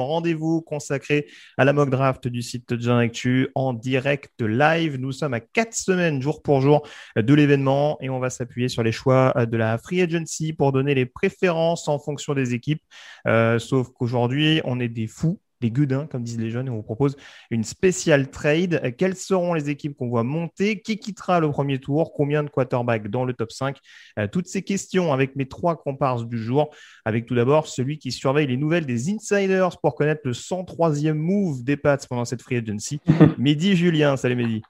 Rendez-vous 0.00 0.62
consacré 0.62 1.26
à 1.58 1.64
la 1.64 1.72
mock 1.72 1.90
draft 1.90 2.28
du 2.28 2.42
site 2.42 2.80
John 2.80 2.98
Actu 2.98 3.48
en 3.54 3.72
direct 3.72 4.40
live. 4.40 4.96
Nous 4.96 5.12
sommes 5.12 5.34
à 5.34 5.40
quatre 5.40 5.74
semaines 5.74 6.22
jour 6.22 6.42
pour 6.42 6.60
jour 6.60 6.86
de 7.16 7.34
l'événement 7.34 7.98
et 8.00 8.10
on 8.10 8.20
va 8.20 8.30
s'appuyer 8.30 8.68
sur 8.68 8.82
les 8.82 8.92
choix 8.92 9.34
de 9.34 9.56
la 9.56 9.76
free 9.78 10.00
agency 10.00 10.52
pour 10.52 10.72
donner 10.72 10.94
les 10.94 11.06
préférences 11.06 11.88
en 11.88 11.98
fonction 11.98 12.34
des 12.34 12.54
équipes. 12.54 12.82
Euh, 13.26 13.58
sauf 13.58 13.88
qu'aujourd'hui, 13.92 14.60
on 14.64 14.80
est 14.80 14.88
des 14.88 15.06
fous 15.06 15.40
des 15.64 15.70
gudins, 15.70 16.06
comme 16.06 16.22
disent 16.22 16.38
les 16.38 16.50
jeunes, 16.50 16.66
et 16.66 16.70
on 16.70 16.76
vous 16.76 16.82
propose 16.82 17.16
une 17.50 17.64
spéciale 17.64 18.28
trade. 18.30 18.94
Quelles 18.98 19.16
seront 19.16 19.54
les 19.54 19.70
équipes 19.70 19.96
qu'on 19.96 20.08
voit 20.08 20.22
monter? 20.22 20.82
Qui 20.82 20.98
quittera 20.98 21.40
le 21.40 21.50
premier 21.50 21.78
tour? 21.78 22.12
Combien 22.12 22.42
de 22.42 22.50
quarterbacks 22.50 23.08
dans 23.08 23.24
le 23.24 23.32
top 23.32 23.50
5 23.50 23.78
Euh, 24.18 24.28
Toutes 24.28 24.46
ces 24.46 24.62
questions 24.62 25.12
avec 25.12 25.36
mes 25.36 25.46
trois 25.46 25.76
comparses 25.76 26.26
du 26.26 26.36
jour, 26.36 26.68
avec 27.06 27.24
tout 27.24 27.34
d'abord 27.34 27.66
celui 27.66 27.98
qui 27.98 28.12
surveille 28.12 28.46
les 28.46 28.58
nouvelles 28.58 28.84
des 28.84 29.10
insiders 29.10 29.78
pour 29.80 29.94
connaître 29.94 30.20
le 30.24 30.32
103e 30.32 31.14
move 31.14 31.64
des 31.64 31.78
Pats 31.78 31.96
pendant 32.08 32.26
cette 32.26 32.42
free 32.42 32.56
agency. 32.56 33.00
Mehdi 33.38 33.74
Julien, 33.74 34.18
salut 34.18 34.36
Mehdi. 34.36 34.62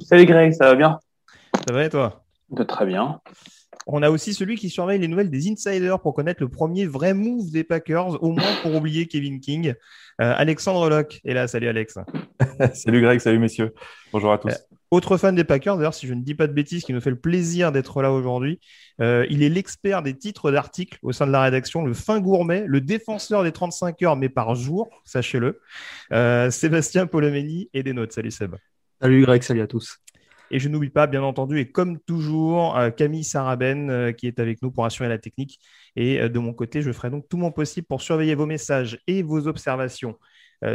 Salut 0.00 0.26
Greg, 0.26 0.52
ça 0.52 0.66
va 0.66 0.74
bien? 0.76 1.00
Ça 1.66 1.74
va 1.74 1.84
et 1.84 1.88
toi? 1.88 2.24
De 2.50 2.62
Très 2.62 2.86
bien. 2.86 3.20
On 3.86 4.02
a 4.02 4.10
aussi 4.10 4.34
celui 4.34 4.56
qui 4.56 4.70
surveille 4.70 4.98
les 4.98 5.08
nouvelles 5.08 5.30
des 5.30 5.50
insiders 5.50 6.00
pour 6.00 6.14
connaître 6.14 6.42
le 6.42 6.48
premier 6.48 6.86
vrai 6.86 7.14
move 7.14 7.50
des 7.50 7.64
Packers, 7.64 8.22
au 8.22 8.32
moins 8.32 8.54
pour 8.62 8.74
oublier 8.74 9.06
Kevin 9.06 9.40
King. 9.40 9.74
Euh, 10.20 10.34
Alexandre 10.36 10.88
Locke 10.88 11.20
est 11.24 11.34
là. 11.34 11.48
Salut 11.48 11.68
Alex. 11.68 11.98
salut 12.74 13.00
Greg, 13.00 13.20
salut 13.20 13.38
messieurs. 13.38 13.72
Bonjour 14.12 14.32
à 14.32 14.38
tous. 14.38 14.48
Euh, 14.48 14.76
autre 14.90 15.18
fan 15.18 15.34
des 15.34 15.44
Packers, 15.44 15.76
d'ailleurs, 15.76 15.94
si 15.94 16.06
je 16.06 16.14
ne 16.14 16.22
dis 16.22 16.34
pas 16.34 16.46
de 16.46 16.52
bêtises, 16.52 16.84
qui 16.84 16.94
nous 16.94 17.00
fait 17.00 17.10
le 17.10 17.18
plaisir 17.18 17.72
d'être 17.72 18.00
là 18.00 18.10
aujourd'hui. 18.10 18.58
Euh, 19.02 19.26
il 19.28 19.42
est 19.42 19.50
l'expert 19.50 20.02
des 20.02 20.16
titres 20.16 20.50
d'articles 20.50 20.98
au 21.02 21.12
sein 21.12 21.26
de 21.26 21.32
la 21.32 21.42
rédaction, 21.42 21.84
le 21.84 21.92
fin 21.92 22.20
gourmet, 22.20 22.64
le 22.66 22.80
défenseur 22.80 23.42
des 23.42 23.52
35 23.52 24.02
heures, 24.02 24.16
mais 24.16 24.30
par 24.30 24.54
jour, 24.54 24.88
sachez-le. 25.04 25.60
Euh, 26.12 26.50
Sébastien 26.50 27.06
Polomeni 27.06 27.68
et 27.74 27.82
des 27.82 27.92
notes. 27.92 28.12
Salut 28.12 28.30
Seb. 28.30 28.56
Salut 29.00 29.22
Greg, 29.22 29.42
salut 29.42 29.60
à 29.60 29.66
tous. 29.66 29.98
Et 30.50 30.58
je 30.58 30.68
n'oublie 30.68 30.90
pas, 30.90 31.06
bien 31.06 31.22
entendu, 31.22 31.58
et 31.58 31.70
comme 31.70 31.98
toujours, 32.00 32.76
euh, 32.76 32.90
Camille 32.90 33.24
Saraben 33.24 33.90
euh, 33.90 34.12
qui 34.12 34.26
est 34.26 34.40
avec 34.40 34.62
nous 34.62 34.70
pour 34.70 34.84
assurer 34.84 35.08
la 35.08 35.18
technique. 35.18 35.58
Et 35.96 36.20
euh, 36.20 36.28
de 36.28 36.38
mon 36.38 36.52
côté, 36.52 36.82
je 36.82 36.90
ferai 36.92 37.10
donc 37.10 37.28
tout 37.28 37.36
mon 37.36 37.52
possible 37.52 37.86
pour 37.86 38.00
surveiller 38.02 38.34
vos 38.34 38.46
messages 38.46 38.98
et 39.06 39.22
vos 39.22 39.46
observations 39.46 40.16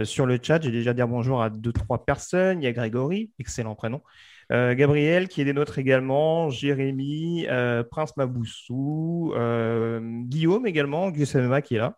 sur 0.06 0.25
le 0.25 0.39
chat. 0.41 0.61
J'ai 0.61 0.72
déjà 0.72 0.94
dit 0.94 1.01
bonjour 1.03 1.44
à 1.44 1.50
deux, 1.50 1.73
trois 1.73 2.06
personnes. 2.06 2.61
Il 2.61 2.63
y 2.63 2.67
a 2.67 2.72
Grégory, 2.72 3.31
excellent 3.38 3.75
prénom. 3.75 4.01
Gabriel 4.50 5.28
qui 5.28 5.41
est 5.41 5.44
des 5.44 5.51
nôtres 5.51 5.78
également, 5.78 6.50
Jérémy, 6.50 7.45
Prince 7.91 8.16
Maboussou, 8.16 9.34
Guillaume 10.29 10.66
également, 10.67 11.11
Guillaume 11.11 11.61
qui 11.61 11.75
est 11.75 11.79
là. 11.79 11.97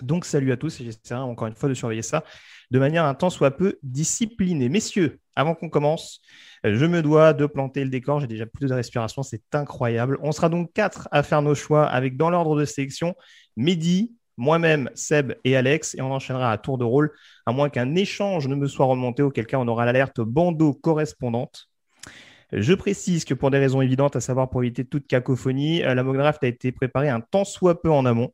Donc 0.00 0.24
salut 0.24 0.52
à 0.52 0.56
tous 0.56 0.80
et 0.80 0.84
j'essaierai 0.84 1.20
encore 1.20 1.48
une 1.48 1.54
fois 1.54 1.68
de 1.68 1.74
surveiller 1.74 2.02
ça 2.02 2.24
de 2.72 2.78
manière 2.78 3.04
un 3.04 3.14
temps 3.14 3.28
soit 3.28 3.50
peu 3.50 3.78
disciplinée. 3.82 4.70
Messieurs, 4.70 5.20
avant 5.36 5.54
qu'on 5.54 5.68
commence, 5.68 6.22
je 6.64 6.86
me 6.86 7.02
dois 7.02 7.34
de 7.34 7.44
planter 7.44 7.84
le 7.84 7.90
décor. 7.90 8.20
J'ai 8.20 8.26
déjà 8.26 8.46
plus 8.46 8.68
de 8.68 8.74
respiration, 8.74 9.22
c'est 9.22 9.42
incroyable. 9.52 10.18
On 10.22 10.32
sera 10.32 10.48
donc 10.48 10.72
quatre 10.72 11.06
à 11.12 11.22
faire 11.22 11.42
nos 11.42 11.54
choix 11.54 11.84
avec 11.84 12.16
dans 12.16 12.30
l'ordre 12.30 12.58
de 12.58 12.64
sélection 12.64 13.14
Mehdi, 13.58 14.14
moi-même, 14.38 14.88
Seb 14.94 15.34
et 15.44 15.54
Alex, 15.54 15.94
et 15.96 16.00
on 16.00 16.10
enchaînera 16.10 16.50
à 16.50 16.56
tour 16.56 16.78
de 16.78 16.84
rôle, 16.84 17.12
à 17.44 17.52
moins 17.52 17.68
qu'un 17.68 17.94
échange 17.94 18.48
ne 18.48 18.54
me 18.54 18.66
soit 18.66 18.86
remonté, 18.86 19.22
auquel 19.22 19.46
cas 19.46 19.58
on 19.58 19.68
aura 19.68 19.84
l'alerte 19.84 20.22
bandeau 20.22 20.72
correspondante. 20.72 21.68
Je 22.52 22.72
précise 22.72 23.26
que 23.26 23.34
pour 23.34 23.50
des 23.50 23.58
raisons 23.58 23.82
évidentes, 23.82 24.16
à 24.16 24.20
savoir 24.20 24.48
pour 24.48 24.62
éviter 24.62 24.86
toute 24.86 25.06
cacophonie, 25.06 25.80
la 25.80 26.02
mock 26.02 26.16
draft 26.16 26.42
a 26.42 26.46
été 26.46 26.72
préparée 26.72 27.10
un 27.10 27.20
temps 27.20 27.44
soit 27.44 27.82
peu 27.82 27.90
en 27.90 28.06
amont. 28.06 28.32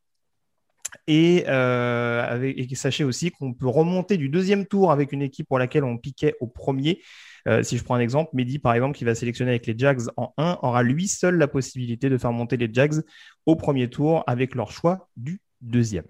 Et, 1.06 1.44
euh, 1.48 2.42
et, 2.42 2.74
sachez 2.74 3.04
aussi 3.04 3.30
qu'on 3.30 3.54
peut 3.54 3.68
remonter 3.68 4.16
du 4.16 4.28
deuxième 4.28 4.66
tour 4.66 4.92
avec 4.92 5.12
une 5.12 5.22
équipe 5.22 5.48
pour 5.48 5.58
laquelle 5.58 5.84
on 5.84 5.98
piquait 5.98 6.34
au 6.40 6.46
premier. 6.46 7.00
Euh, 7.46 7.62
si 7.62 7.78
je 7.78 7.84
prends 7.84 7.94
un 7.94 8.00
exemple, 8.00 8.30
Mehdi, 8.34 8.58
par 8.58 8.74
exemple, 8.74 8.96
qui 8.96 9.04
va 9.04 9.14
sélectionner 9.14 9.52
avec 9.52 9.66
les 9.66 9.74
Jags 9.76 10.02
en 10.16 10.32
1, 10.36 10.58
aura 10.62 10.82
lui 10.82 11.08
seul 11.08 11.36
la 11.36 11.48
possibilité 11.48 12.10
de 12.10 12.18
faire 12.18 12.32
monter 12.32 12.56
les 12.56 12.68
Jags 12.72 13.02
au 13.46 13.56
premier 13.56 13.88
tour 13.88 14.24
avec 14.26 14.54
leur 14.54 14.70
choix 14.70 15.08
du 15.16 15.40
deuxième. 15.60 16.04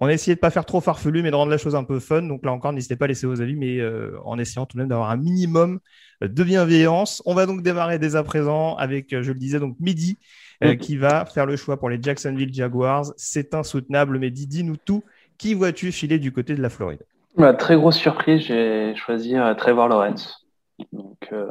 On 0.00 0.06
a 0.06 0.12
essayé 0.12 0.34
de 0.34 0.38
ne 0.38 0.40
pas 0.40 0.50
faire 0.50 0.64
trop 0.64 0.80
farfelu, 0.80 1.22
mais 1.22 1.30
de 1.30 1.36
rendre 1.36 1.50
la 1.50 1.58
chose 1.58 1.74
un 1.76 1.84
peu 1.84 2.00
fun. 2.00 2.22
Donc 2.22 2.44
là 2.44 2.52
encore, 2.52 2.72
n'hésitez 2.72 2.96
pas 2.96 3.06
à 3.06 3.08
laisser 3.08 3.26
vos 3.26 3.40
avis, 3.40 3.56
mais 3.56 3.78
euh, 3.78 4.18
en 4.24 4.38
essayant 4.38 4.66
tout 4.66 4.76
de 4.76 4.82
même 4.82 4.88
d'avoir 4.88 5.10
un 5.10 5.16
minimum 5.16 5.80
de 6.20 6.44
bienveillance. 6.44 7.22
On 7.26 7.34
va 7.34 7.46
donc 7.46 7.62
démarrer 7.62 7.98
dès 7.98 8.16
à 8.16 8.22
présent 8.22 8.76
avec, 8.76 9.10
je 9.10 9.32
le 9.32 9.38
disais, 9.38 9.60
donc 9.60 9.76
Mehdi, 9.80 10.18
euh, 10.62 10.76
qui 10.76 10.96
va 10.96 11.24
faire 11.24 11.46
le 11.46 11.56
choix 11.56 11.78
pour 11.78 11.90
les 11.90 11.98
Jacksonville 12.00 12.52
Jaguars. 12.52 13.06
C'est 13.16 13.54
insoutenable, 13.54 14.18
mais 14.18 14.30
dis-nous 14.30 14.76
tout. 14.76 15.02
Qui 15.38 15.54
vois-tu 15.54 15.90
filer 15.90 16.18
du 16.18 16.32
côté 16.32 16.54
de 16.54 16.62
la 16.62 16.70
Floride? 16.70 17.02
Bah, 17.36 17.52
Très 17.54 17.76
grosse 17.76 17.96
surprise, 17.96 18.42
j'ai 18.42 18.94
choisi 18.94 19.36
euh, 19.36 19.54
Trevor 19.54 19.88
Lawrence. 19.88 20.46
Donc, 20.92 21.18
euh, 21.32 21.50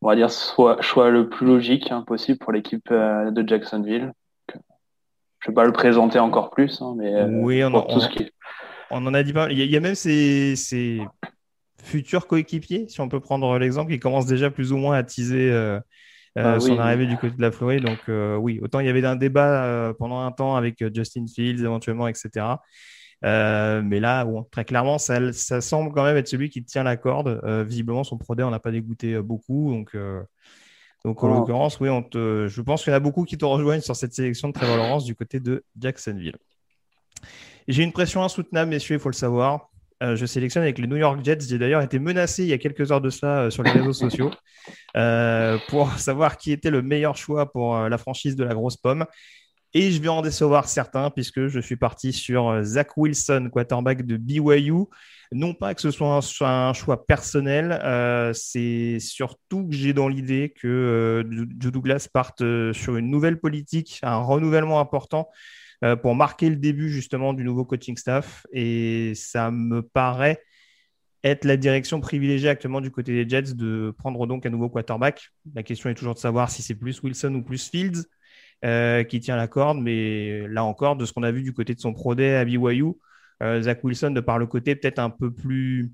on 0.00 0.08
va 0.08 0.14
dire 0.14 0.30
soit 0.30 0.80
choix 0.80 1.10
le 1.10 1.28
plus 1.28 1.46
logique 1.46 1.90
hein, 1.90 2.02
possible 2.06 2.38
pour 2.38 2.52
l'équipe 2.52 2.88
euh, 2.90 3.30
de 3.30 3.46
Jacksonville. 3.46 4.12
je 4.48 4.56
ne 4.56 5.48
vais 5.48 5.54
pas 5.54 5.64
le 5.64 5.72
présenter 5.72 6.18
encore 6.18 6.50
plus, 6.50 6.80
hein, 6.80 6.94
mais 6.96 7.24
oui, 7.24 7.64
on, 7.64 7.82
tout 7.82 8.00
ce 8.00 8.08
qui... 8.08 8.30
on 8.90 9.04
en 9.06 9.14
a 9.14 9.22
dit 9.22 9.32
pas. 9.32 9.50
Il 9.50 9.58
y, 9.58 9.62
a, 9.62 9.64
il 9.64 9.70
y 9.70 9.76
a 9.76 9.80
même 9.80 9.94
ces, 9.94 10.54
ces 10.54 11.00
futurs 11.82 12.26
coéquipiers, 12.26 12.86
si 12.88 13.00
on 13.00 13.08
peut 13.08 13.20
prendre 13.20 13.58
l'exemple, 13.58 13.90
qui 13.90 13.98
commencent 13.98 14.26
déjà 14.26 14.50
plus 14.50 14.72
ou 14.72 14.76
moins 14.76 14.96
à 14.96 15.02
teaser 15.02 15.50
euh, 16.38 16.54
ah 16.56 16.60
son 16.60 16.78
arrivée 16.78 17.06
du 17.06 17.16
côté 17.16 17.36
de 17.36 17.42
la 17.42 17.50
Floride. 17.50 17.84
Donc 17.84 17.98
euh, 18.08 18.36
oui, 18.36 18.60
autant 18.62 18.80
il 18.80 18.86
y 18.86 18.88
avait 18.88 19.04
un 19.04 19.16
débat 19.16 19.64
euh, 19.64 19.92
pendant 19.92 20.20
un 20.20 20.30
temps 20.30 20.56
avec 20.56 20.82
Justin 20.94 21.26
Fields 21.26 21.60
éventuellement, 21.60 22.06
etc. 22.06 22.46
mais 23.22 24.00
là, 24.00 24.24
bon, 24.24 24.44
très 24.44 24.64
clairement, 24.64 24.98
ça, 24.98 25.32
ça, 25.32 25.60
semble 25.60 25.92
quand 25.92 26.04
même 26.04 26.16
être 26.16 26.28
celui 26.28 26.50
qui 26.50 26.64
tient 26.64 26.84
la 26.84 26.96
corde. 26.96 27.40
visiblement, 27.66 28.04
son 28.04 28.16
prodé, 28.16 28.42
on 28.42 28.50
n'a 28.50 28.60
pas 28.60 28.70
dégoûté 28.70 29.20
beaucoup. 29.20 29.72
Donc, 29.72 29.96
donc 31.04 31.24
en 31.24 31.28
l'occurrence, 31.28 31.80
oui, 31.80 31.88
on 31.88 32.02
te, 32.02 32.46
je 32.48 32.62
pense 32.62 32.84
qu'il 32.84 32.92
y 32.92 32.94
en 32.94 32.96
a 32.96 33.00
beaucoup 33.00 33.24
qui 33.24 33.36
te 33.36 33.44
rejoignent 33.44 33.82
sur 33.82 33.96
cette 33.96 34.14
sélection 34.14 34.48
de 34.48 34.52
Trevor 34.52 34.76
Lawrence 34.76 35.04
du 35.04 35.14
côté 35.14 35.40
de 35.40 35.64
Jacksonville. 35.78 36.36
J'ai 37.68 37.82
une 37.82 37.92
pression 37.92 38.22
insoutenable, 38.22 38.70
messieurs, 38.70 38.96
il 38.96 39.00
faut 39.00 39.08
le 39.08 39.14
savoir. 39.14 39.69
Euh, 40.02 40.16
je 40.16 40.24
sélectionne 40.24 40.62
avec 40.62 40.78
les 40.78 40.86
New 40.86 40.96
York 40.96 41.20
Jets. 41.22 41.40
J'ai 41.48 41.58
d'ailleurs 41.58 41.82
été 41.82 41.98
menacé 41.98 42.42
il 42.42 42.48
y 42.48 42.52
a 42.52 42.58
quelques 42.58 42.90
heures 42.90 43.02
de 43.02 43.10
cela 43.10 43.42
euh, 43.42 43.50
sur 43.50 43.62
les 43.62 43.70
réseaux 43.70 43.92
sociaux 43.92 44.30
euh, 44.96 45.58
pour 45.68 45.92
savoir 45.98 46.38
qui 46.38 46.52
était 46.52 46.70
le 46.70 46.80
meilleur 46.82 47.16
choix 47.16 47.52
pour 47.52 47.76
la 47.76 47.98
franchise 47.98 48.36
de 48.36 48.44
la 48.44 48.54
grosse 48.54 48.76
pomme. 48.76 49.04
Et 49.72 49.92
je 49.92 50.02
vais 50.02 50.08
en 50.08 50.22
décevoir 50.22 50.68
certains 50.68 51.10
puisque 51.10 51.46
je 51.46 51.60
suis 51.60 51.76
parti 51.76 52.12
sur 52.12 52.60
Zach 52.64 52.96
Wilson, 52.96 53.50
quarterback 53.52 54.04
de 54.04 54.16
BYU. 54.16 54.86
Non 55.32 55.54
pas 55.54 55.74
que 55.74 55.80
ce 55.80 55.92
soit 55.92 56.20
un, 56.40 56.72
choix 56.72 57.06
personnel, 57.06 57.78
c'est 58.34 58.98
surtout 58.98 59.68
que 59.68 59.76
j'ai 59.76 59.92
dans 59.92 60.08
l'idée 60.08 60.52
que 60.60 61.24
Joe 61.60 61.70
Douglas 61.70 62.08
parte 62.12 62.42
sur 62.72 62.96
une 62.96 63.10
nouvelle 63.10 63.38
politique, 63.38 64.00
un 64.02 64.16
renouvellement 64.16 64.80
important 64.80 65.28
pour 66.02 66.14
marquer 66.14 66.50
le 66.50 66.56
début 66.56 66.90
justement 66.90 67.32
du 67.32 67.42
nouveau 67.42 67.64
coaching 67.64 67.96
staff. 67.96 68.46
Et 68.52 69.14
ça 69.14 69.50
me 69.50 69.82
paraît 69.82 70.40
être 71.24 71.44
la 71.44 71.56
direction 71.56 72.00
privilégiée 72.00 72.48
actuellement 72.48 72.80
du 72.80 72.90
côté 72.90 73.12
des 73.12 73.28
Jets 73.28 73.54
de 73.54 73.94
prendre 73.98 74.26
donc 74.26 74.46
un 74.46 74.50
nouveau 74.50 74.68
quarterback. 74.68 75.30
La 75.54 75.62
question 75.62 75.90
est 75.90 75.94
toujours 75.94 76.14
de 76.14 76.18
savoir 76.18 76.50
si 76.50 76.62
c'est 76.62 76.74
plus 76.74 77.02
Wilson 77.02 77.34
ou 77.34 77.42
plus 77.42 77.68
Fields 77.68 78.04
euh, 78.64 79.04
qui 79.04 79.20
tient 79.20 79.36
la 79.36 79.48
corde, 79.48 79.78
mais 79.80 80.46
là 80.48 80.64
encore, 80.64 80.96
de 80.96 81.04
ce 81.04 81.12
qu'on 81.12 81.22
a 81.22 81.30
vu 81.30 81.42
du 81.42 81.52
côté 81.52 81.74
de 81.74 81.80
son 81.80 81.92
pro 81.92 82.14
day 82.14 82.36
à 82.36 82.44
BYU, 82.44 82.92
euh, 83.42 83.62
Zach 83.62 83.82
Wilson, 83.84 84.10
de 84.10 84.20
par 84.20 84.38
le 84.38 84.46
côté 84.46 84.74
peut-être 84.76 84.98
un 84.98 85.10
peu 85.10 85.32
plus 85.32 85.92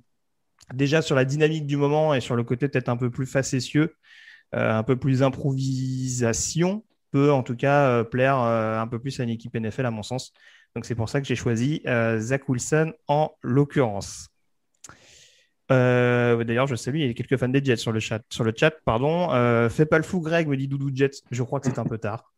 déjà 0.74 1.02
sur 1.02 1.14
la 1.14 1.24
dynamique 1.24 1.66
du 1.66 1.76
moment 1.76 2.14
et 2.14 2.20
sur 2.20 2.34
le 2.36 2.44
côté 2.44 2.68
peut-être 2.68 2.88
un 2.88 2.96
peu 2.96 3.10
plus 3.10 3.26
facétieux, 3.26 3.94
euh, 4.54 4.78
un 4.78 4.82
peu 4.82 4.96
plus 4.96 5.22
improvisation, 5.22 6.84
peut 7.16 7.32
en 7.32 7.42
tout 7.42 7.56
cas 7.56 8.04
plaire 8.04 8.36
un 8.36 8.86
peu 8.86 8.98
plus 8.98 9.18
à 9.20 9.24
une 9.24 9.30
équipe 9.30 9.54
NFL 9.54 9.86
à 9.86 9.90
mon 9.90 10.02
sens. 10.02 10.32
Donc 10.74 10.84
c'est 10.84 10.94
pour 10.94 11.08
ça 11.08 11.20
que 11.20 11.26
j'ai 11.26 11.36
choisi 11.36 11.82
Zach 12.18 12.48
Wilson 12.48 12.92
en 13.08 13.32
l'occurrence. 13.42 14.28
Euh, 15.72 16.44
d'ailleurs, 16.44 16.66
je 16.66 16.76
salue, 16.76 16.96
il 16.96 17.06
y 17.06 17.10
a 17.10 17.14
quelques 17.14 17.36
fans 17.36 17.48
des 17.48 17.64
Jets 17.64 17.76
sur 17.76 17.92
le 17.92 18.00
chat. 18.00 18.22
Sur 18.30 18.44
le 18.44 18.52
chat, 18.56 18.72
pardon. 18.84 19.32
Euh, 19.32 19.68
fais 19.68 19.86
pas 19.86 19.98
le 19.98 20.04
fou, 20.04 20.20
Greg, 20.20 20.46
me 20.48 20.56
dit 20.56 20.68
Doudou 20.68 20.90
Jets. 20.94 21.22
Je 21.30 21.42
crois 21.42 21.60
que 21.60 21.66
c'est 21.66 21.78
un 21.78 21.84
peu 21.84 21.98
tard. 21.98 22.32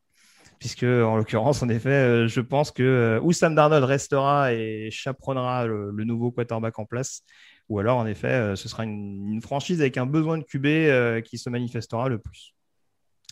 Puisque, 0.58 0.82
en 0.82 1.16
l'occurrence, 1.16 1.62
en 1.62 1.68
effet, 1.68 1.90
euh, 1.90 2.28
je 2.28 2.40
pense 2.40 2.72
que 2.72 3.20
ou 3.22 3.32
Sam 3.32 3.54
Darnold 3.54 3.84
restera 3.84 4.52
et 4.54 4.88
chaperonnera 4.90 5.66
le, 5.66 5.92
nouveau 6.04 6.32
quarterback 6.32 6.78
en 6.78 6.84
place, 6.84 7.22
ou 7.68 7.78
alors, 7.78 7.98
en 7.98 8.06
effet, 8.06 8.56
ce 8.56 8.68
sera 8.68 8.84
une, 8.84 9.40
franchise 9.42 9.80
avec 9.80 9.98
un 9.98 10.06
besoin 10.06 10.38
de 10.38 10.42
QB 10.42 11.22
qui 11.22 11.38
se 11.38 11.50
manifestera 11.50 12.08
le 12.08 12.18
plus. 12.18 12.54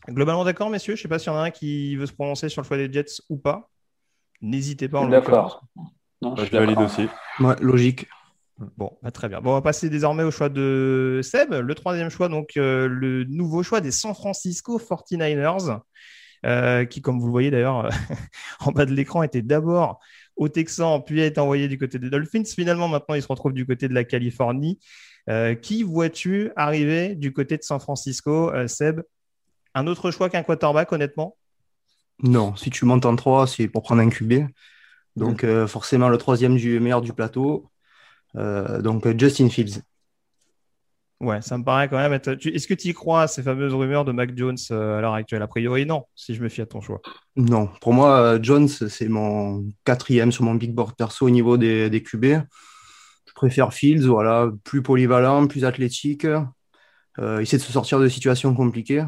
Globalement 0.08 0.44
d'accord, 0.44 0.70
messieurs. 0.70 0.94
Je 0.94 1.00
ne 1.00 1.02
sais 1.02 1.08
pas 1.08 1.18
s'il 1.18 1.32
y 1.32 1.34
en 1.34 1.38
a 1.38 1.42
un 1.42 1.50
qui 1.50 1.96
veut 1.96 2.06
se 2.06 2.12
prononcer 2.12 2.48
sur 2.48 2.62
le 2.62 2.66
choix 2.66 2.76
des 2.76 2.92
Jets 2.92 3.22
ou 3.28 3.36
pas. 3.36 3.68
N'hésitez 4.40 4.88
pas. 4.88 5.06
D'accord. 5.06 5.64
Je 6.22 6.50
valide 6.50 6.78
aussi. 6.78 7.08
Ouais, 7.40 7.54
logique. 7.60 8.06
Bon, 8.76 8.96
bah, 9.02 9.10
très 9.10 9.28
bien. 9.28 9.40
Bon, 9.40 9.50
on 9.50 9.54
va 9.54 9.62
passer 9.62 9.90
désormais 9.90 10.22
au 10.22 10.30
choix 10.30 10.48
de 10.48 11.20
Seb. 11.22 11.52
Le 11.52 11.74
troisième 11.74 12.08
choix, 12.08 12.28
donc 12.28 12.56
euh, 12.56 12.88
le 12.88 13.24
nouveau 13.24 13.62
choix 13.62 13.80
des 13.82 13.90
San 13.90 14.14
Francisco 14.14 14.78
49ers, 14.78 15.80
euh, 16.46 16.86
qui, 16.86 17.02
comme 17.02 17.18
vous 17.18 17.26
le 17.26 17.32
voyez 17.32 17.50
d'ailleurs 17.50 17.90
en 18.60 18.72
bas 18.72 18.86
de 18.86 18.94
l'écran, 18.94 19.22
était 19.22 19.42
d'abord 19.42 20.00
au 20.36 20.48
Texan, 20.48 21.00
puis 21.00 21.20
a 21.20 21.26
été 21.26 21.38
envoyé 21.38 21.68
du 21.68 21.76
côté 21.76 21.98
des 21.98 22.08
Dolphins. 22.08 22.44
Finalement, 22.44 22.88
maintenant, 22.88 23.14
il 23.14 23.22
se 23.22 23.28
retrouve 23.28 23.52
du 23.52 23.66
côté 23.66 23.88
de 23.88 23.94
la 23.94 24.04
Californie. 24.04 24.78
Euh, 25.28 25.54
qui 25.54 25.82
vois-tu 25.82 26.52
arriver 26.56 27.14
du 27.14 27.32
côté 27.32 27.58
de 27.58 27.62
San 27.62 27.80
Francisco, 27.80 28.52
Seb? 28.68 29.02
Un 29.76 29.86
autre 29.86 30.10
choix 30.10 30.28
qu'un 30.28 30.42
quarterback, 30.42 30.90
honnêtement? 30.90 31.36
Non, 32.22 32.56
si 32.56 32.70
tu 32.70 32.84
montes 32.84 33.06
en 33.06 33.14
3, 33.14 33.46
c'est 33.46 33.68
pour 33.68 33.84
prendre 33.84 34.02
un 34.02 34.08
QB. 34.08 34.48
Donc, 35.14 35.46
forcément, 35.66 36.08
le 36.08 36.18
troisième 36.18 36.56
du 36.56 36.80
meilleur 36.80 37.02
du 37.02 37.12
plateau. 37.12 37.70
Euh, 38.36 38.82
donc 38.82 39.06
Justin 39.18 39.48
Fields. 39.48 39.82
Ouais, 41.20 41.40
ça 41.40 41.56
me 41.56 41.64
paraît 41.64 41.88
quand 41.88 41.96
même 41.96 42.12
être. 42.12 42.36
Est-ce 42.46 42.66
que 42.66 42.74
tu 42.74 42.88
y 42.88 42.92
crois 42.92 43.22
à 43.22 43.26
ces 43.26 43.42
fameuses 43.42 43.72
rumeurs 43.72 44.04
de 44.04 44.12
Mac 44.12 44.36
Jones 44.36 44.58
euh, 44.70 44.98
à 44.98 45.00
l'heure 45.00 45.14
actuelle? 45.14 45.40
A 45.40 45.46
priori, 45.46 45.86
non, 45.86 46.04
si 46.14 46.34
je 46.34 46.42
me 46.42 46.48
fie 46.50 46.60
à 46.60 46.66
ton 46.66 46.82
choix. 46.82 47.00
Non, 47.36 47.70
pour 47.80 47.94
moi, 47.94 48.20
euh, 48.20 48.38
Jones, 48.42 48.68
c'est 48.68 49.08
mon 49.08 49.64
quatrième 49.84 50.30
sur 50.30 50.44
mon 50.44 50.54
big 50.54 50.74
board 50.74 50.94
perso 50.94 51.26
au 51.26 51.30
niveau 51.30 51.56
des, 51.56 51.88
des 51.88 52.02
QB. 52.02 52.24
Je 53.26 53.32
préfère 53.34 53.72
Fields, 53.72 54.06
voilà, 54.06 54.50
plus 54.64 54.82
polyvalent, 54.82 55.46
plus 55.46 55.64
athlétique. 55.64 56.26
Euh, 57.18 57.40
essaie 57.40 57.56
de 57.56 57.62
se 57.62 57.72
sortir 57.72 57.98
de 57.98 58.08
situations 58.08 58.54
compliquées. 58.54 59.04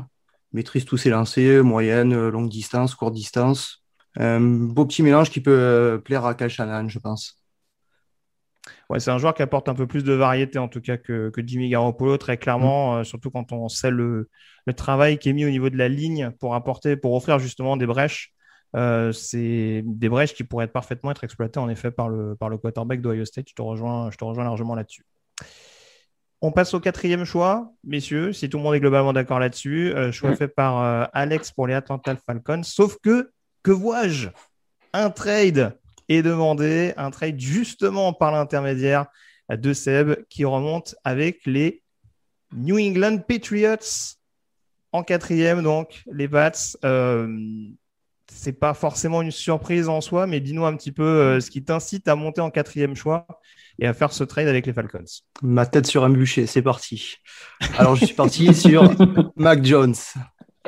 Maîtrise 0.52 0.84
tous 0.84 0.96
ses 0.96 1.10
lancers, 1.10 1.62
moyenne, 1.62 2.28
longue 2.28 2.48
distance, 2.48 2.94
courte 2.94 3.14
distance. 3.14 3.84
Un 4.16 4.40
beau 4.40 4.86
petit 4.86 5.02
mélange 5.02 5.30
qui 5.30 5.40
peut 5.40 6.00
plaire 6.04 6.24
à 6.24 6.34
Kyle 6.34 6.48
Shanahan, 6.48 6.88
je 6.88 6.98
pense 6.98 7.38
ouais, 8.90 9.00
c'est 9.00 9.10
un 9.10 9.18
joueur 9.18 9.34
qui 9.34 9.42
apporte 9.42 9.68
un 9.68 9.74
peu 9.74 9.86
plus 9.86 10.04
de 10.04 10.12
variété 10.12 10.58
en 10.58 10.68
tout 10.68 10.80
cas 10.80 10.96
que, 10.96 11.32
Jimmy 11.38 11.68
Garoppolo, 11.68 12.16
très 12.18 12.36
clairement, 12.36 12.96
mm. 12.96 12.98
euh, 12.98 13.04
surtout 13.04 13.30
quand 13.30 13.52
on 13.52 13.68
sait 13.68 13.90
le, 13.90 14.28
travail 14.76 15.18
qui 15.18 15.30
est 15.30 15.32
mis 15.32 15.44
au 15.44 15.50
niveau 15.50 15.70
de 15.70 15.76
la 15.76 15.88
ligne 15.88 16.30
pour 16.40 16.54
apporter, 16.54 16.96
pour 16.96 17.14
offrir 17.14 17.38
justement 17.38 17.76
des 17.76 17.86
brèches. 17.86 18.34
Euh, 18.76 19.12
c'est 19.12 19.82
des 19.86 20.10
brèches 20.10 20.34
qui 20.34 20.44
pourraient 20.44 20.66
être 20.66 20.72
parfaitement 20.72 21.10
être 21.10 21.24
exploitées 21.24 21.58
en 21.58 21.70
effet 21.70 21.90
par 21.90 22.10
le, 22.10 22.36
par 22.36 22.50
le 22.50 22.58
quarterback 22.58 23.00
d'Ohio 23.00 23.24
State. 23.24 23.48
Je 23.48 23.54
te 23.54 23.62
rejoins, 23.62 24.10
je 24.10 24.18
te 24.18 24.24
rejoins 24.24 24.44
largement 24.44 24.74
là-dessus. 24.74 25.04
On 26.40 26.52
passe 26.52 26.72
au 26.74 26.80
quatrième 26.80 27.24
choix, 27.24 27.72
messieurs, 27.82 28.32
si 28.32 28.48
tout 28.48 28.58
le 28.58 28.62
monde 28.62 28.74
est 28.74 28.80
globalement 28.80 29.12
d'accord 29.12 29.40
là-dessus. 29.40 29.92
Euh, 29.92 30.12
choix 30.12 30.36
fait 30.36 30.48
par 30.48 31.08
Alex 31.12 31.50
pour 31.50 31.66
les 31.66 31.74
Atlanta 31.74 32.14
Falcons. 32.16 32.62
Sauf 32.62 32.96
que, 33.02 33.30
que 33.62 33.72
vois-je? 33.72 34.28
Un 34.92 35.10
trade 35.10 35.76
et 36.08 36.22
demander 36.22 36.94
un 36.96 37.10
trade 37.10 37.38
justement 37.38 38.12
par 38.12 38.32
l'intermédiaire 38.32 39.06
de 39.50 39.72
Seb 39.72 40.24
qui 40.28 40.44
remonte 40.44 40.94
avec 41.04 41.44
les 41.44 41.82
New 42.52 42.78
England 42.78 43.18
Patriots 43.26 44.16
en 44.92 45.02
quatrième, 45.02 45.62
donc 45.62 46.02
les 46.10 46.28
Pats. 46.28 46.52
Euh, 46.84 47.28
c'est 48.38 48.52
pas 48.52 48.72
forcément 48.72 49.20
une 49.20 49.32
surprise 49.32 49.88
en 49.88 50.00
soi, 50.00 50.28
mais 50.28 50.38
dis-nous 50.38 50.64
un 50.64 50.76
petit 50.76 50.92
peu 50.92 51.02
euh, 51.02 51.40
ce 51.40 51.50
qui 51.50 51.64
t'incite 51.64 52.06
à 52.06 52.14
monter 52.14 52.40
en 52.40 52.50
quatrième 52.50 52.94
choix 52.94 53.26
et 53.80 53.86
à 53.86 53.92
faire 53.92 54.12
ce 54.12 54.22
trade 54.22 54.46
avec 54.46 54.64
les 54.64 54.72
Falcons. 54.72 55.04
Ma 55.42 55.66
tête 55.66 55.86
sur 55.86 56.04
un 56.04 56.10
bûcher, 56.10 56.46
c'est 56.46 56.62
parti. 56.62 57.16
Alors 57.78 57.96
je 57.96 58.06
suis 58.06 58.14
parti 58.14 58.54
sur 58.68 58.88
Mac 59.34 59.64
Jones. 59.64 59.96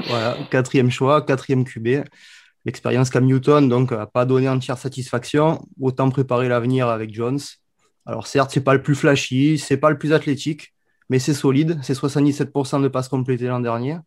Voilà, 0.08 0.36
quatrième 0.50 0.90
choix, 0.90 1.22
quatrième 1.22 1.64
QB. 1.64 2.04
L'expérience 2.64 3.08
Cam 3.08 3.24
Newton 3.24 3.68
donc 3.68 3.92
n'a 3.92 4.06
pas 4.06 4.24
donné 4.24 4.48
entière 4.48 4.76
satisfaction. 4.76 5.64
Autant 5.80 6.10
préparer 6.10 6.48
l'avenir 6.48 6.88
avec 6.88 7.14
Jones. 7.14 7.38
Alors 8.04 8.26
certes, 8.26 8.50
c'est 8.52 8.64
pas 8.64 8.74
le 8.74 8.82
plus 8.82 8.96
flashy, 8.96 9.58
c'est 9.58 9.76
pas 9.76 9.90
le 9.90 9.98
plus 9.98 10.12
athlétique, 10.12 10.74
mais 11.08 11.20
c'est 11.20 11.34
solide. 11.34 11.78
C'est 11.82 11.96
77% 11.96 12.82
de 12.82 12.88
passes 12.88 13.08
complétées 13.08 13.46
l'an 13.46 13.60
dernier. 13.60 13.98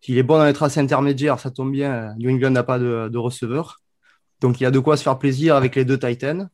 S'il 0.00 0.18
est 0.18 0.22
bon 0.22 0.38
dans 0.38 0.44
les 0.44 0.52
traces 0.52 0.78
intermédiaires, 0.78 1.38
ça 1.38 1.50
tombe 1.50 1.72
bien. 1.72 2.14
New 2.18 2.30
England 2.30 2.50
n'a 2.50 2.62
pas 2.62 2.78
de, 2.78 3.16
receveur. 3.18 3.80
Donc 4.40 4.60
il 4.60 4.64
y 4.64 4.66
a 4.66 4.70
de 4.70 4.78
quoi 4.78 4.96
se 4.96 5.02
faire 5.02 5.18
plaisir 5.18 5.56
avec 5.56 5.76
les 5.76 5.84
deux 5.84 5.98
Titans. 5.98 6.48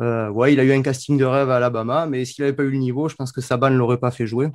Euh, 0.00 0.28
ouais, 0.30 0.52
il 0.52 0.60
a 0.60 0.64
eu 0.64 0.72
un 0.72 0.82
casting 0.82 1.18
de 1.18 1.24
rêve 1.24 1.50
à 1.50 1.56
Alabama, 1.56 2.06
mais 2.06 2.24
s'il 2.24 2.44
n'avait 2.44 2.56
pas 2.56 2.62
eu 2.62 2.70
le 2.70 2.78
niveau, 2.78 3.08
je 3.08 3.14
pense 3.14 3.32
que 3.32 3.40
Saban 3.40 3.70
ne 3.70 3.76
l'aurait 3.76 3.98
pas 3.98 4.10
fait 4.10 4.26
jouer. 4.26 4.50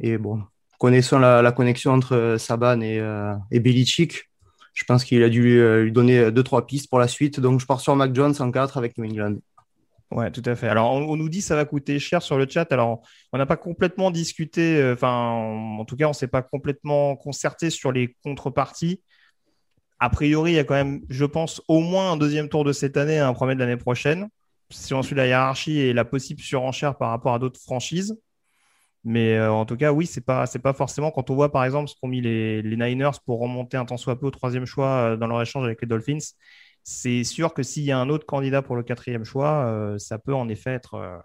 Et 0.00 0.18
bon, 0.18 0.42
connaissant 0.78 1.18
la, 1.18 1.52
connexion 1.52 1.92
entre 1.92 2.36
Saban 2.38 2.80
et, 2.80 2.98
euh, 3.00 3.34
je 4.74 4.84
pense 4.84 5.04
qu'il 5.04 5.22
a 5.22 5.28
dû 5.28 5.42
lui, 5.42 5.58
euh, 5.58 5.90
donner 5.90 6.18
euh, 6.18 6.30
deux, 6.30 6.42
trois 6.42 6.66
pistes 6.66 6.88
pour 6.88 6.98
la 6.98 7.08
suite. 7.08 7.40
Donc, 7.40 7.60
je 7.60 7.66
pars 7.66 7.80
sur 7.80 7.94
Mac 7.94 8.14
Jones 8.14 8.34
en 8.38 8.50
4 8.50 8.78
avec 8.78 8.96
New 8.98 9.04
England. 9.04 9.36
Ouais, 10.12 10.30
tout 10.30 10.42
à 10.44 10.54
fait. 10.54 10.68
Alors, 10.68 10.92
on, 10.92 11.16
nous 11.16 11.28
dit 11.30 11.38
que 11.38 11.44
ça 11.44 11.56
va 11.56 11.64
coûter 11.64 11.98
cher 11.98 12.20
sur 12.20 12.36
le 12.36 12.46
chat. 12.48 12.70
Alors, 12.70 13.00
on 13.32 13.38
n'a 13.38 13.46
pas 13.46 13.56
complètement 13.56 14.10
discuté, 14.10 14.76
euh, 14.76 14.92
enfin, 14.92 15.10
en 15.10 15.84
tout 15.86 15.96
cas, 15.96 16.04
on 16.04 16.10
ne 16.10 16.14
s'est 16.14 16.28
pas 16.28 16.42
complètement 16.42 17.16
concerté 17.16 17.70
sur 17.70 17.92
les 17.92 18.14
contreparties. 18.22 19.02
A 20.00 20.10
priori, 20.10 20.52
il 20.52 20.54
y 20.56 20.58
a 20.58 20.64
quand 20.64 20.74
même, 20.74 21.00
je 21.08 21.24
pense, 21.24 21.62
au 21.66 21.80
moins 21.80 22.12
un 22.12 22.16
deuxième 22.18 22.48
tour 22.50 22.64
de 22.64 22.72
cette 22.72 22.96
année 22.98 23.14
et 23.14 23.18
un 23.20 23.32
premier 23.32 23.54
de 23.54 23.60
l'année 23.60 23.76
prochaine. 23.78 24.28
Si 24.70 24.92
on 24.92 25.02
suit 25.02 25.14
la 25.14 25.26
hiérarchie 25.26 25.78
et 25.78 25.92
la 25.94 26.04
possible 26.04 26.40
surenchère 26.42 26.98
par 26.98 27.10
rapport 27.10 27.34
à 27.34 27.38
d'autres 27.38 27.60
franchises. 27.60 28.18
Mais 29.04 29.36
euh, 29.36 29.52
en 29.52 29.64
tout 29.64 29.76
cas, 29.76 29.92
oui, 29.92 30.06
c'est 30.06 30.20
pas, 30.20 30.44
pas 30.46 30.72
forcément 30.74 31.10
quand 31.10 31.30
on 31.30 31.34
voit 31.34 31.50
par 31.50 31.64
exemple 31.64 31.88
ce 31.88 31.94
qu'ont 32.00 32.08
mis 32.08 32.20
les, 32.20 32.62
Niners 32.62 33.18
pour 33.26 33.40
remonter 33.40 33.76
un 33.76 33.84
temps 33.84 33.96
soit 33.96 34.18
peu 34.18 34.26
au 34.26 34.30
troisième 34.30 34.66
choix 34.66 35.12
euh, 35.12 35.16
dans 35.16 35.26
leur 35.26 35.42
échange 35.42 35.64
avec 35.64 35.80
les 35.82 35.88
Dolphins. 35.88 36.18
C'est 36.84 37.24
sûr 37.24 37.54
que 37.54 37.62
s'il 37.62 37.84
y 37.84 37.92
a 37.92 37.98
un 37.98 38.08
autre 38.08 38.26
candidat 38.26 38.62
pour 38.62 38.76
le 38.76 38.82
quatrième 38.82 39.24
choix, 39.24 39.66
euh, 39.66 39.98
ça 39.98 40.18
peut 40.18 40.34
en 40.34 40.48
effet 40.48 40.70
être, 40.70 41.22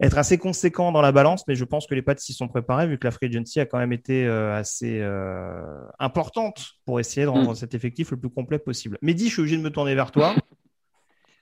être 0.00 0.18
assez 0.18 0.38
conséquent 0.38 0.92
dans 0.92 1.00
la 1.00 1.12
balance. 1.12 1.46
Mais 1.48 1.54
je 1.54 1.64
pense 1.64 1.86
que 1.86 1.94
les 1.94 2.02
Pats 2.02 2.16
s'y 2.16 2.32
sont 2.32 2.48
préparés 2.48 2.86
vu 2.86 2.98
que 2.98 3.06
la 3.06 3.10
free 3.10 3.26
agency 3.26 3.60
a 3.60 3.66
quand 3.66 3.78
même 3.78 3.92
été 3.92 4.26
assez 4.26 5.04
importante 5.98 6.64
pour 6.84 7.00
essayer 7.00 7.24
de 7.24 7.30
rendre 7.30 7.52
mm. 7.52 7.56
cet 7.56 7.74
effectif 7.74 8.10
le 8.10 8.16
plus 8.16 8.30
complet 8.30 8.58
possible. 8.58 8.98
Mehdi, 9.02 9.28
je 9.28 9.32
suis 9.32 9.40
obligé 9.40 9.56
de 9.56 9.62
me 9.62 9.70
tourner 9.70 9.94
vers 9.94 10.12
toi. 10.12 10.34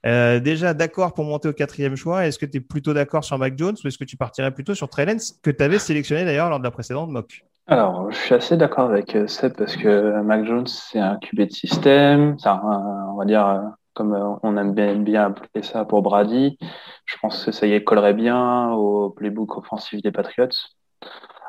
Euh, 0.05 0.39
déjà, 0.39 0.73
d'accord 0.73 1.13
pour 1.13 1.25
monter 1.25 1.49
au 1.49 1.53
quatrième 1.53 1.95
choix. 1.95 2.25
Est-ce 2.25 2.39
que 2.39 2.45
tu 2.45 2.57
es 2.57 2.61
plutôt 2.61 2.93
d'accord 2.93 3.23
sur 3.23 3.37
Mac 3.37 3.57
Jones 3.57 3.75
ou 3.83 3.87
est-ce 3.87 3.97
que 3.97 4.03
tu 4.03 4.17
partirais 4.17 4.53
plutôt 4.53 4.75
sur 4.75 4.89
Trey 4.89 5.05
que 5.41 5.51
tu 5.51 5.63
avais 5.63 5.79
sélectionné 5.79 6.23
d'ailleurs 6.23 6.49
lors 6.49 6.59
de 6.59 6.63
la 6.63 6.71
précédente 6.71 7.09
mock? 7.09 7.43
Alors, 7.67 8.09
je 8.11 8.17
suis 8.17 8.33
assez 8.33 8.55
d'accord 8.55 8.89
avec 8.89 9.15
euh, 9.15 9.27
Seb 9.27 9.53
parce 9.57 9.75
que 9.75 10.21
Mac 10.21 10.45
Jones, 10.45 10.67
c'est 10.67 10.99
un 10.99 11.17
QB 11.17 11.47
de 11.47 11.51
système. 11.51 12.37
on 12.45 13.15
va 13.17 13.25
dire, 13.25 13.45
euh, 13.45 13.59
comme 13.93 14.39
on 14.41 14.57
aime 14.57 14.73
bien, 14.73 15.25
appeler 15.25 15.63
ça 15.63 15.83
pour 15.85 16.01
Brady. 16.01 16.57
Je 17.05 17.15
pense 17.21 17.43
que 17.43 17.51
ça 17.51 17.67
y 17.67 17.83
collerait 17.83 18.13
bien 18.13 18.71
au 18.71 19.09
playbook 19.09 19.57
offensif 19.57 20.01
des 20.01 20.11
Patriots. 20.11 20.47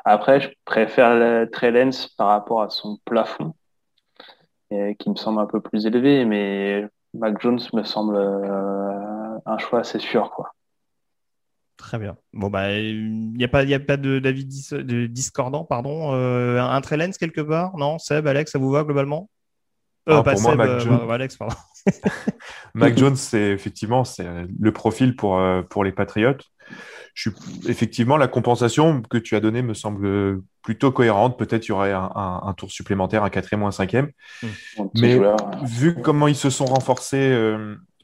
Après, 0.03 0.41
je 0.41 0.49
préfère 0.65 1.47
Trey 1.51 1.71
par 2.17 2.27
rapport 2.27 2.63
à 2.63 2.69
son 2.69 2.97
plafond, 3.05 3.53
qui 4.69 5.09
me 5.09 5.15
semble 5.15 5.39
un 5.39 5.45
peu 5.45 5.61
plus 5.61 5.85
élevé, 5.85 6.25
mais 6.25 6.85
Mac 7.13 7.41
Jones 7.41 7.59
me 7.73 7.83
semble 7.83 8.15
euh, 8.15 9.37
un 9.45 9.57
choix 9.57 9.79
assez 9.79 9.99
sûr. 9.99 10.31
Quoi. 10.31 10.51
Très 11.79 11.97
bien. 11.97 12.17
Bon, 12.33 12.49
bah, 12.49 12.73
il 12.73 13.31
n'y 13.31 13.43
a 13.45 13.47
pas, 13.47 13.63
y 13.63 13.73
a 13.73 13.79
pas 13.79 13.95
d'avis 13.95 14.45
de 14.45 15.05
discordant, 15.05 15.63
pardon. 15.63 16.13
Euh, 16.13 16.61
un 16.61 16.81
Trellens 16.81 17.13
quelque 17.17 17.39
part? 17.39 17.77
Non? 17.77 17.97
Seb, 17.97 18.27
Alex, 18.27 18.51
ça 18.51 18.59
vous 18.59 18.69
va 18.69 18.83
globalement? 18.83 19.29
Euh, 20.09 20.21
pour 20.21 20.41
moi, 20.41 20.55
Mac 20.55 20.81
Jones... 20.81 21.09
Alex, 21.09 21.37
pardon. 21.37 21.55
Mac 22.73 22.97
Jones, 22.97 23.15
c'est 23.15 23.51
effectivement 23.51 24.03
c'est 24.03 24.27
le 24.59 24.73
profil 24.73 25.15
pour, 25.15 25.41
pour 25.69 25.85
les 25.85 25.93
Patriotes. 25.93 26.43
Je 27.13 27.29
suis... 27.29 27.69
Effectivement, 27.69 28.17
la 28.17 28.27
compensation 28.27 29.01
que 29.01 29.17
tu 29.17 29.37
as 29.37 29.39
donnée 29.39 29.61
me 29.61 29.73
semble 29.73 30.41
plutôt 30.61 30.91
cohérente. 30.91 31.39
Peut-être 31.39 31.65
il 31.65 31.69
y 31.69 31.71
aurait 31.71 31.93
un, 31.93 32.53
tour 32.57 32.71
supplémentaire, 32.71 33.23
un 33.23 33.29
quatrième 33.29 33.63
ou 33.63 33.67
un 33.67 33.71
cinquième. 33.71 34.11
Mmh. 34.43 34.47
Mais 34.95 35.17
vu 35.63 35.95
comment 35.95 36.27
ils 36.27 36.35
se 36.35 36.49
sont 36.49 36.65
renforcés 36.65 37.33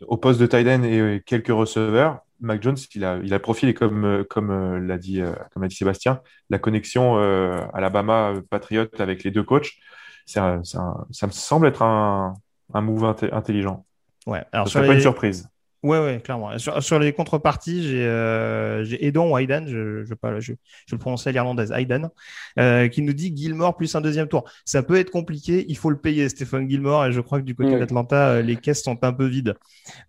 au 0.07 0.15
poste 0.15 0.39
de 0.39 0.45
tight 0.45 0.65
end 0.65 0.83
et 0.83 1.21
quelques 1.25 1.49
receveurs, 1.49 2.24
Mac 2.41 2.61
Jones, 2.61 2.77
il 2.93 3.05
a, 3.05 3.17
il 3.23 3.33
a 3.33 3.39
profil 3.39 3.69
et 3.69 3.73
comme, 3.73 4.25
comme 4.29 4.85
l'a 4.85 4.97
dit, 4.97 5.21
comme 5.51 5.63
a 5.63 5.67
dit 5.67 5.75
Sébastien, 5.75 6.21
la 6.49 6.59
connexion 6.59 7.17
Alabama 7.73 8.33
Patriot 8.49 8.87
avec 8.99 9.23
les 9.23 9.31
deux 9.31 9.43
coachs, 9.43 9.71
ça 10.25 10.57
me 10.57 11.31
semble 11.31 11.67
être 11.67 11.81
un, 11.81 12.33
un 12.73 12.81
move 12.81 13.05
intelligent. 13.31 13.85
Ouais, 14.25 14.43
alors 14.51 14.67
Ce 14.67 14.79
pas 14.79 14.93
une 14.93 15.01
surprise. 15.01 15.49
Ouais, 15.85 15.99
ouais, 15.99 16.19
clairement. 16.19 16.49
Sur, 16.57 16.97
les 16.97 17.13
contreparties, 17.13 17.83
j'ai 17.83 18.03
euh, 18.07 18.83
Edon 18.99 19.31
ou 19.31 19.37
Aidan, 19.37 19.65
je, 19.67 20.03
je, 20.03 20.15
je, 20.39 20.53
je, 20.87 20.95
le 20.95 20.97
prononçais 20.97 21.29
à 21.29 21.31
l'irlandaise, 21.31 21.71
Aidan, 21.71 22.09
euh, 22.57 22.87
qui 22.87 23.03
nous 23.03 23.13
dit 23.13 23.31
Gilmore 23.35 23.77
plus 23.77 23.93
un 23.93 24.01
deuxième 24.01 24.27
tour. 24.27 24.49
Ça 24.65 24.81
peut 24.81 24.95
être 24.95 25.11
compliqué, 25.11 25.63
il 25.69 25.77
faut 25.77 25.91
le 25.91 25.97
payer, 25.97 26.27
Stéphane 26.27 26.67
Gilmore, 26.67 27.05
et 27.05 27.11
je 27.11 27.21
crois 27.21 27.39
que 27.39 27.45
du 27.45 27.53
côté 27.53 27.77
d'Atlanta, 27.77 28.29
euh, 28.29 28.41
les 28.41 28.55
caisses 28.55 28.81
sont 28.81 28.97
un 29.03 29.13
peu 29.13 29.27
vides. 29.27 29.53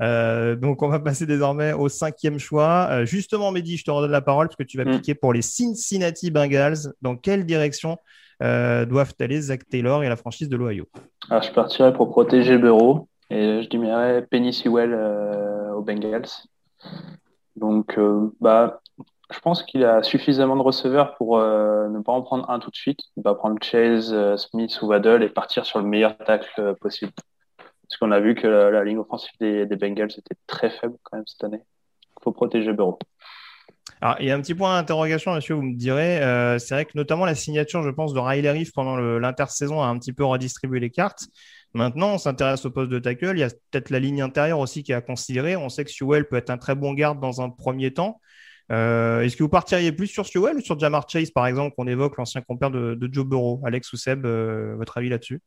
Euh, 0.00 0.56
donc, 0.56 0.82
on 0.82 0.88
va 0.88 0.98
passer 0.98 1.26
désormais 1.26 1.74
au 1.74 1.90
cinquième 1.90 2.38
choix. 2.38 2.88
Euh, 2.90 3.04
justement, 3.04 3.52
Mehdi, 3.52 3.76
je 3.76 3.84
te 3.84 3.90
redonne 3.90 4.12
la 4.12 4.22
parole 4.22 4.46
parce 4.46 4.56
que 4.56 4.62
tu 4.62 4.78
vas 4.78 4.86
mm. 4.86 4.92
piquer 4.92 5.14
pour 5.14 5.34
les 5.34 5.42
Cincinnati 5.42 6.30
Bengals. 6.30 6.94
Dans 7.02 7.16
quelle 7.16 7.44
direction 7.44 7.98
doivent 8.40 9.12
aller 9.20 9.42
Zach 9.42 9.68
Taylor 9.68 10.04
et 10.04 10.08
la 10.08 10.16
franchise 10.16 10.48
de 10.48 10.56
l'Ohio? 10.56 10.86
Alors, 11.28 11.42
je 11.42 11.52
partirais 11.52 11.92
pour 11.92 12.08
protéger 12.08 12.56
Bureau 12.56 13.08
et 13.28 13.62
je 13.62 13.68
dirais 13.68 14.26
Penny 14.30 14.52
Sewell 14.52 14.94
Bengals. 15.82 16.48
Donc, 17.56 17.98
euh, 17.98 18.30
bah, 18.40 18.80
je 19.30 19.40
pense 19.40 19.62
qu'il 19.62 19.84
a 19.84 20.02
suffisamment 20.02 20.56
de 20.56 20.62
receveurs 20.62 21.16
pour 21.16 21.38
euh, 21.38 21.88
ne 21.88 22.00
pas 22.00 22.12
en 22.12 22.22
prendre 22.22 22.48
un 22.50 22.58
tout 22.58 22.70
de 22.70 22.76
suite. 22.76 23.00
Il 23.16 23.22
va 23.22 23.34
prendre 23.34 23.58
Chase, 23.62 24.12
euh, 24.12 24.36
Smith 24.36 24.78
ou 24.82 24.86
Waddle 24.86 25.22
et 25.22 25.28
partir 25.28 25.64
sur 25.64 25.78
le 25.78 25.86
meilleur 25.86 26.16
tacle 26.18 26.74
possible. 26.80 27.12
Parce 27.58 27.98
qu'on 27.98 28.10
a 28.10 28.20
vu 28.20 28.34
que 28.34 28.46
la, 28.46 28.84
ligne 28.84 28.98
offensive 28.98 29.30
des, 29.40 29.64
Bengals 29.76 30.10
était 30.10 30.34
très 30.46 30.70
faible 30.70 30.96
quand 31.02 31.16
même 31.16 31.26
cette 31.26 31.44
année. 31.44 31.62
Il 32.18 32.24
faut 32.24 32.32
protéger 32.32 32.72
Bureau. 32.72 32.98
Alors, 34.00 34.16
il 34.18 34.26
y 34.26 34.30
a 34.30 34.34
un 34.34 34.40
petit 34.40 34.54
point 34.54 34.76
d'interrogation, 34.76 35.32
monsieur, 35.34 35.54
vous 35.54 35.62
me 35.62 35.76
direz. 35.76 36.18
c'est 36.58 36.74
vrai 36.74 36.84
que 36.84 36.90
notamment 36.96 37.24
la 37.24 37.36
signature, 37.36 37.82
je 37.82 37.90
pense, 37.90 38.12
de 38.12 38.18
Riley 38.18 38.50
Reef 38.50 38.72
pendant 38.72 38.96
l'intersaison 38.96 39.80
a 39.80 39.86
un 39.86 39.96
petit 39.98 40.12
peu 40.12 40.24
redistribué 40.24 40.80
les 40.80 40.90
cartes. 40.90 41.28
Maintenant, 41.76 42.14
on 42.14 42.18
s'intéresse 42.18 42.64
au 42.64 42.70
poste 42.70 42.90
de 42.90 42.98
tackle. 42.98 43.32
Il 43.34 43.40
y 43.40 43.42
a 43.42 43.50
peut-être 43.50 43.90
la 43.90 44.00
ligne 44.00 44.22
intérieure 44.22 44.60
aussi 44.60 44.82
qui 44.82 44.92
est 44.92 44.94
à 44.94 45.02
considérer. 45.02 45.56
On 45.56 45.68
sait 45.68 45.84
que 45.84 45.90
Sewell 45.90 46.26
peut 46.26 46.36
être 46.36 46.48
un 46.48 46.56
très 46.56 46.74
bon 46.74 46.94
garde 46.94 47.20
dans 47.20 47.42
un 47.42 47.50
premier 47.50 47.92
temps. 47.92 48.18
Euh, 48.72 49.20
est-ce 49.20 49.36
que 49.36 49.42
vous 49.42 49.50
partiriez 49.50 49.92
plus 49.92 50.06
sur 50.06 50.26
Sewell 50.26 50.56
ou 50.56 50.60
sur 50.62 50.78
Jamar 50.78 51.06
Chase, 51.06 51.30
par 51.30 51.46
exemple, 51.46 51.74
qu'on 51.76 51.86
évoque 51.86 52.16
l'ancien 52.16 52.40
compère 52.40 52.70
de, 52.70 52.98
Joe 53.12 53.26
Burrow 53.26 53.60
Alex 53.62 53.92
ou 53.92 53.98
Seb, 53.98 54.24
euh, 54.24 54.74
votre 54.78 54.96
avis 54.96 55.10
là-dessus? 55.10 55.42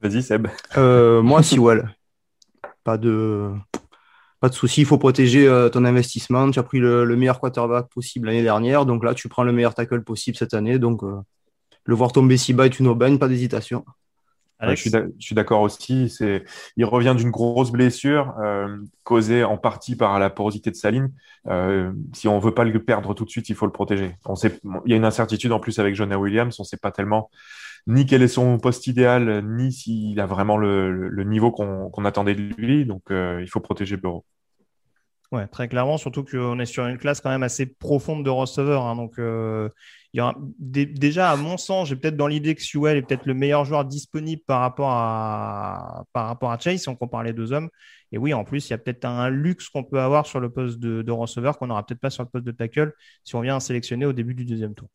Vas-y, 0.00 0.20
Seb. 0.20 0.48
Euh, 0.76 1.22
moi, 1.22 1.42
Sewell. 1.44 1.94
Pas 2.82 2.98
de, 2.98 3.52
pas 4.40 4.48
de 4.48 4.54
souci. 4.54 4.80
Il 4.80 4.86
faut 4.86 4.98
protéger 4.98 5.48
ton 5.72 5.84
investissement. 5.84 6.50
Tu 6.50 6.58
as 6.58 6.64
pris 6.64 6.80
le, 6.80 7.04
le 7.04 7.16
meilleur 7.16 7.38
quarterback 7.38 7.88
possible 7.88 8.26
l'année 8.26 8.42
dernière. 8.42 8.84
Donc 8.84 9.04
là, 9.04 9.14
tu 9.14 9.28
prends 9.28 9.44
le 9.44 9.52
meilleur 9.52 9.74
tackle 9.74 10.02
possible 10.02 10.36
cette 10.36 10.54
année. 10.54 10.80
Donc 10.80 11.02
le 11.86 11.94
voir 11.94 12.12
tomber 12.12 12.36
si 12.36 12.52
bas 12.52 12.66
est 12.66 12.78
une 12.78 12.88
aubaine, 12.88 13.18
pas 13.18 13.28
d'hésitation. 13.28 13.84
je 14.60 14.74
suis 15.18 15.34
d'accord 15.34 15.62
aussi. 15.62 16.08
C'est, 16.10 16.44
il 16.76 16.84
revient 16.84 17.14
d'une 17.16 17.30
grosse 17.30 17.70
blessure 17.70 18.34
euh, 18.40 18.76
causée 19.04 19.44
en 19.44 19.56
partie 19.56 19.96
par 19.96 20.18
la 20.18 20.28
porosité 20.28 20.70
de 20.70 20.76
sa 20.76 20.90
ligne. 20.90 21.10
Euh, 21.46 21.92
si 22.12 22.28
on 22.28 22.38
veut 22.38 22.54
pas 22.54 22.64
le 22.64 22.84
perdre 22.84 23.14
tout 23.14 23.24
de 23.24 23.30
suite, 23.30 23.48
il 23.48 23.54
faut 23.54 23.66
le 23.66 23.72
protéger. 23.72 24.16
On 24.24 24.34
sait, 24.34 24.60
il 24.84 24.90
y 24.90 24.94
a 24.94 24.96
une 24.96 25.04
incertitude 25.04 25.52
en 25.52 25.60
plus 25.60 25.78
avec 25.78 25.94
Jonah 25.94 26.18
Williams. 26.18 26.58
On 26.58 26.64
ne 26.64 26.66
sait 26.66 26.76
pas 26.76 26.90
tellement 26.90 27.30
ni 27.86 28.04
quel 28.04 28.22
est 28.22 28.28
son 28.28 28.58
poste 28.58 28.88
idéal, 28.88 29.44
ni 29.46 29.72
s'il 29.72 30.18
a 30.18 30.26
vraiment 30.26 30.56
le, 30.56 31.22
niveau 31.22 31.52
qu'on, 31.52 32.04
attendait 32.04 32.34
de 32.34 32.42
lui. 32.58 32.84
Donc, 32.84 33.02
euh, 33.12 33.40
il 33.40 33.48
faut 33.48 33.60
protéger 33.60 33.96
Bureau. 33.96 34.24
Ouais, 35.30 35.46
très 35.46 35.68
clairement, 35.68 35.98
surtout 35.98 36.24
qu'on 36.24 36.58
est 36.58 36.66
sur 36.66 36.86
une 36.86 36.98
classe 36.98 37.20
quand 37.20 37.30
même 37.30 37.42
assez 37.44 37.66
profonde 37.66 38.24
de 38.24 38.30
receveurs. 38.30 38.82
Hein, 38.82 38.96
donc, 38.96 39.20
déjà, 40.58 41.30
à 41.30 41.36
mon 41.36 41.56
sens, 41.56 41.88
j'ai 41.88 41.96
peut-être 41.96 42.16
dans 42.16 42.26
l'idée 42.26 42.54
que 42.54 42.62
Sewell 42.62 42.96
est 42.96 43.02
peut-être 43.02 43.26
le 43.26 43.34
meilleur 43.34 43.64
joueur 43.64 43.84
disponible 43.84 44.42
par 44.46 44.60
rapport 44.60 44.90
à, 44.90 46.04
à 46.14 46.58
Chase, 46.58 46.82
si 46.82 46.88
on 46.88 46.96
compare 46.96 47.22
les 47.22 47.32
deux 47.32 47.52
hommes. 47.52 47.68
Et 48.12 48.18
oui, 48.18 48.32
en 48.32 48.44
plus, 48.44 48.68
il 48.68 48.70
y 48.70 48.74
a 48.74 48.78
peut-être 48.78 49.04
un 49.04 49.28
luxe 49.30 49.68
qu'on 49.68 49.84
peut 49.84 50.00
avoir 50.00 50.26
sur 50.26 50.40
le 50.40 50.50
poste 50.50 50.78
de, 50.78 51.10
receveur 51.10 51.58
qu'on 51.58 51.66
n'aura 51.66 51.84
peut-être 51.84 52.00
pas 52.00 52.10
sur 52.10 52.22
le 52.22 52.28
poste 52.28 52.44
de 52.44 52.52
tackle 52.52 52.92
si 53.24 53.34
on 53.34 53.40
vient 53.40 53.58
sélectionner 53.60 54.06
au 54.06 54.12
début 54.12 54.34
du 54.34 54.44
deuxième 54.44 54.74
tour. 54.74 54.88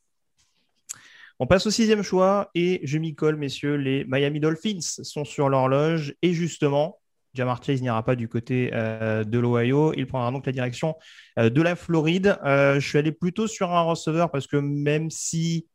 On 1.39 1.47
passe 1.47 1.65
au 1.65 1.71
sixième 1.71 2.03
choix 2.03 2.51
et 2.53 2.81
je 2.83 2.99
m'y 2.99 3.15
colle, 3.15 3.35
messieurs. 3.35 3.75
Les 3.75 4.05
Miami 4.05 4.39
Dolphins 4.39 4.79
sont 4.79 5.25
sur 5.25 5.49
l'horloge 5.49 6.15
et 6.21 6.33
justement, 6.33 7.00
Jamar 7.33 7.63
Chase 7.63 7.81
n'ira 7.81 8.03
pas 8.03 8.15
du 8.15 8.27
côté 8.27 8.71
euh, 8.73 9.23
de 9.23 9.39
l'Ohio. 9.39 9.93
Il 9.95 10.07
prendra 10.07 10.31
donc 10.31 10.45
la 10.45 10.51
direction 10.51 10.95
euh, 11.39 11.49
de 11.49 11.61
la 11.61 11.75
Floride. 11.75 12.37
Euh, 12.43 12.79
je 12.79 12.87
suis 12.87 12.97
allé 12.97 13.11
plutôt 13.11 13.47
sur 13.47 13.71
un 13.71 13.81
receveur 13.81 14.31
parce 14.31 14.47
que 14.47 14.57
même 14.57 15.09
si 15.09 15.67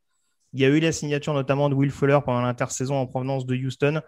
il 0.53 0.61
y 0.61 0.65
a 0.65 0.69
eu 0.69 0.79
la 0.79 0.91
signature 0.91 1.33
notamment 1.33 1.69
de 1.69 1.75
Will 1.75 1.91
Fuller 1.91 2.19
pendant 2.23 2.41
l'intersaison 2.41 2.95
en 2.95 3.05
provenance 3.07 3.45
de 3.45 3.55
Houston, 3.55 4.01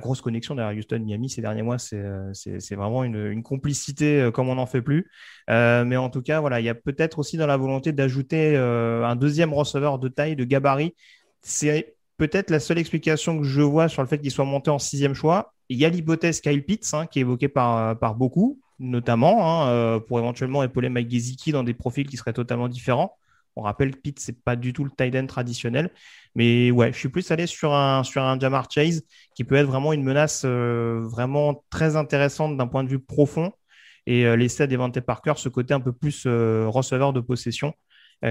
grosse 0.00 0.20
connexion 0.20 0.56
derrière 0.56 0.76
Houston-Miami 0.76 1.30
ces 1.30 1.42
derniers 1.42 1.62
mois, 1.62 1.78
c'est 1.78 2.74
vraiment 2.74 3.04
une, 3.04 3.42
complicité 3.44 4.30
comme 4.34 4.48
on 4.48 4.56
n'en 4.56 4.66
fait 4.66 4.82
plus. 4.82 5.08
mais 5.48 5.96
en 5.96 6.10
tout 6.10 6.22
cas, 6.22 6.40
voilà, 6.40 6.58
il 6.60 6.64
y 6.64 6.68
a 6.70 6.74
peut-être 6.74 7.20
aussi 7.20 7.36
dans 7.36 7.46
la 7.46 7.56
volonté 7.56 7.92
d'ajouter 7.92 8.56
un 8.56 9.14
deuxième 9.14 9.52
receveur 9.52 10.00
de 10.00 10.08
taille, 10.08 10.34
de 10.34 10.44
gabarit. 10.44 10.96
C'est 11.42 11.94
peut-être 12.16 12.50
la 12.50 12.58
seule 12.58 12.78
explication 12.78 13.38
que 13.38 13.44
je 13.44 13.60
vois 13.60 13.88
sur 13.88 14.02
le 14.02 14.08
fait 14.08 14.18
qu'il 14.18 14.32
soit 14.32 14.46
monté 14.46 14.70
en 14.70 14.80
sixième 14.80 15.14
choix. 15.14 15.52
Il 15.70 15.78
y 15.78 15.84
a 15.84 15.88
l'hypothèse 15.88 16.40
Kyle 16.40 16.64
Pitts 16.64 16.92
hein, 16.92 17.06
qui 17.06 17.20
est 17.20 17.22
évoquée 17.22 17.48
par, 17.48 17.96
par 17.98 18.16
beaucoup, 18.16 18.60
notamment 18.80 19.46
hein, 19.46 19.68
euh, 19.68 20.00
pour 20.00 20.18
éventuellement 20.18 20.64
épauler 20.64 20.88
Mike 20.88 21.08
Gesicki 21.08 21.52
dans 21.52 21.62
des 21.62 21.74
profils 21.74 22.08
qui 22.08 22.16
seraient 22.16 22.32
totalement 22.32 22.66
différents. 22.66 23.16
On 23.54 23.62
rappelle 23.62 23.94
que 23.94 24.00
Pitts, 24.00 24.18
c'est 24.18 24.42
pas 24.42 24.56
du 24.56 24.72
tout 24.72 24.82
le 24.82 24.90
tight 24.90 25.14
end 25.14 25.26
traditionnel. 25.26 25.90
Mais 26.34 26.72
ouais, 26.72 26.92
je 26.92 26.98
suis 26.98 27.08
plus 27.08 27.30
allé 27.30 27.46
sur 27.46 27.72
un, 27.72 28.02
sur 28.02 28.22
un 28.22 28.38
Jamar 28.38 28.68
Chase 28.68 29.04
qui 29.36 29.44
peut 29.44 29.54
être 29.54 29.66
vraiment 29.66 29.92
une 29.92 30.02
menace 30.02 30.42
euh, 30.44 31.00
vraiment 31.04 31.62
très 31.70 31.94
intéressante 31.94 32.56
d'un 32.56 32.66
point 32.66 32.82
de 32.82 32.88
vue 32.88 33.00
profond 33.00 33.52
et 34.06 34.26
euh, 34.26 34.34
laisser 34.34 34.64
à 34.64 34.66
Devante 34.66 34.98
Parker 35.00 35.34
ce 35.36 35.48
côté 35.48 35.72
un 35.72 35.80
peu 35.80 35.92
plus 35.92 36.26
receveur 36.26 37.12
de 37.12 37.20
possession 37.20 37.74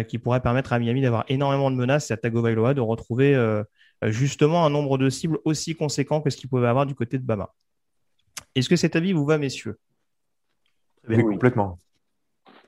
qui 0.08 0.20
pourrait 0.20 0.42
permettre 0.42 0.72
à 0.72 0.78
Miami 0.78 1.02
d'avoir 1.02 1.26
énormément 1.30 1.72
de 1.72 1.76
menaces 1.76 2.12
et 2.12 2.14
à 2.14 2.18
Tagovailoa 2.18 2.76
de 2.76 2.82
retrouver 2.82 3.34
euh, 3.34 3.64
justement 4.04 4.66
un 4.66 4.70
nombre 4.70 4.98
de 4.98 5.10
cibles 5.10 5.40
aussi 5.46 5.76
conséquent 5.76 6.22
que 6.22 6.30
ce 6.30 6.38
qu'il 6.38 6.50
pouvait 6.50 6.68
avoir 6.68 6.86
du 6.86 6.96
côté 6.96 7.18
de 7.18 7.24
Bama. 7.24 7.54
Est-ce 8.56 8.70
que 8.70 8.76
cet 8.76 8.96
avis 8.96 9.14
vous 9.14 9.26
va, 9.26 9.38
messieurs? 9.38 9.78
Oui, 11.08 11.22
complètement. 11.22 11.80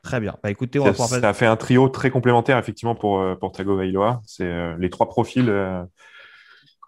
Très 0.01 0.19
bien. 0.19 0.35
Bah, 0.41 0.49
écoutez, 0.49 0.79
on 0.79 0.93
ça, 0.93 1.07
ça, 1.07 1.29
a 1.29 1.33
fait 1.33 1.45
un 1.45 1.55
trio 1.55 1.87
très 1.89 2.09
complémentaire 2.09 2.57
effectivement 2.57 2.95
pour, 2.95 3.19
euh, 3.19 3.35
pour 3.35 3.51
Tagovailoa. 3.51 4.21
C'est 4.25 4.45
euh, 4.45 4.75
les 4.79 4.89
trois 4.89 5.07
profils 5.07 5.51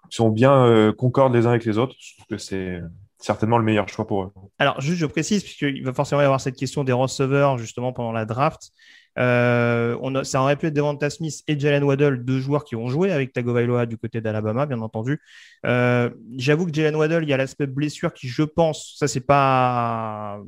sont 0.10 0.30
bien 0.30 0.94
concordent 0.98 1.34
les 1.34 1.48
uns 1.48 1.52
avec 1.52 1.66
les 1.66 1.78
autres. 1.78 1.96
Je 2.00 2.16
trouve 2.16 2.28
que 2.28 2.38
c'est 2.38 2.82
certainement 3.24 3.58
le 3.58 3.64
meilleur 3.64 3.88
choix 3.88 4.06
pour 4.06 4.24
eux. 4.24 4.34
Alors, 4.60 4.80
juste, 4.82 5.00
je 5.00 5.06
précise, 5.06 5.44
puisqu'il 5.44 5.84
va 5.84 5.94
forcément 5.94 6.22
y 6.22 6.26
avoir 6.26 6.42
cette 6.42 6.56
question 6.56 6.84
des 6.84 6.92
receveurs 6.92 7.58
justement 7.58 7.94
pendant 7.94 8.12
la 8.12 8.26
draft. 8.26 8.72
Euh, 9.20 9.98
on 10.02 10.24
ça 10.24 10.42
aurait 10.42 10.56
pu 10.56 10.68
être 10.68 10.74
Devonta 10.74 11.10
Smith 11.10 11.44
et 11.48 11.60
Jalen 11.60 11.84
Waddle, 11.84 12.24
deux 12.24 12.40
joueurs 12.40 12.64
qui 12.64 12.76
ont 12.76 12.88
joué 12.88 13.12
avec 13.12 13.32
Tagovailoa 13.34 13.86
du 13.86 13.98
côté 13.98 14.22
d'Alabama, 14.22 14.66
bien 14.66 14.82
entendu. 14.82 15.22
Euh, 15.66 16.10
j'avoue 16.38 16.66
que 16.66 16.74
Jalen 16.74 16.96
Waddle, 16.96 17.24
il 17.24 17.30
y 17.30 17.34
a 17.34 17.38
l'aspect 17.38 17.68
blessure 17.68 18.14
qui, 18.14 18.28
je 18.28 18.44
pense, 18.44 18.96
ça 18.98 19.08
c'est 19.08 19.22
pas, 19.22 20.42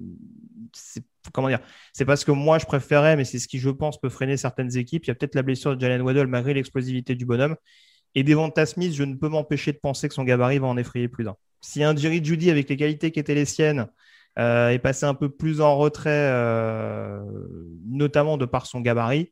comment 1.34 1.48
dire, 1.48 1.60
c'est 1.93 2.05
pas 2.05 2.15
ce 2.15 2.25
que 2.25 2.31
moi 2.31 2.57
je 2.57 2.65
préférais, 2.65 3.15
mais 3.15 3.25
c'est 3.25 3.39
ce 3.39 3.48
qui, 3.48 3.60
je 3.60 3.69
pense, 3.69 4.00
peut 4.00 4.10
freiner 4.10 4.38
certaines 4.38 4.75
équipes. 4.77 5.05
Il 5.05 5.10
y 5.10 5.12
a 5.12 5.15
peut-être 5.15 5.36
la 5.36 5.43
blessure 5.43 5.75
de 5.75 5.81
Jalen 5.81 6.01
Waddle 6.01 6.27
malgré 6.27 6.53
l'explosivité 6.53 7.15
du 7.15 7.25
bonhomme. 7.25 7.55
Et 8.15 8.24
Devonta 8.24 8.65
Smith, 8.65 8.93
je 8.93 9.03
ne 9.03 9.15
peux 9.15 9.27
m'empêcher 9.27 9.74
de 9.74 9.77
penser 9.77 10.07
que 10.07 10.13
son 10.13 10.24
gabarit 10.24 10.60
va 10.60 10.67
en 10.67 10.77
effrayer 10.77 11.10
plus 11.10 11.25
d'un. 11.25 11.36
Si 11.60 11.84
un 11.84 11.95
Jerry 11.95 12.24
Judy 12.24 12.50
avec 12.50 12.69
les 12.69 12.77
qualités 12.77 13.12
qui 13.12 13.19
étaient 13.19 13.36
les 13.36 13.45
siennes 13.45 13.88
euh, 14.38 14.70
est 14.70 14.80
passé 14.80 15.06
un 15.06 15.13
peu 15.13 15.30
plus 15.30 15.62
en 15.62 15.77
retrait, 15.77 16.30
euh, 16.32 17.22
notamment 17.86 18.38
de 18.38 18.46
par 18.46 18.65
son 18.65 18.82
gabarit. 18.82 19.32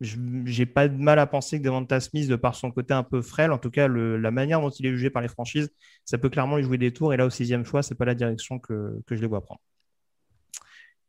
J'ai 0.00 0.66
pas 0.66 0.88
de 0.88 0.96
mal 0.96 1.18
à 1.20 1.26
penser 1.26 1.58
que 1.58 1.64
Devonta 1.64 2.00
Smith, 2.00 2.28
de 2.28 2.34
par 2.34 2.56
son 2.56 2.72
côté 2.72 2.92
un 2.92 3.04
peu 3.04 3.22
frêle, 3.22 3.52
en 3.52 3.58
tout 3.58 3.70
cas 3.70 3.86
la 3.86 4.30
manière 4.32 4.60
dont 4.60 4.70
il 4.70 4.84
est 4.86 4.90
jugé 4.90 5.10
par 5.10 5.22
les 5.22 5.28
franchises, 5.28 5.70
ça 6.04 6.18
peut 6.18 6.28
clairement 6.28 6.56
lui 6.56 6.64
jouer 6.64 6.76
des 6.76 6.92
tours. 6.92 7.14
Et 7.14 7.16
là, 7.16 7.24
au 7.24 7.30
sixième 7.30 7.64
choix, 7.64 7.82
c'est 7.82 7.94
pas 7.94 8.04
la 8.04 8.16
direction 8.16 8.58
que, 8.58 9.00
je 9.08 9.20
les 9.20 9.26
vois 9.28 9.42
prendre. 9.42 9.60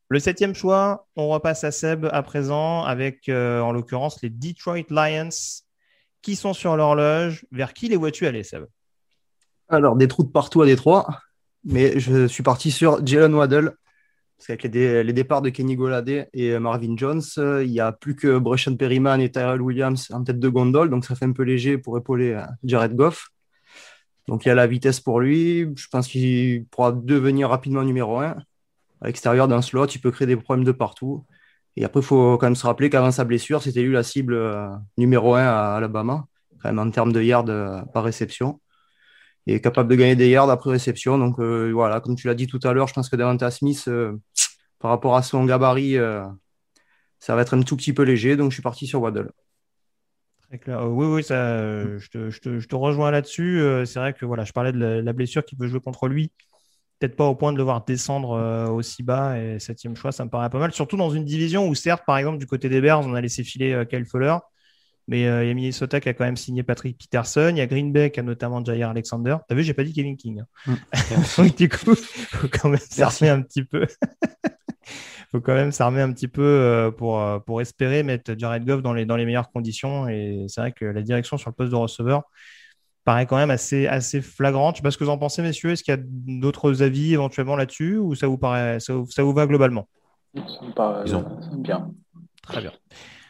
Le 0.09 0.19
septième 0.19 0.53
choix, 0.53 1.07
on 1.15 1.27
repasse 1.29 1.63
à 1.63 1.71
Seb 1.71 2.05
à 2.11 2.21
présent 2.21 2.83
avec, 2.83 3.29
euh, 3.29 3.61
en 3.61 3.71
l'occurrence, 3.71 4.21
les 4.21 4.29
Detroit 4.29 4.83
Lions 4.91 5.29
qui 6.21 6.35
sont 6.35 6.53
sur 6.53 6.77
l'horloge. 6.77 7.47
Vers 7.51 7.73
qui 7.73 7.89
les 7.89 7.95
vois-tu 7.95 8.27
aller, 8.27 8.43
Seb? 8.43 8.65
Alors, 9.69 9.95
des 9.95 10.07
trous 10.07 10.23
de 10.23 10.29
partout 10.29 10.61
à 10.61 10.67
Détroit, 10.67 11.07
mais 11.63 11.99
je 11.99 12.27
suis 12.27 12.43
parti 12.43 12.71
sur 12.71 13.05
Jalen 13.05 13.33
Waddell. 13.33 13.71
Parce 14.37 14.47
qu'avec 14.47 14.73
les, 14.73 15.13
départs 15.13 15.41
de 15.41 15.49
Kenny 15.49 15.77
Goladé 15.77 16.25
et 16.33 16.59
Marvin 16.59 16.95
Jones, 16.97 17.21
il 17.37 17.71
n'y 17.71 17.79
a 17.79 17.93
plus 17.93 18.15
que 18.15 18.37
Brushan 18.37 18.75
Perryman 18.75 19.21
et 19.21 19.31
Tyrell 19.31 19.61
Williams 19.61 20.11
en 20.11 20.23
tête 20.23 20.39
de 20.39 20.49
gondole, 20.49 20.89
donc 20.89 21.05
ça 21.05 21.15
fait 21.15 21.23
un 21.23 21.31
peu 21.31 21.43
léger 21.43 21.77
pour 21.77 21.97
épauler 21.97 22.37
Jared 22.63 22.93
Goff. 22.93 23.29
Donc 24.27 24.45
il 24.45 24.49
y 24.49 24.51
a 24.51 24.55
la 24.55 24.67
vitesse 24.67 24.99
pour 24.99 25.19
lui. 25.19 25.67
Je 25.75 25.87
pense 25.87 26.07
qu'il 26.07 26.65
pourra 26.65 26.91
devenir 26.91 27.49
rapidement 27.49 27.83
numéro 27.83 28.19
1. 28.19 28.35
À 29.01 29.07
l'extérieur 29.07 29.47
d'un 29.47 29.61
slot, 29.61 29.87
il 29.87 30.01
peut 30.01 30.11
créer 30.11 30.27
des 30.27 30.37
problèmes 30.37 30.65
de 30.65 30.71
partout. 30.71 31.25
Et 31.75 31.83
après, 31.83 31.99
il 31.99 32.05
faut 32.05 32.37
quand 32.37 32.45
même 32.45 32.55
se 32.55 32.65
rappeler 32.65 32.89
qu'avant 32.89 33.11
sa 33.11 33.23
blessure, 33.25 33.61
c'était 33.61 33.81
lui 33.81 33.93
la 33.93 34.03
cible 34.03 34.33
euh, 34.35 34.69
numéro 34.97 35.35
1 35.35 35.43
à 35.43 35.75
Alabama, 35.75 36.25
quand 36.61 36.69
même 36.69 36.79
en 36.79 36.89
termes 36.91 37.11
de 37.11 37.21
yards 37.21 37.49
euh, 37.49 37.81
par 37.93 38.03
réception. 38.03 38.61
Et 39.45 39.59
capable 39.61 39.89
de 39.89 39.95
gagner 39.95 40.15
des 40.15 40.29
yards 40.29 40.49
après 40.49 40.71
réception. 40.71 41.17
Donc 41.17 41.39
euh, 41.39 41.71
voilà, 41.73 41.99
comme 41.99 42.15
tu 42.15 42.27
l'as 42.27 42.35
dit 42.35 42.47
tout 42.47 42.59
à 42.63 42.73
l'heure, 42.73 42.87
je 42.87 42.93
pense 42.93 43.09
que 43.09 43.15
Devonta 43.15 43.51
Smith, 43.51 43.89
par 44.79 44.91
rapport 44.91 45.15
à 45.15 45.23
son 45.23 45.43
gabarit, 45.45 45.97
ça 47.19 47.35
va 47.35 47.41
être 47.41 47.53
un 47.53 47.61
tout 47.61 47.75
petit 47.75 47.93
peu 47.93 48.03
léger. 48.03 48.35
Donc 48.37 48.51
je 48.51 48.55
suis 48.55 48.63
parti 48.63 48.87
sur 48.87 49.01
Waddle. 49.01 49.31
Euh, 50.67 50.85
oui, 50.85 51.05
oui, 51.07 51.23
ça, 51.23 51.35
euh, 51.35 51.99
je, 51.99 52.39
te, 52.39 52.75
rejoins 52.75 53.11
là-dessus. 53.11 53.59
Euh, 53.61 53.85
c'est 53.85 53.99
vrai 53.99 54.13
que 54.13 54.25
voilà, 54.25 54.43
je 54.43 54.53
parlais 54.53 54.71
de 54.71 54.77
la, 54.77 55.13
blessure 55.13 55.43
qui 55.43 55.55
peut 55.55 55.67
jouer 55.67 55.79
contre 55.79 56.07
lui. 56.07 56.31
Peut-être 56.99 57.15
pas 57.15 57.25
au 57.25 57.35
point 57.35 57.51
de 57.51 57.57
le 57.57 57.63
voir 57.63 57.83
descendre 57.83 58.69
aussi 58.71 59.03
bas. 59.03 59.37
Et 59.39 59.59
septième 59.59 59.95
choix, 59.95 60.11
ça 60.11 60.25
me 60.25 60.29
paraît 60.29 60.49
pas 60.49 60.59
mal. 60.59 60.71
Surtout 60.73 60.95
dans 60.95 61.09
une 61.09 61.25
division 61.25 61.67
où, 61.67 61.75
certes, 61.75 62.03
par 62.05 62.17
exemple, 62.17 62.37
du 62.37 62.45
côté 62.47 62.69
des 62.69 62.81
Bears, 62.81 63.01
on 63.05 63.13
a 63.13 63.21
laissé 63.21 63.43
filer 63.43 63.83
Kyle 63.89 64.05
Fuller. 64.05 64.37
Mais 65.07 65.21
il 65.21 65.47
y 65.47 65.51
a 65.51 65.53
Minnesota 65.53 65.99
qui 65.99 66.09
a 66.09 66.13
quand 66.13 66.23
même 66.23 66.37
signé 66.37 66.63
Patrick 66.63 66.97
Peterson. 66.97 67.49
Il 67.51 67.57
y 67.57 67.61
a 67.61 67.67
Green 67.67 67.91
Bay 67.91 68.09
qui 68.09 68.19
a 68.19 68.23
notamment 68.23 68.63
Jair 68.63 68.89
Alexander. 68.89 69.37
T'as 69.47 69.55
vu, 69.55 69.63
j'ai 69.63 69.73
pas 69.73 69.83
dit 69.83 69.93
Kevin 69.93 70.15
King. 70.15 70.43
Hein. 70.67 70.77
Mm. 71.37 71.49
du 71.57 71.69
coup, 71.69 71.95
faut 71.95 72.47
quand 72.47 72.69
même 72.69 72.79
s'armer 72.79 73.29
un 73.29 73.41
petit 73.41 73.63
peu. 73.63 73.85
faut 75.31 75.41
quand 75.41 75.55
même 75.55 75.71
s'armer 75.71 76.01
un 76.01 76.11
petit 76.13 76.27
peu 76.27 76.43
euh, 76.43 76.91
pour, 76.91 77.19
euh, 77.19 77.39
pour 77.39 77.59
espérer 77.59 78.03
mettre 78.03 78.33
Jared 78.37 78.65
Goff 78.65 78.81
dans 78.81 78.93
les, 78.93 79.05
dans 79.05 79.15
les 79.15 79.25
meilleures 79.25 79.51
conditions. 79.51 80.07
Et 80.07 80.45
c'est 80.47 80.61
vrai 80.61 80.71
que 80.71 80.85
la 80.85 81.01
direction 81.01 81.37
sur 81.37 81.49
le 81.49 81.55
poste 81.55 81.71
de 81.71 81.75
receveur 81.75 82.23
paraît 83.03 83.25
quand 83.25 83.37
même 83.37 83.51
assez, 83.51 83.87
assez 83.87 84.21
flagrante. 84.21 84.75
Je 84.75 84.79
sais 84.79 84.83
pas 84.83 84.91
ce 84.91 84.97
que 84.97 85.03
vous 85.03 85.09
en 85.09 85.17
pensez, 85.17 85.41
messieurs. 85.41 85.71
Est-ce 85.71 85.83
qu'il 85.83 85.93
y 85.93 85.97
a 85.97 86.01
d'autres 86.01 86.81
avis 86.81 87.13
éventuellement 87.13 87.55
là-dessus 87.55 87.97
ou 87.97 88.15
ça 88.15 88.27
vous, 88.27 88.37
paraît, 88.37 88.79
ça, 88.79 88.93
vous 88.93 89.33
va 89.33 89.47
globalement? 89.47 89.87
Ça 90.35 90.65
me 90.65 90.73
paraît 90.73 91.05
bien. 91.57 91.91
Très 92.43 92.61
bien. 92.61 92.71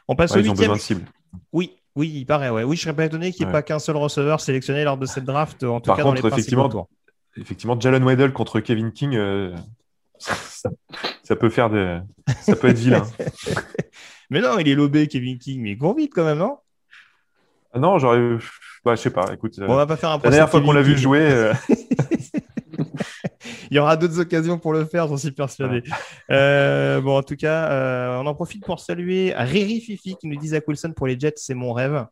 On 0.08 0.16
passe 0.16 0.36
au 0.36 0.40
huitième. 0.40 0.76
Oui, 1.52 1.76
oui, 1.96 2.12
il 2.14 2.26
paraît. 2.26 2.50
Ouais. 2.50 2.64
Oui, 2.64 2.76
je 2.76 2.82
serais 2.82 2.96
pas 2.96 3.06
étonné 3.06 3.32
qu'il 3.32 3.46
n'y 3.46 3.50
ait 3.50 3.54
pas 3.54 3.62
qu'un 3.62 3.80
seul 3.80 3.96
receveur 3.96 4.42
sélectionné 4.42 4.84
lors 4.84 4.98
de 4.98 5.06
cette 5.06 5.26
draft, 5.26 5.64
en 5.64 5.80
tout 5.80 5.88
Par 5.88 5.98
cas 5.98 6.04
contre, 6.04 6.22
dans 6.22 6.28
les 6.28 6.34
effectivement, 6.34 6.88
effectivement, 7.38 7.80
Jalen 7.80 8.04
Weddle 8.04 8.34
contre 8.34 8.60
Kevin 8.60 8.92
King, 8.92 9.16
euh, 9.16 9.56
ça, 10.20 11.36
peut 11.36 11.50
faire 11.50 11.70
de, 11.70 12.00
ça 12.42 12.56
peut 12.56 12.70
être 12.70 12.80
vilain. 12.80 13.06
mais 14.30 14.42
non, 14.42 14.58
il 14.60 14.68
est 14.68 14.76
lobé, 14.76 15.08
Kevin 15.08 15.38
King, 15.38 15.62
mais 15.62 15.72
il 15.72 15.78
court 15.78 15.96
vite 15.96 16.12
quand 16.14 16.26
même, 16.26 16.40
non? 16.40 16.58
Ah 17.74 17.80
Non, 17.80 17.98
j'aurais. 17.98 18.38
Bah, 18.86 18.96
je 18.96 19.02
sais 19.02 19.10
pas. 19.10 19.34
Écoute, 19.34 19.60
on 19.66 19.76
va 19.76 19.88
pas 19.88 19.98
faire 19.98 20.12
un 20.12 20.20
La 20.24 20.30
dernière 20.30 20.50
fois 20.50 20.62
qu'on 20.62 20.74
l'a 20.74 20.82
vu 20.82 20.98
jouer. 20.98 21.22
Euh, 21.22 21.54
il 23.74 23.78
y 23.78 23.80
aura 23.80 23.98
d'autres 23.98 24.20
occasions 24.20 24.60
pour 24.60 24.72
le 24.72 24.86
faire, 24.86 25.08
j'en 25.08 25.18
suis 25.18 25.32
persuadé. 25.32 25.82
Euh, 26.32 27.02
bon, 27.02 27.18
en 27.18 27.24
tout 27.24 27.36
cas, 27.36 27.70
euh, 27.72 28.18
on 28.18 28.26
en 28.26 28.34
profite 28.34 28.64
pour 28.66 28.80
saluer 28.80 29.34
Riri 29.36 29.82
Fifi 29.82 30.16
qui 30.16 30.28
nous 30.28 30.38
dit 30.38 30.50
Zach 30.50 30.68
Wilson 30.68 30.94
pour 30.96 31.06
les 31.06 31.20
Jets, 31.20 31.34
c'est 31.38 31.54
mon 31.54 31.74
rêve. 31.74 32.06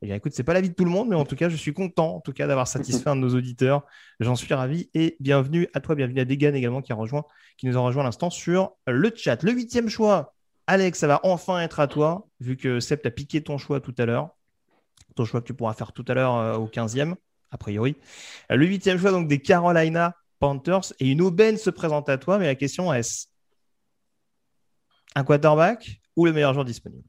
Eh 0.00 0.06
bien, 0.06 0.14
écoute, 0.14 0.32
c'est 0.34 0.44
pas 0.44 0.54
l'avis 0.54 0.70
de 0.70 0.74
tout 0.74 0.84
le 0.84 0.90
monde, 0.90 1.08
mais 1.08 1.16
en 1.16 1.24
tout 1.24 1.36
cas, 1.36 1.48
je 1.48 1.56
suis 1.56 1.74
content 1.74 2.16
en 2.16 2.20
tout 2.20 2.32
cas 2.32 2.46
d'avoir 2.46 2.68
satisfait 2.68 3.10
un 3.10 3.16
de 3.16 3.22
nos 3.22 3.34
auditeurs. 3.34 3.82
J'en 4.20 4.36
suis 4.36 4.52
ravi 4.54 4.88
et 4.94 5.16
bienvenue 5.20 5.68
à 5.74 5.80
toi, 5.80 5.94
bienvenue 5.94 6.20
à 6.20 6.24
Degan 6.24 6.54
également 6.54 6.80
qui 6.80 6.92
a 6.92 6.94
rejoint, 6.94 7.24
qui 7.56 7.66
nous 7.66 7.76
a 7.76 7.80
rejoint 7.80 8.02
à 8.02 8.06
l'instant 8.06 8.30
sur 8.30 8.72
le 8.86 9.10
chat. 9.14 9.42
Le 9.42 9.52
huitième 9.52 9.88
choix, 9.88 10.34
Alex, 10.66 10.98
ça 10.98 11.06
va 11.06 11.20
enfin 11.24 11.60
être 11.60 11.80
à 11.80 11.88
toi, 11.88 12.28
vu 12.40 12.56
que 12.56 12.78
Seb 12.78 13.02
t'a 13.02 13.10
piqué 13.10 13.42
ton 13.42 13.58
choix 13.58 13.80
tout 13.80 13.94
à 13.98 14.06
l'heure. 14.06 14.30
Ton 15.16 15.24
choix 15.24 15.40
que 15.40 15.46
tu 15.46 15.54
pourras 15.54 15.74
faire 15.74 15.92
tout 15.92 16.04
à 16.08 16.14
l'heure 16.14 16.36
euh, 16.36 16.56
au 16.56 16.68
15e, 16.68 17.14
a 17.50 17.58
priori. 17.58 17.96
Le 18.50 18.66
huitième 18.66 18.98
choix, 18.98 19.10
donc 19.10 19.28
des 19.28 19.40
Carolina 19.40 20.14
Panthers. 20.38 20.92
Et 21.00 21.10
une 21.10 21.22
aubaine 21.22 21.56
se 21.56 21.70
présente 21.70 22.08
à 22.08 22.18
toi, 22.18 22.38
mais 22.38 22.46
la 22.46 22.54
question 22.54 22.92
est 22.92 23.28
un 25.14 25.24
quarterback 25.24 26.00
ou 26.14 26.26
le 26.26 26.32
meilleur 26.32 26.52
joueur 26.52 26.64
disponible? 26.64 27.04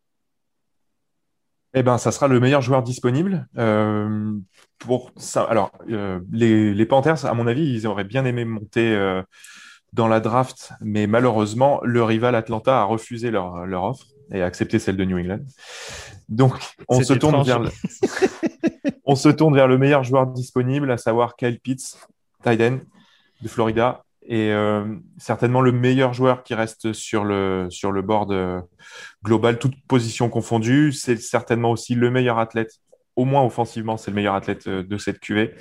Eh 1.74 1.84
ben, 1.84 1.98
ça 1.98 2.12
sera 2.12 2.28
le 2.28 2.40
meilleur 2.40 2.62
joueur 2.62 2.82
disponible. 2.82 3.48
Euh, 3.58 4.34
pour 4.80 5.12
ça, 5.18 5.44
alors, 5.44 5.72
euh, 5.90 6.20
les, 6.32 6.86
Panthers, 6.86 7.26
à 7.26 7.34
mon 7.34 7.46
avis, 7.46 7.72
ils 7.72 7.86
auraient 7.86 8.06
bien 8.06 8.26
aimé 8.26 8.46
monter 8.46 8.96
euh, 8.96 9.22
dans 9.94 10.08
la 10.08 10.20
draft, 10.20 10.72
mais 10.82 11.08
malheureusement, 11.08 11.80
le 11.84 12.04
rival 12.04 12.36
Atlanta 12.36 12.82
a 12.82 12.84
refusé 12.84 13.32
leur, 13.32 13.54
offre 13.84 14.06
et 14.32 14.42
a 14.42 14.46
accepté 14.46 14.80
celle 14.80 14.98
de 14.98 15.04
New 15.04 15.20
England. 15.20 15.42
Donc, 16.30 16.54
on 16.88 17.02
se, 17.02 17.14
tourne 17.14 17.44
vers 17.44 17.60
le... 17.60 17.70
on 19.06 19.16
se 19.16 19.30
tourne 19.30 19.54
vers 19.54 19.68
le 19.68 19.78
meilleur 19.78 20.04
joueur 20.04 20.28
disponible, 20.28 20.90
à 20.90 20.98
savoir 20.98 21.36
Kyle 21.36 21.60
Pitts, 21.60 22.00
Tyden 22.44 22.82
de 23.42 23.48
Florida, 23.48 24.04
et 24.28 24.52
euh, 24.52 24.84
certainement 25.18 25.62
le 25.62 25.72
meilleur 25.72 26.14
joueur 26.14 26.44
qui 26.44 26.54
reste 26.54 26.92
sur 26.92 27.24
le, 27.24 27.68
sur 27.70 27.94
le 27.94 28.02
board 28.02 28.32
euh, 28.34 28.62
global, 29.24 29.58
toutes 29.58 29.82
positions 29.88 30.30
confondues. 30.30 30.92
C'est 30.92 31.18
certainement 31.18 31.72
aussi 31.72 31.96
le 31.96 32.12
meilleur 32.12 32.38
athlète, 32.38 32.74
au 33.16 33.24
moins 33.24 33.44
offensivement, 33.44 33.96
c'est 33.96 34.12
le 34.12 34.16
meilleur 34.16 34.36
athlète 34.36 34.68
euh, 34.68 34.84
de 34.84 34.98
cette 34.98 35.20
QV. 35.20 35.56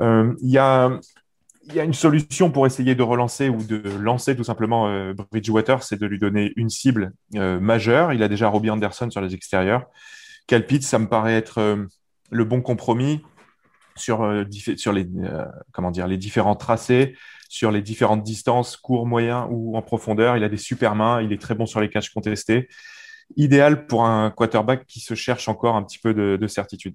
Il 0.00 0.36
y, 0.42 0.58
a, 0.58 0.90
y 1.72 1.80
a 1.80 1.84
une 1.84 1.94
solution 1.94 2.50
pour 2.50 2.66
essayer 2.66 2.94
de 2.94 3.02
relancer 3.02 3.48
ou 3.48 3.64
de 3.64 3.82
lancer 3.98 4.36
tout 4.36 4.44
simplement 4.44 5.12
Bridgewater, 5.32 5.82
c'est 5.82 5.98
de 5.98 6.06
lui 6.06 6.20
donner 6.20 6.52
une 6.54 6.70
cible 6.70 7.12
majeure. 7.34 8.12
Il 8.12 8.22
a 8.22 8.28
déjà 8.28 8.46
Robbie 8.46 8.70
Anderson 8.70 9.10
sur 9.10 9.20
les 9.20 9.34
extérieurs. 9.34 9.86
Calpit, 10.46 10.82
ça 10.82 11.00
me 11.00 11.08
paraît 11.08 11.34
être 11.34 11.88
le 12.30 12.44
bon 12.44 12.60
compromis 12.60 13.20
sur, 13.98 14.28
comment 15.72 15.90
dire, 15.90 16.06
les 16.06 16.16
différents 16.16 16.56
tracés, 16.56 17.16
sur 17.48 17.70
les 17.70 17.82
différentes 17.82 18.22
distances, 18.22 18.76
court, 18.76 19.06
moyen 19.06 19.46
ou 19.50 19.76
en 19.76 19.82
profondeur. 19.82 20.36
Il 20.36 20.44
a 20.44 20.48
des 20.48 20.58
super 20.58 20.94
mains, 20.94 21.22
il 21.22 21.32
est 21.32 21.40
très 21.40 21.54
bon 21.54 21.66
sur 21.66 21.80
les 21.80 21.88
catchs 21.88 22.10
contestés. 22.10 22.68
Idéal 23.36 23.86
pour 23.86 24.04
un 24.04 24.30
quarterback 24.30 24.86
qui 24.86 25.00
se 25.00 25.14
cherche 25.14 25.48
encore 25.48 25.74
un 25.74 25.82
petit 25.82 25.98
peu 25.98 26.14
de, 26.14 26.46
certitude. 26.46 26.94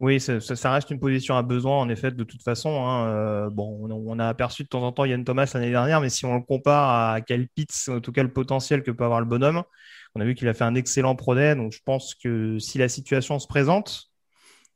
Oui, 0.00 0.20
ça, 0.20 0.72
reste 0.72 0.90
une 0.90 0.98
position 0.98 1.36
à 1.36 1.42
besoin, 1.42 1.78
en 1.78 1.88
effet, 1.88 2.10
de 2.10 2.24
toute 2.24 2.42
façon. 2.42 2.84
Hein. 2.84 3.06
Euh, 3.06 3.50
on, 3.56 4.18
a 4.18 4.26
aperçu 4.26 4.64
de 4.64 4.68
temps 4.68 4.82
en 4.82 4.92
temps 4.92 5.04
Yann 5.04 5.24
Thomas 5.24 5.50
l'année 5.54 5.70
dernière, 5.70 6.00
mais 6.00 6.10
si 6.10 6.26
on 6.26 6.34
le 6.34 6.42
compare 6.42 7.14
à 7.14 7.20
quel 7.20 7.48
Pitts, 7.48 7.88
en 7.88 8.00
tout 8.00 8.12
cas 8.12 8.24
le 8.24 8.32
potentiel 8.32 8.82
que 8.82 8.90
peut 8.90 9.04
avoir 9.04 9.20
le 9.20 9.26
bonhomme, 9.26 9.62
on 10.16 10.20
a 10.20 10.24
vu 10.24 10.34
qu'il 10.34 10.48
a 10.48 10.54
fait 10.54 10.64
un 10.64 10.74
excellent 10.74 11.16
pro 11.16 11.34
donc 11.34 11.72
je 11.72 11.80
pense 11.84 12.14
que 12.14 12.58
si 12.58 12.78
la 12.78 12.88
situation 12.88 13.38
se 13.38 13.46
présente, 13.46 14.10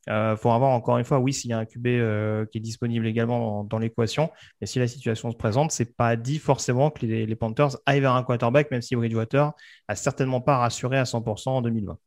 il 0.09 0.13
euh, 0.13 0.37
faut 0.37 0.51
avoir 0.51 0.71
encore 0.71 0.97
une 0.97 1.05
fois, 1.05 1.19
oui, 1.19 1.35
s'il 1.35 1.51
y 1.51 1.53
a 1.53 1.59
un 1.59 1.67
QB 1.67 1.87
euh, 1.87 2.47
qui 2.47 2.57
est 2.57 2.63
disponible 2.63 3.07
également 3.07 3.63
dans, 3.65 3.79
l'équation, 3.79 4.31
mais 4.59 4.67
si 4.67 4.79
la 4.79 4.89
situation 4.89 5.31
se 5.31 5.37
présente, 5.37 5.71
c'est 5.71 5.97
pas 5.97 6.17
dit 6.17 6.39
forcément 6.39 6.91
que 6.91 7.05
les, 7.05 7.37
Panthers 7.37 7.77
aillent 7.85 8.01
vers 8.01 8.15
un 8.15 8.23
quarterback, 8.23 8.71
même 8.71 8.81
si 8.81 8.97
Bridgewater 8.97 9.53
a 9.87 9.95
certainement 9.95 10.41
pas 10.41 10.57
rassuré 10.57 10.97
à 10.97 11.03
100% 11.03 11.51
en 11.51 11.61
2020. 11.61 11.99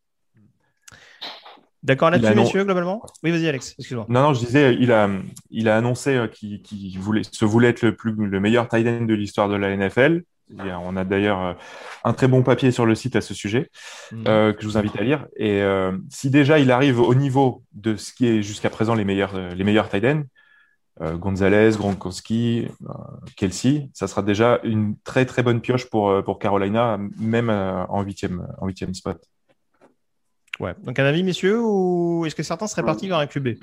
D'accord 1.84 2.10
là-dessus, 2.10 2.34
messieurs, 2.34 2.64
globalement? 2.64 3.04
Oui, 3.24 3.30
vas-y, 3.30 3.48
Alex, 3.48 3.76
excuse-moi. 3.78 4.08
Non, 4.10 4.24
non, 4.24 4.34
je 4.34 4.40
disais, 4.40 4.76
il 4.80 4.92
a, 4.92 5.08
il 5.52 5.70
a 5.70 5.78
annoncé 5.78 6.16
euh, 6.16 6.28
qu'il 6.28 6.98
voulait, 7.00 7.22
se 7.24 7.46
voulait 7.46 7.70
être 7.70 7.84
le, 7.84 7.96
plus, 7.96 8.14
le 8.14 8.40
meilleur 8.40 8.68
tight 8.68 8.88
end 8.88 9.06
de 9.06 9.14
l'histoire 9.14 9.48
de 9.48 9.56
la 9.56 9.76
NFL. 9.78 10.24
On 10.60 10.96
a 10.96 11.04
d'ailleurs 11.04 11.42
euh, 11.42 11.54
un 12.04 12.14
très 12.14 12.28
bon 12.28 12.44
papier 12.44 12.72
sur 12.72 12.86
le 12.86 12.96
site 12.96 13.16
à 13.16 13.22
ce 13.22 13.34
sujet 13.34 13.70
mhm. 14.12 14.24
euh, 14.28 14.54
que 14.54 14.62
je 14.62 14.68
vous 14.68 14.78
invite 14.78 14.96
à 14.98 15.04
lire. 15.04 15.28
Et 15.36 15.62
euh, 15.62 15.98
si 16.10 16.30
déjà 16.30 16.60
il 16.60 16.72
arrive 16.72 17.00
au 17.00 17.16
niveau 17.16 17.64
de 17.74 17.96
ce 17.96 18.14
qui 18.14 18.28
est 18.28 18.44
jusqu'à 18.44 18.70
présent 18.70 18.96
les 18.96 19.06
meilleurs, 19.06 19.38
les 19.38 19.64
meilleurs 19.64 19.90
tight 19.90 20.06
ends, 20.06 20.24
Gonzalez, 21.00 21.72
Gronkowski, 21.78 22.68
Kelsey, 23.36 23.90
ça 23.92 24.08
sera 24.08 24.22
déjà 24.22 24.60
une 24.64 24.96
très 25.04 25.26
très 25.26 25.42
bonne 25.42 25.60
pioche 25.60 25.90
pour, 25.90 26.24
pour 26.24 26.38
Carolina, 26.38 27.00
même 27.18 27.50
en 27.50 28.04
huitième, 28.04 28.46
en 28.60 28.68
huitième 28.68 28.94
spot. 28.94 29.18
Ouais. 30.60 30.76
Donc 30.84 31.00
un 31.00 31.06
avis, 31.06 31.24
messieurs, 31.24 31.60
ou 31.60 32.24
est-ce 32.28 32.36
que 32.36 32.44
certains 32.44 32.68
seraient 32.68 32.84
partis 32.84 33.08
vers 33.08 33.18
un 33.18 33.26
QB 33.26 33.58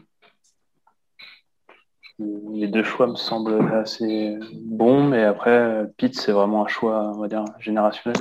les 2.19 2.67
deux 2.67 2.83
choix 2.83 3.07
me 3.07 3.15
semblent 3.15 3.73
assez 3.73 4.37
bons, 4.53 5.05
mais 5.05 5.23
après, 5.23 5.85
Pete, 5.97 6.19
c'est 6.19 6.33
vraiment 6.33 6.65
un 6.65 6.69
choix, 6.69 7.13
on 7.15 7.21
va 7.21 7.29
dire, 7.29 7.45
générationnel. 7.61 8.21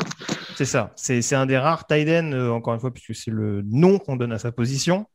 C'est 0.56 0.66
ça. 0.66 0.92
C'est 0.96 1.36
un 1.36 1.46
des 1.46 1.58
rares 1.58 1.88
tight 1.88 2.08
euh, 2.08 2.52
encore 2.52 2.74
une 2.74 2.80
fois, 2.80 2.94
puisque 2.94 3.16
c'est 3.16 3.32
le 3.32 3.64
nom 3.64 3.98
qu'on 3.98 4.16
donne 4.16 4.32
à 4.32 4.40
sa 4.40 4.52
position. 4.52 5.06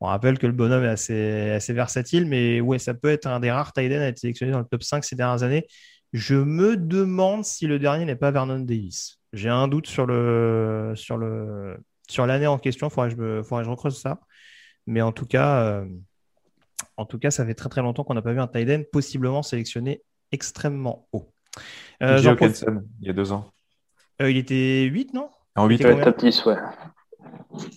On 0.00 0.06
rappelle 0.06 0.38
que 0.38 0.46
le 0.46 0.54
bonhomme 0.54 0.84
est 0.84 0.88
assez, 0.88 1.50
assez 1.50 1.74
versatile, 1.74 2.26
mais 2.26 2.60
ouais, 2.60 2.78
ça 2.78 2.94
peut 2.94 3.10
être 3.10 3.26
un 3.26 3.40
des 3.40 3.50
rares 3.50 3.72
tight 3.74 3.92
à 3.92 4.06
être 4.06 4.18
sélectionné 4.18 4.52
dans 4.52 4.60
le 4.60 4.64
top 4.64 4.82
5 4.82 5.04
ces 5.04 5.16
dernières 5.16 5.42
années. 5.42 5.66
Je 6.14 6.34
me 6.34 6.76
demande 6.76 7.44
si 7.44 7.66
le 7.66 7.78
dernier 7.78 8.06
n'est 8.06 8.16
pas 8.16 8.30
Vernon 8.30 8.60
Davis. 8.60 9.18
J'ai 9.32 9.50
un 9.50 9.68
doute 9.68 9.86
sur 9.86 10.06
le 10.06 10.92
sur 10.96 11.16
le 11.18 11.76
sur 12.08 12.26
l'année 12.26 12.46
en 12.46 12.58
question. 12.58 12.88
Il 12.88 12.90
faudrait 12.90 13.10
que 13.10 13.16
je, 13.16 13.20
me, 13.20 13.90
ça. 13.90 14.18
Mais 14.86 15.02
en 15.02 15.12
tout 15.12 15.26
cas, 15.26 15.62
euh, 15.62 15.86
En 16.96 17.06
tout 17.06 17.18
cas, 17.18 17.30
ça 17.30 17.44
fait 17.46 17.54
très 17.54 17.68
très 17.68 17.82
longtemps 17.82 18.04
qu'on 18.04 18.14
n'a 18.14 18.22
pas 18.22 18.32
vu 18.32 18.40
un 18.40 18.46
tight 18.46 18.90
possiblement 18.90 19.42
sélectionné 19.42 20.02
extrêmement 20.32 21.08
haut. 21.12 21.32
Euh, 22.02 22.18
Jean 22.18 22.36
il 23.00 23.06
y 23.06 23.10
a 23.10 23.12
deux 23.12 23.32
ans. 23.32 23.50
il 24.20 24.36
était 24.36 24.84
8, 24.84 25.14
non? 25.14 25.28
En 25.56 25.66
8, 25.66 25.84
ouais. 25.84 26.04
top 26.04 26.18
10, 26.18 26.44
ouais. 26.46 26.56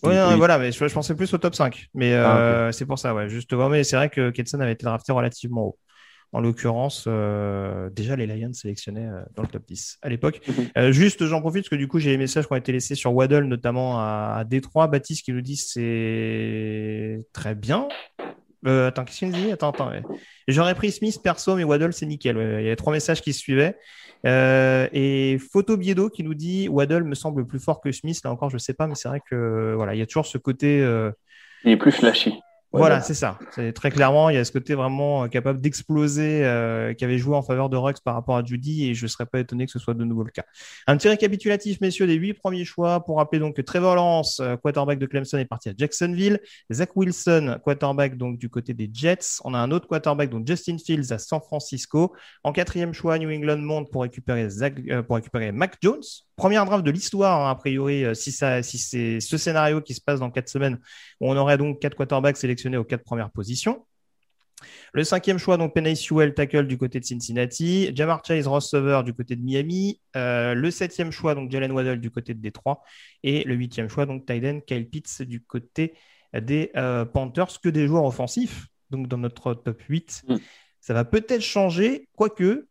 Ouais, 0.03 0.35
voilà, 0.35 0.59
mais 0.59 0.71
je, 0.71 0.93
pensais 0.93 1.15
plus 1.15 1.33
au 1.33 1.37
top 1.37 1.55
5. 1.55 1.87
Mais 1.93 2.13
ah, 2.13 2.69
c'est 2.71 2.85
pour 2.85 2.99
ça, 2.99 3.13
ouais. 3.13 3.29
Juste, 3.29 3.53
mais 3.53 3.83
c'est 3.83 3.95
vrai 3.95 4.09
que 4.09 4.29
Kenson 4.29 4.59
avait 4.59 4.73
été 4.73 4.85
drafté 4.85 5.11
relativement 5.11 5.67
haut. 5.67 5.77
En 6.33 6.41
l'occurrence, 6.41 7.05
euh, 7.05 7.91
déjà 7.91 8.15
les 8.15 8.25
Lions 8.25 8.53
sélectionnaient 8.53 9.07
euh, 9.07 9.21
dans 9.35 9.43
le 9.43 9.47
top 9.47 9.67
10 9.67 9.99
à 10.01 10.09
l'époque. 10.09 10.41
Mhm. 10.47 10.67
Euh, 10.79 10.91
juste, 10.91 11.23
j'en 11.27 11.41
profite 11.41 11.65
parce 11.65 11.69
que 11.69 11.75
du 11.75 11.87
coup, 11.87 11.99
j'ai 11.99 12.09
les 12.09 12.17
messages 12.17 12.47
qui 12.47 12.53
ont 12.53 12.55
été 12.55 12.71
laissés 12.71 12.95
sur 12.95 13.13
Waddle, 13.13 13.43
notamment 13.43 13.99
à, 13.99 14.43
Détroit. 14.43 14.87
Baptiste 14.87 15.25
qui 15.25 15.31
nous 15.31 15.41
dit 15.41 15.55
c'est 15.55 17.23
très 17.33 17.53
bien. 17.53 17.87
Attends, 18.65 19.05
qu'est-ce 19.05 19.19
qu'il 19.19 19.29
nous 19.29 19.35
dit? 19.35 19.51
Attends, 19.51 19.69
attends. 19.69 19.91
J'aurais 20.47 20.75
pris 20.75 20.91
Smith 20.91 21.19
perso, 21.23 21.55
mais 21.55 21.63
Waddle, 21.63 21.93
c'est 21.93 22.05
nickel. 22.05 22.37
Il 22.37 22.63
y 22.63 22.67
avait 22.67 22.75
trois 22.75 22.93
messages 22.93 23.21
qui 23.21 23.33
se 23.33 23.39
suivaient. 23.39 23.77
et 24.25 25.37
Photo 25.51 25.77
Biedo 25.77 26.09
qui 26.09 26.23
nous 26.23 26.33
dit 26.33 26.67
Waddle 26.69 27.03
me 27.03 27.15
semble 27.15 27.45
plus 27.45 27.59
fort 27.59 27.81
que 27.81 27.91
Smith. 27.91 28.19
Là 28.23 28.31
encore, 28.31 28.49
je 28.49 28.55
ne 28.55 28.59
sais 28.59 28.73
pas, 28.73 28.87
mais 28.87 28.95
c'est 28.95 29.07
vrai 29.07 29.21
que 29.29 29.73
voilà, 29.75 29.95
il 29.95 29.99
y 29.99 30.01
a 30.01 30.05
toujours 30.05 30.25
ce 30.25 30.37
côté. 30.37 30.79
Il 31.63 31.71
est 31.71 31.77
plus 31.77 31.91
flashy. 31.91 32.39
Voilà, 32.73 33.01
c'est 33.01 33.13
ça. 33.13 33.37
C'est 33.51 33.71
très 33.71 33.91
clairement, 33.91 34.29
il 34.29 34.35
y 34.35 34.39
a 34.39 34.43
ce 34.43 34.51
côté 34.51 34.73
vraiment 34.73 35.23
euh, 35.23 35.27
capable 35.27 35.61
d'exploser 35.61 36.43
euh, 36.43 36.93
qui 36.93 37.05
avait 37.05 37.19
joué 37.19 37.35
en 37.35 37.43
faveur 37.43 37.69
de 37.69 37.77
Rux 37.77 37.93
par 38.03 38.15
rapport 38.15 38.35
à 38.35 38.43
Judy 38.43 38.89
et 38.89 38.95
je 38.95 39.03
ne 39.03 39.07
serais 39.07 39.27
pas 39.27 39.39
étonné 39.39 39.67
que 39.67 39.71
ce 39.71 39.77
soit 39.77 39.93
de 39.93 40.03
nouveau 40.03 40.23
le 40.23 40.31
cas. 40.31 40.43
Un 40.87 40.97
petit 40.97 41.07
récapitulatif, 41.07 41.81
messieurs, 41.81 42.07
des 42.07 42.15
huit 42.15 42.33
premiers 42.33 42.65
choix 42.65 43.05
pour 43.05 43.17
rappeler 43.17 43.39
donc 43.39 43.55
que 43.55 43.61
Trevor 43.61 43.95
Lawrence, 43.95 44.39
euh, 44.39 44.57
quarterback 44.57 44.97
de 44.97 45.05
Clemson, 45.05 45.37
est 45.37 45.45
parti 45.45 45.69
à 45.69 45.73
Jacksonville. 45.77 46.39
Zach 46.71 46.95
Wilson, 46.95 47.59
quarterback 47.63 48.17
donc 48.17 48.39
du 48.39 48.49
côté 48.49 48.73
des 48.73 48.89
Jets. 48.91 49.39
On 49.43 49.53
a 49.53 49.59
un 49.59 49.69
autre 49.69 49.87
quarterback, 49.87 50.31
donc 50.31 50.47
Justin 50.47 50.77
Fields 50.83 51.13
à 51.13 51.19
San 51.19 51.41
Francisco. 51.41 52.13
En 52.43 52.53
quatrième 52.53 52.93
choix, 52.93 53.19
New 53.19 53.29
England 53.29 53.57
monte 53.57 53.91
pour 53.91 54.01
récupérer 54.01 54.49
Zach, 54.49 54.75
pour 55.05 55.17
récupérer 55.17 55.51
Mac 55.51 55.77
Jones, 55.81 56.01
première 56.35 56.65
draft 56.65 56.85
de 56.85 56.91
l'histoire, 56.91 57.45
hein, 57.45 57.51
a 57.51 57.55
priori, 57.55 58.05
si, 58.15 58.31
ça, 58.31 58.63
si 58.63 58.77
c'est 58.77 59.19
ce 59.19 59.37
scénario 59.37 59.81
qui 59.81 59.93
se 59.93 60.01
passe 60.01 60.19
dans 60.19 60.31
quatre 60.31 60.49
semaines, 60.49 60.79
où 61.19 61.29
on 61.31 61.37
aurait 61.37 61.57
donc 61.57 61.79
quatre 61.79 61.95
quarterbacks 61.95 62.37
sélectionnés 62.37 62.77
aux 62.77 62.83
quatre 62.83 63.03
premières 63.03 63.31
positions. 63.31 63.85
Le 64.93 65.03
cinquième 65.03 65.37
choix, 65.37 65.57
donc 65.57 65.73
Penny 65.73 65.95
Sewell, 65.95 66.33
tackle 66.33 66.67
du 66.67 66.77
côté 66.77 66.99
de 66.99 67.05
Cincinnati. 67.05 67.91
Jamar 67.95 68.23
Chase, 68.25 68.47
receiver 68.47 69.01
du 69.03 69.13
côté 69.13 69.35
de 69.35 69.41
Miami. 69.41 69.99
Euh, 70.15 70.53
le 70.53 70.71
septième 70.71 71.11
choix, 71.11 71.35
donc 71.35 71.51
Jalen 71.51 71.71
Waddell 71.71 71.99
du 71.99 72.11
côté 72.11 72.33
de 72.33 72.39
Détroit. 72.39 72.83
Et 73.23 73.43
le 73.43 73.55
huitième 73.55 73.89
choix, 73.89 74.05
donc 74.05 74.25
Tyden 74.25 74.61
Kyle 74.61 74.87
Pitts 74.89 75.23
du 75.23 75.41
côté 75.41 75.93
des 76.33 76.71
euh, 76.75 77.05
Panthers. 77.05 77.59
Que 77.61 77.69
des 77.69 77.87
joueurs 77.87 78.05
offensifs, 78.05 78.67
donc 78.89 79.07
dans 79.07 79.17
notre 79.17 79.53
top 79.53 79.81
8. 79.81 80.23
Mm. 80.27 80.35
Ça 80.79 80.93
va 80.93 81.05
peut-être 81.05 81.41
changer, 81.41 82.07
quoique 82.15 82.67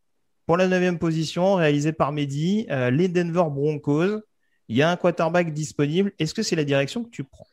pour 0.53 0.59
la 0.59 0.69
neuvième 0.69 0.99
position, 0.99 1.55
réalisée 1.55 1.95
par 1.95 2.13
Mehdi, 2.13 2.67
euh, 2.71 2.91
les 2.91 3.09
Denver 3.09 3.45
Broncos. 3.51 4.21
Il 4.69 4.77
y 4.77 4.83
a 4.83 4.91
un 4.91 4.97
quarterback 4.97 5.51
disponible. 5.55 6.13
Est-ce 6.19 6.35
que 6.35 6.43
c'est 6.43 6.57
la 6.57 6.65
direction 6.65 7.03
que 7.03 7.09
tu 7.09 7.25
prends? 7.25 7.47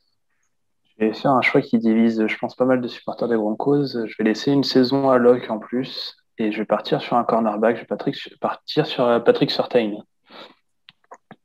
Je 1.00 1.06
vais 1.06 1.14
faire 1.14 1.32
un 1.32 1.42
choix 1.42 1.62
qui 1.62 1.78
divise, 1.78 2.28
je 2.28 2.38
pense, 2.38 2.58
pas 2.58 2.66
mal 2.66 2.82
de 2.82 2.90
supporters 2.90 3.30
des 3.30 3.38
Broncos. 3.38 4.06
Je 4.06 4.14
vais 4.18 4.26
laisser 4.26 4.52
une 4.52 4.66
saison 4.66 5.10
à 5.10 5.18
Locke 5.18 5.50
en 5.50 5.60
plus 5.60 6.18
et 6.40 6.52
je 6.52 6.58
vais 6.58 6.66
partir 6.66 7.00
sur 7.00 7.16
un 7.16 7.24
cornerback. 7.24 7.78
Je 7.78 7.82
vais 7.84 8.38
partir 8.42 8.86
sur 8.86 9.06
euh, 9.06 9.22
Patrick 9.22 9.50
Surtain. 9.50 9.94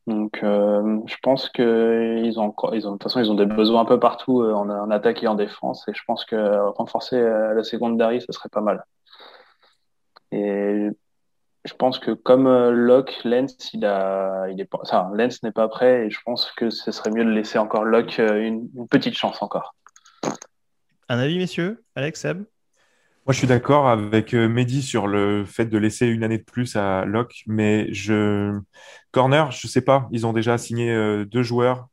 Donc, 0.08 0.40
euh, 0.42 0.98
je 1.06 1.16
pense 1.22 1.48
qu'ils 1.50 2.40
ont, 2.40 2.52
ils 2.72 2.88
ont, 2.88 2.90
de 2.90 2.94
toute 2.94 3.04
façon, 3.04 3.20
ils 3.20 3.30
ont 3.30 3.36
des 3.36 3.46
besoins 3.46 3.82
un 3.82 3.84
peu 3.84 4.00
partout 4.00 4.42
en, 4.42 4.90
attaque 4.90 5.22
et 5.22 5.28
en 5.28 5.36
défense. 5.36 5.86
Et 5.86 5.92
je 5.94 6.02
pense 6.04 6.24
que 6.24 6.72
renforcer 6.76 7.20
la 7.20 7.62
seconde 7.62 7.96
derrière, 7.96 8.22
ce 8.22 8.32
serait 8.32 8.48
pas 8.48 8.60
mal. 8.60 8.84
Et 10.32 10.90
je 11.64 11.72
pense 11.72 11.98
que 11.98 12.10
comme 12.10 12.46
euh, 12.46 12.70
Locke, 12.70 13.20
Lens, 13.24 13.70
il 13.72 13.84
a, 13.86 14.46
il 14.50 14.60
est 14.60 14.66
pas, 14.66 14.78
enfin, 14.82 15.10
Lens 15.14 15.42
n'est 15.42 15.52
pas 15.52 15.68
prêt 15.68 16.06
et 16.06 16.10
je 16.10 16.18
pense 16.24 16.52
que 16.56 16.70
ce 16.70 16.92
serait 16.92 17.10
mieux 17.10 17.24
de 17.24 17.30
laisser 17.30 17.58
encore 17.58 17.84
Locke 17.84 18.18
euh, 18.18 18.42
une, 18.42 18.68
petite 18.88 19.16
chance 19.16 19.42
encore. 19.42 19.74
Un 21.08 21.18
avis, 21.18 21.38
messieurs? 21.38 21.82
Alex, 21.94 22.20
Seb? 22.20 22.44
Moi, 23.26 23.32
je 23.32 23.38
suis 23.38 23.46
d'accord 23.46 23.88
avec 23.88 24.34
euh, 24.34 24.48
Mehdi 24.48 24.82
sur 24.82 25.06
le 25.06 25.46
fait 25.46 25.64
de 25.64 25.78
laisser 25.78 26.06
une 26.06 26.22
année 26.22 26.36
de 26.36 26.44
plus 26.44 26.76
à 26.76 27.06
Locke, 27.06 27.42
mais 27.46 27.92
je. 27.92 28.58
Corner, 29.12 29.50
je 29.50 29.66
sais 29.66 29.80
pas, 29.80 30.08
ils 30.10 30.26
ont 30.26 30.34
déjà 30.34 30.58
signé 30.58 31.24
deux 31.24 31.42
joueurs. 31.42 31.86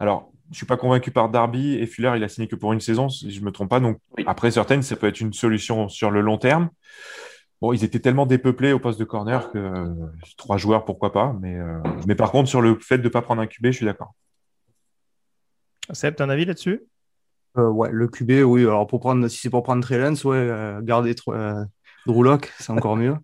Alors, 0.00 0.32
je 0.50 0.56
suis 0.56 0.66
pas 0.66 0.78
convaincu 0.78 1.10
par 1.10 1.28
Darby 1.28 1.74
et 1.74 1.86
Fuller, 1.86 2.14
il 2.16 2.24
a 2.24 2.28
signé 2.28 2.48
que 2.48 2.56
pour 2.56 2.72
une 2.72 2.80
saison, 2.80 3.10
si 3.10 3.30
je 3.30 3.42
me 3.42 3.52
trompe 3.52 3.68
pas. 3.68 3.80
Donc, 3.80 3.98
après, 4.26 4.50
certaines, 4.50 4.82
ça 4.82 4.96
peut 4.96 5.06
être 5.06 5.20
une 5.20 5.34
solution 5.34 5.88
sur 5.88 6.10
le 6.10 6.22
long 6.22 6.38
terme. 6.38 6.70
Bon, 7.64 7.72
ils 7.72 7.82
étaient 7.82 7.98
tellement 7.98 8.26
dépeuplés 8.26 8.74
au 8.74 8.78
poste 8.78 9.00
de 9.00 9.06
corner 9.06 9.50
que 9.50 9.56
euh, 9.56 9.86
trois 10.36 10.58
joueurs, 10.58 10.84
pourquoi 10.84 11.14
pas. 11.14 11.34
Mais, 11.40 11.58
euh, 11.58 11.78
mais 12.06 12.14
par 12.14 12.30
contre, 12.30 12.46
sur 12.46 12.60
le 12.60 12.78
fait 12.78 12.98
de 12.98 13.04
ne 13.04 13.08
pas 13.08 13.22
prendre 13.22 13.40
un 13.40 13.46
QB, 13.46 13.68
je 13.68 13.70
suis 13.70 13.86
d'accord. 13.86 14.12
Seb, 15.90 16.14
tu 16.14 16.22
as 16.22 16.26
un 16.26 16.28
avis 16.28 16.44
là-dessus? 16.44 16.82
Euh, 17.56 17.70
Ouais, 17.70 17.88
le 17.90 18.06
QB, 18.06 18.44
oui. 18.44 18.64
Alors, 18.64 18.86
pour 18.86 19.00
prendre, 19.00 19.26
si 19.28 19.38
c'est 19.38 19.48
pour 19.48 19.62
prendre 19.62 19.82
Trellens, 19.82 20.22
ouais, 20.26 20.76
garder 20.82 21.14
Drew 22.04 22.38
c'est 22.58 22.70
encore 22.70 22.96
mieux. 22.96 23.16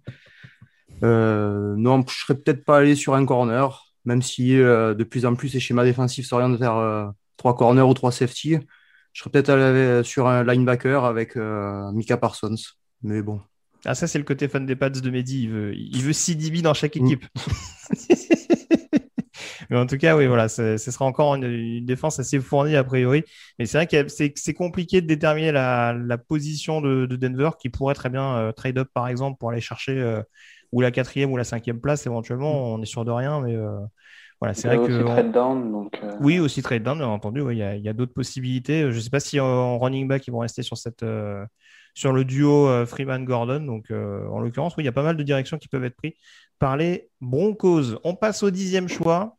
non, 1.02 2.02
je 2.08 2.14
serais 2.14 2.36
peut-être 2.36 2.64
pas 2.64 2.78
allé 2.78 2.94
sur 2.94 3.14
un 3.16 3.26
corner, 3.26 3.92
même 4.06 4.22
si 4.22 4.54
de 4.54 5.04
plus 5.04 5.26
en 5.26 5.34
plus 5.34 5.52
les 5.52 5.60
schémas 5.60 5.84
défensifs 5.84 6.24
s'orientent 6.24 6.58
vers 6.58 7.12
trois 7.36 7.54
corners 7.54 7.82
ou 7.82 7.92
trois 7.92 8.10
safety. 8.10 8.56
Je 9.12 9.20
serais 9.20 9.30
peut-être 9.30 9.50
allé 9.50 10.02
sur 10.02 10.28
un 10.28 10.44
linebacker 10.44 11.04
avec 11.04 11.36
Mika 11.36 12.16
Parsons. 12.16 12.56
Mais 13.02 13.20
bon, 13.20 13.42
ah, 13.84 13.94
ça, 13.94 14.06
c'est 14.06 14.18
le 14.18 14.24
côté 14.24 14.48
fan 14.48 14.66
des 14.66 14.76
Pats 14.76 14.90
de 14.90 15.10
Mehdi. 15.10 15.44
Il 15.44 15.50
veut, 15.50 15.74
il 15.74 16.02
veut 16.02 16.12
6 16.12 16.36
DB 16.36 16.62
dans 16.62 16.74
chaque 16.74 16.96
mm. 16.96 17.06
équipe. 17.06 17.24
Mais 19.70 19.76
en 19.76 19.86
tout 19.86 19.96
cas, 19.96 20.16
oui, 20.16 20.26
voilà, 20.26 20.48
ce 20.48 20.76
sera 20.76 21.04
encore 21.04 21.36
une, 21.36 21.84
défense 21.84 22.18
assez 22.18 22.40
fournie 22.40 22.76
a 22.76 22.84
priori. 22.84 23.22
Mais 23.58 23.66
c'est 23.66 23.78
vrai 23.78 23.86
que 23.86 24.08
c'est 24.08 24.54
compliqué 24.54 25.00
de 25.00 25.06
déterminer 25.06 25.52
la, 25.52 26.18
position 26.28 26.80
de, 26.80 27.06
Denver 27.06 27.50
qui 27.58 27.68
pourrait 27.68 27.94
très 27.94 28.10
bien 28.10 28.36
euh, 28.36 28.52
trade 28.52 28.78
up 28.78 28.88
par 28.92 29.08
exemple 29.08 29.38
pour 29.38 29.50
aller 29.50 29.60
chercher 29.60 29.98
euh, 29.98 30.22
ou 30.72 30.80
la 30.80 30.90
quatrième 30.90 31.32
ou 31.32 31.36
la 31.36 31.44
cinquième 31.44 31.80
place 31.80 32.06
éventuellement. 32.06 32.52
Mm. 32.52 32.80
On 32.80 32.82
est 32.82 32.86
sûr 32.86 33.04
de 33.04 33.10
rien, 33.10 33.40
mais 33.40 33.54
euh, 33.54 33.78
voilà, 34.40 34.54
c'est 34.54 34.68
vrai 34.68 34.86
que. 34.86 35.02
Trade 35.04 35.32
down, 35.32 35.70
donc, 35.70 36.00
Oui, 36.20 36.40
aussi 36.40 36.62
trade 36.62 36.82
down, 36.82 36.98
bien 36.98 37.06
entendu. 37.06 37.42
Il 37.50 37.56
y 37.56 37.62
a, 37.62 37.90
a 37.90 37.92
d'autres 37.92 38.14
possibilités. 38.14 38.90
Je 38.90 38.96
ne 38.96 39.00
sais 39.00 39.10
pas 39.10 39.20
si 39.20 39.38
en 39.40 39.78
running 39.78 40.08
back 40.08 40.26
ils 40.26 40.32
vont 40.32 40.40
rester 40.40 40.62
sur 40.62 40.76
cette 40.76 41.04
sur 41.94 42.12
le 42.12 42.24
duo 42.24 42.68
euh, 42.68 42.86
Freeman-Gordon. 42.86 43.60
Donc, 43.60 43.90
euh, 43.90 44.26
en 44.28 44.40
l'occurrence, 44.40 44.76
oui, 44.76 44.82
il 44.82 44.86
y 44.86 44.88
a 44.88 44.92
pas 44.92 45.02
mal 45.02 45.16
de 45.16 45.22
directions 45.22 45.58
qui 45.58 45.68
peuvent 45.68 45.84
être 45.84 45.96
prises 45.96 46.14
par 46.58 46.76
les 46.76 47.08
Broncos. 47.20 47.98
On 48.04 48.14
passe 48.14 48.42
au 48.42 48.50
dixième 48.50 48.88
choix. 48.88 49.36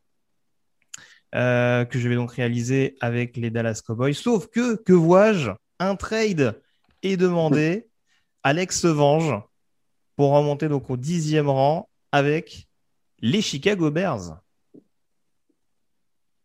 Euh, 1.33 1.85
que 1.85 1.97
je 1.97 2.09
vais 2.09 2.15
donc 2.15 2.33
réaliser 2.33 2.97
avec 2.99 3.37
les 3.37 3.49
Dallas 3.49 3.81
Cowboys. 3.85 4.13
Sauf 4.13 4.47
que, 4.47 4.75
que 4.75 4.91
vois-je 4.91 5.51
Un 5.79 5.95
trade 5.95 6.61
est 7.03 7.15
demandé. 7.15 7.87
Alex 8.43 8.81
se 8.81 8.87
venge 8.87 9.33
pour 10.17 10.31
remonter 10.31 10.67
donc 10.67 10.89
au 10.89 10.97
dixième 10.97 11.47
rang 11.47 11.87
avec 12.11 12.67
les 13.19 13.41
Chicago 13.41 13.89
Bears. 13.91 14.41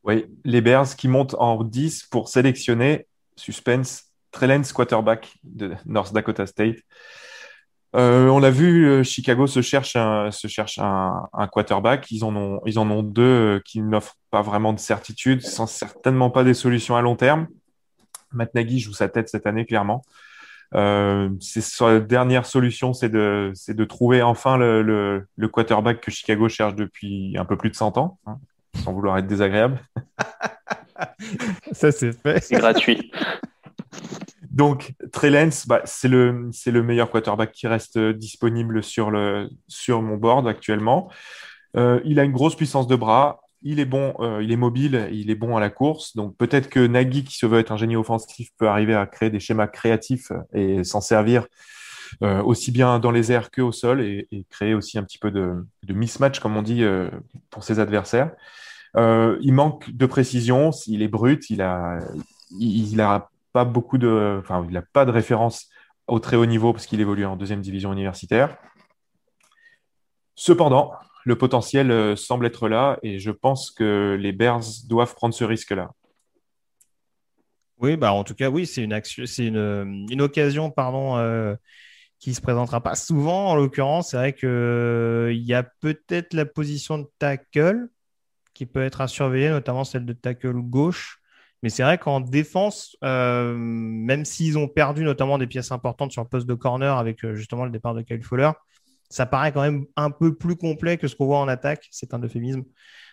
Oui, 0.05 0.27
les 0.45 0.61
Bears 0.61 0.95
qui 0.95 1.09
montent 1.09 1.35
en 1.35 1.65
10 1.65 2.05
pour 2.05 2.29
sélectionner, 2.29 3.09
suspense, 3.35 4.06
Trellens, 4.37 4.71
quarterback 4.75 5.33
de 5.45 5.73
North 5.87 6.13
Dakota 6.13 6.47
State. 6.47 6.77
Euh, 7.95 8.29
on 8.29 8.39
l'a 8.39 8.51
vu, 8.51 8.87
euh, 8.87 9.03
Chicago 9.03 9.47
se 9.47 9.63
cherche 9.63 9.97
un, 9.97 10.31
se 10.31 10.47
cherche 10.47 10.79
un, 10.79 11.49
quarterback. 11.51 12.11
Ils 12.11 12.23
en 12.23 12.37
ont, 12.37 12.61
ils 12.67 12.79
en 12.79 12.91
ont 12.91 13.03
deux 13.03 13.23
euh, 13.23 13.61
qui 13.65 13.81
n'offrent 13.81 14.19
pas 14.31 14.43
vraiment 14.43 14.75
de 14.75 14.79
certitude, 14.79 15.41
sans 15.41 15.67
certainement 15.67 16.29
pas 16.29 16.45
des 16.45 16.53
solutions 16.53 16.97
à 16.97 17.01
long 17.01 17.17
terme. 17.17 17.47
Matt 18.33 18.55
Nagy 18.55 18.79
joue 18.79 18.93
sa 18.93 19.09
tête 19.09 19.31
cette 19.31 19.47
année, 19.47 19.65
clairement. 19.65 20.03
c'est 20.73 21.63
sa 21.63 21.99
dernière 22.01 22.45
solution, 22.45 22.93
c'est 22.93 23.09
de, 23.09 23.53
de 23.67 23.85
trouver 23.85 24.21
enfin 24.21 24.59
le, 24.59 24.83
le, 25.35 25.49
quarterback 25.49 26.03
que 26.03 26.11
Chicago 26.11 26.51
cherche 26.51 26.75
depuis 26.75 27.39
un 27.39 27.47
peu 27.47 27.57
plus 27.57 27.71
de 27.71 27.77
100 27.77 27.97
ans, 27.97 28.19
hein, 28.27 28.39
sans 28.85 28.93
vouloir 28.93 29.17
être 29.17 29.27
désagréable. 29.27 29.81
Ça, 31.73 31.93
c'est 31.93 32.13
fait. 32.13 32.43
C'est 32.43 32.57
gratuit. 32.57 33.11
Donc, 34.57 34.95
Trey 35.13 35.51
bah, 35.67 35.83
c'est 35.85 36.09
le, 36.09 36.51
le 36.65 36.83
meilleur 36.83 37.11
quarterback 37.11 37.53
qui 37.53 37.67
reste 37.67 37.99
disponible 37.99 38.83
sur, 38.83 39.11
mon 39.11 40.17
board 40.17 40.49
actuellement. 40.49 41.11
Euh, 41.77 42.01
il 42.07 42.19
a 42.19 42.25
une 42.25 42.33
grosse 42.33 42.57
puissance 42.57 42.87
de 42.87 42.97
bras. 42.97 43.43
Il 43.61 43.81
est 43.81 43.85
bon, 43.85 44.15
euh, 44.21 44.43
il 44.43 44.51
est 44.51 44.57
mobile, 44.57 45.11
il 45.13 45.31
est 45.31 45.35
bon 45.35 45.59
à 45.59 45.61
la 45.61 45.69
course. 45.69 46.17
Donc, 46.17 46.39
peut-être 46.39 46.71
que 46.71 46.81
Nagy, 46.81 47.25
qui 47.25 47.37
se 47.37 47.45
veut 47.45 47.59
être 47.59 47.71
un 47.71 47.77
génie 47.77 47.97
offensif, 47.97 48.49
peut 48.57 48.67
arriver 48.67 48.95
à 48.95 49.05
créer 49.05 49.29
des 49.29 49.41
schémas 49.41 49.67
créatifs 49.67 50.33
et 50.55 50.85
s'en 50.85 51.03
servir 51.03 51.47
euh, 52.23 52.43
aussi 52.43 52.71
bien 52.71 52.99
dans 52.99 53.11
les 53.11 53.33
airs 53.33 53.51
qu'au 53.51 53.73
sol 53.73 54.01
et, 54.01 54.27
créer 54.49 54.73
aussi 54.73 54.97
un 54.97 55.03
petit 55.03 55.19
peu 55.19 55.31
de, 55.31 55.67
mismatch, 55.87 56.41
comme 56.41 56.57
on 56.57 56.63
dit, 56.63 56.83
pour 57.51 57.63
ses 57.63 57.79
adversaires. 57.79 58.31
il 58.97 59.53
manque 59.53 59.91
de 59.91 60.07
précision. 60.07 60.71
Il 60.87 61.03
est 61.03 61.09
brut. 61.09 61.51
Il 61.51 61.61
a 61.61 63.29
pas 63.57 63.65
beaucoup 63.65 63.97
de, 63.97 64.39
enfin, 64.39 64.63
il 64.69 64.75
n'a 64.75 64.83
pas 64.83 65.07
de 65.07 65.11
référence 65.11 65.71
au 66.09 66.19
très 66.19 66.37
haut 66.37 66.45
niveau 66.45 66.75
parce 66.75 66.85
qu'il 66.85 67.01
évolue 67.01 67.25
en 67.25 67.37
deuxième 67.37 67.63
division 67.63 67.91
universitaire. 67.91 68.59
Cependant, 70.35 70.93
le 71.25 71.39
potentiel 71.39 71.91
euh, 71.91 72.17
semble 72.17 72.45
être 72.45 72.69
là 72.69 72.99
et 73.03 73.19
je 73.19 73.31
pense 73.31 73.71
que 73.71 74.15
les 74.21 74.33
Bears 74.33 74.61
doivent 74.87 75.15
prendre 75.15 75.33
ce 75.33 75.45
risque-là. 75.45 75.91
Oui, 77.79 77.97
bah 77.97 78.13
en 78.13 78.25
tout 78.25 78.35
cas, 78.35 78.51
oui, 78.51 78.67
c'est 78.67 78.83
une, 78.83 79.01
c'est 79.03 79.47
une, 79.47 80.07
une, 80.11 80.21
occasion 80.21 80.71
pardon, 80.71 81.17
euh, 81.17 81.55
qui 82.19 82.35
se 82.35 82.43
présentera 82.43 82.83
pas 82.83 82.95
souvent. 82.95 83.49
En 83.49 83.55
l'occurrence, 83.55 84.11
c'est 84.11 84.19
vrai 84.19 84.35
qu'il 84.35 84.51
euh, 84.51 85.33
y 85.33 85.55
a 85.55 85.63
peut-être 85.63 86.35
la 86.35 86.45
position 86.45 86.99
de 86.99 87.09
tackle 87.19 87.89
qui 88.53 88.67
peut 88.67 88.83
être 88.83 89.01
à 89.01 89.09
surveiller, 89.09 89.49
notamment 89.49 89.85
celle 89.85 90.05
de 90.05 90.13
tackle 90.13 90.61
gauche. 90.61 91.16
Mais 91.63 91.71
c'est 91.71 91.83
vrai 91.83 91.99
qu'en 91.99 92.21
défense, 92.21 92.97
euh, 93.03 93.55
même 93.57 94.25
s'ils 94.25 94.59
ont 94.59 94.69
perdu 94.69 95.05
notamment 95.05 95.39
des 95.39 95.47
pièces 95.47 95.73
importantes 95.73 96.13
sur 96.13 96.23
le 96.23 96.29
poste 96.29 96.47
de 96.47 96.55
corner 96.55 96.97
avec 96.97 97.25
euh, 97.25 97.35
justement 97.35 97.65
le 97.65 97.71
départ 97.71 97.95
de 97.95 98.03
Kyle 98.03 98.23
Fuller, 98.23 98.51
ça 99.09 99.27
paraît 99.27 99.53
quand 99.53 99.63
même 99.63 99.87
un 99.97 100.11
peu 100.11 100.35
plus 100.35 100.57
complet 100.57 100.99
que 100.99 101.09
ce 101.09 101.17
qu'on 101.17 101.27
voit 101.27 101.39
en 101.39 101.49
attaque. 101.49 101.87
C'est 101.91 102.13
un 102.13 102.23
euphémisme. 102.23 102.65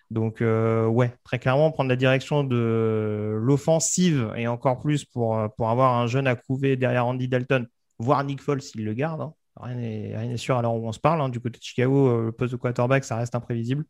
Donc, 0.09 0.41
euh, 0.41 0.85
ouais, 0.85 1.13
très 1.23 1.39
clairement, 1.39 1.71
prendre 1.71 1.89
la 1.89 1.95
direction 1.95 2.43
de 2.43 3.37
l'offensive 3.41 4.31
et 4.35 4.47
encore 4.47 4.79
plus 4.79 5.05
pour, 5.05 5.39
pour 5.55 5.69
avoir 5.69 5.95
un 5.95 6.07
jeune 6.07 6.27
à 6.27 6.35
couver 6.35 6.75
derrière 6.75 7.05
Andy 7.05 7.27
Dalton, 7.27 7.67
voire 7.97 8.23
Nick 8.23 8.41
Foles 8.41 8.61
s'il 8.61 8.83
le 8.83 8.93
garde. 8.93 9.21
Hein. 9.21 9.33
Rien 9.55 9.75
n'est 9.75 10.37
sûr 10.37 10.57
alors 10.57 10.75
où 10.75 10.87
on 10.87 10.91
se 10.91 10.99
parle. 10.99 11.21
Hein. 11.21 11.29
Du 11.29 11.39
côté 11.39 11.59
de 11.59 11.63
Chicago, 11.63 12.25
le 12.25 12.31
poste 12.31 12.51
de 12.51 12.57
quarterback, 12.57 13.05
ça 13.05 13.15
reste 13.15 13.35
imprévisible. 13.35 13.85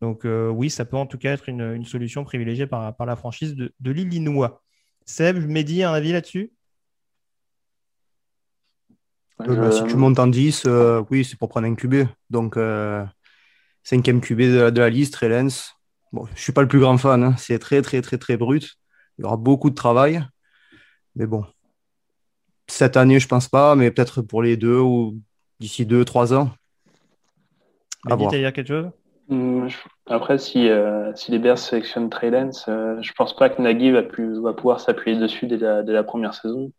Donc 0.00 0.24
euh, 0.24 0.48
oui, 0.48 0.70
ça 0.70 0.84
peut 0.84 0.96
en 0.96 1.06
tout 1.06 1.18
cas 1.18 1.32
être 1.32 1.48
une, 1.48 1.84
solution 1.84 2.24
privilégiée 2.24 2.66
par, 2.66 2.94
la 2.98 3.16
franchise 3.16 3.54
de, 3.56 3.90
l'Illinois. 3.90 4.62
Seb, 5.04 5.38
Mehdi, 5.38 5.82
un 5.82 5.92
avis 5.92 6.12
là-dessus? 6.12 6.52
Euh, 9.42 9.56
bah, 9.56 9.72
Si 9.72 9.84
tu 9.84 9.96
montes 9.96 10.18
en 10.18 10.26
10, 10.26 10.64
euh, 10.66 11.02
oui, 11.10 11.24
c'est 11.24 11.38
pour 11.38 11.48
prendre 11.48 11.66
un 11.66 11.74
QB. 11.74 12.08
Donc, 12.30 12.58
cinquième 13.82 14.20
QB 14.20 14.40
de 14.40 14.80
la, 14.80 14.90
liste, 14.90 15.14
Trellens. 15.14 15.72
Bon, 16.12 16.26
je 16.26 16.32
ne 16.32 16.36
suis 16.36 16.52
pas 16.52 16.62
le 16.62 16.68
plus 16.68 16.80
grand 16.80 16.98
fan, 16.98 17.22
hein. 17.22 17.34
c'est 17.36 17.58
très, 17.58 17.82
très, 17.82 18.00
très, 18.00 18.18
très 18.18 18.36
brut. 18.36 18.76
Il 19.18 19.22
y 19.22 19.24
aura 19.24 19.36
beaucoup 19.36 19.70
de 19.70 19.74
travail. 19.74 20.24
Mais 21.14 21.26
bon, 21.26 21.44
cette 22.66 22.96
année, 22.96 23.18
je 23.18 23.26
ne 23.26 23.28
pense 23.28 23.48
pas, 23.48 23.74
mais 23.74 23.90
peut-être 23.90 24.22
pour 24.22 24.42
les 24.42 24.56
deux 24.56 24.78
ou 24.78 25.20
d'ici 25.60 25.86
deux, 25.86 26.04
trois 26.04 26.34
ans. 26.34 26.50
tu 28.06 28.12
as 28.12 28.16
dire 28.16 28.52
quelque 28.52 28.68
chose? 28.68 28.90
Hum, 29.28 29.68
après, 30.06 30.38
si, 30.38 30.68
euh, 30.68 31.12
si 31.14 31.32
les 31.32 31.38
Bears 31.38 31.58
sélectionnent 31.58 32.10
Trey 32.10 32.30
Lance, 32.30 32.66
euh, 32.68 32.96
je 33.02 33.12
pense 33.12 33.34
pas 33.34 33.48
que 33.48 33.60
Nagy 33.60 33.90
va, 33.90 34.02
va 34.02 34.52
pouvoir 34.52 34.80
s'appuyer 34.80 35.18
dessus 35.18 35.46
dès 35.46 35.56
la, 35.56 35.82
dès 35.82 35.92
la, 35.92 36.04
première 36.04 36.34
saison. 36.34 36.72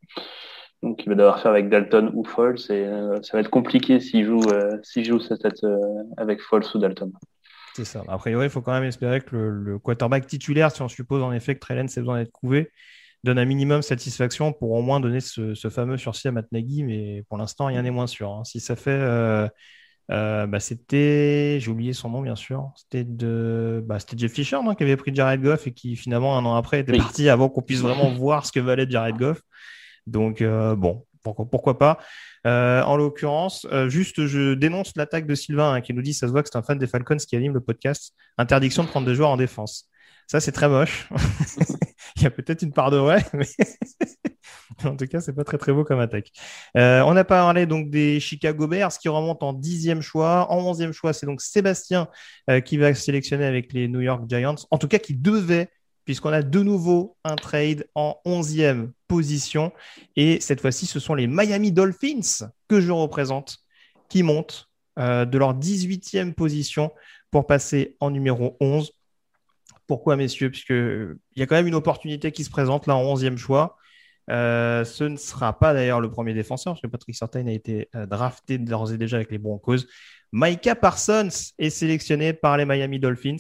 Donc, 0.82 1.04
il 1.06 1.10
va 1.10 1.16
devoir 1.16 1.40
faire 1.40 1.52
avec 1.52 1.70
Dalton 1.70 2.12
ou 2.14 2.24
Foles 2.24 2.60
et 2.70 2.86
euh, 2.86 3.22
ça 3.22 3.36
va 3.36 3.42
être 3.42 3.50
compliqué 3.50 4.00
s'il 4.00 4.26
joue, 4.26 4.44
s'il 4.84 5.04
joue 5.04 5.20
cette 5.20 5.42
tête 5.42 5.66
avec 6.18 6.40
Foles 6.42 6.64
ou 6.74 6.78
Dalton. 6.78 7.12
C'est 7.76 7.86
ça. 7.86 8.04
A 8.08 8.18
priori, 8.18 8.46
il 8.46 8.50
faut 8.50 8.62
quand 8.62 8.72
même 8.72 8.86
espérer 8.86 9.22
que 9.22 9.36
le, 9.36 9.78
quarterback 9.80 10.26
titulaire, 10.26 10.72
si 10.72 10.82
on 10.82 10.88
suppose 10.88 11.22
en 11.22 11.32
effet 11.32 11.56
que 11.56 11.60
Trey 11.60 11.76
Lance 11.76 11.98
a 11.98 12.02
besoin 12.02 12.20
d'être 12.20 12.32
couvé, 12.32 12.72
donne 13.24 13.40
un 13.40 13.46
minimum 13.46 13.82
satisfaction 13.82 14.54
pour 14.54 14.72
au 14.72 14.82
moins 14.82 15.00
donner 15.00 15.20
ce, 15.20 15.54
fameux 15.70 15.98
sursis 15.98 16.28
à 16.30 16.32
Matt 16.32 16.52
Nagy. 16.52 16.84
Mais 16.84 17.24
pour 17.28 17.38
l'instant, 17.38 17.66
rien 17.66 17.82
n'est 17.82 17.92
moins 17.92 18.08
sûr. 18.08 18.32
Hein. 18.32 18.44
Si 18.46 18.60
ça 18.60 18.76
fait 18.76 18.92
euh, 18.92 19.48
bah, 20.10 20.60
c'était, 20.60 21.60
j'ai 21.60 21.72
oublié 21.72 21.94
son 21.94 22.10
nom 22.10 22.22
bien 22.22 22.36
sûr, 22.36 22.72
c'était 22.76 23.04
de, 23.04 23.84
bah, 23.86 24.00
c'était 24.00 24.18
Jeff 24.18 24.34
Fisher 24.34 24.58
non, 24.64 24.76
qui 24.76 24.84
avait 24.84 24.98
pris 24.98 25.14
Jared 25.14 25.42
Goff 25.42 25.68
et 25.68 25.74
qui 25.74 25.96
finalement 25.96 26.38
un 26.38 26.46
an 26.46 26.56
après 26.56 26.80
était 26.80 26.98
parti 26.98 27.30
avant 27.30 27.50
qu'on 27.50 27.62
puisse 27.62 27.82
vraiment 27.82 28.10
voir 28.14 28.46
ce 28.46 28.52
que 28.52 28.60
valait 28.60 28.90
Jared 28.90 29.18
Goff. 29.18 29.42
Donc 30.06 30.42
euh, 30.42 30.76
bon, 30.76 31.06
pourquoi, 31.24 31.50
pourquoi 31.50 31.78
pas. 31.78 32.00
Euh, 32.46 32.82
en 32.84 32.96
l'occurrence, 32.96 33.68
juste 33.88 34.26
je 34.26 34.54
dénonce 34.54 34.94
l'attaque 34.96 35.28
de 35.28 35.36
Sylvain 35.36 35.74
hein, 35.74 35.82
qui 35.82 35.94
nous 35.94 36.02
dit 36.02 36.14
ça 36.14 36.28
se 36.28 36.32
voit 36.32 36.44
que 36.44 36.50
c'est 36.52 36.58
un 36.58 36.64
fan 36.64 36.78
des 36.78 36.88
Falcons 36.88 37.18
qui 37.18 37.36
anime 37.36 37.54
le 37.54 37.62
podcast. 37.62 38.14
Interdiction 38.38 38.84
de 38.84 38.90
prendre 38.90 39.06
des 39.06 39.16
joueurs 39.16 39.32
en 39.32 39.38
défense. 39.38 39.90
Ça 40.28 40.40
c'est 40.40 40.54
très 40.54 40.70
moche. 40.70 41.10
Il 42.16 42.24
y 42.24 42.26
a 42.26 42.32
peut-être 42.32 42.64
une 42.64 42.74
part 42.74 42.90
de 42.92 42.98
vrai, 42.98 43.24
mais 43.34 43.46
en 44.86 44.96
tout 44.96 45.06
cas, 45.08 45.22
c'est 45.22 45.34
pas 45.34 45.44
très 45.44 45.58
très 45.58 45.74
beau 45.74 45.84
comme 45.84 46.00
attaque. 46.00 46.32
Euh, 46.76 47.02
on 47.06 47.16
a 47.16 47.24
parlé 47.24 47.66
donc 47.66 47.90
des 47.90 48.20
Chicago 48.20 48.68
Bears 48.68 48.98
qui 48.98 49.10
remontent 49.10 49.48
en 49.48 49.54
dixième 49.54 50.02
choix. 50.02 50.52
En 50.52 50.60
onzième 50.60 50.94
choix, 50.94 51.14
c'est 51.14 51.26
donc 51.26 51.42
Sébastien 51.42 52.08
euh, 52.50 52.60
qui 52.60 52.78
va 52.78 52.94
sélectionner 52.94 53.46
avec 53.46 53.74
les 53.74 53.88
New 53.88 54.02
York 54.02 54.24
Giants. 54.28 54.56
En 54.72 54.78
tout 54.78 54.88
cas, 54.88 55.00
qui 55.00 55.16
devait, 55.16 55.70
puisqu'on 56.06 56.32
a 56.32 56.42
de 56.42 56.60
nouveau 56.62 57.18
un 57.24 57.36
trade 57.36 57.88
en 57.96 58.18
onzième 58.26 58.92
position. 59.08 59.72
Et 60.16 60.40
cette 60.42 60.62
fois-ci, 60.62 60.86
ce 60.86 61.00
sont 61.00 61.16
les 61.16 61.28
Miami 61.28 61.72
Dolphins 61.72 62.48
que 62.68 62.80
je 62.80 62.92
représente 62.92 63.58
qui 64.10 64.24
montent 64.24 64.70
euh, 65.00 65.26
de 65.26 65.38
leur 65.38 65.58
18e 65.58 66.34
position 66.34 66.92
pour 67.32 67.48
passer 67.48 67.96
en 68.00 68.12
numéro 68.12 68.58
11. 68.60 68.92
Pourquoi, 69.86 70.16
messieurs? 70.16 70.52
Puisqu'il 70.52 71.18
y 71.36 71.42
a 71.42 71.46
quand 71.46 71.56
même 71.56 71.68
une 71.68 71.76
opportunité 71.76 72.32
qui 72.32 72.44
se 72.44 72.50
présente 72.50 72.88
là 72.88 72.96
en 72.96 73.16
11e 73.16 73.38
choix. 73.38 73.77
Euh, 74.30 74.84
ce 74.84 75.06
ne 75.06 75.16
sera 75.16 75.58
pas 75.58 75.74
d'ailleurs 75.74 76.02
le 76.02 76.12
premier 76.12 76.34
défenseur, 76.34 76.74
parce 76.74 76.82
que 76.82 76.88
Patrick 76.88 77.16
Surtain 77.16 77.48
a 77.48 77.52
été 77.52 77.90
euh, 77.96 78.06
drafté 78.06 78.58
d'ores 78.58 78.92
et 78.92 78.98
déjà 78.98 79.18
avec 79.18 79.32
les 79.32 79.38
Broncos. 79.38 79.86
Micah 80.34 80.76
Parsons 80.76 81.30
est 81.58 81.70
sélectionné 81.70 82.34
par 82.34 82.58
les 82.58 82.66
Miami 82.66 83.00
Dolphins. 83.00 83.38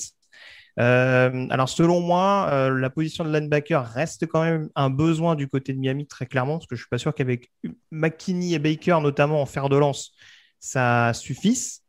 Euh, 0.79 1.47
alors, 1.49 1.67
selon 1.67 1.99
moi, 2.01 2.69
la 2.69 2.89
position 2.89 3.25
de 3.25 3.33
linebacker 3.35 3.83
reste 3.83 4.27
quand 4.27 4.43
même 4.43 4.69
un 4.75 4.89
besoin 4.89 5.35
du 5.35 5.47
côté 5.47 5.73
de 5.73 5.79
Miami, 5.79 6.07
très 6.07 6.27
clairement, 6.27 6.57
parce 6.59 6.67
que 6.67 6.75
je 6.75 6.81
suis 6.81 6.89
pas 6.89 6.99
sûr 6.99 7.13
qu'avec 7.13 7.51
McKinney 7.91 8.53
et 8.53 8.59
Baker, 8.59 8.99
notamment 9.01 9.41
en 9.41 9.45
fer 9.45 9.69
de 9.69 9.75
lance, 9.75 10.11
ça 10.59 11.13
suffise. 11.13 11.81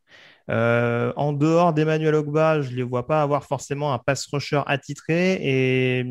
en 0.49 1.33
dehors 1.33 1.73
d'Emmanuel 1.73 2.15
Ogba, 2.15 2.61
je 2.61 2.71
ne 2.71 2.75
les 2.77 2.83
vois 2.83 3.07
pas 3.07 3.21
avoir 3.21 3.45
forcément 3.45 3.93
un 3.93 3.99
pass 3.99 4.25
rusher 4.25 4.61
attitré 4.65 5.37
et 5.41 6.05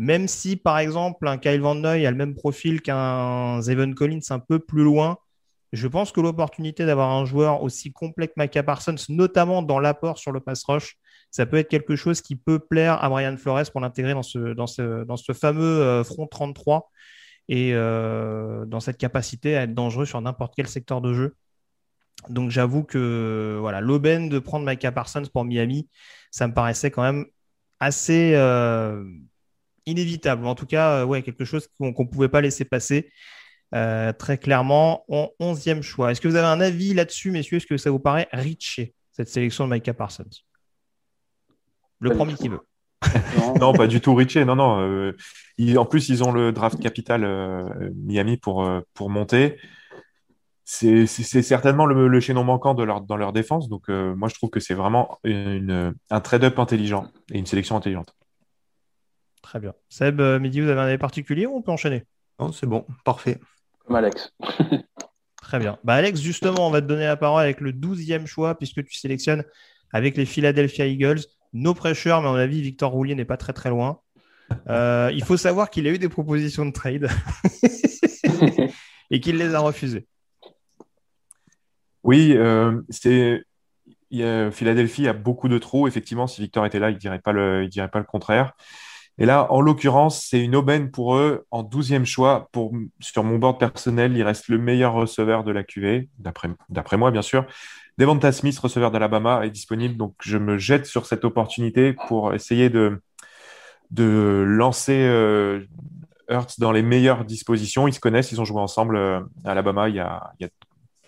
même 0.00 0.28
si, 0.28 0.56
par 0.56 0.78
exemple, 0.78 1.28
un 1.28 1.36
Kyle 1.36 1.60
Van 1.60 1.74
Noy 1.74 2.06
a 2.06 2.10
le 2.10 2.16
même 2.16 2.34
profil 2.34 2.80
qu'un 2.80 3.60
Zayvon 3.60 3.92
Collins 3.92 4.20
un 4.30 4.38
peu 4.38 4.58
plus 4.58 4.82
loin, 4.82 5.18
je 5.74 5.86
pense 5.88 6.10
que 6.10 6.22
l'opportunité 6.22 6.86
d'avoir 6.86 7.10
un 7.10 7.26
joueur 7.26 7.62
aussi 7.62 7.92
complet 7.92 8.26
que 8.28 8.32
Micah 8.38 8.62
Parsons, 8.62 8.94
notamment 9.10 9.60
dans 9.60 9.78
l'apport 9.78 10.16
sur 10.16 10.32
le 10.32 10.40
pass 10.40 10.64
rush, 10.64 10.96
ça 11.30 11.44
peut 11.44 11.58
être 11.58 11.68
quelque 11.68 11.96
chose 11.96 12.22
qui 12.22 12.34
peut 12.34 12.58
plaire 12.58 13.04
à 13.04 13.10
Brian 13.10 13.36
Flores 13.36 13.70
pour 13.70 13.82
l'intégrer 13.82 14.14
dans 14.14 14.22
ce 14.22 15.32
fameux 15.34 15.82
euh, 15.82 16.02
front 16.02 16.26
33 16.26 16.90
et 17.50 17.74
euh, 17.74 18.64
dans 18.64 18.80
cette 18.80 18.96
capacité 18.96 19.54
à 19.58 19.64
être 19.64 19.74
dangereux 19.74 20.06
sur 20.06 20.18
n'importe 20.22 20.54
quel 20.56 20.66
secteur 20.66 21.02
de 21.02 21.12
jeu. 21.12 21.36
Donc 22.30 22.50
j'avoue 22.50 22.84
que 22.84 23.58
voilà, 23.60 23.82
l'aubaine 23.82 24.30
de 24.30 24.38
prendre 24.38 24.66
Micah 24.66 24.92
Parsons 24.92 25.24
pour 25.30 25.44
Miami, 25.44 25.90
ça 26.30 26.48
me 26.48 26.54
paraissait 26.54 26.90
quand 26.90 27.02
même 27.02 27.26
assez, 27.80 28.32
euh, 28.34 29.04
inévitable. 29.90 30.46
En 30.46 30.54
tout 30.54 30.66
cas, 30.66 31.00
euh, 31.00 31.04
ouais, 31.04 31.22
quelque 31.22 31.44
chose 31.44 31.68
qu'on 31.78 31.88
ne 31.88 32.08
pouvait 32.08 32.28
pas 32.28 32.40
laisser 32.40 32.64
passer. 32.64 33.10
Euh, 33.74 34.12
très 34.12 34.38
clairement, 34.38 35.04
en 35.08 35.30
11e 35.40 35.82
choix. 35.82 36.10
Est-ce 36.10 36.20
que 36.20 36.28
vous 36.28 36.36
avez 36.36 36.46
un 36.46 36.60
avis 36.60 36.92
là-dessus, 36.94 37.30
messieurs? 37.30 37.58
Est-ce 37.58 37.66
que 37.66 37.76
ça 37.76 37.90
vous 37.90 38.00
paraît 38.00 38.28
riché, 38.32 38.94
cette 39.12 39.28
sélection 39.28 39.68
de 39.68 39.72
Micah 39.72 39.94
Parsons? 39.94 40.24
Le 42.00 42.10
premier 42.10 42.34
qui 42.34 42.48
veut. 42.48 42.60
non, 43.60 43.72
pas 43.72 43.86
du 43.86 44.00
tout 44.00 44.14
riché. 44.14 44.44
Non, 44.44 44.56
non. 44.56 44.80
Euh, 44.80 45.16
en 45.76 45.84
plus, 45.84 46.08
ils 46.08 46.24
ont 46.24 46.32
le 46.32 46.52
draft 46.52 46.80
capital 46.80 47.92
Miami 47.94 48.36
pour, 48.38 48.68
pour 48.94 49.10
monter. 49.10 49.58
C'est 50.64 51.06
certainement 51.06 51.86
le, 51.86 52.20
chaînon 52.20 52.44
manquant 52.44 52.74
de 52.74 52.82
leur, 52.82 53.02
dans 53.02 53.16
leur 53.16 53.32
défense. 53.32 53.68
Donc, 53.68 53.88
moi, 53.88 54.28
je 54.28 54.34
trouve 54.34 54.50
que 54.50 54.60
c'est 54.60 54.74
vraiment 54.74 55.18
une, 55.24 55.94
un 56.10 56.20
trade-up 56.20 56.58
intelligent 56.58 57.06
et 57.32 57.38
une 57.38 57.46
sélection 57.46 57.76
intelligente. 57.76 58.14
Très 59.42 59.60
bien. 59.60 59.74
Seb, 59.88 60.20
euh, 60.20 60.38
Midi, 60.38 60.60
vous 60.60 60.68
avez 60.68 60.80
un 60.80 60.84
avis 60.84 60.98
particulier 60.98 61.46
ou 61.46 61.56
on 61.56 61.62
peut 61.62 61.72
enchaîner? 61.72 62.04
Non, 62.38 62.52
c'est 62.52 62.66
bon, 62.66 62.86
parfait. 63.04 63.38
Comme 63.84 63.96
Alex. 63.96 64.34
Très 65.42 65.58
bien. 65.58 65.78
Bah, 65.84 65.94
Alex, 65.94 66.20
justement, 66.20 66.66
on 66.66 66.70
va 66.70 66.80
te 66.80 66.86
donner 66.86 67.06
la 67.06 67.16
parole 67.16 67.42
avec 67.42 67.60
le 67.60 67.72
12e 67.72 68.26
choix, 68.26 68.56
puisque 68.56 68.84
tu 68.84 68.94
sélectionnes 68.94 69.44
avec 69.92 70.16
les 70.16 70.26
Philadelphia 70.26 70.86
Eagles. 70.86 71.20
No 71.52 71.74
pressure, 71.74 72.20
mais 72.20 72.28
à 72.28 72.30
mon 72.30 72.36
avis, 72.36 72.62
Victor 72.62 72.92
Roulier 72.92 73.14
n'est 73.14 73.24
pas 73.24 73.36
très 73.36 73.52
très 73.52 73.70
loin. 73.70 74.00
Euh, 74.68 75.10
il 75.12 75.24
faut 75.24 75.36
savoir 75.36 75.70
qu'il 75.70 75.86
a 75.86 75.90
eu 75.90 75.98
des 75.98 76.08
propositions 76.08 76.66
de 76.66 76.72
trade 76.72 77.08
et 79.10 79.20
qu'il 79.20 79.36
les 79.36 79.54
a 79.54 79.60
refusées. 79.60 80.06
Oui, 82.02 82.34
euh, 82.36 82.80
c'est 82.88 83.42
Philadelphie 84.10 85.08
a 85.08 85.12
beaucoup 85.12 85.48
de 85.48 85.58
trous. 85.58 85.86
Effectivement, 85.86 86.26
si 86.26 86.40
Victor 86.40 86.66
était 86.66 86.78
là, 86.78 86.90
il 86.90 86.94
ne 86.94 86.98
dirait, 86.98 87.20
pas 87.20 87.32
le, 87.32 87.64
il 87.64 87.68
dirait 87.68 87.90
pas 87.90 87.98
le 87.98 88.04
contraire. 88.04 88.52
Et 89.20 89.26
là, 89.26 89.52
en 89.52 89.60
l'occurrence, 89.60 90.26
c'est 90.28 90.40
une 90.40 90.56
aubaine 90.56 90.90
pour 90.90 91.14
eux 91.16 91.46
en 91.50 91.62
12e 91.62 92.06
choix. 92.06 92.50
Sur 93.00 93.22
mon 93.22 93.38
board 93.38 93.58
personnel, 93.58 94.16
il 94.16 94.22
reste 94.22 94.48
le 94.48 94.58
meilleur 94.58 94.94
receveur 94.94 95.44
de 95.44 95.52
la 95.52 95.62
QV, 95.62 96.08
d'après 96.18 96.96
moi, 96.96 97.10
bien 97.10 97.22
sûr. 97.22 97.44
Devonta 97.98 98.32
Smith, 98.32 98.58
receveur 98.58 98.90
d'Alabama, 98.90 99.44
est 99.44 99.50
disponible. 99.50 99.98
Donc, 99.98 100.14
je 100.22 100.38
me 100.38 100.56
jette 100.56 100.86
sur 100.86 101.04
cette 101.04 101.26
opportunité 101.26 101.92
pour 101.92 102.32
essayer 102.32 102.70
de, 102.70 103.02
de 103.90 104.42
lancer 104.46 104.96
euh, 104.96 105.66
dans 106.58 106.72
les 106.72 106.82
meilleures 106.82 107.26
dispositions. 107.26 107.88
Ils 107.88 107.92
se 107.92 108.00
connaissent, 108.00 108.32
ils 108.32 108.40
ont 108.40 108.46
joué 108.46 108.60
ensemble 108.60 108.96
à 108.96 109.22
Alabama 109.44 109.90
il 109.90 109.96
y 109.96 110.00
a, 110.00 110.32
il 110.40 110.44
y 110.44 110.46
a 110.46 110.50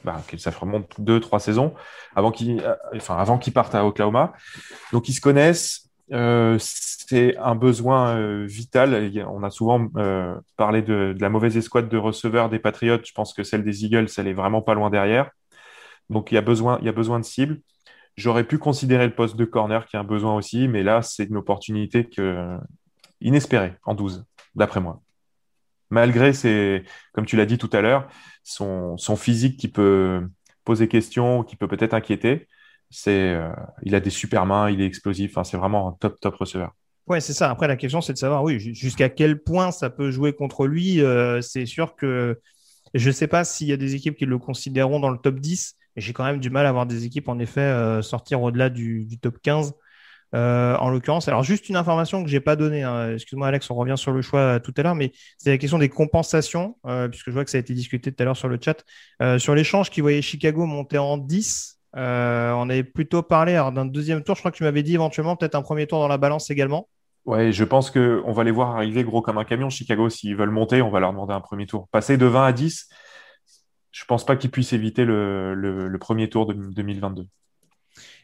bah, 0.04 0.20
ça 0.36 0.50
remonte 0.50 1.00
deux, 1.00 1.20
trois 1.20 1.38
saisons 1.38 1.74
avant 2.16 2.32
qu'ils 2.32 2.60
enfin, 2.94 3.16
avant 3.16 3.38
qu'ils 3.38 3.52
partent 3.52 3.74
à 3.74 3.86
Oklahoma. 3.86 4.32
Donc 4.92 5.08
ils 5.08 5.12
se 5.12 5.20
connaissent. 5.20 5.91
C'est 6.58 7.36
un 7.38 7.54
besoin 7.54 8.44
vital. 8.44 9.10
On 9.28 9.42
a 9.42 9.50
souvent 9.50 9.88
parlé 10.56 10.82
de, 10.82 11.14
la 11.18 11.28
mauvaise 11.28 11.56
escouade 11.56 11.88
de 11.88 11.96
receveurs 11.96 12.50
des 12.50 12.58
Patriots. 12.58 12.98
Je 13.04 13.12
pense 13.12 13.32
que 13.34 13.42
celle 13.42 13.64
des 13.64 13.84
Eagles, 13.84 14.08
elle 14.18 14.28
est 14.28 14.34
vraiment 14.34 14.62
pas 14.62 14.74
loin 14.74 14.90
derrière. 14.90 15.30
Donc 16.10 16.30
il 16.30 16.34
y 16.34 16.38
a 16.38 16.42
besoin, 16.42 16.78
de 16.78 17.24
cibles. 17.24 17.60
J'aurais 18.16 18.44
pu 18.44 18.58
considérer 18.58 19.06
le 19.06 19.14
poste 19.14 19.36
de 19.36 19.44
corner 19.44 19.86
qui 19.86 19.96
a 19.96 20.00
un 20.00 20.04
besoin 20.04 20.36
aussi, 20.36 20.68
mais 20.68 20.82
là, 20.82 21.02
c'est 21.02 21.24
une 21.24 21.38
opportunité 21.38 22.08
inespérée 23.20 23.74
en 23.84 23.94
12, 23.94 24.24
d'après 24.54 24.80
moi. 24.80 25.00
Malgré, 25.90 26.32
comme 27.12 27.26
tu 27.26 27.36
l'as 27.36 27.46
dit 27.46 27.58
tout 27.58 27.70
à 27.72 27.80
l'heure, 27.80 28.08
son, 28.44 28.96
physique 29.16 29.58
qui 29.58 29.68
peut 29.68 30.26
poser 30.64 30.88
question, 30.88 31.42
qui 31.42 31.56
peut 31.56 31.68
peut-être 31.68 31.94
inquiéter. 31.94 32.48
C'est, 32.92 33.30
euh, 33.30 33.48
il 33.82 33.94
a 33.94 34.00
des 34.00 34.10
super 34.10 34.46
mains, 34.46 34.70
il 34.70 34.80
est 34.80 34.86
explosif. 34.86 35.36
c'est 35.44 35.56
vraiment 35.56 35.88
un 35.88 35.92
top, 35.92 36.20
top 36.20 36.36
receveur. 36.36 36.72
Ouais, 37.06 37.20
c'est 37.20 37.32
ça. 37.32 37.50
Après, 37.50 37.66
la 37.66 37.76
question, 37.76 38.00
c'est 38.00 38.12
de 38.12 38.18
savoir, 38.18 38.44
oui, 38.44 38.60
jusqu'à 38.60 39.08
quel 39.08 39.42
point 39.42 39.72
ça 39.72 39.90
peut 39.90 40.10
jouer 40.10 40.32
contre 40.32 40.66
lui. 40.66 41.00
Euh, 41.00 41.40
c'est 41.40 41.66
sûr 41.66 41.96
que 41.96 42.40
je 42.94 43.08
ne 43.08 43.12
sais 43.12 43.26
pas 43.26 43.44
s'il 43.44 43.66
y 43.66 43.72
a 43.72 43.76
des 43.76 43.94
équipes 43.94 44.16
qui 44.16 44.26
le 44.26 44.38
considéreront 44.38 45.00
dans 45.00 45.10
le 45.10 45.18
top 45.18 45.40
10 45.40 45.76
j'ai 45.94 46.14
quand 46.14 46.24
même 46.24 46.38
du 46.40 46.48
mal 46.48 46.64
à 46.64 46.72
voir 46.72 46.86
des 46.86 47.04
équipes, 47.04 47.28
en 47.28 47.38
effet, 47.38 47.60
euh, 47.60 48.00
sortir 48.00 48.40
au-delà 48.40 48.70
du, 48.70 49.06
top 49.20 49.36
15. 49.42 49.74
Euh, 50.34 50.74
en 50.76 50.88
l'occurrence, 50.88 51.28
alors 51.28 51.42
juste 51.42 51.68
une 51.68 51.76
information 51.76 52.24
que 52.24 52.30
j'ai 52.30 52.40
pas 52.40 52.56
donnée. 52.56 52.82
Hein. 52.82 53.12
Excuse-moi, 53.12 53.48
Alex, 53.48 53.68
on 53.68 53.74
revient 53.74 53.98
sur 53.98 54.12
le 54.12 54.22
choix 54.22 54.58
tout 54.60 54.72
à 54.78 54.82
l'heure, 54.82 54.94
mais 54.94 55.12
c'est 55.36 55.50
la 55.50 55.58
question 55.58 55.78
des 55.78 55.90
compensations, 55.90 56.78
puisque 57.10 57.26
je 57.26 57.32
vois 57.32 57.44
que 57.44 57.50
ça 57.50 57.58
a 57.58 57.60
été 57.60 57.74
discuté 57.74 58.10
tout 58.10 58.22
à 58.22 58.24
l'heure 58.24 58.36
sur 58.38 58.48
le 58.48 58.58
chat. 58.58 58.82
sur 59.38 59.54
l'échange 59.54 59.90
qui 59.90 60.00
voyait 60.00 60.22
Chicago 60.22 60.64
monter 60.64 60.96
en 60.96 61.18
10, 61.18 61.81
on 61.94 62.68
avait 62.70 62.84
plutôt 62.84 63.22
parlé 63.22 63.54
d'un 63.74 63.84
deuxième 63.84 64.22
tour. 64.22 64.34
Je 64.36 64.40
crois 64.40 64.50
que 64.50 64.56
tu 64.56 64.64
m'avais 64.64 64.82
dit 64.82 64.94
éventuellement 64.94 65.36
peut-être 65.36 65.54
un 65.54 65.62
premier 65.62 65.86
tour 65.86 65.98
dans 65.98 66.08
la 66.08 66.18
balance 66.18 66.50
également. 66.50 66.88
Ouais, 67.24 67.52
je 67.52 67.62
pense 67.62 67.90
qu'on 67.90 68.32
va 68.32 68.44
les 68.44 68.50
voir 68.50 68.74
arriver 68.74 69.04
gros 69.04 69.22
comme 69.22 69.38
un 69.38 69.44
camion. 69.44 69.70
Chicago, 69.70 70.08
s'ils 70.08 70.34
veulent 70.34 70.50
monter, 70.50 70.82
on 70.82 70.90
va 70.90 70.98
leur 70.98 71.12
demander 71.12 71.34
un 71.34 71.40
premier 71.40 71.66
tour. 71.66 71.88
Passer 71.92 72.16
de 72.16 72.26
20 72.26 72.46
à 72.46 72.52
10, 72.52 72.88
je 73.92 74.04
pense 74.06 74.26
pas 74.26 74.36
qu'il 74.36 74.50
puisse 74.50 74.72
éviter 74.72 75.04
le, 75.04 75.96
premier 76.00 76.28
tour 76.28 76.46
de 76.46 76.54
2022. 76.54 77.26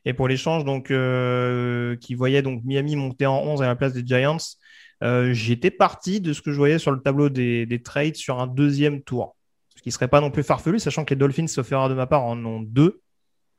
Et 0.05 0.15
pour 0.15 0.27
l'échange, 0.27 0.65
donc 0.65 0.91
euh, 0.91 1.95
qui 1.97 2.15
voyait 2.15 2.43
donc 2.43 2.65
Miami 2.65 2.97
monter 2.97 3.27
en 3.27 3.41
11 3.41 3.63
à 3.63 3.67
la 3.67 3.77
place 3.77 3.93
des 3.93 4.05
Giants, 4.05 4.39
euh, 5.05 5.33
j'étais 5.33 5.71
parti 5.71 6.21
de 6.21 6.33
ce 6.33 6.43
que 6.43 6.51
je 6.51 6.57
voyais 6.57 6.79
sur 6.79 6.91
le 6.91 7.01
tableau 7.01 7.29
des, 7.29 7.81
trades 7.85 8.17
sur 8.17 8.41
un 8.41 8.47
deuxième 8.49 9.03
tour. 9.03 9.37
Ce 9.77 9.83
qui 9.83 9.93
serait 9.93 10.09
pas 10.09 10.21
non 10.21 10.33
plus 10.33 10.43
farfelu, 10.43 10.81
sachant 10.81 11.05
que 11.05 11.15
les 11.15 11.19
Dolphins, 11.19 11.47
sauf 11.47 11.71
erreur 11.71 11.89
de 11.89 11.95
ma 11.95 12.07
part, 12.07 12.25
en 12.25 12.45
ont 12.45 12.61
deux. 12.61 13.01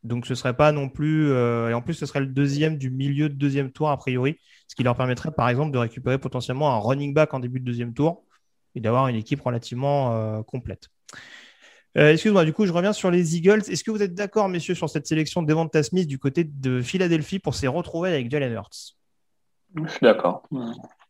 Donc 0.03 0.25
ce 0.25 0.35
serait 0.35 0.55
pas 0.55 0.71
non 0.71 0.89
plus. 0.89 1.31
Euh, 1.31 1.69
et 1.69 1.73
en 1.73 1.81
plus, 1.81 1.93
ce 1.93 2.05
serait 2.05 2.21
le 2.21 2.27
deuxième 2.27 2.77
du 2.77 2.89
milieu 2.89 3.29
de 3.29 3.35
deuxième 3.35 3.71
tour, 3.71 3.89
a 3.89 3.97
priori. 3.97 4.37
Ce 4.67 4.75
qui 4.75 4.83
leur 4.83 4.95
permettrait, 4.95 5.31
par 5.31 5.49
exemple, 5.49 5.71
de 5.71 5.77
récupérer 5.77 6.17
potentiellement 6.17 6.73
un 6.73 6.79
running 6.79 7.13
back 7.13 7.33
en 7.33 7.39
début 7.39 7.59
de 7.59 7.65
deuxième 7.65 7.93
tour 7.93 8.23
et 8.75 8.79
d'avoir 8.79 9.07
une 9.07 9.15
équipe 9.15 9.41
relativement 9.41 10.43
complète. 10.43 10.89
Euh, 11.97 12.11
excuse-moi, 12.11 12.45
du 12.45 12.53
coup, 12.53 12.65
je 12.65 12.73
reviens 12.73 12.93
sur 12.93 13.09
les 13.09 13.35
Eagles. 13.35 13.63
Est-ce 13.67 13.83
que 13.83 13.91
vous 13.91 14.03
êtes 14.03 14.13
d'accord, 14.13 14.47
messieurs, 14.47 14.75
sur 14.75 14.89
cette 14.89 15.07
sélection 15.07 15.41
de 15.41 15.47
Devonta 15.47 15.81
Smith 15.81 16.07
du 16.07 16.19
côté 16.19 16.43
de 16.43 16.81
Philadelphie 16.81 17.39
pour 17.39 17.55
s'y 17.55 17.67
retrouver 17.67 18.09
avec 18.09 18.29
Jalen 18.29 18.53
Hurts? 18.53 18.95
Je 19.75 19.87
suis 19.89 19.99
d'accord. 20.01 20.43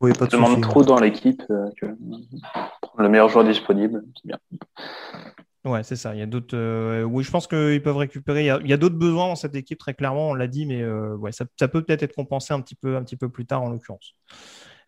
Oui, 0.01 0.13
pas 0.13 0.25
de 0.25 0.31
demande 0.31 0.61
trop 0.61 0.83
dans 0.83 0.99
l'équipe 0.99 1.43
euh, 1.49 1.69
que 1.79 1.85
le 2.97 3.09
meilleur 3.09 3.29
joueur 3.29 3.45
disponible, 3.45 4.03
c'est 4.15 4.27
bien. 4.27 4.39
Ouais, 5.65 5.83
c'est 5.83 5.95
ça. 5.95 6.15
Il 6.15 6.19
y 6.19 6.21
a 6.21 6.25
d'autres. 6.25 6.55
Euh, 6.55 7.03
oui, 7.03 7.23
je 7.23 7.31
pense 7.31 7.47
qu'ils 7.47 7.81
peuvent 7.81 7.97
récupérer. 7.97 8.45
Il 8.45 8.67
y 8.67 8.73
a, 8.73 8.77
d'autres 8.77 8.97
besoins 8.97 9.27
dans 9.27 9.35
cette 9.35 9.55
équipe, 9.55 9.77
très 9.77 9.93
clairement, 9.93 10.29
on 10.29 10.33
l'a 10.33 10.47
dit, 10.47 10.65
mais 10.65 10.85
ouais, 10.85 11.31
ça, 11.31 11.45
ça, 11.59 11.67
peut 11.67 11.83
peut-être 11.83 12.03
être 12.03 12.15
compensé 12.15 12.53
un 12.53 12.61
petit 12.61 12.75
peu, 12.75 12.95
un 12.95 13.03
petit 13.03 13.17
peu 13.17 13.29
plus 13.29 13.45
tard, 13.45 13.63
en 13.63 13.69
l'occurrence. 13.69 14.15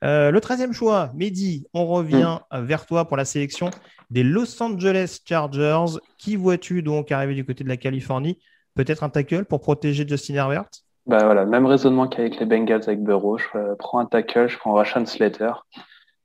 le 0.02 0.38
13e 0.40 0.72
choix, 0.72 1.12
Mehdi, 1.14 1.66
on 1.74 1.86
revient 1.86 2.40
mm. 2.52 2.62
vers 2.62 2.86
toi 2.86 3.06
pour 3.06 3.18
la 3.18 3.26
sélection 3.26 3.70
des 4.10 4.24
Los 4.24 4.62
Angeles 4.62 5.20
Chargers. 5.26 6.00
Qui 6.18 6.36
vois-tu 6.38 6.84
donc 6.84 7.12
arriver 7.12 7.36
du 7.36 7.46
côté 7.46 7.64
de 7.64 7.70
la 7.70 7.78
Californie? 7.78 8.40
Peut-être 8.76 9.04
un 9.04 9.10
tackle 9.10 9.46
pour 9.46 9.60
protéger 9.60 10.08
Justin 10.08 10.36
Herbert? 10.36 10.70
Bah 11.08 11.26
voilà, 11.26 11.46
même 11.46 11.66
raisonnement 11.66 12.08
qu'avec 12.08 12.40
les 12.40 12.46
Bengals 12.46 12.84
avec 12.84 13.02
Burrow. 13.02 13.38
Je 13.38 13.46
euh, 13.56 13.76
prends 13.78 14.00
un 14.00 14.06
tackle, 14.06 14.48
je 14.48 14.58
prends 14.58 14.74
Rashan 14.74 15.06
Slater, 15.06 15.52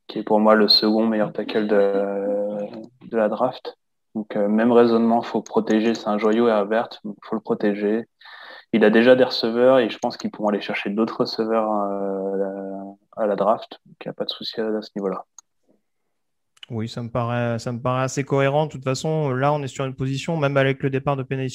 qui 0.06 0.18
est 0.18 0.22
pour 0.22 0.38
moi 0.38 0.54
le 0.54 0.68
second 0.68 1.06
meilleur 1.06 1.32
tackle 1.32 1.66
de, 1.66 3.08
de 3.08 3.16
la 3.16 3.28
draft. 3.28 3.78
Donc 4.16 4.34
euh, 4.34 4.48
même 4.48 4.72
raisonnement, 4.72 5.20
faut 5.20 5.42
protéger. 5.42 5.94
C'est 5.94 6.08
un 6.08 6.16
joyau 6.16 6.48
Herbert, 6.48 6.88
il 7.04 7.12
faut 7.22 7.36
le 7.36 7.42
protéger. 7.42 8.06
Il 8.72 8.82
a 8.82 8.88
déjà 8.88 9.14
des 9.14 9.24
receveurs 9.24 9.78
et 9.78 9.90
je 9.90 9.98
pense 9.98 10.16
qu'ils 10.16 10.30
pourront 10.30 10.48
aller 10.48 10.62
chercher 10.62 10.88
d'autres 10.88 11.20
receveurs 11.20 11.70
euh, 11.70 12.94
à 13.14 13.26
la 13.26 13.36
draft. 13.36 13.78
Donc 13.84 13.96
il 14.02 14.08
n'y 14.08 14.10
a 14.10 14.14
pas 14.14 14.24
de 14.24 14.30
souci 14.30 14.58
à 14.58 14.80
ce 14.80 14.88
niveau-là. 14.96 15.26
Oui, 16.70 16.88
ça 16.88 17.02
me 17.02 17.10
paraît, 17.10 17.58
ça 17.58 17.72
me 17.72 17.78
paraît 17.78 18.04
assez 18.04 18.24
cohérent. 18.24 18.64
De 18.64 18.70
toute 18.72 18.84
façon, 18.84 19.32
là, 19.32 19.52
on 19.52 19.62
est 19.62 19.68
sur 19.68 19.84
une 19.84 19.94
position, 19.94 20.38
même 20.38 20.56
avec 20.56 20.82
le 20.82 20.88
départ 20.88 21.16
de 21.16 21.22
Penny 21.22 21.54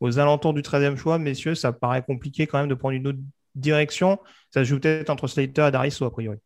aux 0.00 0.18
alentours 0.18 0.54
du 0.54 0.62
13e 0.62 0.96
choix, 0.96 1.18
messieurs, 1.18 1.54
ça 1.54 1.72
paraît 1.72 2.02
compliqué 2.02 2.48
quand 2.48 2.58
même 2.58 2.68
de 2.68 2.74
prendre 2.74 2.96
une 2.96 3.06
autre 3.06 3.18
direction. 3.54 4.18
Ça 4.50 4.64
se 4.64 4.64
joue 4.64 4.80
peut-être 4.80 5.08
entre 5.08 5.28
Slater 5.28 5.68
et 5.68 5.70
Dariso, 5.70 6.04
a 6.04 6.10
priori. 6.10 6.38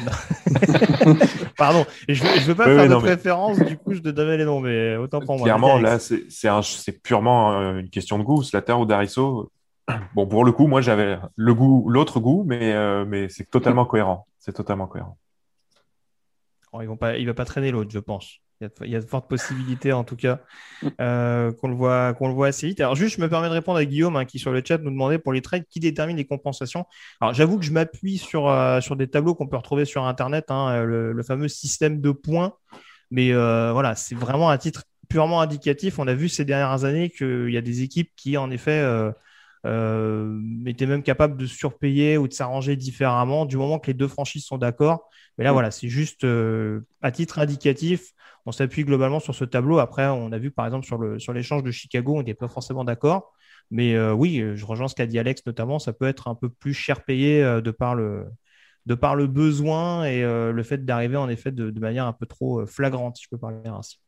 Pardon, 1.56 1.84
je 2.08 2.22
ne 2.22 2.40
veux, 2.46 2.54
pas 2.54 2.64
faire 2.64 2.88
de 2.88 2.94
préférence, 2.96 3.58
du 3.60 3.76
coup, 3.76 3.94
je 3.94 4.00
te 4.00 4.08
donnais 4.08 4.36
les 4.36 4.44
noms, 4.44 4.60
mais 4.60 4.96
autant 4.96 5.20
pour 5.20 5.36
moi. 5.36 5.44
Clairement, 5.44 5.78
là, 5.78 5.98
c'est 5.98 7.02
purement 7.02 7.52
euh, 7.52 7.78
une 7.78 7.90
question 7.90 8.18
de 8.18 8.24
goût. 8.24 8.42
Slater 8.42 8.72
ou 8.72 8.86
Dariso, 8.86 9.50
Bon, 10.14 10.26
pour 10.26 10.44
le 10.44 10.52
coup, 10.52 10.66
moi, 10.66 10.80
j'avais 10.80 11.18
le 11.36 11.54
goût, 11.54 11.88
l'autre 11.88 12.20
goût, 12.20 12.44
mais, 12.46 12.72
euh, 12.74 13.04
mais 13.04 13.28
c'est 13.28 13.48
totalement 13.48 13.84
cohérent. 13.84 14.26
C'est 14.38 14.52
totalement 14.52 14.86
cohérent. 14.86 15.18
Oh, 16.72 16.80
ils 16.80 16.86
vont 16.86 16.96
pas, 16.96 17.18
il 17.18 17.26
va 17.26 17.34
pas 17.34 17.44
traîner 17.44 17.70
l'autre, 17.70 17.90
je 17.90 17.98
pense. 17.98 18.40
Il 18.60 18.90
y, 18.90 18.96
a, 18.96 19.00
de 19.00 19.06
fortes 19.06 19.28
possibilités, 19.28 19.90
en 19.92 20.04
tout 20.04 20.16
cas, 20.16 20.40
euh, 21.00 21.50
qu'on 21.52 21.68
le 21.68 21.74
voit, 21.74 22.12
qu'on 22.12 22.28
le 22.28 22.34
voit 22.34 22.48
assez 22.48 22.66
vite. 22.66 22.80
Alors, 22.80 22.94
juste, 22.94 23.16
je 23.16 23.22
me 23.22 23.28
permets 23.28 23.48
de 23.48 23.54
répondre 23.54 23.78
à 23.78 23.84
Guillaume, 23.86 24.16
hein, 24.16 24.26
qui 24.26 24.38
sur 24.38 24.52
le 24.52 24.62
chat 24.62 24.76
nous 24.78 24.90
demandait 24.90 25.18
pour 25.18 25.32
les 25.32 25.40
trades 25.40 25.64
qui 25.70 25.80
détermine 25.80 26.18
les 26.18 26.26
compensations. 26.26 26.84
Alors, 27.22 27.32
j'avoue 27.32 27.58
que 27.58 27.64
je 27.64 27.72
m'appuie 27.72 28.18
sur, 28.18 28.48
euh, 28.48 28.82
sur 28.82 28.96
des 28.96 29.08
tableaux 29.08 29.34
qu'on 29.34 29.46
peut 29.46 29.56
retrouver 29.56 29.86
sur 29.86 30.04
Internet, 30.04 30.50
hein, 30.50 30.84
le, 30.84 31.22
fameux 31.22 31.48
système 31.48 32.00
de 32.00 32.10
points. 32.10 32.54
Mais 33.10 33.32
voilà, 33.32 33.96
c'est 33.96 34.14
vraiment 34.14 34.50
un 34.50 34.58
titre 34.58 34.84
purement 35.08 35.40
indicatif. 35.40 35.98
On 35.98 36.06
a 36.06 36.14
vu 36.14 36.28
ces 36.28 36.44
dernières 36.44 36.84
années 36.84 37.10
qu'il 37.10 37.50
y 37.50 37.56
a 37.56 37.62
des 37.62 37.82
équipes 37.82 38.12
qui, 38.14 38.36
en 38.36 38.50
effet, 38.50 38.84
euh, 39.66 40.40
était 40.64 40.86
même 40.86 41.02
capable 41.02 41.36
de 41.36 41.44
surpayer 41.44 42.16
ou 42.16 42.28
de 42.28 42.32
s'arranger 42.32 42.76
différemment 42.76 43.44
du 43.44 43.58
moment 43.58 43.78
que 43.78 43.88
les 43.88 43.94
deux 43.94 44.08
franchises 44.08 44.44
sont 44.44 44.56
d'accord. 44.56 45.10
Mais 45.36 45.44
là, 45.44 45.50
mm. 45.50 45.54
voilà, 45.54 45.70
c'est 45.70 45.88
juste 45.88 46.24
euh, 46.24 46.80
à 47.02 47.12
titre 47.12 47.38
indicatif. 47.38 48.12
On 48.46 48.52
s'appuie 48.52 48.84
globalement 48.84 49.20
sur 49.20 49.34
ce 49.34 49.44
tableau. 49.44 49.78
Après, 49.78 50.06
on 50.06 50.32
a 50.32 50.38
vu 50.38 50.50
par 50.50 50.66
exemple 50.66 50.86
sur 51.18 51.32
l'échange 51.32 51.62
de 51.62 51.70
Chicago, 51.70 52.16
on 52.16 52.18
n'était 52.18 52.34
pas 52.34 52.48
forcément 52.48 52.84
d'accord. 52.84 53.32
Mais 53.70 53.94
euh, 53.94 54.12
oui, 54.12 54.42
je 54.54 54.66
rejoins 54.66 54.88
ce 54.88 54.94
qu'a 54.94 55.06
dit 55.06 55.18
Alex 55.18 55.44
notamment. 55.46 55.78
Ça 55.78 55.92
peut 55.92 56.06
être 56.06 56.28
un 56.28 56.34
peu 56.34 56.48
plus 56.48 56.74
cher 56.74 57.04
payé 57.04 57.42
de 57.42 57.70
par 57.70 57.94
le 57.94 58.26
de 58.86 58.94
par 58.94 59.14
le 59.14 59.26
besoin 59.26 60.04
et 60.04 60.22
le 60.22 60.62
fait 60.62 60.84
d'arriver 60.84 61.16
en 61.16 61.28
effet 61.28 61.52
de, 61.52 61.78
manière 61.78 62.06
un 62.06 62.12
peu 62.12 62.26
trop 62.26 62.66
flagrante, 62.66 63.16
si 63.16 63.24
je 63.24 63.28
peux 63.28 63.38
parler 63.38 63.58
ainsi. 63.66 63.98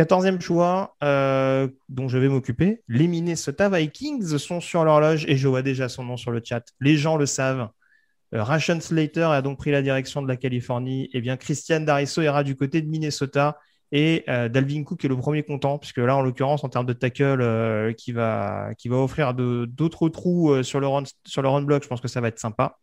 Quatorzième 0.00 0.40
choix 0.40 0.96
euh, 1.02 1.68
dont 1.90 2.08
je 2.08 2.16
vais 2.16 2.28
m'occuper, 2.28 2.82
les 2.88 3.06
Minnesota 3.06 3.68
Vikings 3.68 4.38
sont 4.38 4.60
sur 4.60 4.82
l'horloge 4.82 5.26
et 5.28 5.36
je 5.36 5.46
vois 5.46 5.62
déjà 5.62 5.90
son 5.90 6.04
nom 6.04 6.16
sur 6.16 6.30
le 6.30 6.40
chat. 6.42 6.64
Les 6.80 6.96
gens 6.96 7.16
le 7.18 7.26
savent. 7.26 7.68
Euh, 8.34 8.42
Ration 8.42 8.80
Slater 8.80 9.24
a 9.24 9.42
donc 9.42 9.58
pris 9.58 9.70
la 9.70 9.82
direction 9.82 10.22
de 10.22 10.28
la 10.28 10.36
Californie. 10.36 11.04
Et 11.06 11.18
eh 11.18 11.20
bien, 11.20 11.36
Christian 11.36 11.80
Darisso 11.80 12.22
ira 12.22 12.44
du 12.44 12.56
côté 12.56 12.82
de 12.82 12.88
Minnesota 12.88 13.58
et 13.92 14.24
euh, 14.28 14.48
Dalvin 14.48 14.84
Cook 14.84 15.04
est 15.04 15.08
le 15.08 15.16
premier 15.16 15.42
content, 15.42 15.78
puisque 15.78 15.98
là, 15.98 16.16
en 16.16 16.22
l'occurrence, 16.22 16.62
en 16.62 16.68
termes 16.68 16.86
de 16.86 16.92
tackle, 16.92 17.94
qui, 17.96 18.12
va, 18.12 18.70
qui 18.78 18.88
va 18.88 18.96
offrir 18.96 19.34
d'autres 19.34 20.08
trous 20.08 20.62
sur, 20.62 20.80
le 20.80 20.86
run, 20.86 21.02
sur 21.26 21.42
le 21.42 21.48
run 21.48 21.62
block, 21.62 21.82
je 21.82 21.88
pense 21.88 22.00
que 22.00 22.08
ça 22.08 22.20
va 22.20 22.28
être 22.28 22.38
sympa. 22.38 22.78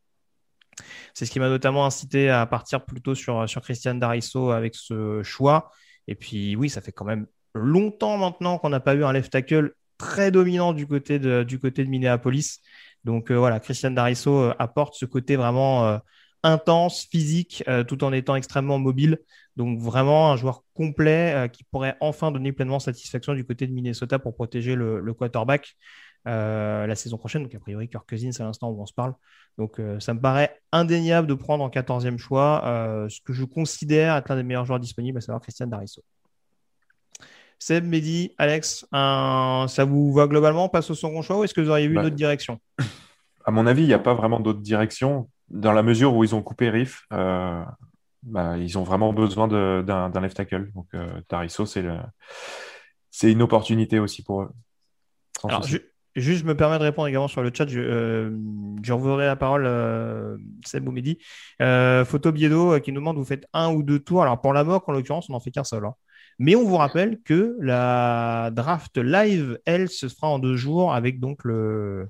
C'est 1.13 1.26
ce 1.26 1.32
qui 1.32 1.39
m'a 1.39 1.49
notamment 1.49 1.86
incité 1.86 2.30
à 2.30 2.45
partir 2.45 2.84
plutôt 2.86 3.15
sur, 3.15 3.49
sur 3.49 3.61
Christian 3.61 3.95
Darisso 3.95 4.51
avec 4.51 4.76
ce 4.76 5.24
choix. 5.24 5.72
Et 6.07 6.15
puis 6.15 6.55
oui, 6.55 6.69
ça 6.69 6.82
fait 6.82 6.91
quand 6.91 7.05
même 7.05 7.26
longtemps 7.53 8.17
maintenant 8.17 8.57
qu'on 8.57 8.69
n'a 8.69 8.80
pas 8.80 8.95
eu 8.95 9.03
un 9.03 9.11
left 9.11 9.32
tackle 9.32 9.74
très 9.97 10.32
dominant 10.32 10.74
du 10.74 10.88
côté 10.88 11.19
de, 11.19 11.43
du 11.43 11.59
côté 11.59 11.84
de 11.84 11.89
Minneapolis. 11.89 12.61
Donc 13.08 13.32
euh, 13.32 13.36
voilà, 13.38 13.62
Christian 13.62 13.91
Darisso 13.91 14.32
euh, 14.32 14.53
apporte 14.60 14.95
ce 14.95 15.05
côté 15.05 15.38
vraiment 15.38 15.86
euh, 15.88 15.97
intense, 16.43 17.08
physique, 17.10 17.64
tout 17.88 18.03
en 18.03 18.12
étant 18.14 18.36
extrêmement 18.36 18.78
mobile. 18.80 19.20
Donc 19.55 19.80
vraiment 19.80 20.32
un 20.32 20.36
joueur 20.36 20.64
complet 20.76 21.49
qui 21.51 21.64
pourrait 21.64 21.97
enfin 21.99 22.32
donner 22.32 22.51
pleinement 22.51 22.80
satisfaction 22.80 23.34
du 23.34 23.43
côté 23.43 23.66
de 23.66 23.74
Minnesota 23.74 24.20
pour 24.20 24.36
protéger 24.36 24.76
le, 24.76 25.14
quarterback. 25.14 25.76
la 26.26 26.95
saison 26.95 27.18
prochaine. 27.18 27.43
Donc, 27.43 27.55
a 27.55 27.60
priori, 27.60 27.89
Kirk 27.89 28.08
Cousins 28.08 28.39
à 28.39 28.43
l'instant 28.43 28.70
où 28.70 28.80
on 28.82 28.86
se 28.86 28.93
parle. 28.93 29.14
Donc, 29.58 29.82
ça 29.99 30.14
me 30.14 30.22
paraît 30.22 30.62
indéniable 30.72 31.28
de 31.28 31.34
prendre 31.34 31.64
en 31.64 31.70
14e 31.70 32.18
choix 32.18 32.62
ce 33.10 33.20
que 33.22 33.34
je 33.34 33.43
considère 33.43 34.16
être 34.16 34.30
l'un 34.30 34.36
des 34.36 34.43
meilleurs 34.43 34.66
joueurs 34.66 34.80
disponibles, 34.80 35.18
à 35.18 35.22
savoir 35.22 35.41
Christian 35.41 35.68
Darisso. 35.68 36.03
Seb, 37.60 37.86
Mehdi, 37.86 38.34
Alex, 38.38 38.86
ça 38.91 39.86
vous 39.86 40.14
va 40.14 40.28
globalement 40.28 40.66
On 40.66 40.70
passe 40.70 40.89
au 40.89 40.95
second 40.95 41.22
choix 41.22 41.39
ou 41.39 41.43
est-ce 41.43 41.53
que 41.53 41.62
vous 41.62 41.70
auriez 41.70 41.88
vu 41.88 41.95
une 41.95 42.01
bah, 42.01 42.08
autre 42.08 42.16
direction 42.16 42.60
À 43.45 43.51
mon 43.51 43.66
avis, 43.66 43.84
il 43.84 43.88
n'y 43.88 43.93
a 43.93 43.99
pas 43.99 44.14
vraiment 44.14 44.39
d'autre 44.39 44.62
direction. 44.62 45.30
Dans 45.49 45.72
la 45.72 45.84
mesure 45.84 46.14
où 46.14 46.24
ils 46.24 46.36
ont 46.36 46.41
coupé 46.41 46.70
Riff, 46.70 47.05
euh, 47.14 47.64
bah, 48.24 48.58
ils 48.58 48.78
ont 48.78 48.84
vraiment 48.84 49.14
besoin 49.14 49.47
d'un 49.47 50.22
left 50.22 50.36
tackle. 50.36 50.72
Donc, 50.74 50.88
euh, 50.93 51.22
Tarisso, 51.28 51.66
c'est 51.66 53.32
une 53.32 53.41
opportunité 53.41 53.99
aussi 53.99 54.24
pour 54.24 54.43
eux. 54.43 54.49
Alors, 55.43 55.64
juste, 55.64 55.84
je 56.16 56.43
me 56.43 56.55
permets 56.55 56.80
de 56.80 56.84
répondre 56.84 57.08
également 57.08 57.28
sur 57.28 57.41
le 57.41 57.51
chat. 57.53 57.68
Je, 57.68 57.80
euh, 57.80 59.18
la 59.18 59.36
parole 59.36 59.66
euh, 59.66 60.38
Seb 60.66 60.88
ou 60.88 60.91
Mehdi. 60.91 61.20
Photo 61.60 62.32
Biedo 62.32 62.80
qui 62.80 62.91
nous 62.91 62.99
demande 62.99 63.18
vous 63.18 63.26
faites 63.26 63.47
un 63.53 63.72
ou 63.72 63.82
deux 63.82 63.99
tours. 63.99 64.24
Alors, 64.24 64.41
pour 64.41 64.53
la 64.53 64.64
mort, 64.64 64.84
en 64.88 64.91
l'occurrence, 64.91 65.30
on 65.30 65.34
n'en 65.34 65.39
fait 65.39 65.51
qu'un 65.51 65.64
seul. 65.64 65.86
Hein. 65.86 65.93
Mais 66.39 66.55
on 66.55 66.63
vous 66.63 66.77
rappelle 66.77 67.21
que 67.21 67.57
la 67.59 68.51
draft 68.53 68.97
live, 68.97 69.59
elle, 69.65 69.89
se 69.89 70.07
fera 70.07 70.27
en 70.27 70.39
deux 70.39 70.55
jours 70.55 70.93
avec 70.93 71.19
donc 71.19 71.43
le, 71.43 72.09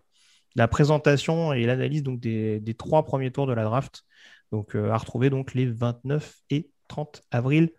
la 0.55 0.67
présentation 0.67 1.53
et 1.53 1.65
l'analyse 1.65 2.03
donc 2.03 2.19
des, 2.19 2.75
trois 2.77 3.05
premiers 3.05 3.31
tours 3.31 3.47
de 3.47 3.53
la 3.53 3.63
draft. 3.63 4.03
Donc 4.51 4.75
euh, 4.75 4.91
à 4.91 4.97
retrouver 4.97 5.29
donc 5.29 5.53
les 5.53 5.65
29 5.65 6.39
et 6.49 6.69
30 6.89 7.21
avril 7.31 7.71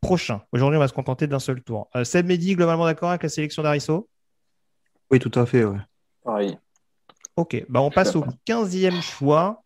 prochains. 0.00 0.42
Aujourd'hui, 0.52 0.76
on 0.76 0.80
va 0.80 0.88
se 0.88 0.92
contenter 0.92 1.26
d'un 1.26 1.38
seul 1.38 1.62
tour. 1.62 1.88
Euh, 1.96 2.04
Seb 2.04 2.26
Mehdi, 2.26 2.54
globalement 2.54 2.84
d'accord 2.84 3.10
avec 3.10 3.22
la 3.22 3.28
sélection 3.30 3.62
d'Arisso? 3.62 4.08
Oui, 5.10 5.18
tout 5.18 5.32
à 5.38 5.46
fait. 5.46 5.64
Ouais. 5.64 5.78
Pareil. 6.22 6.58
Ok, 7.36 7.64
bah 7.68 7.80
on 7.80 7.90
passe 7.90 8.14
au 8.14 8.24
15e 8.46 9.00
choix 9.00 9.63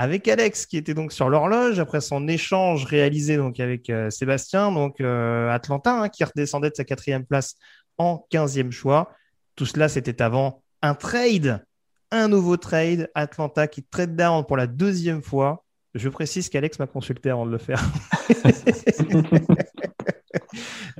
avec 0.00 0.26
Alex 0.28 0.64
qui 0.64 0.78
était 0.78 0.94
donc 0.94 1.12
sur 1.12 1.28
l'horloge 1.28 1.78
après 1.78 2.00
son 2.00 2.26
échange 2.26 2.86
réalisé 2.86 3.36
donc 3.36 3.60
avec 3.60 3.90
euh, 3.90 4.08
Sébastien, 4.08 4.72
donc 4.72 4.98
euh, 5.02 5.50
Atlanta, 5.50 5.92
hein, 5.92 6.08
qui 6.08 6.24
redescendait 6.24 6.70
de 6.70 6.74
sa 6.74 6.84
quatrième 6.84 7.26
place 7.26 7.56
en 7.98 8.26
15e 8.32 8.70
choix. 8.70 9.10
Tout 9.56 9.66
cela, 9.66 9.90
c'était 9.90 10.22
avant 10.22 10.62
un 10.80 10.94
trade, 10.94 11.62
un 12.10 12.28
nouveau 12.28 12.56
trade. 12.56 13.10
Atlanta 13.14 13.68
qui 13.68 13.82
trade 13.82 14.16
down 14.16 14.46
pour 14.46 14.56
la 14.56 14.66
deuxième 14.66 15.22
fois. 15.22 15.66
Je 15.92 16.08
précise 16.08 16.48
qu'Alex 16.48 16.78
m'a 16.78 16.86
consulté 16.86 17.28
avant 17.28 17.44
de 17.44 17.52
le 17.52 17.58
faire. 17.58 17.84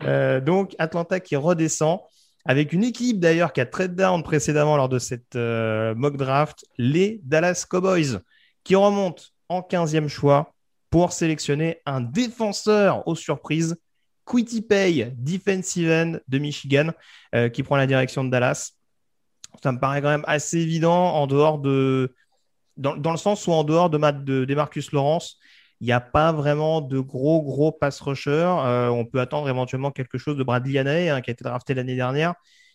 Euh, 0.05 0.41
donc 0.41 0.75
Atlanta 0.79 1.21
qui 1.21 1.37
redescend 1.37 2.01
avec 2.45 2.73
une 2.73 2.83
équipe 2.85 3.21
d'ailleurs 3.21 3.53
qui 3.53 3.61
a 3.61 3.67
trade 3.67 3.95
down 3.95 4.23
précédemment 4.23 4.77
lors 4.77 4.89
de 4.89 4.99
cette 4.99 5.35
mock 5.35 6.17
draft, 6.17 6.65
les 6.79 7.21
Dallas 7.25 7.67
Cowboys 7.69 8.21
qui 8.65 8.75
remonte 8.75 9.33
en 9.49 9.61
15e 9.61 10.09
choix 10.09 10.55
pour 10.91 11.13
sélectionner 11.13 11.81
un 11.87 12.01
défenseur 12.01 13.07
aux 13.07 13.15
surprises, 13.15 13.77
Quitty 14.27 14.63
Pay, 14.63 15.13
defensive 15.17 15.91
end 15.91 16.19
de 16.29 16.39
Michigan, 16.39 16.91
euh, 17.35 17.49
qui 17.49 17.63
prend 17.63 17.77
la 17.77 17.87
direction 17.87 18.25
de 18.25 18.31
Dallas. 18.31 18.73
Ça 19.63 19.73
me 19.73 19.81
paraît 19.81 20.03
quand 20.03 20.11
même 20.11 20.25
assez 20.27 20.59
évident 20.59 21.15
en 21.15 21.27
dehors 21.27 21.59
de. 21.59 22.15
Dans, 22.77 23.11
le 23.11 23.19
sens 23.19 23.47
où 23.47 23.53
en 23.53 23.63
dehors 23.63 23.91
de, 23.91 23.99
de, 24.45 24.55
Marcus 24.55 24.93
Lawrence, 24.93 25.39
il 25.81 25.87
n'y 25.87 25.93
a 25.93 26.01
pas 26.01 26.33
vraiment 26.33 26.81
de 26.81 26.99
gros, 26.99 27.43
gros 27.43 27.73
pass 27.73 28.01
rusher. 28.01 28.31
Euh, 28.31 28.89
on 28.89 29.05
peut 29.05 29.21
attendre 29.21 29.51
éventuellement 29.51 29.91
quelque 29.91 30.17
chose 30.17 30.39
de 30.39 30.45
Bradley 30.45 30.79
Anae, 30.79 31.11
hein, 31.11 31.21
qui 31.21 31.31
a 31.31 31.33
été 31.33 31.45
drafté 31.45 31.75
l'année 31.75 31.97
dernière. 31.97 32.35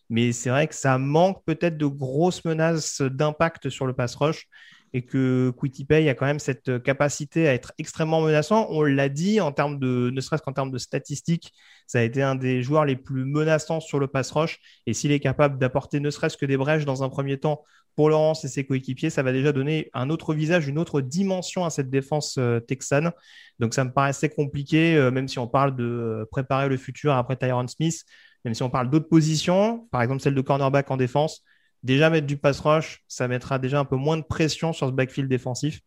Mais 0.09 0.31
c'est 0.31 0.51
vrai 0.51 0.67
que 0.67 0.75
ça 0.75 0.99
manque 0.99 1.43
peut-être 1.45 1.77
de 1.77 1.87
grosses 1.87 2.45
menaces 2.45 3.01
d'impact 3.01 3.69
sur 3.69 3.87
le 3.87 3.93
pass 3.93 4.15
rush 4.15 4.47
et 4.95 5.01
que 5.01 5.53
Pay 5.89 6.07
a 6.07 6.15
quand 6.15 6.25
même 6.25 6.39
cette 6.39 6.81
capacité 6.81 7.49
à 7.49 7.53
être 7.53 7.73
extrêmement 7.77 8.21
menaçant. 8.21 8.67
On 8.69 8.81
l'a 8.81 9.09
dit 9.09 9.41
en 9.41 9.51
termes 9.51 9.77
de, 9.77 10.09
ne 10.09 10.21
serait-ce 10.21 10.41
qu'en 10.41 10.53
termes 10.53 10.71
de 10.71 10.77
statistiques, 10.77 11.51
ça 11.85 11.99
a 11.99 12.01
été 12.01 12.21
un 12.21 12.35
des 12.35 12.63
joueurs 12.63 12.85
les 12.85 12.95
plus 12.95 13.25
menaçants 13.25 13.81
sur 13.81 13.99
le 13.99 14.07
pass 14.07 14.31
rush. 14.31 14.57
Et 14.85 14.93
s'il 14.93 15.11
est 15.11 15.19
capable 15.19 15.59
d'apporter 15.59 15.99
ne 15.99 16.09
serait-ce 16.09 16.37
que 16.37 16.45
des 16.45 16.55
brèches 16.55 16.85
dans 16.85 17.03
un 17.03 17.09
premier 17.09 17.37
temps 17.37 17.65
pour 17.97 18.09
Laurence 18.09 18.45
et 18.45 18.47
ses 18.47 18.65
coéquipiers, 18.65 19.09
ça 19.09 19.21
va 19.21 19.33
déjà 19.33 19.51
donner 19.51 19.89
un 19.93 20.09
autre 20.09 20.33
visage, 20.33 20.69
une 20.69 20.79
autre 20.79 21.01
dimension 21.01 21.65
à 21.65 21.69
cette 21.69 21.89
défense 21.89 22.37
euh, 22.37 22.61
texane. 22.61 23.11
Donc 23.59 23.73
ça 23.73 23.83
me 23.83 23.91
paraissait 23.91 24.29
compliqué, 24.29 24.95
euh, 24.95 25.11
même 25.11 25.27
si 25.27 25.39
on 25.39 25.47
parle 25.47 25.75
de 25.75 25.83
euh, 25.83 26.25
préparer 26.31 26.69
le 26.69 26.77
futur 26.77 27.13
après 27.13 27.35
Tyron 27.35 27.67
Smith, 27.67 28.05
même 28.45 28.53
si 28.53 28.63
on 28.63 28.69
parle 28.69 28.89
d'autres 28.89 29.09
positions, 29.09 29.89
par 29.91 30.01
exemple 30.01 30.21
celle 30.21 30.35
de 30.35 30.41
cornerback 30.41 30.89
en 30.89 30.95
défense 30.95 31.43
déjà 31.85 32.09
mettre 32.09 32.27
du 32.27 32.35
pass 32.35 32.59
rush, 32.59 33.03
ça 33.07 33.27
mettra 33.27 33.59
déjà 33.59 33.79
un 33.79 33.85
peu 33.85 33.95
moins 33.95 34.17
de 34.17 34.23
pression 34.23 34.73
sur 34.73 34.87
ce 34.87 34.91
backfield 34.91 35.29
défensif. 35.29 35.81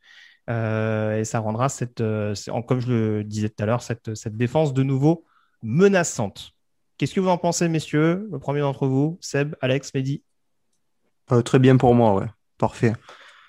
Euh, 0.48 1.18
et 1.18 1.24
ça 1.24 1.40
rendra 1.40 1.68
cette, 1.68 2.00
euh, 2.00 2.34
comme 2.66 2.80
je 2.80 2.88
le 2.88 3.24
disais 3.24 3.50
tout 3.50 3.62
à 3.62 3.66
l'heure, 3.66 3.82
cette, 3.82 4.08
défense 4.28 4.72
de 4.72 4.82
nouveau 4.82 5.26
menaçante. 5.62 6.52
Qu'est-ce 6.96 7.14
que 7.14 7.20
vous 7.20 7.28
en 7.28 7.36
pensez, 7.36 7.68
messieurs 7.68 8.26
Le 8.30 8.38
premier 8.38 8.60
d'entre 8.60 8.86
vous, 8.86 9.18
Seb, 9.20 9.56
Alex, 9.60 9.92
Mehdi? 9.92 10.22
Euh, 11.32 11.42
Très 11.42 11.58
bien 11.58 11.76
pour 11.76 11.94
moi, 11.94 12.14
ouais. 12.14 12.26
Parfait. 12.56 12.92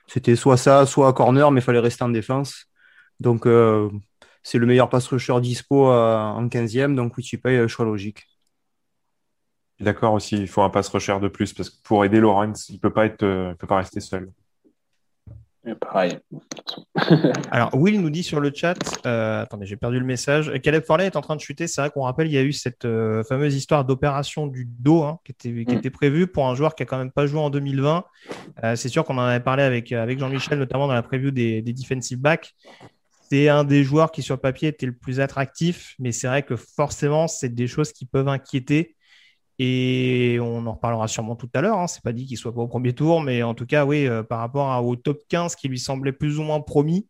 C'était 0.08 0.36
soit 0.36 0.58
ça, 0.58 0.86
soit 0.86 1.14
corner, 1.14 1.52
mais 1.52 1.62
il 1.62 1.64
fallait 1.64 1.80
rester 1.80 2.04
en 2.04 2.10
défense. 2.10 2.66
Donc, 3.20 3.48
c'est 4.44 4.58
le 4.58 4.66
meilleur 4.66 4.90
pass 4.90 5.08
rusher 5.08 5.40
dispo 5.42 5.92
en 5.92 6.48
15e, 6.48 6.96
donc 6.96 7.16
Wichipay, 7.18 7.68
choix 7.68 7.86
logique. 7.86 8.26
D'accord 9.80 10.14
aussi, 10.14 10.36
il 10.38 10.48
faut 10.48 10.62
un 10.62 10.70
pass 10.70 10.90
rusher 10.90 11.18
de 11.22 11.30
plus 11.30 11.54
parce 11.54 11.70
que 11.70 11.78
pour 11.84 12.04
aider 12.04 12.20
Lawrence, 12.20 12.68
il 12.70 12.80
peut 12.80 12.92
pas 12.92 13.06
être, 13.06 13.24
euh, 13.24 13.54
peut 13.56 13.68
pas 13.68 13.78
rester 13.78 14.02
seul. 14.02 14.30
pareil. 15.80 16.20
Alors, 17.52 17.74
Will 17.76 18.02
nous 18.02 18.10
dit 18.10 18.24
sur 18.24 18.42
le 18.42 18.52
chat, 18.54 18.78
euh, 19.06 19.42
attendez, 19.42 19.66
j'ai 19.66 19.78
perdu 19.78 19.98
le 19.98 20.06
message. 20.06 20.52
Caleb 20.64 20.84
Farley 20.84 21.06
est 21.06 21.16
en 21.16 21.22
train 21.22 21.38
de 21.38 21.42
chuter. 21.42 21.68
C'est 21.68 21.80
vrai 21.80 21.92
qu'on 21.92 22.02
rappelle, 22.02 22.28
il 22.28 22.34
y 22.34 22.38
a 22.38 22.42
eu 22.42 22.52
cette 22.52 22.84
euh, 22.84 23.24
fameuse 23.24 23.56
histoire 23.56 23.86
d'opération 23.86 24.48
du 24.48 24.66
dos 24.66 25.04
hein, 25.04 25.20
qui, 25.24 25.32
était, 25.32 25.64
qui 25.64 25.76
mm. 25.76 25.78
était 25.78 25.90
prévue 25.90 26.28
pour 26.28 26.46
un 26.48 26.56
joueur 26.56 26.76
qui 26.76 26.84
a 26.84 26.86
quand 26.86 26.98
même 26.98 27.12
pas 27.12 27.26
joué 27.26 27.40
en 27.40 27.50
2020. 27.50 28.04
c'est 28.76 28.90
sûr 28.90 29.06
qu'on 29.06 29.18
en 29.18 29.22
avait 29.22 29.44
parlé 29.44 29.64
avec, 29.64 29.94
avec 29.94 30.20
Jean-Michel, 30.20 30.60
notamment 30.60 30.88
dans 30.88 30.94
la 30.94 31.04
preview 31.04 31.32
des, 31.32 31.62
des 31.62 31.72
defensive 31.72 32.20
backs. 32.20 32.54
C'est 33.30 33.48
un 33.48 33.64
des 33.64 33.84
joueurs 33.84 34.12
qui, 34.12 34.24
sur 34.24 34.36
le 34.36 34.42
papier, 34.42 34.70
était 34.70 34.88
le 34.88 34.96
plus 34.96 35.22
attractif, 35.22 35.96
mais 36.00 36.12
c'est 36.12 36.28
vrai 36.28 36.44
que 36.44 36.56
forcément, 36.58 37.28
c'est 37.28 37.54
des 37.54 37.68
choses 37.68 37.94
qui 37.94 38.06
peuvent 38.06 38.28
inquiéter. 38.28 38.98
Et 39.60 40.40
on 40.42 40.66
en 40.66 40.74
reparlera 40.74 41.10
sûrement 41.10 41.36
tout 41.36 41.50
à 41.54 41.62
l'heure. 41.62 41.78
Hein. 41.80 41.88
C'est 41.88 42.02
pas 42.02 42.14
dit 42.14 42.26
qu'il 42.26 42.38
soit 42.38 42.54
pas 42.54 42.62
au 42.62 42.68
premier 42.68 42.94
tour, 42.94 43.22
mais 43.22 43.44
en 43.44 43.54
tout 43.54 43.66
cas, 43.66 43.86
oui, 43.86 44.08
euh, 44.08 44.24
par 44.24 44.40
rapport 44.40 44.86
au 44.86 44.96
top 44.96 45.22
15 45.28 45.56
qui 45.56 45.68
lui 45.68 45.80
semblait 45.80 46.14
plus 46.14 46.40
ou 46.40 46.44
moins 46.44 46.62
promis, 46.62 47.08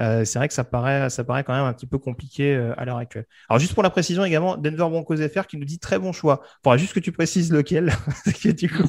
euh, 0.00 0.24
c'est 0.24 0.38
vrai 0.38 0.48
que 0.48 0.54
ça 0.54 0.64
paraît, 0.64 1.08
ça 1.10 1.22
paraît 1.24 1.44
quand 1.44 1.54
même 1.54 1.66
un 1.66 1.72
petit 1.74 1.86
peu 1.86 1.98
compliqué 1.98 2.54
euh, 2.54 2.72
à 2.78 2.86
l'heure 2.86 2.96
actuelle. 2.96 3.26
Alors, 3.50 3.60
juste 3.60 3.74
pour 3.74 3.82
la 3.82 3.90
précision 3.90 4.24
également, 4.24 4.56
Denver 4.56 4.88
Broncos 4.88 5.16
FR 5.28 5.46
qui 5.46 5.58
nous 5.58 5.66
dit 5.66 5.78
très 5.78 5.98
bon 5.98 6.12
choix. 6.12 6.40
Il 6.42 6.60
faudra 6.64 6.76
juste 6.78 6.94
que 6.94 7.00
tu 7.00 7.12
précises 7.12 7.52
lequel, 7.52 7.92
du 8.56 8.70
coup, 8.70 8.88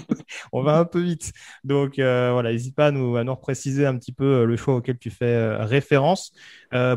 on 0.54 0.64
va 0.64 0.78
un 0.78 0.86
peu 0.86 1.02
vite. 1.02 1.34
Donc, 1.66 1.96
voilà, 1.98 2.52
n'hésite 2.54 2.76
pas 2.76 2.88
à 2.88 2.92
nous, 2.92 3.18
à 3.18 3.40
préciser 3.42 3.86
un 3.86 3.98
petit 3.98 4.14
peu 4.14 4.46
le 4.46 4.56
choix 4.56 4.76
auquel 4.76 4.98
tu 4.98 5.12
fais 5.12 5.56
référence. 5.58 6.32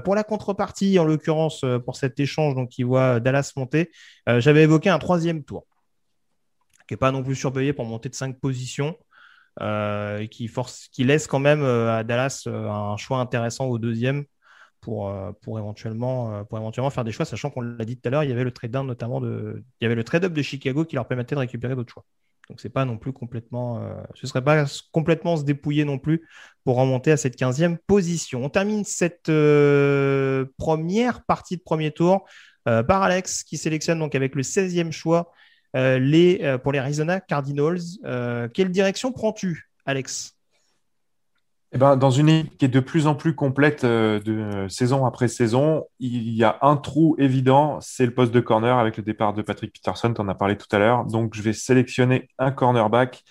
pour 0.04 0.14
la 0.14 0.22
contrepartie, 0.22 0.98
en 1.00 1.04
l'occurrence, 1.04 1.64
pour 1.84 1.96
cet 1.96 2.20
échange 2.20 2.54
donc, 2.54 2.68
qui 2.70 2.84
voit 2.84 3.20
Dallas 3.20 3.52
monter, 3.56 3.90
j'avais 4.26 4.62
évoqué 4.62 4.90
un 4.90 4.98
troisième 4.98 5.44
tour 5.44 5.66
qui 6.88 6.94
n'est 6.94 6.98
pas 6.98 7.12
non 7.12 7.22
plus 7.22 7.36
surpayé 7.36 7.72
pour 7.72 7.84
monter 7.84 8.08
de 8.08 8.14
5 8.14 8.40
positions, 8.40 8.96
euh, 9.60 10.26
qui, 10.26 10.48
laisse 11.04 11.26
quand 11.26 11.38
même 11.38 11.62
euh, 11.62 11.98
à 11.98 12.04
Dallas 12.04 12.44
euh, 12.46 12.68
un 12.68 12.96
choix 12.96 13.18
intéressant 13.18 13.66
au 13.66 13.78
deuxième 13.78 14.24
pour, 14.80 15.12
pour, 15.42 15.58
éventuellement, 15.58 16.44
faire 16.90 17.04
des 17.04 17.12
choix, 17.12 17.26
sachant 17.26 17.50
qu'on 17.50 17.62
l'a 17.62 17.84
dit 17.84 17.98
tout 17.98 18.06
à 18.08 18.10
l'heure, 18.10 18.24
il 18.24 18.30
y 18.30 18.32
avait 18.32 18.44
le 18.44 18.52
trade 18.52 18.70
down 18.70 18.86
notamment 18.86 19.20
de, 19.20 19.64
il 19.80 19.84
y 19.84 19.86
avait 19.86 19.96
le 19.96 20.04
trade 20.04 20.24
up 20.24 20.32
de 20.32 20.40
Chicago 20.40 20.84
qui 20.84 20.94
leur 20.94 21.08
permettait 21.08 21.34
de 21.34 21.40
récupérer 21.40 21.74
d'autres 21.74 21.92
choix. 21.92 22.04
Donc 22.48 22.60
c'est 22.60 22.70
pas 22.70 22.84
non 22.84 22.96
plus 22.96 23.12
complètement, 23.12 23.82
ce 24.14 24.26
serait 24.26 24.42
pas 24.42 24.64
complètement 24.92 25.36
se 25.36 25.42
dépouiller 25.42 25.84
non 25.84 25.98
plus 25.98 26.26
pour 26.64 26.76
remonter 26.76 27.10
à 27.10 27.16
cette 27.16 27.36
15e 27.36 27.76
position. 27.86 28.42
On 28.44 28.48
termine 28.48 28.84
cette 28.84 29.24
première 30.56 31.24
partie 31.26 31.56
de 31.56 31.62
premier 31.62 31.90
tour 31.90 32.24
par 32.64 33.02
Alex 33.02 33.42
qui 33.42 33.58
sélectionne 33.58 33.98
donc 33.98 34.14
avec 34.14 34.36
le 34.36 34.42
16e 34.42 34.92
choix 34.92 35.32
euh, 35.76 35.98
les, 35.98 36.40
euh, 36.42 36.58
pour 36.58 36.72
les 36.72 36.78
Arizona 36.78 37.20
Cardinals. 37.20 37.80
Euh, 38.04 38.48
quelle 38.52 38.70
direction 38.70 39.12
prends-tu, 39.12 39.70
Alex? 39.84 40.34
Eh 41.72 41.78
ben, 41.78 41.96
dans 41.96 42.10
une 42.10 42.30
équipe 42.30 42.56
qui 42.56 42.64
est 42.64 42.68
de 42.68 42.80
plus 42.80 43.06
en 43.06 43.14
plus 43.14 43.34
complète 43.34 43.84
de 43.84 44.66
saison 44.70 45.04
après 45.04 45.28
saison, 45.28 45.84
il 46.00 46.30
y 46.30 46.42
a 46.42 46.58
un 46.62 46.76
trou 46.76 47.14
évident, 47.18 47.78
c'est 47.82 48.06
le 48.06 48.14
poste 48.14 48.32
de 48.32 48.40
corner 48.40 48.78
avec 48.78 48.96
le 48.96 49.02
départ 49.02 49.34
de 49.34 49.42
Patrick 49.42 49.74
Peterson, 49.74 50.14
tu 50.14 50.20
en 50.22 50.28
as 50.28 50.34
parlé 50.34 50.56
tout 50.56 50.74
à 50.74 50.78
l'heure. 50.78 51.04
Donc, 51.04 51.34
je 51.34 51.42
vais 51.42 51.52
sélectionner 51.52 52.30
un 52.38 52.52
cornerback. 52.52 53.22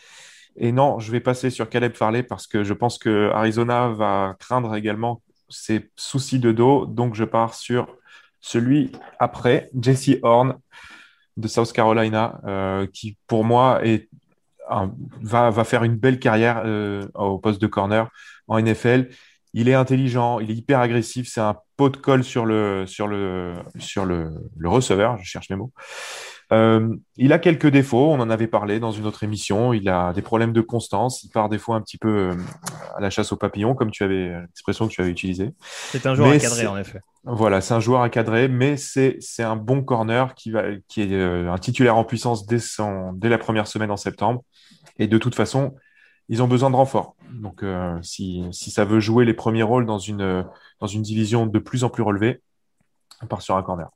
Et 0.55 0.71
non, 0.71 0.99
je 0.99 1.11
vais 1.11 1.19
passer 1.19 1.49
sur 1.49 1.67
Caleb 1.67 1.95
Farley 1.95 2.21
parce 2.21 2.45
que 2.45 2.63
je 2.63 2.73
pense 2.73 2.99
que 2.99 3.31
Arizona 3.31 3.89
va 3.89 4.35
craindre 4.39 4.75
également 4.75 5.23
ses 5.49 5.89
soucis 5.95 6.39
de 6.39 6.51
dos. 6.51 6.85
Donc, 6.85 7.15
je 7.15 7.23
pars 7.23 7.55
sur 7.55 7.87
celui 8.39 8.91
après, 9.17 9.71
Jesse 9.79 10.17
Horn 10.21 10.59
de 11.37 11.47
South 11.47 11.71
Carolina, 11.71 12.41
euh, 12.45 12.87
qui 12.87 13.17
pour 13.27 13.45
moi 13.45 13.85
est 13.85 14.09
va, 15.21 15.49
va, 15.49 15.63
faire 15.63 15.83
une 15.85 15.95
belle 15.95 16.19
carrière 16.19 16.65
au 17.15 17.39
poste 17.39 17.61
de 17.61 17.67
corner 17.67 18.09
en 18.49 18.59
NFL. 18.59 19.07
Il 19.59 19.69
est 19.69 19.73
intelligent, 19.73 20.39
il 20.39 20.51
est 20.51 20.53
hyper 20.53 20.79
agressif, 20.79 21.27
c'est 21.27 21.41
un 21.41 21.55
pot 21.77 21.89
de 21.89 21.97
colle 21.97 22.23
sur 22.23 22.45
le, 22.45 22.85
sur 22.85 23.07
le, 23.07 23.55
sur 23.79 24.05
le, 24.05 24.29
le 24.55 24.69
receveur, 24.69 25.17
je 25.17 25.23
cherche 25.23 25.49
mes 25.49 25.55
mots. 25.55 25.71
Euh, 26.53 26.95
il 27.15 27.33
a 27.33 27.39
quelques 27.39 27.65
défauts, 27.65 28.11
on 28.11 28.19
en 28.19 28.29
avait 28.29 28.45
parlé 28.45 28.79
dans 28.79 28.91
une 28.91 29.07
autre 29.07 29.23
émission. 29.23 29.73
Il 29.73 29.89
a 29.89 30.13
des 30.13 30.21
problèmes 30.21 30.53
de 30.53 30.61
constance, 30.61 31.23
il 31.23 31.29
part 31.29 31.49
des 31.49 31.57
fois 31.57 31.75
un 31.75 31.81
petit 31.81 31.97
peu 31.97 32.07
euh, 32.07 32.35
à 32.95 33.01
la 33.01 33.09
chasse 33.09 33.31
aux 33.31 33.35
papillons, 33.35 33.73
comme 33.73 33.89
tu 33.89 34.03
avais 34.03 34.29
l'expression 34.41 34.87
que 34.87 34.93
tu 34.93 35.01
avais 35.01 35.09
utilisée. 35.09 35.55
C'est 35.59 36.05
un 36.05 36.13
joueur 36.13 36.29
à 36.29 36.37
cadrer, 36.37 36.67
en 36.67 36.77
effet. 36.77 37.01
Voilà, 37.23 37.59
c'est 37.59 37.73
un 37.73 37.79
joueur 37.79 38.03
à 38.03 38.09
cadrer, 38.09 38.47
mais 38.49 38.77
c'est 38.77 39.19
un 39.39 39.55
bon 39.55 39.81
corner 39.81 40.35
qui, 40.35 40.51
va, 40.51 40.65
qui 40.87 41.01
est 41.01 41.13
euh, 41.13 41.51
un 41.51 41.57
titulaire 41.57 41.97
en 41.97 42.03
puissance 42.03 42.45
dès, 42.45 42.59
son, 42.59 43.11
dès 43.13 43.27
la 43.27 43.39
première 43.39 43.65
semaine 43.65 43.89
en 43.89 43.97
septembre. 43.97 44.43
Et 44.99 45.07
de 45.07 45.17
toute 45.17 45.33
façon, 45.33 45.73
ils 46.29 46.43
ont 46.43 46.47
besoin 46.47 46.69
de 46.69 46.75
renfort. 46.75 47.15
Donc, 47.31 47.63
si, 48.01 48.43
si, 48.51 48.71
ça 48.71 48.85
veut 48.85 48.99
jouer 48.99 49.25
les 49.25 49.33
premiers 49.33 49.63
rôles 49.63 49.85
dans 49.85 49.99
une, 49.99 50.45
dans 50.79 50.87
une 50.87 51.01
division 51.01 51.45
de 51.45 51.59
plus 51.59 51.83
en 51.83 51.89
plus 51.89 52.03
relevée, 52.03 52.41
on 53.21 53.27
part 53.27 53.41
sur 53.41 53.55
un 53.55 53.63
corner. 53.63 53.89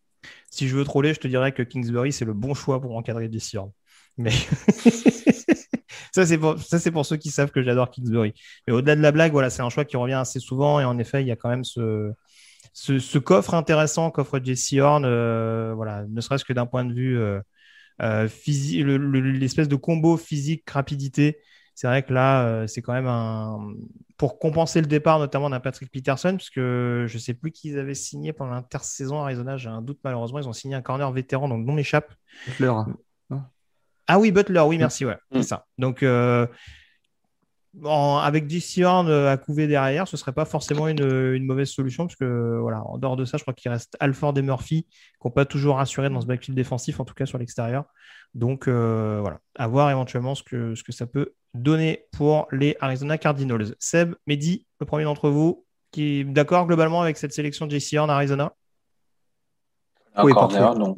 Si 0.49 0.67
je 0.67 0.75
veux 0.75 0.83
troller, 0.83 1.13
je 1.13 1.19
te 1.19 1.27
dirais 1.27 1.51
que 1.51 1.63
Kingsbury, 1.63 2.11
c'est 2.11 2.25
le 2.25 2.33
bon 2.33 2.53
choix 2.53 2.81
pour 2.81 2.95
encadrer 2.95 3.27
des 3.27 3.39
Horn. 3.55 3.71
Mais 4.17 4.31
ça, 6.11 6.25
c'est 6.25 6.37
pour, 6.37 6.55
pour 6.93 7.05
ceux 7.05 7.17
qui 7.17 7.31
savent 7.31 7.51
que 7.51 7.61
j'adore 7.61 7.89
Kingsbury. 7.89 8.33
Mais 8.67 8.73
au-delà 8.73 8.95
de 8.95 9.01
la 9.01 9.11
blague, 9.11 9.31
voilà, 9.31 9.49
c'est 9.49 9.61
un 9.61 9.69
choix 9.69 9.85
qui 9.85 9.97
revient 9.97 10.13
assez 10.13 10.39
souvent. 10.39 10.79
Et 10.79 10.85
en 10.85 10.97
effet, 10.99 11.21
il 11.21 11.27
y 11.27 11.31
a 11.31 11.35
quand 11.35 11.49
même 11.49 11.63
ce, 11.63 12.11
ce, 12.73 13.17
coffre 13.17 13.53
intéressant 13.53 14.11
qu'offre 14.11 14.39
Jesse 14.43 14.73
Horn, 14.73 15.05
euh, 15.05 15.73
voilà, 15.75 16.05
ne 16.07 16.21
serait-ce 16.21 16.45
que 16.45 16.53
d'un 16.53 16.65
point 16.65 16.85
de 16.85 16.93
vue 16.93 17.17
euh, 17.17 17.39
euh 18.01 18.27
l'espèce 18.43 19.67
de 19.67 19.75
combo 19.75 20.17
physique-rapidité 20.17 21.37
c'est 21.81 21.87
vrai 21.87 22.03
que 22.03 22.13
là, 22.13 22.45
euh, 22.45 22.67
c'est 22.67 22.83
quand 22.83 22.93
même 22.93 23.07
un. 23.07 23.73
Pour 24.15 24.37
compenser 24.37 24.81
le 24.81 24.85
départ, 24.85 25.17
notamment 25.17 25.49
d'un 25.49 25.59
Patrick 25.59 25.89
Peterson, 25.89 26.35
puisque 26.37 26.59
je 26.59 27.11
ne 27.11 27.17
sais 27.17 27.33
plus 27.33 27.51
qui 27.51 27.69
ils 27.69 27.79
avaient 27.79 27.95
signé 27.95 28.33
pendant 28.33 28.51
l'intersaison 28.51 29.19
à 29.19 29.23
Arizona, 29.23 29.57
j'ai 29.57 29.69
un 29.69 29.81
doute 29.81 29.97
malheureusement. 30.03 30.37
Ils 30.37 30.47
ont 30.47 30.53
signé 30.53 30.75
un 30.75 30.83
corner 30.83 31.11
vétéran, 31.11 31.49
donc 31.49 31.65
non 31.65 31.73
m'échappe. 31.73 32.13
Butler. 32.45 32.71
Ah 34.05 34.19
oui, 34.19 34.31
Butler, 34.31 34.59
oui, 34.59 34.77
merci, 34.77 35.05
ouais, 35.05 35.17
c'est 35.31 35.39
mm. 35.39 35.43
ça. 35.43 35.65
Donc, 35.79 36.03
euh, 36.03 36.45
avec 37.83 38.45
DC 38.45 38.83
Horn 38.83 39.09
euh, 39.09 39.31
à 39.31 39.37
couver 39.37 39.65
derrière, 39.65 40.07
ce 40.07 40.15
ne 40.15 40.19
serait 40.19 40.33
pas 40.33 40.45
forcément 40.45 40.87
une, 40.87 41.43
mauvaise 41.43 41.71
solution, 41.71 42.05
parce 42.05 42.15
que 42.15 42.59
voilà, 42.61 42.83
en 42.83 42.99
dehors 42.99 43.15
de 43.15 43.25
ça, 43.25 43.39
je 43.39 43.43
crois 43.43 43.55
qu'il 43.55 43.71
reste 43.71 43.97
Alford 43.99 44.37
et 44.37 44.43
Murphy, 44.43 44.83
qui 44.83 45.27
n'ont 45.27 45.31
pas 45.31 45.45
toujours 45.45 45.77
rassuré 45.77 46.11
dans 46.11 46.21
ce 46.21 46.27
backfield 46.27 46.55
défensif, 46.55 46.99
en 46.99 47.05
tout 47.05 47.15
cas 47.15 47.25
sur 47.25 47.39
l'extérieur. 47.39 47.85
Donc 48.35 48.67
voilà, 48.67 49.39
à 49.55 49.65
voir 49.65 49.89
éventuellement 49.89 50.35
ce 50.35 50.43
que, 50.43 50.75
ce 50.75 50.83
que 50.83 50.91
ça 50.91 51.07
peut 51.07 51.33
donné 51.53 52.05
pour 52.11 52.47
les 52.51 52.75
Arizona 52.79 53.17
Cardinals. 53.17 53.75
Seb, 53.79 54.15
Mehdi, 54.27 54.65
le 54.79 54.85
premier 54.85 55.03
d'entre 55.03 55.29
vous, 55.29 55.65
qui 55.91 56.19
est 56.19 56.23
d'accord 56.23 56.67
globalement 56.67 57.01
avec 57.01 57.17
cette 57.17 57.33
sélection 57.33 57.67
de 57.67 57.77
JC 57.77 57.97
en 57.99 58.09
Arizona? 58.09 58.53
Oui, 60.23 60.33
corner, 60.33 60.75
donc. 60.75 60.97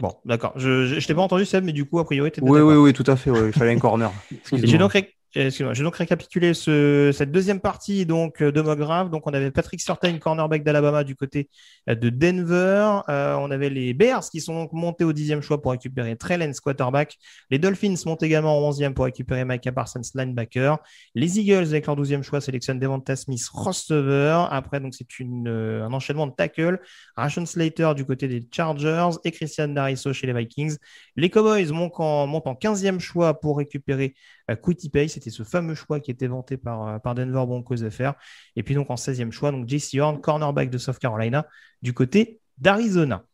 Bon, 0.00 0.16
d'accord. 0.24 0.52
Je 0.56 0.94
ne 0.94 1.00
t'ai 1.00 1.14
pas 1.14 1.22
entendu, 1.22 1.44
Seb, 1.44 1.64
mais 1.64 1.72
du 1.72 1.84
coup, 1.84 1.98
a 1.98 2.04
priori, 2.04 2.32
tu 2.32 2.40
Oui, 2.42 2.60
oui, 2.60 2.74
oui, 2.74 2.92
tout 2.92 3.04
à 3.06 3.16
fait. 3.16 3.30
Il 3.30 3.52
fallait 3.52 3.74
un 3.74 3.78
corner. 3.78 4.10
J'ai 4.52 4.78
donc 4.78 4.94
je 5.34 5.64
vais 5.64 5.82
donc 5.82 5.96
récapituler 5.96 6.54
cette 6.54 7.32
deuxième 7.32 7.60
partie 7.60 8.06
donc, 8.06 8.42
de 8.42 8.60
Mograve. 8.60 9.10
Donc, 9.10 9.26
on 9.26 9.34
avait 9.34 9.50
Patrick 9.50 9.80
Surtain, 9.80 10.16
cornerback 10.18 10.62
d'Alabama 10.62 11.02
du 11.02 11.16
côté 11.16 11.50
de 11.88 12.08
Denver. 12.08 13.00
Euh, 13.08 13.34
on 13.34 13.50
avait 13.50 13.70
les 13.70 13.94
Bears 13.94 14.28
qui 14.30 14.40
sont 14.40 14.68
montés 14.72 15.04
au 15.04 15.12
dixième 15.12 15.42
choix 15.42 15.60
pour 15.60 15.72
récupérer 15.72 16.16
Trellens, 16.16 16.52
quarterback. 16.62 17.16
Les 17.50 17.58
Dolphins 17.58 17.94
montent 18.06 18.22
également 18.22 18.58
au 18.58 18.64
onzième 18.64 18.94
pour 18.94 19.06
récupérer 19.06 19.44
Micah 19.44 19.72
Parsons, 19.72 20.02
linebacker. 20.14 20.78
Les 21.14 21.40
Eagles, 21.40 21.66
avec 21.68 21.86
leur 21.86 21.96
douzième 21.96 22.22
choix, 22.22 22.40
sélectionnent 22.40 22.78
Devonta 22.78 23.16
Smith, 23.16 23.44
receiver. 23.52 24.44
Après, 24.50 24.78
donc, 24.80 24.94
c'est 24.94 25.06
euh, 25.20 25.84
un 25.84 25.92
enchaînement 25.92 26.28
de 26.28 26.32
tackle. 26.32 26.80
Ration 27.16 27.44
Slater 27.44 27.92
du 27.96 28.04
côté 28.04 28.28
des 28.28 28.46
Chargers 28.52 29.10
et 29.24 29.32
Christian 29.32 29.68
Dariso 29.68 30.12
chez 30.12 30.26
les 30.26 30.32
Vikings. 30.32 30.76
Les 31.16 31.28
Cowboys 31.30 31.72
montent 31.72 31.98
en, 31.98 32.26
montent 32.26 32.46
en 32.46 32.54
15e 32.54 33.00
choix 33.00 33.40
pour 33.40 33.58
récupérer 33.58 34.14
euh, 34.43 34.43
Quitty. 34.62 34.90
C'était 35.08 35.30
ce 35.30 35.42
fameux 35.42 35.74
choix 35.74 36.00
qui 36.00 36.10
était 36.10 36.26
vanté 36.26 36.56
par, 36.56 36.88
euh, 36.88 37.14
Denver 37.14 37.44
Broncos 37.46 37.88
FR. 37.90 38.12
Et 38.56 38.62
puis 38.62 38.74
donc 38.74 38.90
en 38.90 38.96
16e 38.96 39.30
choix, 39.30 39.50
donc 39.50 39.68
JC 39.68 40.00
Horn, 40.00 40.20
cornerback 40.20 40.70
de 40.70 40.78
South 40.78 40.98
Carolina, 40.98 41.46
du 41.82 41.92
côté 41.92 42.40
d'Arizona. 42.58 43.24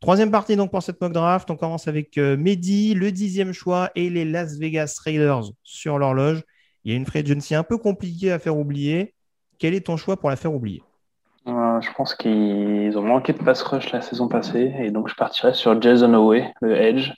Troisième 0.00 0.30
partie 0.30 0.56
donc 0.56 0.70
pour 0.70 0.82
cette 0.82 1.00
mock 1.00 1.12
draft. 1.12 1.50
On 1.50 1.56
commence 1.56 1.88
avec 1.88 2.18
euh, 2.18 2.36
Mehdi, 2.36 2.94
le 2.94 3.12
dixième 3.12 3.52
choix, 3.52 3.90
et 3.94 4.10
les 4.10 4.24
Las 4.24 4.58
Vegas 4.58 5.00
Raiders 5.04 5.52
sur 5.62 5.98
l'horloge. 5.98 6.42
Il 6.84 6.92
y 6.92 6.94
a 6.94 6.96
une 6.96 7.06
free 7.06 7.20
agency 7.20 7.54
un 7.54 7.62
peu 7.62 7.78
compliquée 7.78 8.32
à 8.32 8.38
faire 8.38 8.56
oublier. 8.56 9.14
Quel 9.58 9.74
est 9.74 9.86
ton 9.86 9.96
choix 9.96 10.16
pour 10.16 10.30
la 10.30 10.36
faire 10.36 10.54
oublier? 10.54 10.82
Je 11.46 11.92
pense 11.96 12.14
qu'ils 12.14 12.96
ont 12.98 13.02
manqué 13.02 13.32
de 13.32 13.38
pass 13.38 13.62
rush 13.62 13.90
la 13.92 14.02
saison 14.02 14.28
passée, 14.28 14.74
et 14.78 14.90
donc 14.90 15.08
je 15.08 15.14
partirais 15.14 15.54
sur 15.54 15.80
Jason 15.80 16.12
Howe, 16.14 16.42
le 16.60 16.76
Edge, 16.76 17.12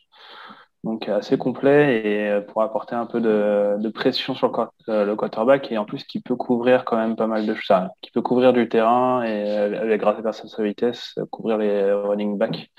donc 0.85 1.09
assez 1.09 1.39
complet 1.39 2.03
et 2.05 2.29
euh, 2.29 2.41
pour 2.41 2.63
apporter 2.63 2.95
un 2.95 3.07
peu 3.07 3.21
de, 3.21 3.89
pression 3.91 4.35
sur 4.35 4.71
euh, 4.89 5.05
le, 5.05 5.15
quarterback 5.15 5.71
et 5.71 5.79
en 5.79 5.85
plus 5.85 6.05
qui 6.05 6.21
peut 6.21 6.35
couvrir 6.35 6.85
quand 6.85 6.97
même 6.97 7.15
pas 7.15 7.29
mal 7.29 7.47
de 7.47 7.55
choses, 7.55 7.89
qui 8.01 8.11
peut 8.11 8.23
couvrir 8.23 8.53
du 8.53 8.69
terrain 8.69 9.23
et 9.23 9.45
euh, 9.47 9.97
grâce 9.97 10.25
à 10.25 10.33
sa 10.33 10.63
vitesse, 10.63 11.15
couvrir 11.31 11.59
les 11.59 11.93
running 11.93 12.37
backs. 12.37 12.71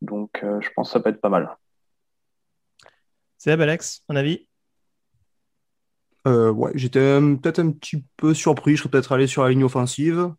Donc 0.00 0.42
je 0.42 0.68
pense 0.74 0.88
que 0.88 0.92
ça 0.92 1.00
peut 1.00 1.10
être 1.10 1.20
pas 1.20 1.28
mal. 1.28 1.56
C'est 3.38 3.52
Alex, 3.52 4.02
un 4.08 4.16
avis? 4.16 4.48
Ouais, 6.26 6.72
j'étais 6.74 7.20
peut-être 7.20 7.58
un 7.58 7.70
petit 7.70 8.04
peu 8.16 8.32
surpris. 8.34 8.76
Je 8.76 8.82
serais 8.82 8.90
peut-être 8.90 9.12
allé 9.12 9.26
sur 9.26 9.44
la 9.44 9.50
ligne 9.50 9.64
offensive, 9.64 10.32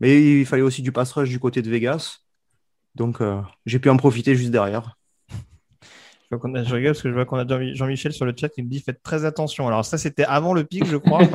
mais 0.00 0.40
il 0.40 0.46
fallait 0.46 0.62
aussi 0.62 0.82
du 0.82 0.92
pass 0.92 1.12
rush 1.12 1.28
du 1.28 1.40
côté 1.40 1.62
de 1.62 1.70
Vegas. 1.70 2.20
Donc 2.94 3.20
j'ai 3.66 3.78
pu 3.78 3.90
en 3.90 3.96
profiter 3.96 4.34
juste 4.34 4.50
derrière 4.50 4.96
je 6.32 6.74
rigole 6.74 6.92
parce 6.92 7.02
que 7.02 7.08
je 7.08 7.14
vois 7.14 7.24
qu'on 7.26 7.38
a 7.38 7.74
Jean-Michel 7.74 8.12
sur 8.12 8.24
le 8.24 8.32
chat 8.38 8.48
qui 8.48 8.62
me 8.62 8.68
dit 8.68 8.80
faites 8.80 9.02
très 9.02 9.24
attention. 9.24 9.66
Alors 9.66 9.84
ça, 9.84 9.98
c'était 9.98 10.24
avant 10.24 10.54
le 10.54 10.64
pic, 10.64 10.86
je 10.86 10.96
crois. 10.96 11.20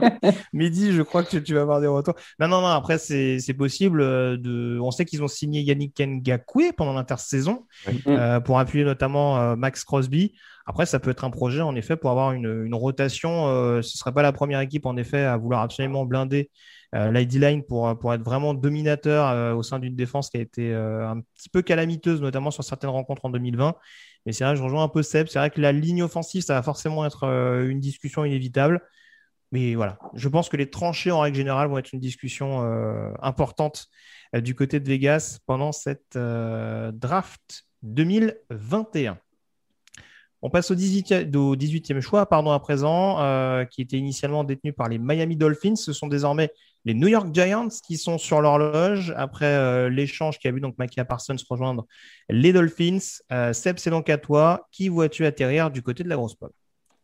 Midi, 0.52 0.92
je 0.92 1.02
crois 1.02 1.22
que 1.22 1.36
tu, 1.38 1.54
vas 1.54 1.62
avoir 1.62 1.80
des 1.80 1.86
retours. 1.86 2.14
Non, 2.38 2.48
non, 2.48 2.60
non. 2.60 2.68
Après, 2.68 2.98
c'est 2.98 3.54
possible. 3.56 4.00
Euh, 4.00 4.36
de... 4.36 4.78
On 4.80 4.90
sait 4.90 5.04
qu'ils 5.04 5.22
ont 5.22 5.28
signé 5.28 5.62
Yannick 5.62 5.98
Ngakwe 5.98 6.72
pendant 6.76 6.92
l'intersaison 6.92 7.66
euh, 8.06 8.40
pour 8.40 8.58
appuyer 8.58 8.84
notamment 8.84 9.38
euh, 9.38 9.56
Max 9.56 9.84
Crosby. 9.84 10.34
Après, 10.66 10.86
ça 10.86 11.00
peut 11.00 11.10
être 11.10 11.24
un 11.24 11.30
projet, 11.30 11.62
en 11.62 11.74
effet, 11.74 11.96
pour 11.96 12.10
avoir 12.10 12.32
une, 12.32 12.74
rotation. 12.74 13.46
ce 13.46 13.76
ne 13.78 13.82
serait 13.82 14.12
pas 14.12 14.22
la 14.22 14.32
première 14.32 14.60
équipe, 14.60 14.86
en 14.86 14.96
effet, 14.96 15.22
à 15.22 15.36
vouloir 15.36 15.62
absolument 15.62 16.04
blinder 16.04 16.50
euh, 16.50 16.79
l'ID 16.92 17.34
line 17.34 17.62
pour, 17.62 17.98
pour 17.98 18.12
être 18.12 18.22
vraiment 18.22 18.54
dominateur 18.54 19.28
euh, 19.28 19.54
au 19.54 19.62
sein 19.62 19.78
d'une 19.78 19.94
défense 19.94 20.30
qui 20.30 20.38
a 20.38 20.40
été 20.40 20.72
euh, 20.72 21.08
un 21.08 21.20
petit 21.20 21.48
peu 21.48 21.62
calamiteuse, 21.62 22.20
notamment 22.20 22.50
sur 22.50 22.64
certaines 22.64 22.90
rencontres 22.90 23.24
en 23.24 23.30
2020. 23.30 23.76
Mais 24.26 24.32
c'est 24.32 24.44
vrai, 24.44 24.56
je 24.56 24.62
rejoins 24.62 24.82
un 24.82 24.88
peu 24.88 25.02
Seb. 25.02 25.28
C'est 25.28 25.38
vrai 25.38 25.50
que 25.50 25.60
la 25.60 25.72
ligne 25.72 26.02
offensive, 26.02 26.42
ça 26.42 26.54
va 26.54 26.62
forcément 26.62 27.06
être 27.06 27.24
une 27.24 27.80
discussion 27.80 28.24
inévitable. 28.24 28.82
Mais 29.52 29.74
voilà, 29.74 29.98
je 30.14 30.28
pense 30.28 30.48
que 30.48 30.56
les 30.56 30.68
tranchées 30.68 31.10
en 31.10 31.20
règle 31.20 31.36
générale 31.36 31.68
vont 31.68 31.78
être 31.78 31.92
une 31.92 32.00
discussion 32.00 32.60
importante 33.20 33.88
du 34.34 34.54
côté 34.54 34.78
de 34.78 34.86
Vegas 34.86 35.38
pendant 35.46 35.72
cette 35.72 36.16
draft 36.16 37.64
2021. 37.82 39.18
On 40.42 40.48
passe 40.48 40.70
au 40.70 40.74
18e, 40.74 42.00
choix, 42.00 42.26
pardon, 42.26 42.50
à 42.50 42.60
présent, 42.60 43.20
euh, 43.20 43.64
qui 43.64 43.82
était 43.82 43.98
initialement 43.98 44.42
détenu 44.42 44.72
par 44.72 44.88
les 44.88 44.98
Miami 44.98 45.36
Dolphins. 45.36 45.76
Ce 45.76 45.92
sont 45.92 46.08
désormais 46.08 46.50
les 46.84 46.94
New 46.94 47.08
York 47.08 47.28
Giants 47.32 47.68
qui 47.86 47.96
sont 47.96 48.18
sur 48.18 48.40
l'horloge 48.40 49.12
après 49.16 49.46
euh, 49.46 49.88
l'échange 49.88 50.38
qui 50.38 50.48
a 50.48 50.52
vu 50.52 50.60
donc 50.60 50.76
Micah 50.78 51.04
Parsons 51.04 51.36
rejoindre 51.48 51.86
les 52.28 52.52
Dolphins. 52.52 52.98
Euh, 53.32 53.52
Seb, 53.52 53.78
c'est 53.78 53.90
donc 53.90 54.08
à 54.08 54.18
toi. 54.18 54.66
Qui 54.72 54.88
vois-tu 54.88 55.26
atterrir 55.26 55.70
du 55.70 55.82
côté 55.82 56.04
de 56.04 56.08
la 56.08 56.16
grosse 56.16 56.34
pomme? 56.34 56.50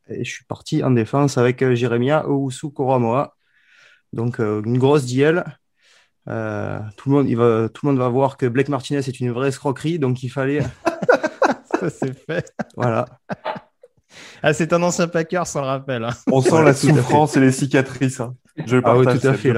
Je 0.09 0.23
suis 0.23 0.45
parti 0.45 0.83
en 0.83 0.93
défense 0.93 1.37
avec 1.37 1.69
Jeremia 1.75 2.29
Owusu 2.29 2.71
Koromoa. 2.71 3.35
Donc, 4.13 4.39
une 4.39 4.79
grosse 4.79 5.05
DL. 5.05 5.43
tout, 6.25 6.31
le 6.31 6.83
monde, 7.07 7.29
il 7.29 7.37
va, 7.37 7.69
tout 7.69 7.85
le 7.85 7.93
monde 7.93 7.99
va 7.99 8.09
voir 8.09 8.37
que 8.37 8.47
Blake 8.47 8.69
Martinez 8.69 9.01
est 9.01 9.21
une 9.21 9.33
vraie 9.33 9.49
escroquerie, 9.49 9.99
donc 9.99 10.23
il 10.23 10.29
fallait 10.29 10.63
c'est 11.91 12.15
fait. 12.27 12.53
Voilà. 12.77 13.07
Ah, 14.43 14.53
c'est 14.53 14.73
un 14.73 14.83
ancien 14.83 15.09
Packer, 15.09 15.43
ça 15.47 15.61
le 15.61 15.67
rappelle. 15.67 16.05
Hein. 16.05 16.15
On 16.31 16.41
sent 16.41 16.63
la 16.63 16.75
souffrance 16.75 17.37
et 17.37 17.41
les 17.41 17.53
cicatrices. 17.53 18.21
Hein. 18.21 18.35
Je 18.65 18.77
le 18.77 18.83
ah 18.85 18.95
partage. 18.95 19.21
tout 19.21 19.29
à 19.29 19.35
fait. 19.35 19.53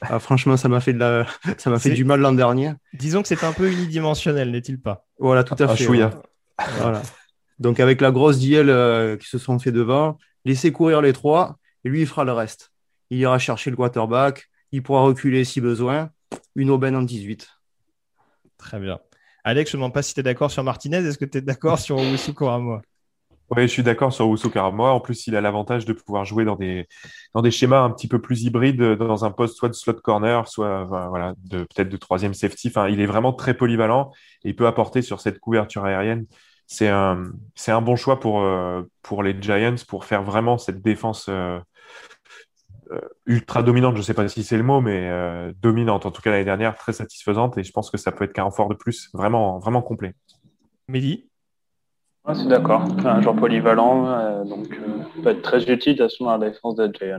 Ah, 0.00 0.18
franchement, 0.18 0.56
ça 0.56 0.68
m'a 0.68 0.80
fait, 0.80 0.92
de 0.92 0.98
la... 0.98 1.26
ça 1.58 1.70
m'a 1.70 1.78
fait 1.78 1.90
du 1.90 2.04
mal 2.04 2.20
l'an 2.20 2.32
dernier. 2.32 2.72
Disons 2.94 3.22
que 3.22 3.28
c'est 3.28 3.44
un 3.44 3.52
peu 3.52 3.70
unidimensionnel, 3.70 4.50
n'est-il 4.50 4.80
pas? 4.80 5.06
Voilà, 5.18 5.44
tout 5.44 5.56
à 5.58 5.68
fait. 5.68 5.84
Voilà. 5.86 7.02
Donc, 7.58 7.80
avec 7.80 8.00
la 8.00 8.10
grosse 8.10 8.38
DL 8.38 8.70
euh, 8.70 9.16
qui 9.16 9.28
se 9.28 9.38
sont 9.38 9.58
fait 9.58 9.72
devant, 9.72 10.18
laissez 10.44 10.72
courir 10.72 11.02
les 11.02 11.12
trois 11.12 11.58
et 11.84 11.88
lui, 11.88 12.02
il 12.02 12.06
fera 12.06 12.24
le 12.24 12.32
reste. 12.32 12.72
Il 13.10 13.18
ira 13.18 13.38
chercher 13.38 13.70
le 13.70 13.76
quarterback, 13.76 14.48
il 14.72 14.82
pourra 14.82 15.02
reculer 15.02 15.44
si 15.44 15.60
besoin. 15.60 16.10
Une 16.54 16.70
aubaine 16.70 16.96
en 16.96 17.02
18. 17.02 17.48
Très 18.56 18.78
bien. 18.78 19.00
Alex, 19.44 19.70
je 19.70 19.76
ne 19.76 19.80
demande 19.80 19.94
pas 19.94 20.02
si 20.02 20.14
tu 20.14 20.20
es 20.20 20.22
d'accord 20.22 20.50
sur 20.50 20.62
Martinez. 20.62 20.98
Est-ce 20.98 21.18
que 21.18 21.24
tu 21.24 21.38
es 21.38 21.40
d'accord 21.40 21.78
sur 21.78 21.96
Owusu 21.96 22.34
Koramoa 22.34 22.82
Oui, 23.50 23.62
je 23.62 23.66
suis 23.66 23.82
d'accord 23.82 24.12
sur 24.12 24.28
Owusu 24.28 24.48
Koramoa. 24.48 24.92
En 24.92 25.00
plus, 25.00 25.26
il 25.26 25.34
a 25.34 25.40
l'avantage 25.40 25.84
de 25.84 25.92
pouvoir 25.92 26.24
jouer 26.24 26.44
dans 26.44 26.54
des, 26.54 26.86
dans 27.34 27.42
des 27.42 27.50
schémas 27.50 27.80
un 27.82 27.90
petit 27.90 28.06
peu 28.06 28.20
plus 28.20 28.44
hybrides, 28.44 28.80
dans 28.80 29.24
un 29.24 29.32
poste 29.32 29.56
soit 29.56 29.68
de 29.68 29.74
slot 29.74 29.94
corner, 29.94 30.46
soit 30.46 30.84
voilà, 30.84 31.34
de, 31.44 31.58
peut-être 31.64 31.88
de 31.88 31.96
troisième 31.96 32.32
safety. 32.32 32.68
Enfin, 32.68 32.88
il 32.88 33.00
est 33.00 33.06
vraiment 33.06 33.32
très 33.32 33.54
polyvalent 33.54 34.12
et 34.44 34.50
il 34.50 34.56
peut 34.56 34.68
apporter 34.68 35.02
sur 35.02 35.20
cette 35.20 35.40
couverture 35.40 35.84
aérienne. 35.84 36.26
C'est 36.68 36.88
un, 36.88 37.24
c'est 37.56 37.72
un 37.72 37.82
bon 37.82 37.96
choix 37.96 38.20
pour, 38.20 38.42
euh, 38.42 38.82
pour 39.02 39.24
les 39.24 39.34
Giants 39.42 39.74
pour 39.88 40.04
faire 40.04 40.22
vraiment 40.22 40.56
cette 40.56 40.80
défense 40.80 41.26
euh, 41.28 41.58
euh, 42.92 43.00
ultra 43.26 43.62
dominante, 43.62 43.94
je 43.94 44.00
ne 44.00 44.04
sais 44.04 44.14
pas 44.14 44.28
si 44.28 44.42
c'est 44.42 44.56
le 44.56 44.62
mot, 44.62 44.80
mais 44.80 45.08
euh, 45.08 45.52
dominante, 45.60 46.06
en 46.06 46.10
tout 46.10 46.22
cas 46.22 46.30
l'année 46.30 46.44
dernière, 46.44 46.76
très 46.76 46.92
satisfaisante. 46.92 47.56
Et 47.58 47.62
je 47.64 47.72
pense 47.72 47.90
que 47.90 47.98
ça 47.98 48.12
peut 48.12 48.24
être 48.24 48.32
qu'un 48.32 48.44
renfort 48.44 48.68
de 48.68 48.74
plus, 48.74 49.10
vraiment, 49.12 49.58
vraiment 49.58 49.82
complet. 49.82 50.14
Mehdi 50.88 51.29
Je 52.28 52.34
suis 52.34 52.48
d'accord. 52.48 52.82
Un 53.04 53.20
joueur 53.22 53.36
polyvalent, 53.36 54.06
euh, 54.06 54.44
donc 54.44 54.68
peut 55.22 55.30
être 55.30 55.42
très 55.42 55.64
utile 55.70 56.00
à 56.02 56.38
la 56.38 56.50
défense 56.50 56.76
des 56.76 56.88
Giants. 56.92 57.18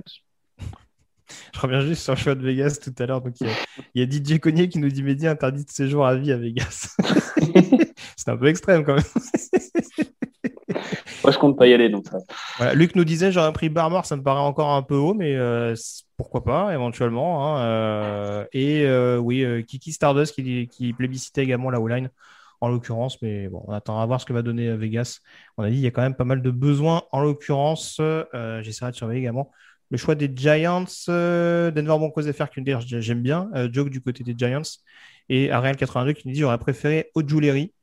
Je 1.54 1.60
reviens 1.60 1.82
juste 1.82 2.04
sur 2.04 2.14
le 2.14 2.20
choix 2.20 2.36
de 2.36 2.41
Vegas 2.41 2.80
tout 2.82 2.93
à 3.02 3.06
l'heure. 3.06 3.22
Donc, 3.22 3.36
il 3.39 3.47
y, 3.95 4.02
a, 4.02 4.06
DJ 4.06 4.39
Cognier 4.39 4.70
qui 4.70 4.80
nous 4.80 4.89
dit 4.89 5.04
Mehdi 5.04 5.28
interdit 5.28 5.66
de 5.66 5.70
séjour 5.70 6.06
à 6.06 6.16
vie 6.16 6.32
à 6.32 6.38
Vegas. 6.38 6.95
c'est 8.18 8.30
un 8.30 8.38
peu 8.38 8.47
extrême 8.47 8.84
quand 8.84 8.95
même. 8.95 9.04
Moi, 11.24 11.32
je 11.32 11.38
compte 11.38 11.58
pas 11.58 11.68
y 11.68 11.74
aller. 11.74 11.89
Donc 11.89 12.06
ça. 12.08 12.74
Luc 12.74 12.95
nous 12.95 13.04
disait 13.04 13.32
j'aurais 13.32 13.54
pris 13.54 13.70
Barmore, 13.70 14.06
ça 14.06 14.16
me 14.16 14.24
paraît 14.24 14.41
encore 14.41 14.72
un 14.72 14.82
peu 14.82 14.95
haut, 14.95 15.14
mais 15.14 15.36
euh, 15.36 15.76
pourquoi 16.18 16.43
pas, 16.43 16.74
éventuellement. 16.74 17.45
Hein, 17.45 17.62
euh, 17.62 18.45
et 18.54 18.86
euh, 18.86 19.18
oui, 19.18 19.45
Kiki 19.66 19.91
Stardust 19.91 20.36
qui, 20.36 20.68
qui, 20.68 20.93
plébiscitait 20.93 21.43
également 21.43 21.70
la 21.70 21.80
O-line, 21.80 22.10
en 22.62 22.70
l'occurrence. 22.70 23.22
Mais 23.22 23.49
bon, 23.49 23.64
on 23.68 23.74
attend 23.74 23.99
à 23.99 24.05
voir 24.05 24.22
ce 24.22 24.26
que 24.26 24.34
va 24.34 24.41
donner 24.41 24.76
Vegas. 24.76 25.20
On 25.57 25.64
a 25.64 25.70
dit 25.70 25.76
il 25.76 25.82
y 25.82 25.88
a 25.88 25.91
quand 25.91 26.01
même 26.01 26.16
pas 26.16 26.24
mal 26.24 26.41
de 26.41 26.51
besoins, 26.51 27.03
en 27.12 27.22
l'occurrence. 27.22 27.99
J'essaierai 28.62 28.91
de 28.91 28.95
surveiller 28.95 29.22
également 29.22 29.51
le 29.89 29.97
choix 29.97 30.16
des 30.16 30.32
Giants. 30.34 30.86
Denver 31.07 31.97
Broncos 31.97 32.32
FR 32.32 32.49
qui 32.49 32.62
dit 32.62 32.74
j'aime 32.80 33.22
bien. 33.22 33.49
Joke 33.72 33.89
du 33.89 34.01
côté 34.01 34.24
des 34.24 34.36
Giants. 34.38 34.62
Et 35.30 35.49
Ariel82 35.49 36.14
qui 36.14 36.28
nous 36.28 36.34
dit 36.34 36.39
j'aurais 36.39 36.57
préféré 36.57 37.12
Ojuleri 37.16 37.74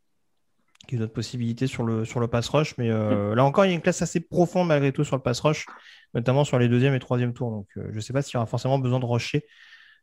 qui 0.89 0.95
est 0.95 0.99
une 0.99 1.05
autre 1.05 1.13
possibilité 1.13 1.67
sur 1.67 1.85
le, 1.85 2.05
sur 2.05 2.19
le 2.19 2.29
pass 2.29 2.49
rush. 2.49 2.77
Mais 2.79 2.91
euh, 2.91 3.35
là 3.35 3.45
encore, 3.45 3.67
il 3.67 3.69
y 3.69 3.73
a 3.73 3.75
une 3.75 3.83
classe 3.83 4.01
assez 4.03 4.21
profonde 4.21 4.69
malgré 4.69 4.91
tout 4.91 5.05
sur 5.05 5.17
le 5.17 5.23
pass 5.23 5.39
rush, 5.41 5.67
notamment 6.15 6.45
sur 6.45 6.59
les 6.59 6.69
deuxième 6.69 6.95
et 6.95 6.99
troisième 6.99 7.35
tours. 7.35 7.51
Donc, 7.51 7.69
euh, 7.77 7.89
je 7.91 7.97
ne 7.97 8.01
sais 8.01 8.15
pas 8.15 8.23
s'il 8.23 8.35
y 8.35 8.37
aura 8.39 8.47
forcément 8.47 8.79
besoin 8.79 8.99
de 8.99 9.05
rusher 9.05 9.45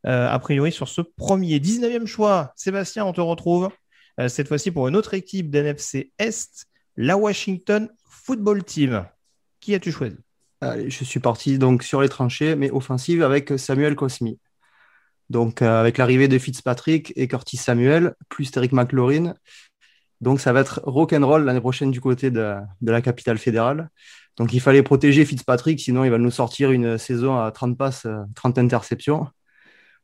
euh, 0.06 0.30
a 0.30 0.38
priori 0.38 0.72
sur 0.72 0.88
ce 0.88 1.02
premier. 1.02 1.60
19e 1.60 2.06
choix, 2.06 2.54
Sébastien, 2.56 3.04
on 3.04 3.14
te 3.14 3.22
retrouve 3.22 3.72
cette 4.28 4.48
fois-ci 4.48 4.72
pour 4.72 4.88
une 4.88 4.96
autre 4.96 5.14
équipe 5.14 5.50
d'NFC 5.50 6.12
Est, 6.20 6.68
la 6.96 7.18
Washington 7.18 7.90
Football 8.10 8.64
Team. 8.64 9.06
Qui 9.60 9.76
as-tu 9.76 9.92
choisi? 9.92 10.18
Je 10.62 11.04
suis 11.04 11.20
parti 11.20 11.58
donc 11.60 11.84
sur 11.84 12.02
les 12.02 12.10
tranchées, 12.10 12.56
mais 12.56 12.72
offensive 12.72 13.22
avec 13.24 13.58
Samuel 13.60 13.96
Cosmi. 13.96 14.40
Donc, 15.30 15.62
avec 15.62 15.98
l'arrivée 15.98 16.28
de 16.28 16.38
Fitzpatrick 16.38 17.12
et 17.16 17.28
Curtis 17.28 17.58
Samuel, 17.58 18.16
plus 18.30 18.52
Eric 18.56 18.72
McLaurin, 18.72 19.34
donc 20.22 20.40
ça 20.40 20.54
va 20.54 20.62
être 20.62 20.82
rock'n'roll 20.86 21.44
l'année 21.44 21.60
prochaine 21.60 21.92
du 21.92 22.02
côté 22.02 22.32
de, 22.32 22.56
la 22.82 23.02
capitale 23.02 23.38
fédérale. 23.38 23.90
Donc 24.38 24.54
il 24.54 24.60
fallait 24.62 24.84
protéger 24.84 25.26
Fitzpatrick, 25.26 25.80
sinon 25.80 26.04
il 26.04 26.12
va 26.12 26.18
nous 26.18 26.32
sortir 26.32 26.72
une 26.72 26.98
saison 26.98 27.38
à 27.40 27.52
30 27.52 27.78
passes, 27.78 28.08
30 28.36 28.58
interceptions. 28.58 29.28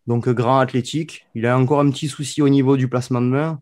Donc 0.07 0.28
grand 0.30 0.59
athlétique. 0.59 1.28
Il 1.36 1.45
a 1.45 1.57
encore 1.57 1.80
un 1.80 1.89
petit 1.91 2.07
souci 2.07 2.41
au 2.41 2.49
niveau 2.49 2.78
du 2.78 2.88
placement 2.88 3.22
de 3.22 3.28
main. 3.28 3.62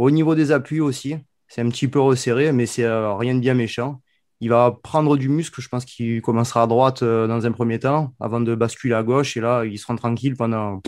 Au 0.00 0.10
niveau 0.10 0.34
des 0.34 0.50
appuis 0.50 0.80
aussi, 0.80 1.16
c'est 1.46 1.60
un 1.60 1.68
petit 1.68 1.86
peu 1.86 2.00
resserré, 2.00 2.52
mais 2.52 2.64
c'est 2.64 2.84
euh, 2.84 3.12
rien 3.16 3.34
de 3.34 3.40
bien 3.40 3.52
méchant. 3.52 4.00
Il 4.40 4.48
va 4.48 4.74
prendre 4.82 5.18
du 5.18 5.28
muscle, 5.28 5.60
je 5.60 5.68
pense 5.68 5.84
qu'il 5.84 6.22
commencera 6.22 6.62
à 6.62 6.66
droite 6.66 7.02
euh, 7.02 7.26
dans 7.26 7.44
un 7.44 7.52
premier 7.52 7.78
temps, 7.78 8.14
avant 8.18 8.40
de 8.40 8.54
basculer 8.54 8.94
à 8.94 9.02
gauche, 9.02 9.36
et 9.36 9.42
là, 9.42 9.66
il 9.66 9.78
sera 9.78 9.94
tranquille 9.96 10.36
pendant 10.36 10.80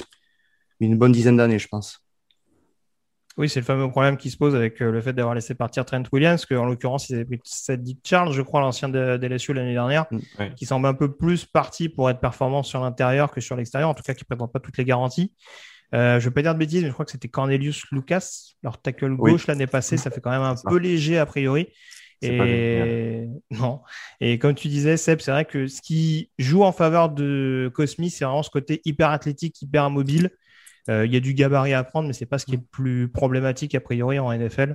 une 0.81 0.97
bonne 0.97 1.13
dizaine 1.13 1.37
d'années, 1.37 1.59
je 1.59 1.69
pense. 1.69 2.03
Oui, 3.37 3.51
c'est 3.51 3.61
le 3.61 3.67
fameux 3.67 3.91
problème 3.91 4.17
qui 4.17 4.31
se 4.31 4.39
pose 4.39 4.55
avec 4.55 4.81
euh, 4.81 4.91
le 4.91 5.03
fait 5.03 5.13
d'avoir 5.13 5.35
laissé 5.35 5.55
partir 5.55 5.85
Trent 5.85 6.05
Williams, 6.11 6.47
qu'en 6.47 6.65
l'occurrence, 6.65 7.11
ils 7.11 7.17
avaient 7.17 7.27
pris 7.27 7.41
Dick 7.77 7.99
Charles, 8.03 8.33
je 8.33 8.41
crois, 8.41 8.63
l'ancien 8.63 8.89
de, 8.89 9.19
LSU 9.23 9.53
l'année 9.53 9.75
dernière, 9.75 10.07
mm, 10.11 10.55
qui 10.57 10.65
semble 10.65 10.87
un 10.87 10.95
peu 10.95 11.15
plus 11.15 11.45
parti 11.45 11.91
pour 11.91 12.09
être 12.09 12.21
performant 12.21 12.63
sur 12.63 12.81
l'intérieur 12.81 13.31
que 13.31 13.43
sur 13.43 13.57
l'extérieur, 13.57 13.91
en 13.91 13.95
tout 13.95 14.03
cas 14.03 14.15
qui 14.15 14.25
ne 14.25 14.35
présente 14.35 14.55
pas 14.55 14.61
toutes 14.61 14.79
les 14.79 14.87
garanties. 14.87 15.35
Euh, 15.95 16.19
je 16.21 16.25
ne 16.25 16.31
vais 16.31 16.35
pas 16.35 16.43
dire 16.43 16.55
de 16.55 16.59
bêtises, 16.59 16.83
mais 16.83 16.89
je 16.89 16.93
crois 16.93 17.05
que 17.05 17.11
c'était 17.11 17.29
Cornelius 17.29 17.85
Lucas, 17.91 18.55
leur 18.63 18.81
tackle 18.81 19.15
gauche 19.15 19.47
l'année 19.47 19.67
passée. 19.67 19.97
Ça 19.97 20.11
fait 20.11 20.21
quand 20.21 20.31
même 20.31 20.43
un 20.43 20.55
peu 20.55 20.79
léger 20.79 21.19
a 21.19 21.27
priori. 21.27 21.69
Et 22.23 23.27
non. 23.51 23.81
Et 24.21 24.39
comme 24.39 24.55
tu 24.55 24.69
disais, 24.69 24.97
Seb, 24.97 25.21
c'est 25.21 25.33
vrai 25.33 25.45
que 25.45 25.67
ce 25.67 25.83
qui 25.83 26.31
joue 26.39 26.63
en 26.63 26.73
faveur 26.73 27.11
de 27.11 27.71
Cosmi, 27.75 28.11
c'est 28.11 28.25
vraiment 28.25 28.43
ce 28.43 28.51
côté 28.51 28.81
hyper 28.85 29.11
athlétique, 29.11 29.61
hyper 29.61 29.91
mobile. 29.91 30.31
Euh, 30.89 31.07
il 31.07 31.13
y 31.13 31.17
a 31.17 31.21
du 31.21 31.35
gabarit 31.35 31.75
à 31.75 31.85
prendre, 31.85 32.09
mais 32.09 32.13
c'est 32.13 32.27
pas 32.27 32.39
ce 32.39 32.47
qui 32.47 32.55
est 32.55 32.57
le 32.57 32.65
plus 32.71 33.09
problématique 33.09 33.75
a 33.75 33.81
priori 33.81 34.19
en 34.19 34.33
NFL. 34.33 34.75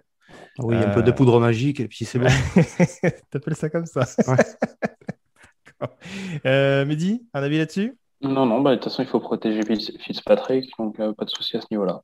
Oui, 0.59 0.75
un 0.75 0.89
peu 0.89 1.03
de 1.03 1.09
euh, 1.09 1.13
poudre 1.13 1.39
magique 1.39 1.79
et 1.79 1.87
puis 1.87 2.05
c'est 2.05 2.19
bon. 2.19 2.27
T'appelles 3.31 3.55
ça 3.55 3.69
comme 3.69 3.85
ça 3.85 4.05
ouais. 4.27 5.87
euh, 6.45 6.85
Mehdi, 6.85 7.25
un 7.33 7.43
avis 7.43 7.57
là-dessus? 7.57 7.97
Non, 8.21 8.45
non, 8.45 8.61
bah, 8.61 8.71
de 8.71 8.75
toute 8.75 8.85
façon, 8.85 9.03
il 9.03 9.07
faut 9.07 9.19
protéger 9.19 9.61
Fitzpatrick, 9.99 10.71
donc 10.79 10.99
euh, 10.99 11.13
pas 11.13 11.25
de 11.25 11.29
souci 11.29 11.57
à 11.57 11.61
ce 11.61 11.67
niveau-là. 11.71 12.01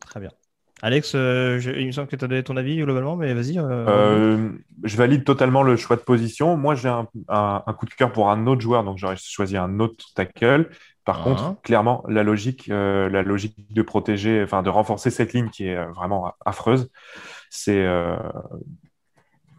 Très 0.00 0.20
bien. 0.20 0.30
Alex, 0.82 1.14
il 1.14 1.86
me 1.86 1.90
semble 1.90 2.06
que 2.06 2.16
tu 2.16 2.24
as 2.24 2.28
donné 2.28 2.42
ton 2.42 2.56
avis 2.56 2.76
globalement, 2.76 3.16
mais 3.16 3.32
vas-y. 3.32 3.54
je 3.54 4.96
valide 4.96 5.24
totalement 5.24 5.62
le 5.62 5.76
choix 5.76 5.96
de 5.96 6.02
position. 6.02 6.58
Moi, 6.58 6.74
j'ai 6.74 6.88
un, 6.88 7.08
un, 7.28 7.72
coup 7.72 7.86
de 7.86 7.94
cœur 7.94 8.12
pour 8.12 8.28
un 8.28 8.46
autre 8.46 8.60
joueur, 8.60 8.84
donc 8.84 8.98
j'aurais 8.98 9.16
choisi 9.16 9.56
un 9.56 9.80
autre 9.80 10.04
tackle. 10.14 10.68
Par 11.06 11.22
contre, 11.22 11.44
ah. 11.44 11.56
clairement, 11.62 12.02
la 12.08 12.24
logique, 12.24 12.68
euh, 12.68 13.08
la 13.08 13.22
logique 13.22 13.72
de 13.72 13.82
protéger, 13.82 14.42
enfin 14.42 14.64
de 14.64 14.70
renforcer 14.70 15.10
cette 15.10 15.34
ligne 15.34 15.50
qui 15.50 15.68
est 15.68 15.76
euh, 15.76 15.86
vraiment 15.92 16.32
affreuse, 16.44 16.90
c'est 17.48 17.86
euh, 17.86 18.16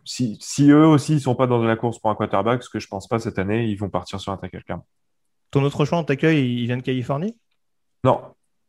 si, 0.04 0.38
eux 0.70 0.86
aussi 0.86 1.14
ils 1.14 1.22
sont 1.22 1.36
pas 1.36 1.48
dans 1.48 1.64
la 1.64 1.78
course 1.78 2.00
pour 2.00 2.12
un 2.12 2.16
quarterback, 2.16 2.64
ce 2.64 2.70
que 2.70 2.80
je 2.80 2.88
pense 2.90 3.08
pas 3.08 3.20
cette 3.20 3.40
année, 3.40 3.66
ils 3.66 3.78
vont 3.78 3.88
partir 3.88 4.20
sur 4.20 4.34
un 4.34 4.38
tackle 4.38 4.62
clairement. 4.62 4.86
Ton 5.52 5.64
autre 5.64 5.86
choix 5.86 5.98
en 5.98 6.04
tackle, 6.04 6.28
il 6.34 6.66
vient 6.66 6.78
de 6.78 6.82
Californie? 6.82 7.36
Non, 8.04 8.22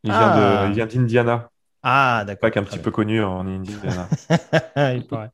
il 0.05 0.11
vient 0.11 0.21
ah. 0.21 0.87
d'Indiana. 0.87 1.51
Ah, 1.83 2.25
d'accord. 2.27 2.41
Pas 2.41 2.51
qu'un 2.51 2.65
petit 2.65 2.79
peu 2.79 2.91
connu 2.91 3.23
en 3.23 3.47
Indiana. 3.47 4.09
il 4.95 5.07
paraît. 5.07 5.31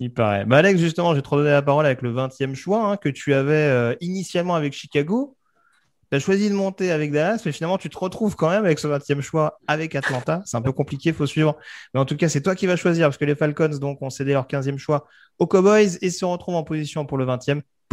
Il 0.00 0.12
paraît. 0.12 0.44
Bah, 0.44 0.58
Alex, 0.58 0.80
justement, 0.80 1.10
je 1.10 1.16
vais 1.16 1.22
te 1.22 1.28
redonner 1.28 1.50
la 1.50 1.62
parole 1.62 1.86
avec 1.86 2.02
le 2.02 2.12
20e 2.12 2.54
choix 2.54 2.90
hein, 2.90 2.96
que 2.96 3.08
tu 3.08 3.34
avais 3.34 3.96
initialement 4.00 4.54
avec 4.54 4.72
Chicago 4.72 5.36
tu 6.10 6.16
as 6.16 6.20
choisi 6.20 6.48
de 6.48 6.54
monter 6.54 6.90
avec 6.90 7.12
Dallas, 7.12 7.42
mais 7.44 7.52
finalement, 7.52 7.78
tu 7.78 7.88
te 7.88 7.98
retrouves 7.98 8.36
quand 8.36 8.50
même 8.50 8.64
avec 8.64 8.78
ce 8.78 8.86
20e 8.86 9.20
choix 9.20 9.58
avec 9.66 9.94
Atlanta. 9.94 10.42
C'est 10.44 10.56
un 10.56 10.62
peu 10.62 10.72
compliqué, 10.72 11.10
il 11.10 11.14
faut 11.14 11.26
suivre. 11.26 11.56
Mais 11.92 12.00
en 12.00 12.04
tout 12.04 12.16
cas, 12.16 12.28
c'est 12.28 12.40
toi 12.40 12.54
qui 12.54 12.66
vas 12.66 12.76
choisir 12.76 13.08
parce 13.08 13.18
que 13.18 13.24
les 13.24 13.34
Falcons 13.34 13.78
donc, 13.80 14.02
ont 14.02 14.10
cédé 14.10 14.32
leur 14.32 14.46
15e 14.46 14.78
choix 14.78 15.06
aux 15.38 15.46
Cowboys 15.46 15.98
et 16.02 16.10
se 16.10 16.24
retrouvent 16.24 16.56
en 16.56 16.64
position 16.64 17.06
pour 17.06 17.18
le 17.18 17.26
20e. 17.26 17.62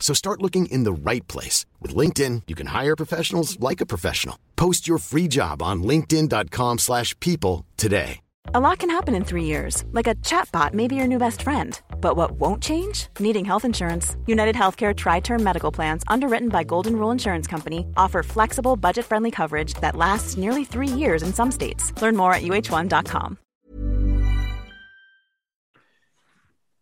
So 0.00 0.12
start 0.14 0.42
looking 0.42 0.66
in 0.66 0.82
the 0.82 0.92
right 0.92 1.26
place. 1.28 1.66
With 1.80 1.94
LinkedIn, 1.94 2.42
you 2.48 2.56
can 2.56 2.68
hire 2.68 2.96
professionals 2.96 3.60
like 3.60 3.80
a 3.80 3.86
professional. 3.86 4.36
Post 4.56 4.88
your 4.88 4.98
free 4.98 5.28
job 5.28 5.62
on 5.62 5.84
linkedin.com 5.84 6.78
slash 6.78 7.14
people 7.20 7.64
today. 7.76 8.20
A 8.52 8.58
lot 8.58 8.78
can 8.78 8.90
happen 8.90 9.14
in 9.14 9.24
three 9.24 9.44
years. 9.44 9.84
Like 9.92 10.08
a 10.08 10.14
chatbot 10.16 10.72
may 10.72 10.88
be 10.88 10.96
your 10.96 11.06
new 11.06 11.18
best 11.18 11.42
friend. 11.42 11.80
But 12.00 12.16
what 12.16 12.32
won't 12.32 12.62
change? 12.62 13.06
Needing 13.20 13.44
health 13.44 13.64
insurance. 13.64 14.16
United 14.26 14.56
Healthcare 14.56 14.96
Tri 14.96 15.20
Term 15.20 15.44
Medical 15.44 15.70
Plans, 15.70 16.02
underwritten 16.08 16.48
by 16.48 16.64
Golden 16.64 16.96
Rule 16.96 17.12
Insurance 17.12 17.46
Company, 17.46 17.86
offer 17.96 18.22
flexible, 18.22 18.76
budget 18.76 19.04
friendly 19.04 19.30
coverage 19.30 19.74
that 19.74 19.94
lasts 19.94 20.36
nearly 20.36 20.64
three 20.64 20.88
years 20.88 21.22
in 21.22 21.32
some 21.32 21.52
states. 21.52 21.92
Learn 22.02 22.16
more 22.16 22.32
at 22.34 22.42
uh1.com. 22.42 23.38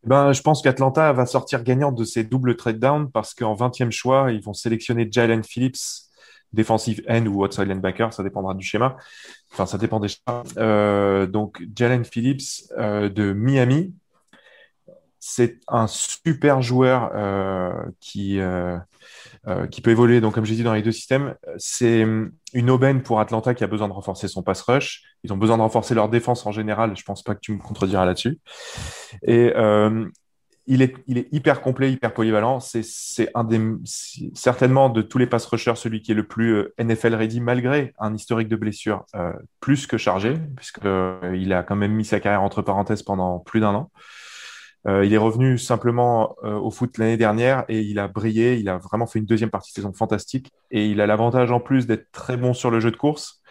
Ben, 0.09 0.33
je 0.33 0.41
pense 0.41 0.63
qu'Atlanta 0.63 1.13
va 1.13 1.27
sortir 1.27 1.63
gagnante 1.63 1.95
de 1.95 2.05
ces 2.05 2.25
doubles 2.25 2.57
trade 2.57 2.79
down 2.79 3.11
parce 3.11 3.35
qu'en 3.35 3.55
20e 3.55 3.91
choix, 3.91 4.33
ils 4.33 4.43
vont 4.43 4.55
sélectionner 4.55 5.07
Jalen 5.11 5.45
Phillips 5.45 6.09
défensive 6.55 7.03
end 7.11 7.27
ou 7.27 7.45
outside 7.45 7.69
linebacker, 7.69 8.15
ça 8.15 8.23
dépendra 8.23 8.55
du 8.55 8.65
schéma. 8.65 8.97
Enfin, 9.53 9.67
ça 9.67 9.77
dépend 9.77 10.01
des 10.01 10.09
schémas. 10.09 11.27
donc, 11.27 11.63
Jalen 11.77 12.07
Phillips 12.07 12.73
de 12.79 13.35
Miami, 13.35 13.95
c'est 15.19 15.61
un 15.69 15.87
super 15.87 16.63
joueur 16.63 17.13
qui, 18.01 18.41
qui 19.70 19.80
peut 19.80 19.90
évoluer, 19.90 20.20
donc, 20.20 20.34
comme 20.34 20.44
j'ai 20.44 20.55
dit, 20.55 20.62
dans 20.62 20.74
les 20.74 20.82
deux 20.82 20.92
systèmes. 20.92 21.34
C'est 21.57 22.07
une 22.55 22.70
aubaine 22.70 23.03
pour 23.03 23.20
Atlanta 23.20 23.55
qui 23.55 23.64
a 23.64 23.66
besoin 23.66 23.88
de 23.88 23.92
renforcer 23.92 24.28
son 24.28 24.42
pass 24.42 24.62
rush. 24.62 25.03
Ils 25.24 25.32
ont 25.32 25.36
besoin 25.36 25.57
de 25.57 25.62
renforcer 25.62 25.94
leur 25.94 26.09
défense 26.09 26.46
en 26.46 26.53
général. 26.53 26.96
Je 26.96 27.03
pense 27.03 27.22
pas 27.22 27.34
que 27.34 27.40
tu 27.40 27.53
me 27.53 27.59
contrediras 27.59 28.05
là-dessus. 28.05 28.38
Et 29.26 29.53
il 30.70 30.82
est, 30.82 30.94
il 31.07 31.16
est 31.16 31.28
hyper 31.32 31.62
complet, 31.62 31.90
hyper 31.90 32.12
polyvalent. 32.12 32.61
C'est 32.61 33.30
un 33.34 33.42
des, 33.42 33.59
certainement 34.34 34.90
de 34.90 35.01
tous 35.01 35.16
les 35.16 35.26
pass 35.26 35.46
rushers, 35.46 35.76
celui 35.76 36.03
qui 36.03 36.12
est 36.12 36.14
le 36.14 36.26
plus 36.26 36.55
euh, 36.55 36.74
NFL 36.78 37.14
ready, 37.14 37.40
malgré 37.40 37.94
un 37.99 38.14
historique 38.14 38.49
de 38.49 38.57
blessure 38.57 39.07
euh, 39.16 39.32
plus 39.61 39.86
que 39.86 39.96
chargé, 39.96 40.34
puisqu'il 40.57 40.86
euh, 40.86 41.59
a 41.59 41.62
quand 41.62 41.74
même 41.74 41.92
mis 41.92 42.05
sa 42.05 42.20
carrière 42.20 42.42
entre 42.42 42.61
parenthèses 42.61 43.03
pendant 43.03 43.38
plus 43.38 43.61
d'un 43.61 43.74
an. 43.74 43.90
Il 45.05 45.12
est 45.12 45.18
revenu 45.18 45.59
simplement 45.59 46.36
au 46.43 46.70
foot 46.70 46.99
l'année 46.99 47.16
dernière 47.16 47.64
et 47.68 47.80
il 47.80 47.99
a 47.99 48.09
brillé. 48.09 48.57
Il 48.57 48.68
a 48.68 48.78
vraiment 48.78 49.07
fait 49.07 49.18
une 49.18 49.26
deuxième 49.26 49.51
partie 49.51 49.72
de 49.72 49.74
saison 49.74 49.93
fantastique 49.93 50.51
et 50.70 50.86
il 50.86 51.01
a 51.01 51.07
l'avantage 51.07 51.51
en 51.51 51.61
plus 51.61 51.86
d'être 51.86 52.11
très 52.12 52.36
bon 52.36 52.55
sur 52.55 52.70
le 52.70 52.80
jeu 52.80 52.91
de 52.91 52.97
course. 52.97 53.43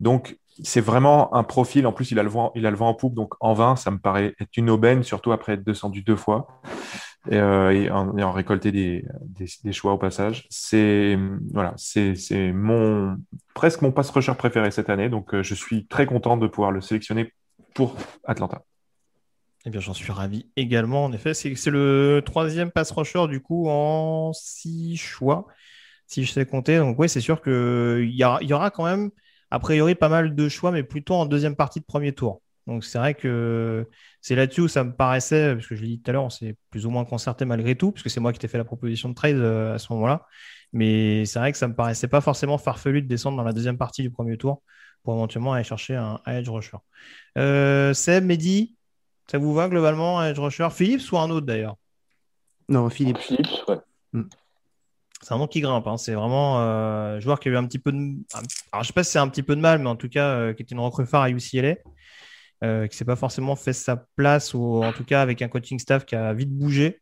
Donc, 0.00 0.36
c'est 0.62 0.80
vraiment 0.80 1.34
un 1.34 1.42
profil. 1.42 1.86
En 1.86 1.92
plus, 1.92 2.10
il 2.10 2.18
a, 2.18 2.22
le 2.22 2.28
vent, 2.28 2.52
en 2.54 2.94
poupe, 2.94 3.14
donc 3.14 3.34
en 3.40 3.54
20, 3.54 3.76
ça 3.76 3.90
me 3.90 3.98
paraît 3.98 4.34
être 4.40 4.56
une 4.56 4.70
aubaine, 4.70 5.02
surtout 5.02 5.32
après 5.32 5.54
être 5.54 5.64
descendu 5.64 6.02
deux 6.02 6.16
fois 6.16 6.46
et, 7.30 7.36
euh, 7.36 7.90
en, 7.92 8.32
récolter 8.32 8.72
des, 8.72 9.04
des, 9.62 9.72
choix 9.72 9.92
au 9.92 9.98
passage. 9.98 10.46
C'est 10.50 11.18
voilà, 11.52 11.74
c'est 11.76 12.14
presque 13.54 13.82
mon 13.82 13.92
pass 13.92 14.10
rusher 14.10 14.34
préféré 14.34 14.70
cette 14.70 14.90
année, 14.90 15.08
donc 15.08 15.34
euh, 15.34 15.42
je 15.42 15.54
suis 15.54 15.86
très 15.86 16.06
content 16.06 16.36
de 16.36 16.46
pouvoir 16.46 16.72
le 16.72 16.80
sélectionner 16.80 17.32
pour 17.74 17.96
Atlanta. 18.24 18.62
Eh 19.66 19.70
bien, 19.70 19.80
j'en 19.80 19.94
suis 19.94 20.12
ravi 20.12 20.46
également. 20.54 21.04
En 21.04 21.12
effet, 21.12 21.34
c'est 21.34 21.52
le 21.66 22.22
troisième 22.24 22.70
pass 22.70 22.92
rusher 22.92 23.26
du 23.28 23.40
coup 23.40 23.68
en 23.68 24.32
six 24.32 24.96
choix, 24.96 25.48
si 26.06 26.24
je 26.24 26.30
sais 26.30 26.46
compter. 26.46 26.78
Donc 26.78 26.96
oui, 27.00 27.08
c'est 27.08 27.20
sûr 27.20 27.42
qu'il 27.42 28.12
y, 28.12 28.22
aura 28.24 28.70
quand 28.70 28.84
même 28.84 29.10
a 29.50 29.58
priori 29.58 29.96
pas 29.96 30.08
mal 30.08 30.36
de 30.36 30.48
choix, 30.48 30.70
mais 30.70 30.84
plutôt 30.84 31.14
en 31.14 31.26
deuxième 31.26 31.56
partie 31.56 31.80
de 31.80 31.84
premier 31.84 32.12
tour. 32.12 32.42
Donc 32.68 32.84
c'est 32.84 32.98
vrai 32.98 33.14
que 33.14 33.88
c'est 34.20 34.36
là-dessus 34.36 34.60
où 34.62 34.68
ça 34.68 34.84
me 34.84 34.94
paraissait, 34.94 35.54
parce 35.54 35.66
que 35.66 35.74
je 35.74 35.82
l'ai 35.82 35.88
dit 35.88 36.00
tout 36.00 36.10
à 36.10 36.12
l'heure, 36.12 36.24
on 36.24 36.30
s'est 36.30 36.56
plus 36.70 36.86
ou 36.86 36.90
moins 36.90 37.04
concerté 37.04 37.44
malgré 37.44 37.74
tout, 37.74 37.90
puisque 37.90 38.10
c'est 38.10 38.20
moi 38.20 38.32
qui 38.32 38.38
t'ai 38.38 38.48
fait 38.48 38.58
la 38.58 38.64
proposition 38.64 39.08
de 39.08 39.14
trade 39.14 39.36
euh, 39.36 39.74
à 39.74 39.78
ce 39.78 39.92
moment-là. 39.94 40.26
Mais 40.72 41.24
c'est 41.26 41.40
vrai 41.40 41.50
que 41.50 41.58
ça 41.58 41.66
me 41.66 41.74
paraissait 41.74 42.08
pas 42.08 42.20
forcément 42.20 42.58
farfelu 42.58 43.02
de 43.02 43.08
descendre 43.08 43.36
dans 43.36 43.44
la 43.44 43.52
deuxième 43.52 43.78
partie 43.78 44.02
du 44.02 44.10
premier 44.12 44.36
tour 44.36 44.62
pour 45.02 45.14
éventuellement 45.14 45.54
aller 45.54 45.64
chercher 45.64 45.96
un, 45.96 46.20
edge 46.26 46.48
rusher. 46.48 46.78
Euh, 47.38 47.94
Seb, 47.94 48.24
Mehdi, 48.24 48.75
ça 49.30 49.38
vous 49.38 49.54
va 49.54 49.68
globalement, 49.68 50.20
un 50.20 50.30
edge 50.30 50.38
rusher? 50.38 50.68
Philips 50.70 51.10
ou 51.12 51.18
un 51.18 51.30
autre 51.30 51.46
d'ailleurs? 51.46 51.76
Non, 52.68 52.88
Philips. 52.90 53.18
Philips, 53.18 53.68
ouais. 53.68 53.78
Hmm. 54.12 54.24
C'est 55.22 55.32
un 55.32 55.38
nom 55.38 55.46
qui 55.46 55.60
grimpe. 55.60 55.86
Hein. 55.86 55.96
C'est 55.96 56.14
vraiment 56.14 56.60
euh, 56.60 57.16
un 57.16 57.20
joueur 57.20 57.40
qui 57.40 57.48
a 57.48 57.52
eu 57.52 57.56
un 57.56 57.66
petit 57.66 57.78
peu 57.78 57.92
de. 57.92 57.98
Alors, 58.72 58.82
je 58.82 58.88
sais 58.88 58.92
pas 58.92 59.02
si 59.02 59.12
c'est 59.12 59.18
un 59.18 59.28
petit 59.28 59.42
peu 59.42 59.56
de 59.56 59.60
mal, 59.60 59.80
mais 59.80 59.88
en 59.88 59.96
tout 59.96 60.08
cas, 60.08 60.28
euh, 60.30 60.52
qui 60.52 60.62
était 60.62 60.74
une 60.74 60.80
recrue 60.80 61.06
phare 61.06 61.22
à 61.22 61.30
UCLA, 61.30 61.76
euh, 62.64 62.86
qui 62.86 62.96
s'est 62.96 63.04
pas 63.04 63.16
forcément 63.16 63.56
fait 63.56 63.72
sa 63.72 63.96
place, 64.16 64.54
ou 64.54 64.84
en 64.84 64.92
tout 64.92 65.04
cas 65.04 65.22
avec 65.22 65.42
un 65.42 65.48
coaching 65.48 65.78
staff 65.78 66.04
qui 66.04 66.14
a 66.14 66.32
vite 66.32 66.50
bougé. 66.50 67.00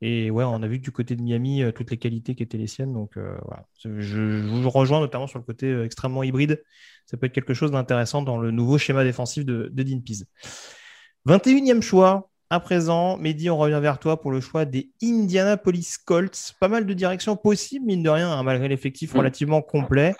Et 0.00 0.30
ouais, 0.30 0.44
on 0.44 0.62
a 0.62 0.68
vu 0.68 0.78
que 0.78 0.84
du 0.84 0.92
côté 0.92 1.16
de 1.16 1.22
Miami, 1.22 1.64
toutes 1.74 1.90
les 1.90 1.96
qualités 1.96 2.36
qui 2.36 2.44
étaient 2.44 2.56
les 2.56 2.68
siennes. 2.68 2.92
Donc 2.92 3.16
voilà. 3.16 3.66
Je, 3.84 4.46
vous 4.46 4.70
rejoins 4.70 5.00
notamment 5.00 5.26
sur 5.26 5.40
le 5.40 5.44
côté 5.44 5.82
extrêmement 5.82 6.22
hybride. 6.22 6.62
Ça 7.04 7.16
peut 7.16 7.26
être 7.26 7.32
quelque 7.32 7.52
chose 7.52 7.72
d'intéressant 7.72 8.22
dans 8.22 8.38
le 8.38 8.52
nouveau 8.52 8.78
schéma 8.78 9.02
défensif 9.02 9.44
de, 9.44 9.68
de 9.72 9.82
Dean 9.82 10.00
Pease. 10.00 10.26
21e 11.28 11.82
choix, 11.82 12.30
à 12.48 12.58
présent, 12.58 13.18
Mehdi, 13.18 13.50
on 13.50 13.58
revient 13.58 13.80
vers 13.82 13.98
toi 13.98 14.18
pour 14.18 14.30
le 14.30 14.40
choix 14.40 14.64
des 14.64 14.88
Indianapolis 15.02 15.98
Colts. 16.02 16.54
Pas 16.58 16.68
mal 16.68 16.86
de 16.86 16.94
directions 16.94 17.36
possibles, 17.36 17.84
mine 17.84 18.02
de 18.02 18.08
rien, 18.08 18.30
hein, 18.32 18.42
malgré 18.42 18.66
l'effectif 18.66 19.12
mm. 19.12 19.18
relativement 19.18 19.60
complet. 19.60 20.14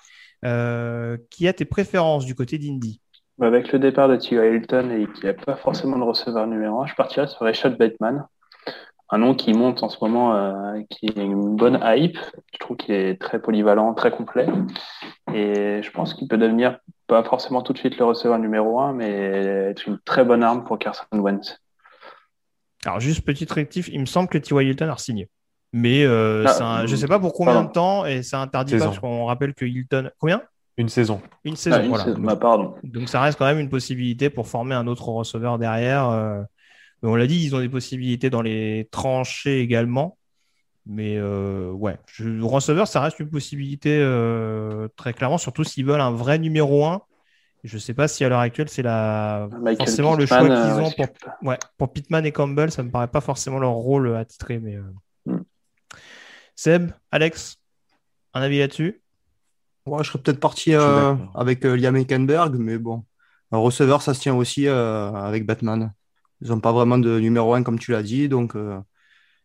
Euh, 0.44 1.16
qui 1.30 1.48
a 1.48 1.54
tes 1.54 1.64
préférences 1.64 2.26
du 2.26 2.34
côté 2.34 2.58
d'Indy? 2.58 3.00
Avec 3.40 3.72
le 3.72 3.78
départ 3.78 4.08
de 4.08 4.16
T.Y. 4.16 4.54
Hilton 4.54 4.90
et 4.90 5.06
qui 5.14 5.24
n'a 5.24 5.32
pas 5.32 5.56
forcément 5.56 5.98
de 5.98 6.04
receveur 6.04 6.46
numéro 6.46 6.82
1, 6.82 6.88
je 6.88 6.94
partirais 6.94 7.26
sur 7.26 7.40
Rashad 7.40 7.78
Bateman. 7.78 8.26
Un 9.08 9.18
nom 9.18 9.34
qui 9.34 9.54
monte 9.54 9.82
en 9.82 9.88
ce 9.88 9.96
moment, 10.02 10.36
euh, 10.36 10.82
qui 10.90 11.06
est 11.06 11.16
une 11.16 11.56
bonne 11.56 11.80
hype. 11.82 12.18
Je 12.52 12.58
trouve 12.58 12.76
qu'il 12.76 12.94
est 12.94 13.18
très 13.18 13.40
polyvalent, 13.40 13.94
très 13.94 14.10
complet. 14.10 14.46
Et 15.32 15.80
je 15.82 15.90
pense 15.90 16.12
qu'il 16.12 16.28
peut 16.28 16.36
devenir 16.36 16.78
pas 17.08 17.24
forcément 17.24 17.62
tout 17.62 17.72
de 17.72 17.78
suite 17.78 17.98
le 17.98 18.04
receveur 18.04 18.38
numéro 18.38 18.78
1, 18.78 18.92
mais 18.92 19.10
être 19.70 19.88
une 19.88 19.98
très 19.98 20.24
bonne 20.24 20.44
arme 20.44 20.64
pour 20.64 20.78
Carson 20.78 21.06
Wentz. 21.12 21.58
Alors, 22.84 23.00
juste 23.00 23.22
petit 23.22 23.46
rectif, 23.50 23.88
il 23.88 24.00
me 24.00 24.06
semble 24.06 24.28
que 24.28 24.38
T.Y. 24.38 24.68
Hilton 24.68 24.90
a 24.90 24.96
signé. 24.98 25.28
Mais 25.72 26.04
euh, 26.04 26.44
ah, 26.46 26.84
je 26.86 26.92
ne 26.92 26.96
sais 26.96 27.08
pas 27.08 27.18
pour 27.18 27.32
combien 27.32 27.64
de 27.64 27.70
temps 27.70 28.06
et 28.06 28.22
ça 28.22 28.40
interdit 28.40 28.78
pas 28.78 28.86
parce 28.86 29.00
qu'on 29.00 29.26
rappelle 29.26 29.54
que 29.54 29.64
Hilton. 29.64 30.10
Combien? 30.18 30.42
Une 30.76 30.88
saison. 30.88 31.20
Une 31.44 31.56
saison, 31.56 31.80
ah, 31.82 31.88
voilà. 31.88 32.04
Bah, 32.18 32.36
pardon. 32.36 32.74
Donc 32.84 33.08
ça 33.08 33.20
reste 33.20 33.38
quand 33.38 33.46
même 33.46 33.58
une 33.58 33.68
possibilité 33.68 34.30
pour 34.30 34.46
former 34.46 34.74
un 34.74 34.86
autre 34.86 35.08
receveur 35.08 35.58
derrière. 35.58 36.08
Euh. 36.08 36.42
on 37.02 37.16
l'a 37.16 37.26
dit, 37.26 37.42
ils 37.44 37.54
ont 37.56 37.60
des 37.60 37.68
possibilités 37.68 38.30
dans 38.30 38.42
les 38.42 38.86
tranchées 38.92 39.60
également. 39.60 40.17
Mais 40.88 41.16
euh, 41.18 41.70
ouais, 41.70 41.98
le 42.18 42.44
receveur, 42.44 42.88
ça 42.88 43.00
reste 43.00 43.20
une 43.20 43.30
possibilité 43.30 43.98
très 44.96 45.12
clairement, 45.12 45.38
surtout 45.38 45.64
s'ils 45.64 45.84
veulent 45.84 46.00
un 46.00 46.12
vrai 46.12 46.38
numéro 46.38 46.86
1 46.86 47.02
je 47.64 47.76
ne 47.76 47.80
sais 47.80 47.94
pas 47.94 48.08
si 48.08 48.24
à 48.24 48.28
l'heure 48.28 48.40
actuelle, 48.40 48.68
c'est 48.68 48.82
la... 48.82 49.48
forcément 49.78 50.14
le 50.14 50.26
choix 50.26 50.42
qu'ils 50.42 50.52
euh, 50.52 50.80
ont 50.80 50.90
pour... 50.90 51.06
Ouais, 51.42 51.58
pour 51.76 51.92
Pittman 51.92 52.24
et 52.24 52.32
Campbell. 52.32 52.70
Ça 52.70 52.82
ne 52.82 52.88
me 52.88 52.92
paraît 52.92 53.08
pas 53.08 53.20
forcément 53.20 53.58
leur 53.58 53.72
rôle 53.72 54.14
à 54.16 54.24
titrer. 54.24 54.58
Mais, 54.58 54.76
euh. 54.76 54.82
mm. 55.26 55.44
Seb, 56.54 56.90
Alex, 57.10 57.56
un 58.34 58.42
avis 58.42 58.58
là-dessus? 58.58 59.02
Ouais, 59.86 60.02
Je 60.02 60.08
serais 60.08 60.20
peut-être 60.20 60.40
parti 60.40 60.74
euh, 60.74 61.14
avec 61.34 61.64
Liam 61.64 61.96
Eckenberg, 61.96 62.56
mais 62.56 62.78
bon, 62.78 63.04
un 63.52 63.58
receveur, 63.58 64.02
ça 64.02 64.14
se 64.14 64.20
tient 64.20 64.34
aussi 64.34 64.68
avec 64.68 65.46
Batman. 65.46 65.92
Ils 66.40 66.48
n'ont 66.48 66.60
pas 66.60 66.72
vraiment 66.72 66.98
de 66.98 67.18
numéro 67.18 67.54
1, 67.54 67.62
comme 67.62 67.78
tu 67.78 67.92
l'as 67.92 68.02
dit, 68.02 68.28
donc 68.28 68.54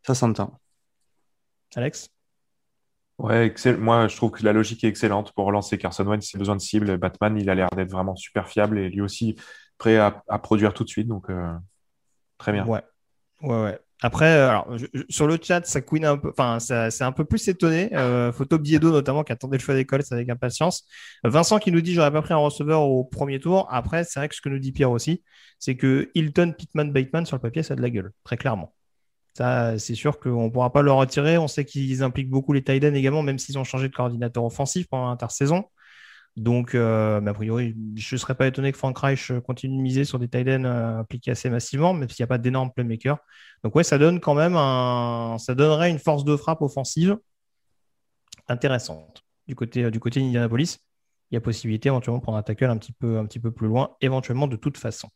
ça 0.06 0.16
s'entend. 0.16 0.60
Alex? 1.76 2.10
Ouais, 3.20 3.54
moi 3.78 4.08
je 4.08 4.16
trouve 4.16 4.32
que 4.32 4.44
la 4.44 4.54
logique 4.54 4.84
est 4.84 4.88
excellente 4.88 5.32
pour 5.34 5.46
relancer 5.46 5.78
Carson 5.78 6.06
Wentz. 6.06 6.28
C'est 6.32 6.38
besoin 6.38 6.56
de 6.56 6.62
cible. 6.62 6.98
Batman, 6.98 7.38
il 7.38 7.50
a 7.50 7.56
l'air 7.56 7.70
d'être 7.76 7.92
vraiment 7.92 8.16
super 8.16 8.48
fiable 8.48 8.80
et 8.80 8.90
lui 8.90 9.02
aussi 9.02 9.36
prêt 9.78 9.98
à, 9.98 10.12
produire 10.40 10.74
tout 10.74 10.84
de 10.84 10.90
suite. 10.90 11.08
Donc 11.08 11.30
euh, 11.30 11.54
très 12.38 12.52
bien. 12.52 12.66
Ouais, 12.66 12.82
ouais, 13.42 13.64
ouais. 13.64 13.80
Après, 14.02 14.36
euh, 14.36 14.50
alors, 14.50 14.68
sur 15.08 15.28
le 15.28 15.38
chat, 15.42 15.66
ça 15.66 15.80
couine 15.80 16.04
un 16.04 16.18
peu, 16.18 16.30
enfin, 16.30 16.60
c'est 16.60 17.04
un 17.04 17.12
peu 17.14 17.24
plus 17.24 17.48
étonné. 17.48 17.90
Euh, 17.96 18.34
photo 18.34 18.60
Biedo 18.60 18.92
notamment 18.92 19.24
qui 19.24 19.32
attendait 19.32 19.58
le 19.58 19.64
choix 19.64 19.76
d'école, 19.76 20.04
c'est 20.04 20.14
avec 20.14 20.30
impatience. 20.30 20.86
Vincent 21.24 21.58
qui 21.58 21.72
nous 21.72 21.80
dit 21.80 21.94
j'aurais 21.94 22.12
pas 22.12 22.22
pris 22.22 22.34
un 22.34 22.38
receveur 22.38 22.82
au 22.82 23.06
premier 23.06 23.40
tour. 23.40 23.66
Après, 23.72 24.04
c'est 24.04 24.20
vrai 24.20 24.28
que 24.28 24.36
ce 24.36 24.42
que 24.42 24.50
nous 24.50 24.60
dit 24.60 24.74
Pierre 24.74 24.92
aussi, 24.92 25.24
c'est 25.58 25.78
que 25.78 26.12
Hilton, 26.16 26.54
Pittman, 26.58 26.92
Bateman 26.92 27.26
sur 27.26 27.38
le 27.38 27.42
papier, 27.42 27.64
ça 27.64 27.76
a 27.76 27.78
de 27.78 27.82
la 27.82 27.90
gueule, 27.90 28.12
très 28.26 28.36
clairement. 28.36 28.74
Ça, 29.34 29.80
c'est 29.80 29.96
sûr 29.96 30.20
qu'on 30.20 30.46
ne 30.46 30.50
pourra 30.50 30.72
pas 30.72 30.84
le 30.84 30.92
retirer. 30.92 31.38
On 31.38 31.48
sait 31.48 31.66
qu'ils 31.66 32.04
impliquent 32.04 32.30
beaucoup 32.30 32.54
les 32.54 32.64
Titans 32.64 32.96
également, 32.96 33.24
même 33.24 33.40
s'ils 33.40 33.58
ont 33.58 33.64
changé 33.64 33.90
de 33.90 33.94
coordinateur 33.94 34.44
offensif 34.44 34.88
pendant 34.88 35.10
l'intersaison. 35.10 35.66
Donc, 36.36 36.74
euh, 36.76 37.24
a 37.24 37.34
priori, 37.34 37.76
je 37.96 38.16
ne 38.16 38.20
serais 38.20 38.36
pas 38.36 38.48
étonné 38.48 38.72
que 38.72 38.78
Frank 38.78 38.98
Reich 38.98 39.32
continue 39.46 39.78
de 39.78 39.82
miser 39.82 40.04
sur 40.04 40.20
des 40.20 40.28
Titans 40.28 40.66
euh, 40.66 41.00
impliqués 41.00 41.32
assez 41.32 41.50
massivement, 41.50 41.94
même 41.94 42.10
s'il 42.10 42.24
n'y 42.24 42.26
a 42.26 42.28
pas 42.28 42.38
d'énormes 42.38 42.72
playmakers. 42.72 43.18
Donc, 43.64 43.76
ouais, 43.76 43.84
ça 43.84 43.98
donne 43.98 44.20
quand 44.20 44.34
même 44.36 44.54
ça 45.40 45.56
donnerait 45.56 45.90
une 45.90 46.00
force 46.00 46.26
de 46.26 46.36
frappe 46.36 46.62
offensive 46.62 47.18
intéressante 48.48 49.24
du 49.48 49.56
côté, 49.56 49.90
du 49.92 50.00
côté 50.00 50.20
d'Indianapolis. 50.20 50.80
Il 51.32 51.36
y 51.36 51.38
a 51.38 51.42
possibilité 51.42 51.90
éventuellement 51.90 52.20
de 52.20 52.24
prendre 52.24 52.38
un 52.38 52.44
tackle 52.44 52.66
un 52.66 52.78
petit 52.78 53.40
peu 53.40 53.52
plus 53.52 53.68
loin, 53.68 53.96
éventuellement 54.02 54.48
de 54.48 54.56
toute 54.56 54.78
façon. 54.78 55.10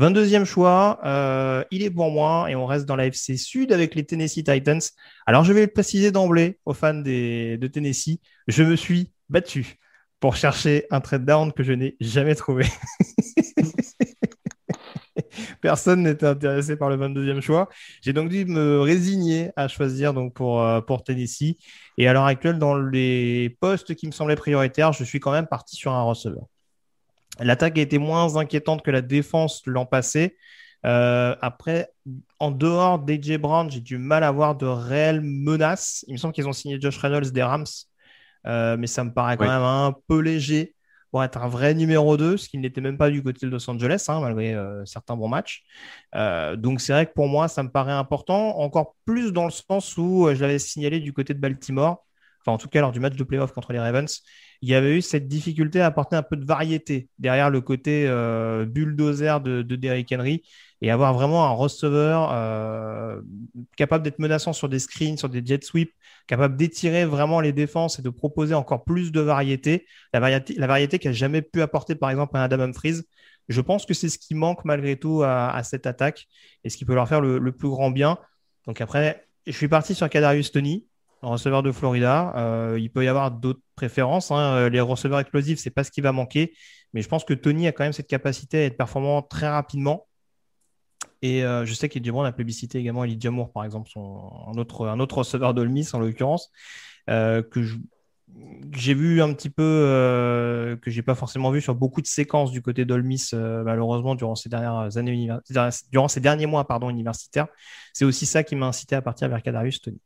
22e 0.00 0.44
choix, 0.44 0.98
euh, 1.04 1.62
il 1.70 1.82
est 1.82 1.90
pour 1.90 2.10
moi 2.10 2.50
et 2.50 2.56
on 2.56 2.64
reste 2.64 2.86
dans 2.86 2.96
la 2.96 3.06
FC 3.06 3.36
Sud 3.36 3.70
avec 3.70 3.94
les 3.94 4.04
Tennessee 4.04 4.42
Titans. 4.42 4.80
Alors 5.26 5.44
je 5.44 5.52
vais 5.52 5.60
le 5.62 5.66
préciser 5.66 6.10
d'emblée 6.10 6.58
aux 6.64 6.72
fans 6.72 6.94
de 6.94 7.66
Tennessee, 7.66 8.18
je 8.48 8.62
me 8.62 8.76
suis 8.76 9.12
battu 9.28 9.76
pour 10.18 10.36
chercher 10.36 10.86
un 10.90 11.00
trade 11.00 11.24
down 11.24 11.52
que 11.52 11.62
je 11.62 11.72
n'ai 11.72 11.96
jamais 12.00 12.34
trouvé. 12.34 12.64
Personne 15.60 16.02
n'était 16.02 16.26
intéressé 16.26 16.76
par 16.76 16.88
le 16.88 16.96
22e 16.96 17.40
choix. 17.40 17.68
J'ai 18.02 18.12
donc 18.12 18.28
dû 18.30 18.44
me 18.44 18.80
résigner 18.80 19.50
à 19.56 19.68
choisir 19.68 20.14
donc 20.14 20.34
pour, 20.34 20.62
euh, 20.62 20.80
pour 20.80 21.04
Tennessee. 21.04 21.56
Et 21.98 22.08
à 22.08 22.12
l'heure 22.12 22.24
actuelle, 22.24 22.58
dans 22.58 22.76
les 22.76 23.56
postes 23.60 23.94
qui 23.94 24.06
me 24.06 24.12
semblaient 24.12 24.36
prioritaires, 24.36 24.92
je 24.92 25.04
suis 25.04 25.20
quand 25.20 25.32
même 25.32 25.46
parti 25.46 25.76
sur 25.76 25.92
un 25.92 26.02
receveur. 26.02 26.46
L'attaque 27.38 27.78
a 27.78 27.80
été 27.80 27.98
moins 27.98 28.36
inquiétante 28.36 28.82
que 28.82 28.90
la 28.90 29.02
défense 29.02 29.62
l'an 29.66 29.86
passé. 29.86 30.36
Euh, 30.86 31.36
après, 31.40 31.90
en 32.38 32.50
dehors 32.50 32.98
d'AJ 32.98 33.38
Brown, 33.38 33.70
j'ai 33.70 33.80
du 33.80 33.98
mal 33.98 34.24
à 34.24 34.30
voir 34.30 34.56
de 34.56 34.66
réelles 34.66 35.20
menaces. 35.20 36.04
Il 36.08 36.12
me 36.14 36.18
semble 36.18 36.34
qu'ils 36.34 36.48
ont 36.48 36.52
signé 36.52 36.80
Josh 36.80 36.98
Reynolds 36.98 37.30
des 37.30 37.42
Rams. 37.42 37.66
mais 38.44 38.86
ça 38.86 39.04
me 39.04 39.12
paraît 39.12 39.36
quand 39.36 39.44
même 39.44 39.62
un 39.62 39.94
peu 40.08 40.20
léger 40.20 40.74
pour 41.10 41.24
être 41.24 41.38
un 41.38 41.48
vrai 41.48 41.74
numéro 41.74 42.16
2, 42.16 42.36
ce 42.36 42.48
qui 42.48 42.56
n'était 42.56 42.80
même 42.80 42.96
pas 42.96 43.10
du 43.10 43.20
côté 43.22 43.44
de 43.44 43.50
Los 43.50 43.68
Angeles, 43.68 44.04
hein, 44.08 44.20
malgré 44.20 44.56
certains 44.84 45.16
bons 45.16 45.28
matchs. 45.28 45.64
donc 46.56 46.80
c'est 46.80 46.92
vrai 46.92 47.06
que 47.06 47.12
pour 47.12 47.28
moi, 47.28 47.48
ça 47.48 47.62
me 47.62 47.70
paraît 47.70 47.92
important, 47.92 48.58
encore 48.58 48.94
plus 49.04 49.32
dans 49.32 49.44
le 49.44 49.50
sens 49.50 49.96
où 49.96 50.28
je 50.32 50.40
l'avais 50.40 50.58
signalé 50.60 51.00
du 51.00 51.12
côté 51.12 51.34
de 51.34 51.40
Baltimore, 51.40 52.06
enfin 52.40 52.52
en 52.52 52.58
tout 52.58 52.68
cas 52.68 52.80
lors 52.80 52.92
du 52.92 53.00
match 53.00 53.16
de 53.16 53.24
playoff 53.24 53.52
contre 53.52 53.72
les 53.72 53.78
Ravens, 53.78 54.22
il 54.62 54.68
y 54.68 54.74
avait 54.74 54.96
eu 54.96 55.02
cette 55.02 55.28
difficulté 55.28 55.80
à 55.80 55.86
apporter 55.86 56.16
un 56.16 56.22
peu 56.22 56.36
de 56.36 56.44
variété 56.44 57.08
derrière 57.18 57.50
le 57.50 57.60
côté 57.60 58.06
bulldozer 58.66 59.40
de, 59.40 59.62
de 59.62 59.76
Derrick 59.76 60.12
Henry 60.12 60.42
et 60.82 60.90
avoir 60.90 61.12
vraiment 61.12 61.44
un 61.46 61.50
receveur 61.50 62.30
euh, 62.32 63.20
capable 63.76 64.02
d'être 64.02 64.18
menaçant 64.18 64.52
sur 64.52 64.68
des 64.68 64.78
screens, 64.78 65.18
sur 65.18 65.28
des 65.28 65.44
jet 65.44 65.62
sweeps, 65.62 65.92
capable 66.26 66.56
d'étirer 66.56 67.04
vraiment 67.04 67.40
les 67.40 67.52
défenses 67.52 67.98
et 67.98 68.02
de 68.02 68.10
proposer 68.10 68.54
encore 68.54 68.84
plus 68.84 69.12
de 69.12 69.20
variété. 69.20 69.86
La 70.14 70.20
variété, 70.20 70.54
la 70.54 70.66
variété 70.66 70.98
qu'a 70.98 71.12
jamais 71.12 71.42
pu 71.42 71.60
apporter 71.60 71.94
par 71.94 72.10
exemple 72.10 72.36
un 72.36 72.42
Adam 72.42 72.60
Humphries. 72.60 73.02
Je 73.48 73.60
pense 73.60 73.84
que 73.84 73.94
c'est 73.94 74.08
ce 74.08 74.18
qui 74.18 74.34
manque 74.34 74.64
malgré 74.64 74.96
tout 74.96 75.22
à, 75.22 75.60
cette 75.64 75.86
attaque 75.86 76.28
et 76.64 76.70
ce 76.70 76.76
qui 76.76 76.84
peut 76.84 76.94
leur 76.94 77.08
faire 77.08 77.20
le, 77.20 77.52
plus 77.52 77.68
grand 77.68 77.90
bien. 77.90 78.16
Donc 78.66 78.80
après, 78.80 79.26
je 79.46 79.52
suis 79.52 79.68
parti 79.68 79.94
sur 79.94 80.08
Kadarius 80.08 80.52
Tony, 80.52 80.86
receveur 81.22 81.62
de 81.62 81.72
Florida. 81.72 82.32
Euh, 82.36 82.78
il 82.80 82.90
peut 82.90 83.04
y 83.04 83.08
avoir 83.08 83.30
d'autres 83.30 83.62
préférences. 83.74 84.30
Hein. 84.30 84.68
Les 84.68 84.80
receveurs 84.80 85.20
explosifs, 85.20 85.58
c'est 85.58 85.70
pas 85.70 85.84
ce 85.84 85.90
qui 85.90 86.00
va 86.00 86.12
manquer. 86.12 86.54
Mais 86.92 87.02
je 87.02 87.08
pense 87.08 87.24
que 87.24 87.34
Tony 87.34 87.66
a 87.66 87.72
quand 87.72 87.84
même 87.84 87.92
cette 87.92 88.08
capacité 88.08 88.58
à 88.58 88.64
être 88.64 88.76
performant 88.76 89.22
très 89.22 89.48
rapidement. 89.48 90.06
Et 91.22 91.44
euh, 91.44 91.66
je 91.66 91.74
sais 91.74 91.88
qu'Eddie 91.88 92.10
Brown 92.10 92.26
a 92.26 92.32
plébiscité 92.32 92.78
également 92.78 93.04
Elijah 93.04 93.30
Moore, 93.30 93.52
par 93.52 93.64
exemple, 93.64 93.90
son, 93.90 94.30
un, 94.46 94.56
autre, 94.58 94.86
un 94.86 95.00
autre 95.00 95.18
receveur 95.18 95.54
d'Olmis 95.54 95.88
en 95.92 95.98
l'occurrence, 95.98 96.50
euh, 97.10 97.42
que 97.42 97.60
j'ai 98.72 98.94
vu 98.94 99.20
un 99.20 99.32
petit 99.34 99.50
peu, 99.50 99.62
euh, 99.62 100.76
que 100.76 100.90
j'ai 100.90 101.02
pas 101.02 101.14
forcément 101.14 101.50
vu 101.50 101.60
sur 101.60 101.74
beaucoup 101.74 102.00
de 102.00 102.06
séquences 102.06 102.52
du 102.52 102.62
côté 102.62 102.84
d'Olmis, 102.84 103.30
malheureusement, 103.32 104.14
durant 104.14 104.34
ces 104.34 104.48
dernières 104.48 104.96
années 104.96 105.28
durant 105.90 106.08
ces 106.08 106.20
derniers 106.20 106.46
mois 106.46 106.66
pardon, 106.66 106.88
universitaires. 106.88 107.48
C'est 107.92 108.04
aussi 108.04 108.24
ça 108.24 108.42
qui 108.42 108.56
m'a 108.56 108.66
incité 108.66 108.94
à 108.94 109.02
partir 109.02 109.28
vers 109.28 109.42
Kadarius 109.42 109.80
Tony. 109.80 110.00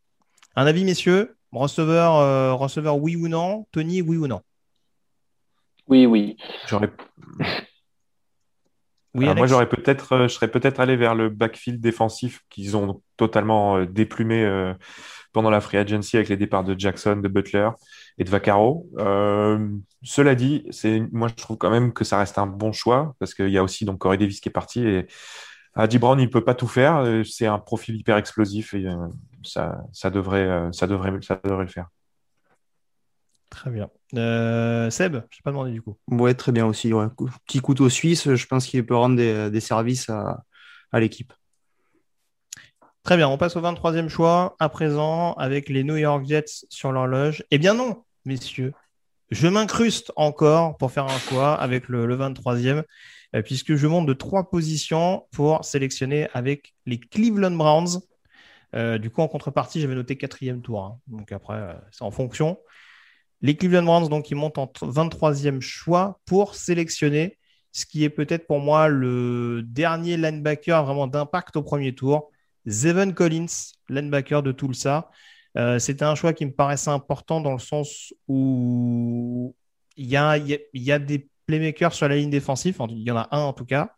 Un 0.57 0.67
avis, 0.67 0.85
messieurs? 0.85 1.37
Receveur, 1.53 2.59
receveur 2.59 2.99
oui 2.99 3.17
ou 3.17 3.29
non? 3.29 3.67
Tony, 3.73 4.03
oui 4.03 4.17
ou 4.17 4.27
non? 4.27 4.41
Oui, 5.87 6.07
oui. 6.07 6.37
J'aurais 6.67 6.91
moi, 9.15 9.47
j'aurais 9.47 9.69
peut-être, 9.69 10.13
euh, 10.13 10.29
je 10.29 10.35
serais 10.35 10.49
peut-être 10.49 10.81
allé 10.81 10.97
vers 10.97 11.15
le 11.15 11.29
backfield 11.29 11.81
défensif 11.81 12.41
qu'ils 12.51 12.77
ont 12.77 13.03
totalement 13.17 13.77
euh, 13.77 13.87
déplumé 13.87 14.45
euh, 14.45 14.75
pendant 15.33 15.51
la 15.51 15.61
free 15.61 15.79
agency 15.79 16.17
avec 16.17 16.29
les 16.29 16.37
départs 16.37 16.65
de 16.65 16.79
Jackson, 16.79 17.17
de 17.17 17.29
Butler 17.29 17.71
et 18.19 18.25
de 18.25 18.31
Vaccaro. 18.31 18.89
cela 20.03 20.35
dit, 20.35 20.67
c'est, 20.71 21.01
moi, 21.13 21.29
je 21.29 21.43
trouve 21.43 21.59
quand 21.59 21.71
même 21.71 21.93
que 21.93 22.05
ça 22.05 22.19
reste 22.19 22.39
un 22.39 22.47
bon 22.47 22.73
choix 22.73 23.15
parce 23.19 23.35
qu'il 23.35 23.51
y 23.51 23.59
a 23.59 23.63
aussi 23.63 23.85
donc 23.85 23.99
Corey 23.99 24.19
Davis 24.19 24.41
qui 24.41 24.49
est 24.49 24.53
parti 24.53 24.87
et 24.87 25.07
Adi 25.75 25.99
Brown, 25.99 26.21
il 26.21 26.31
peut 26.31 26.45
pas 26.45 26.55
tout 26.55 26.69
faire. 26.69 27.23
C'est 27.25 27.47
un 27.47 27.59
profil 27.59 27.97
hyper 27.97 28.17
explosif 28.17 28.75
et 28.75 28.87
ça, 29.45 29.83
ça 29.93 30.11
devrait, 30.11 30.69
ça 30.73 30.87
devrait, 30.87 31.13
ça 31.23 31.41
devrait 31.45 31.65
le 31.65 31.71
faire. 31.71 31.89
Très 33.55 33.71
bien. 33.71 33.89
Euh, 34.17 34.91
Seb, 34.91 35.15
je 35.31 35.37
t'ai 35.37 35.43
pas 35.45 35.53
demandé 35.53 35.71
du 35.71 35.81
coup. 35.81 35.97
Ouais, 36.09 36.35
très 36.35 36.51
bien 36.51 36.67
aussi. 36.67 36.91
Petit 37.47 37.61
couteau 37.61 37.89
suisse, 37.89 38.35
je 38.35 38.47
pense 38.47 38.67
qu'il 38.67 38.85
peut 38.85 38.97
rendre 38.97 39.17
des, 39.17 39.61
services 39.61 40.11
à, 40.11 40.43
l'équipe. 40.95 41.33
Très 43.05 43.17
bien, 43.17 43.29
on 43.29 43.39
passe 43.39 43.55
au 43.55 43.61
23e 43.61 44.09
choix 44.09 44.57
à 44.59 44.69
présent 44.69 45.35
avec 45.35 45.69
les 45.69 45.85
New 45.85 45.97
York 45.97 46.27
Jets 46.27 46.67
sur 46.69 46.91
l'horloge. 46.91 47.45
Eh 47.53 47.59
bien 47.59 47.75
non, 47.75 48.03
messieurs, 48.25 48.73
je 49.31 49.47
m'incruste 49.47 50.11
encore 50.17 50.77
pour 50.77 50.91
faire 50.91 51.05
un 51.05 51.19
choix 51.19 51.55
avec 51.55 51.89
le, 51.89 52.17
23e, 52.17 52.67
euh, 52.69 52.83
puisque 53.43 53.75
je 53.75 53.87
monte 53.87 54.07
de 54.07 54.13
trois 54.13 54.51
positions 54.51 55.27
pour 55.33 55.65
sélectionner 55.65 56.29
avec 56.35 56.75
les 56.87 56.99
Cleveland 56.99 57.51
Browns. 57.57 58.01
Euh, 58.75 58.99
du 58.99 59.11
coup, 59.11 59.23
en 59.23 59.29
contrepartie, 59.29 59.81
j'avais 59.81 59.95
noté 59.95 60.17
quatrième 60.17 60.63
tour. 60.63 60.81
Hein. 60.81 60.99
Donc 61.07 61.33
après, 61.33 61.77
c'est 61.91 62.03
en 62.03 62.11
fonction. 62.11 62.59
Les 63.41 63.57
Cleveland 63.57 63.83
Browns, 63.83 64.09
donc, 64.09 64.31
ils 64.31 64.37
montent 64.37 64.59
en 64.59 64.67
23e 64.67 65.61
choix 65.61 66.21
pour 66.25 66.55
sélectionner 66.55 67.39
ce 67.73 67.87
qui 67.87 68.05
est 68.05 68.11
peut-être 68.11 68.47
pour 68.47 68.61
moi 68.61 68.89
le 68.89 69.63
dernier 69.65 70.17
linebacker 70.17 70.85
vraiment 70.85 71.09
d'impact 71.09 71.57
au 71.57 71.63
premier 71.63 71.93
tour, 71.93 72.31
Zeven 72.67 73.13
Collins, 73.15 73.73
linebacker 73.89 74.43
de 74.45 74.53
Tulsa. 74.53 75.11
Euh, 75.59 75.81
C'était 75.81 76.05
un 76.05 76.15
choix 76.15 76.33
qui 76.33 76.47
me 76.47 76.53
paraissait 76.53 76.91
important 76.91 77.41
dans 77.41 77.53
le 77.53 77.59
sens 77.59 78.15
où 78.29 79.55
il 79.97 80.07
y 80.07 80.17
a, 80.17 80.99
des 80.99 81.29
playmakers 81.47 81.93
sur 81.93 82.09
la 82.09 82.17
ligne 82.17 82.31
défensive, 82.31 82.77
il 82.91 83.03
y 83.03 83.11
en 83.11 83.17
a 83.17 83.29
un 83.31 83.41
en 83.41 83.53
tout 83.53 83.65
cas. 83.65 83.91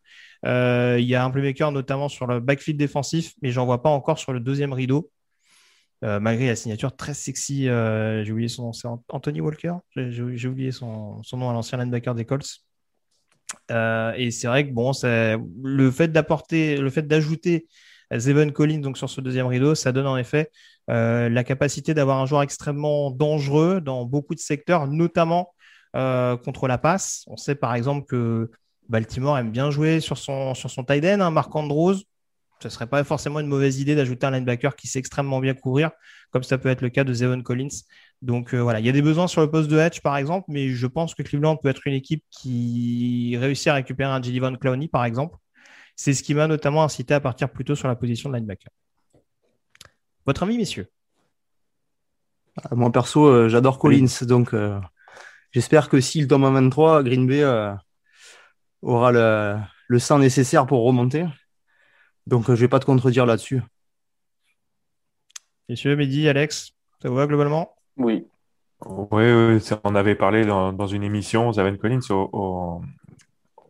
Euh, 0.45 0.97
il 1.01 1.07
y 1.07 1.15
a 1.15 1.25
un 1.25 1.31
playmaker 1.31 1.73
notamment 1.73 2.09
sur 2.09 2.27
le 2.27 2.41
backfield 2.41 2.79
défensif, 2.79 3.35
mais 3.43 3.51
j'en 3.51 3.65
vois 3.65 3.83
pas 3.83 3.91
encore 3.91 4.19
sur 4.19 4.33
le 4.33 4.41
deuxième 4.41 4.73
rideau. 4.73 5.11
Euh, 6.05 6.21
malgré 6.21 6.49
la 6.49 6.57
signature 6.57 6.95
très 6.95 7.15
sexy, 7.15 7.69
euh, 7.69 8.23
j'ai 8.23 8.33
oublié 8.33 8.49
son 8.49 8.65
nom, 8.65 8.73
c'est 8.73 8.87
Anthony 9.09 9.41
Walker, 9.41 9.75
j'ai 9.97 10.49
oublié 10.49 10.71
son, 10.71 11.23
nom 11.33 11.51
à 11.51 11.53
l'ancien 11.53 11.79
linebacker 11.79 12.15
des 12.15 12.25
Colts. 12.25 12.65
Et 13.71 14.31
c'est 14.31 14.47
vrai 14.47 14.69
que 14.69 14.73
bon, 14.73 14.93
le 15.03 15.91
fait 15.91 16.09
d'apporter, 16.09 16.77
le 16.77 16.91
fait 16.91 17.07
d'ajouter 17.07 17.67
Zevon 18.15 18.51
Collins 18.51 18.81
donc 18.81 18.99
sur 18.99 19.09
ce 19.09 19.21
deuxième 19.21 19.47
rideau, 19.47 19.75
ça 19.75 19.93
donne 19.93 20.07
en 20.07 20.19
effet 20.19 20.51
la 20.89 21.45
capacité 21.45 21.95
d'avoir 21.95 22.19
un 22.19 22.27
joueur 22.27 22.43
extrêmement 22.43 23.11
dangereux 23.11 23.81
dans 23.81 24.05
beaucoup 24.05 24.35
de 24.35 24.41
secteurs, 24.41 24.87
notamment 24.87 25.55
contre 26.45 26.69
la 26.69 26.79
passe. 26.79 27.25
On 27.27 27.37
sait 27.37 27.55
par 27.55 27.75
exemple 27.75 28.07
que 28.07 28.51
Baltimore 28.89 29.39
aime 29.39 29.51
bien 29.51 29.71
jouer 29.71 30.01
sur 30.01 30.19
son, 30.19 30.55
sur 30.55 30.71
son 30.71 30.85
tight 30.85 31.05
end, 31.05 31.21
hein, 31.21 31.31
Marc 31.31 31.55
Andrews 31.55 31.97
ce 32.61 32.69
ne 32.69 32.71
serait 32.71 32.87
pas 32.87 33.05
forcément 33.05 33.41
une 33.41 33.47
mauvaise 33.47 33.81
idée 33.81 33.95
d'ajouter 33.95 34.27
un 34.27 34.31
linebacker 34.31 34.77
qui 34.77 34.89
sait 34.89 34.99
extrêmement 34.99 35.41
bien 35.41 35.55
couvrir, 35.55 35.91
comme 36.31 36.43
ça 36.43 36.59
peut 36.59 36.69
être 36.69 36.81
le 36.81 36.89
cas 36.89 37.05
de 37.05 37.13
Zevon 37.13 37.43
Collins. 37.43 37.69
Donc 38.23 38.55
euh, 38.55 38.61
voilà, 38.61 38.81
il 38.81 38.87
y 38.87 38.89
a 38.89 38.93
des 38.93 39.03
besoins 39.03 39.27
sur 39.27 39.43
le 39.43 39.51
poste 39.51 39.69
de 39.69 39.77
Hedge 39.77 40.01
par 40.01 40.17
exemple, 40.17 40.47
mais 40.49 40.71
je 40.71 40.87
pense 40.87 41.15
que 41.15 41.23
Cleveland 41.23 41.57
peut 41.57 41.69
être 41.69 41.87
une 41.87 41.93
équipe 41.93 42.25
qui 42.31 43.37
réussit 43.39 43.69
à 43.69 43.75
récupérer 43.75 44.11
un 44.11 44.23
Jelly 44.23 44.39
Van 44.39 44.55
Clowney 44.55 44.89
par 44.89 45.05
exemple. 45.05 45.37
C'est 45.97 46.15
ce 46.15 46.23
qui 46.23 46.35
m'a 46.35 46.47
notamment 46.47 46.83
incité 46.83 47.15
à 47.15 47.21
partir 47.21 47.51
plutôt 47.51 47.75
sur 47.75 47.89
la 47.89 47.97
position 47.97 48.31
de 48.31 48.37
linebacker. 48.37 48.71
Votre 50.25 50.43
avis, 50.43 50.57
messieurs? 50.57 50.89
Ah, 52.63 52.75
Moi 52.75 52.91
perso, 52.91 53.27
euh, 53.27 53.49
j'adore 53.49 53.79
Collins, 53.79 54.07
donc 54.23 54.55
euh, 54.55 54.81
j'espère 55.57 55.89
que 55.89 56.01
s'il 56.01 56.29
tombe 56.29 56.45
en 56.45 56.53
23, 56.53 57.03
Green 57.03 57.27
Bay 57.27 57.43
aura 58.83 59.11
le, 59.11 59.57
le 59.89 59.99
sang 59.99 60.19
nécessaire 60.19 60.67
pour 60.67 60.85
remonter. 60.85 61.27
Donc, 62.27 62.43
euh, 62.43 62.55
je 62.55 62.61
ne 62.61 62.67
vais 62.67 62.69
pas 62.69 62.81
te 62.81 62.87
contredire 62.87 63.27
là-dessus. 63.27 63.63
Messieurs, 65.69 65.97
Mehdi, 65.97 66.29
Alex, 66.29 66.73
ça 67.01 67.09
vous 67.09 67.15
va 67.15 67.27
globalement? 67.27 67.75
Oui. 67.97 68.27
Oui, 68.85 69.59
on 69.85 69.95
avait 69.95 70.15
parlé 70.15 70.45
dans, 70.45 70.87
une 70.87 71.03
émission, 71.03 71.51
Zaven 71.53 71.79
Collins, 71.79 72.01
au, 72.11 72.83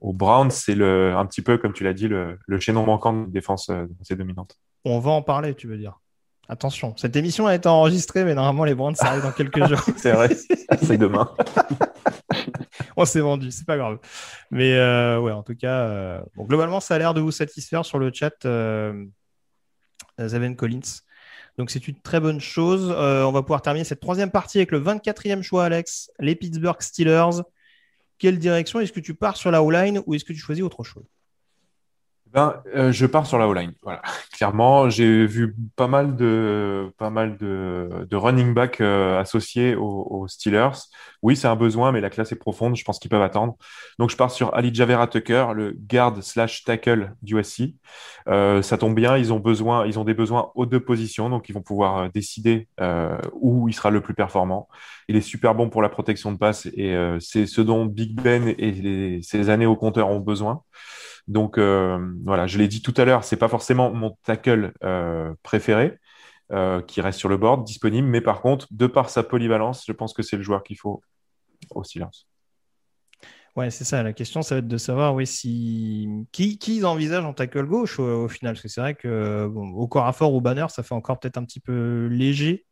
au, 0.01 0.12
Brown, 0.12 0.51
c'est 0.51 0.72
un 0.82 1.24
petit 1.26 1.43
peu, 1.43 1.59
comme 1.59 1.72
tu 1.72 1.84
l'as 1.84 1.93
dit, 1.93 2.09
le, 2.09 2.39
chaînon 2.59 2.84
manquant 2.84 3.12
de 3.12 3.30
défense 3.30 3.68
euh, 3.70 3.87
assez 4.01 4.16
dominante. 4.16 4.59
On 4.84 4.99
va 4.99 5.12
en 5.12 5.22
parler, 5.22 5.55
tu 5.55 5.68
veux 5.68 5.78
dire? 5.78 6.01
Attention, 6.49 6.94
cette 6.97 7.16
émission 7.16 7.47
a 7.47 7.55
été 7.55 7.68
enregistrée, 7.68 8.24
mais 8.24 8.34
normalement, 8.34 8.64
les 8.64 8.74
Browns, 8.74 8.94
ça 8.94 9.07
arrive 9.07 9.22
dans 9.22 9.32
quelques 9.32 9.64
jours. 9.68 9.82
c'est 9.97 10.12
vrai, 10.12 10.30
c'est 10.82 10.97
demain. 10.97 11.34
on 12.97 13.05
s'est 13.05 13.20
vendu, 13.20 13.51
c'est 13.51 13.66
pas 13.66 13.76
grave. 13.76 13.99
Mais 14.53 14.74
euh, 14.74 15.18
ouais, 15.18 15.32
en 15.32 15.42
tout 15.42 15.57
cas, 15.57 15.80
euh, 15.80 16.20
bon, 16.36 16.44
globalement, 16.44 16.78
ça 16.78 16.94
a 16.94 16.99
l'air 16.99 17.14
de 17.14 17.20
vous 17.20 17.32
satisfaire 17.32 17.84
sur 17.84 17.99
le 17.99 18.12
chat, 18.12 18.44
euh, 18.44 19.05
Zaven 20.20 20.55
Collins. 20.55 21.01
Donc 21.59 21.70
c'est 21.70 21.88
une 21.88 21.99
très 22.01 22.20
bonne 22.20 22.40
chose. 22.40 22.90
on 22.90 23.32
va 23.32 23.42
pouvoir 23.42 23.62
terminer 23.62 23.84
cette 23.84 24.01
troisième 24.01 24.30
partie 24.30 24.59
avec 24.59 24.70
le 24.72 24.80
24e 24.80 25.42
choix, 25.42 25.64
Alex, 25.64 26.11
les 26.20 26.36
Pittsburgh 26.36 26.80
Steelers. 26.80 27.42
Quelle 28.18 28.38
direction? 28.38 28.78
Est-ce 28.78 28.92
que 28.92 29.01
tu 29.01 29.14
pars 29.14 29.36
sur 29.36 29.51
la 29.51 29.62
O-line 29.62 30.03
ou 30.07 30.14
est-ce 30.14 30.24
que 30.24 30.34
tu 30.34 30.38
choisis 30.38 30.62
autre 30.62 30.84
chose? 30.84 31.05
Ben, 32.37 32.62
euh, 32.74 32.93
je 32.93 33.07
pars 33.07 33.26
sur 33.26 33.39
la 33.39 33.49
O-line. 33.49 33.72
Voilà. 33.82 34.03
Clairement, 34.37 34.91
j'ai 34.91 35.24
vu 35.24 35.57
pas 35.74 35.89
mal 35.89 36.16
de, 36.16 36.93
pas 36.99 37.09
mal 37.09 37.39
de, 37.39 38.07
de 38.11 38.14
running 38.14 38.53
back 38.53 38.82
euh, 38.82 39.18
associés 39.18 39.74
aux, 39.74 40.26
Steelers. 40.28 40.76
Oui, 41.22 41.34
c'est 41.34 41.49
un 41.49 41.57
besoin, 41.57 41.93
mais 41.93 42.03
la 42.03 42.11
classe 42.11 42.32
est 42.32 42.37
profonde. 42.37 42.76
Je 42.76 42.84
pense 42.84 42.99
qu'ils 42.99 43.09
peuvent 43.09 43.22
attendre. 43.22 43.57
Donc, 43.99 44.11
je 44.11 44.16
pars 44.18 44.30
sur 44.30 44.55
Ali 44.55 44.74
Javera 44.74 45.07
Tucker, 45.07 45.47
le 45.55 45.72
guard 45.72 46.22
slash 46.22 46.62
tackle 46.64 47.14
du 47.22 47.39
USC. 47.39 47.74
Euh, 48.28 48.61
ça 48.61 48.76
tombe 48.76 48.95
bien, 48.95 49.16
ils 49.16 49.32
ont 49.32 49.41
besoin, 49.41 49.87
ils 49.87 49.99
ont 49.99 50.05
des 50.05 50.12
besoins 50.12 50.51
aux 50.57 50.66
deux 50.66 50.80
positions, 50.80 51.30
donc 51.30 51.49
ils 51.49 51.55
vont 51.55 51.62
pouvoir 51.62 52.11
décider 52.11 52.68
où 53.32 53.66
il 53.68 53.72
sera 53.72 53.89
le 53.89 54.03
plus 54.03 54.14
performant. 54.14 54.68
Il 55.09 55.16
est 55.16 55.22
super 55.22 55.55
bon 55.55 55.70
pour 55.70 55.80
la 55.80 55.89
protection 55.89 56.32
de 56.32 56.37
passe 56.37 56.66
et 56.66 56.95
c'est 57.20 57.47
ce 57.47 57.62
dont 57.62 57.87
Big 57.87 58.20
Ben 58.20 58.55
et 58.59 59.20
ses 59.22 59.49
années 59.49 59.64
au 59.64 59.76
compteur 59.76 60.11
ont 60.11 60.20
besoin. 60.20 60.62
Donc 61.29 61.59
euh, 61.59 61.99
voilà, 62.24 62.47
je 62.47 62.59
l'ai 62.59 62.68
dit 62.68 62.83
tout 62.83 62.95
à 62.97 63.05
l'heure, 63.05 63.24
c'est 63.24 63.37
pas 63.37 63.49
forcément 63.49 63.93
mon 63.93 64.16
tackle 64.24 64.72
euh, 64.85 65.35
préféré, 65.43 65.99
qui 66.87 67.01
reste 67.01 67.18
sur 67.18 67.29
le 67.29 67.37
board, 67.37 67.64
disponible. 67.64 68.07
Mais 68.07 68.20
par 68.20 68.41
contre, 68.41 68.68
de 68.70 68.87
par 68.87 69.11
sa 69.11 69.24
polyvalence, 69.24 69.85
je 69.85 69.93
pense 69.93 70.14
que 70.14 70.22
c'est 70.22 70.37
le 70.37 70.45
joueur 70.45 70.62
qu'il 70.62 70.79
faut 70.79 71.03
au 71.70 71.83
silence. 71.83 72.29
Ouais, 73.57 73.70
c'est 73.70 73.85
ça. 73.85 74.03
La 74.03 74.12
question, 74.12 74.43
ça 74.43 74.55
va 74.55 74.59
être 74.59 74.68
de 74.68 74.77
savoir 74.77 75.14
oui, 75.14 75.27
si... 75.27 76.09
qui, 76.31 76.59
qui 76.59 76.77
ils 76.77 76.87
envisagent 76.87 77.24
en 77.24 77.33
tackle 77.33 77.64
gauche 77.64 77.99
au, 77.99 78.29
final? 78.29 78.53
Parce 78.53 78.62
que 78.62 78.68
c'est 78.68 78.81
vrai 78.81 78.95
que 78.95 79.47
au 79.47 79.89
corps 79.89 80.07
à 80.07 80.12
fort 80.12 80.35
ou 80.35 80.41
banner, 80.41 80.66
ça 80.68 80.83
fait 80.83 80.95
encore 80.95 81.18
peut-être 81.18 81.39
un 81.39 81.45
petit 81.45 81.59
peu 81.59 82.07
léger 82.07 82.66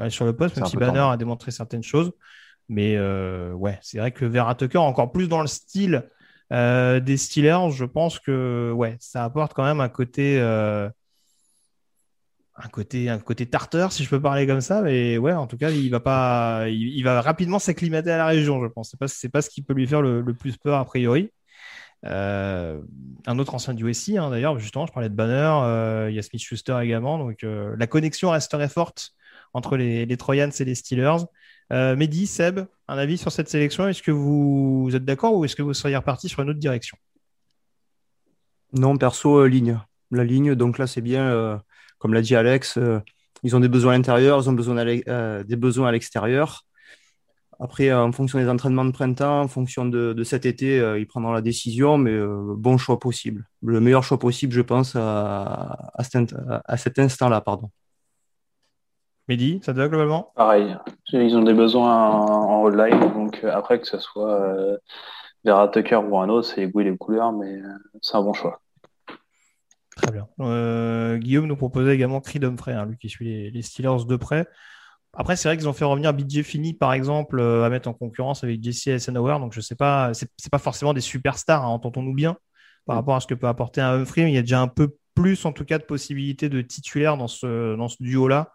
euh, 0.00 0.10
sur 0.10 0.24
le 0.24 0.34
poste, 0.34 0.56
même 0.56 0.66
si 0.66 0.76
Banner 0.76 1.00
a 1.00 1.16
démontré 1.16 1.50
certaines 1.50 1.82
choses. 1.82 2.12
Mais 2.68 2.96
euh, 2.96 3.52
ouais, 3.52 3.78
c'est 3.82 3.98
vrai 3.98 4.12
que 4.12 4.24
Vera 4.24 4.54
Tucker, 4.54 4.78
encore 4.78 5.12
plus 5.12 5.28
dans 5.28 5.40
le 5.40 5.46
style 5.46 6.08
euh, 6.52 7.00
des 7.00 7.16
Steelers, 7.16 7.70
je 7.72 7.84
pense 7.84 8.18
que 8.18 8.72
ouais, 8.74 8.96
ça 9.00 9.24
apporte 9.24 9.54
quand 9.54 9.64
même 9.64 9.80
un 9.80 9.88
côté 9.88 10.38
un 12.56 12.68
côté, 12.68 13.08
un 13.08 13.18
côté 13.18 13.46
tarteur, 13.46 13.92
si 13.92 14.04
je 14.04 14.10
peux 14.10 14.20
parler 14.20 14.46
comme 14.46 14.60
ça. 14.60 14.82
Mais 14.82 15.18
ouais, 15.18 15.32
en 15.32 15.46
tout 15.46 15.56
cas, 15.56 15.70
il 15.70 15.90
va 15.90 16.00
pas, 16.00 16.68
il, 16.68 17.02
va 17.02 17.20
rapidement 17.20 17.58
s'acclimater 17.58 18.10
à 18.10 18.18
la 18.18 18.26
région, 18.26 18.62
je 18.62 18.68
pense. 18.68 18.90
C'est 18.90 18.98
pas, 18.98 19.08
c'est 19.08 19.28
pas 19.28 19.42
ce 19.42 19.50
qui 19.50 19.62
peut 19.62 19.74
lui 19.74 19.86
faire 19.86 20.02
le, 20.02 20.22
plus 20.34 20.56
peur 20.56 20.78
a 20.78 20.84
priori. 20.84 21.30
Euh, 22.04 22.80
un 23.26 23.38
autre 23.38 23.54
ancien 23.54 23.74
du 23.74 23.88
USC, 23.88 24.16
hein, 24.16 24.30
d'ailleurs, 24.30 24.58
justement, 24.58 24.86
je 24.86 24.92
parlais 24.92 25.08
de 25.08 25.14
Banner, 25.14 25.50
euh, 25.64 26.08
il 26.10 26.16
y 26.16 26.18
a 26.18 26.22
Smith 26.22 26.42
Schuster 26.42 26.78
également. 26.82 27.18
Donc 27.18 27.44
euh, 27.44 27.74
la 27.78 27.86
connexion 27.86 28.30
resterait 28.30 28.68
forte 28.68 29.12
entre 29.54 29.76
les, 29.76 30.04
les 30.06 30.16
Troyans 30.16 30.50
et 30.50 30.64
les 30.64 30.74
Steelers. 30.74 31.24
Mehdi, 31.72 32.26
Seb, 32.26 32.60
un 32.86 32.98
avis 32.98 33.18
sur 33.18 33.32
cette 33.32 33.48
sélection? 33.48 33.88
Est-ce 33.88 34.02
que 34.02 34.10
vous, 34.10 34.90
êtes 34.94 35.04
d'accord 35.04 35.34
ou 35.34 35.44
est-ce 35.44 35.56
que 35.56 35.62
vous 35.62 35.74
seriez 35.74 35.96
reparti 35.96 36.28
sur 36.28 36.42
une 36.42 36.50
autre 36.50 36.58
direction? 36.58 36.96
Non, 38.74 38.96
perso, 38.96 39.46
ligne. 39.46 39.80
La 40.10 40.24
ligne, 40.24 40.54
donc 40.54 40.78
là, 40.78 40.86
c'est 40.86 41.00
bien 41.00 41.60
comme 42.02 42.14
l'a 42.14 42.20
dit 42.20 42.34
Alex, 42.34 42.78
euh, 42.78 42.98
ils 43.44 43.54
ont 43.54 43.60
des 43.60 43.68
besoins 43.68 43.92
à 43.92 43.96
l'intérieur, 43.96 44.40
ils 44.42 44.50
ont 44.50 44.54
besoin 44.54 44.76
euh, 44.76 45.44
des 45.44 45.54
besoins 45.54 45.86
à 45.86 45.92
l'extérieur. 45.92 46.66
Après, 47.60 47.90
euh, 47.90 48.02
en 48.02 48.10
fonction 48.10 48.40
des 48.40 48.48
entraînements 48.48 48.84
de 48.84 48.90
printemps, 48.90 49.42
en 49.42 49.46
fonction 49.46 49.84
de, 49.84 50.24
cet 50.24 50.44
été, 50.44 50.78
ils 50.98 51.06
prendront 51.06 51.30
la 51.30 51.42
décision, 51.42 51.98
mais 51.98 52.18
bon 52.56 52.76
choix 52.76 52.98
possible. 52.98 53.46
Le 53.62 53.78
meilleur 53.80 54.02
choix 54.02 54.18
possible, 54.18 54.52
je 54.52 54.62
pense, 54.62 54.96
à, 54.96 55.92
cet, 56.02 56.98
instant-là. 56.98 57.40
pardon. 57.40 57.70
Mehdi, 59.32 59.60
ça 59.62 59.72
te 59.72 59.78
va 59.78 59.88
globalement? 59.88 60.32
Pareil. 60.36 60.76
Ils 61.12 61.36
ont 61.36 61.42
des 61.42 61.54
besoins 61.54 62.10
en, 62.10 62.64
online, 62.64 63.12
donc 63.12 63.44
après 63.44 63.80
que 63.80 63.86
ce 63.86 63.98
soit 63.98 64.78
Vera 65.44 65.68
Tucker 65.68 65.96
ou 65.96 66.18
un 66.18 66.28
autre, 66.28 66.48
c'est 66.48 66.62
les 66.62 66.68
goûts 66.68 66.80
et 66.80 66.84
les 66.84 66.96
couleurs, 66.96 67.32
mais 67.32 67.60
c'est 68.00 68.16
un 68.16 68.22
bon 68.22 68.32
choix. 68.32 68.60
Très 69.96 70.12
bien. 70.12 70.26
Euh, 70.40 71.18
Guillaume 71.18 71.46
nous 71.46 71.56
proposait 71.56 71.94
également 71.94 72.20
Creed 72.20 72.44
Humphrey, 72.44 72.72
hein, 72.72 72.86
lui 72.86 72.96
qui 72.96 73.08
suit 73.08 73.50
les, 73.50 73.62
Steelers 73.62 74.04
de 74.06 74.16
près. 74.16 74.46
Après, 75.14 75.36
c'est 75.36 75.48
vrai 75.48 75.58
qu'ils 75.58 75.68
ont 75.68 75.74
fait 75.74 75.84
revenir 75.84 76.14
BJ 76.14 76.42
Finney, 76.42 76.72
par 76.72 76.94
exemple, 76.94 77.38
euh, 77.38 77.64
à 77.64 77.68
mettre 77.68 77.88
en 77.88 77.92
concurrence 77.92 78.42
avec 78.44 78.62
Jesse 78.62 78.86
Eisenhower. 78.86 79.38
Donc, 79.38 79.52
je 79.52 79.60
sais 79.60 79.74
pas, 79.74 80.12
c'est 80.14 80.50
pas 80.50 80.58
forcément 80.58 80.94
des 80.94 81.02
superstars, 81.02 81.64
hein, 81.64 81.68
entendons-nous 81.68 82.14
bien, 82.14 82.36
par 82.86 82.96
rapport 82.96 83.16
à 83.16 83.20
ce 83.20 83.26
que 83.26 83.34
peut 83.34 83.48
apporter 83.48 83.82
un 83.82 84.00
Humphrey. 84.00 84.24
Mais 84.24 84.32
il 84.32 84.34
y 84.34 84.38
a 84.38 84.42
déjà 84.42 84.60
un 84.60 84.68
peu 84.68 84.96
plus, 85.14 85.44
en 85.44 85.52
tout 85.52 85.66
cas, 85.66 85.78
de 85.78 85.84
possibilités 85.84 86.48
de 86.48 86.62
titulaire 86.62 87.18
dans 87.18 87.28
ce, 87.28 87.76
dans 87.76 87.88
ce 87.88 88.02
duo-là 88.02 88.52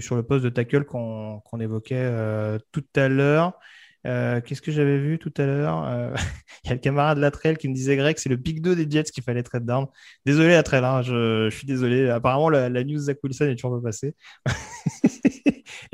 sur 0.00 0.16
le 0.16 0.22
poste 0.22 0.44
de 0.44 0.50
tackle 0.50 0.84
qu'on 0.84 1.60
évoquait 1.60 1.94
euh, 1.96 2.58
tout 2.72 2.84
à 2.96 3.08
l'heure. 3.08 3.58
Euh, 4.06 4.40
qu'est-ce 4.40 4.62
que 4.62 4.70
j'avais 4.70 4.98
vu 4.98 5.18
tout 5.18 5.32
à 5.36 5.46
l'heure 5.46 5.84
euh, 5.88 6.14
Il 6.64 6.68
y 6.68 6.70
a 6.70 6.74
le 6.74 6.80
camarade 6.80 7.18
Latrell 7.18 7.58
qui 7.58 7.68
me 7.68 7.74
disait 7.74 7.96
Greg, 7.96 8.16
c'est 8.18 8.28
le 8.28 8.38
pic 8.38 8.62
2 8.62 8.76
des 8.76 8.88
Jets 8.88 9.10
qu'il 9.10 9.24
fallait 9.24 9.42
trade 9.42 9.64
down. 9.64 9.86
Désolé 10.24 10.50
Latrell, 10.50 10.84
hein, 10.84 11.02
je, 11.02 11.48
je, 11.50 11.56
suis 11.56 11.66
désolé. 11.66 12.08
Apparemment, 12.08 12.48
la, 12.48 12.68
news 12.84 12.98
Zach 12.98 13.18
Wilson 13.22 13.46
est 13.46 13.56
toujours 13.56 13.80
pas 13.80 13.88
passée. 13.88 14.14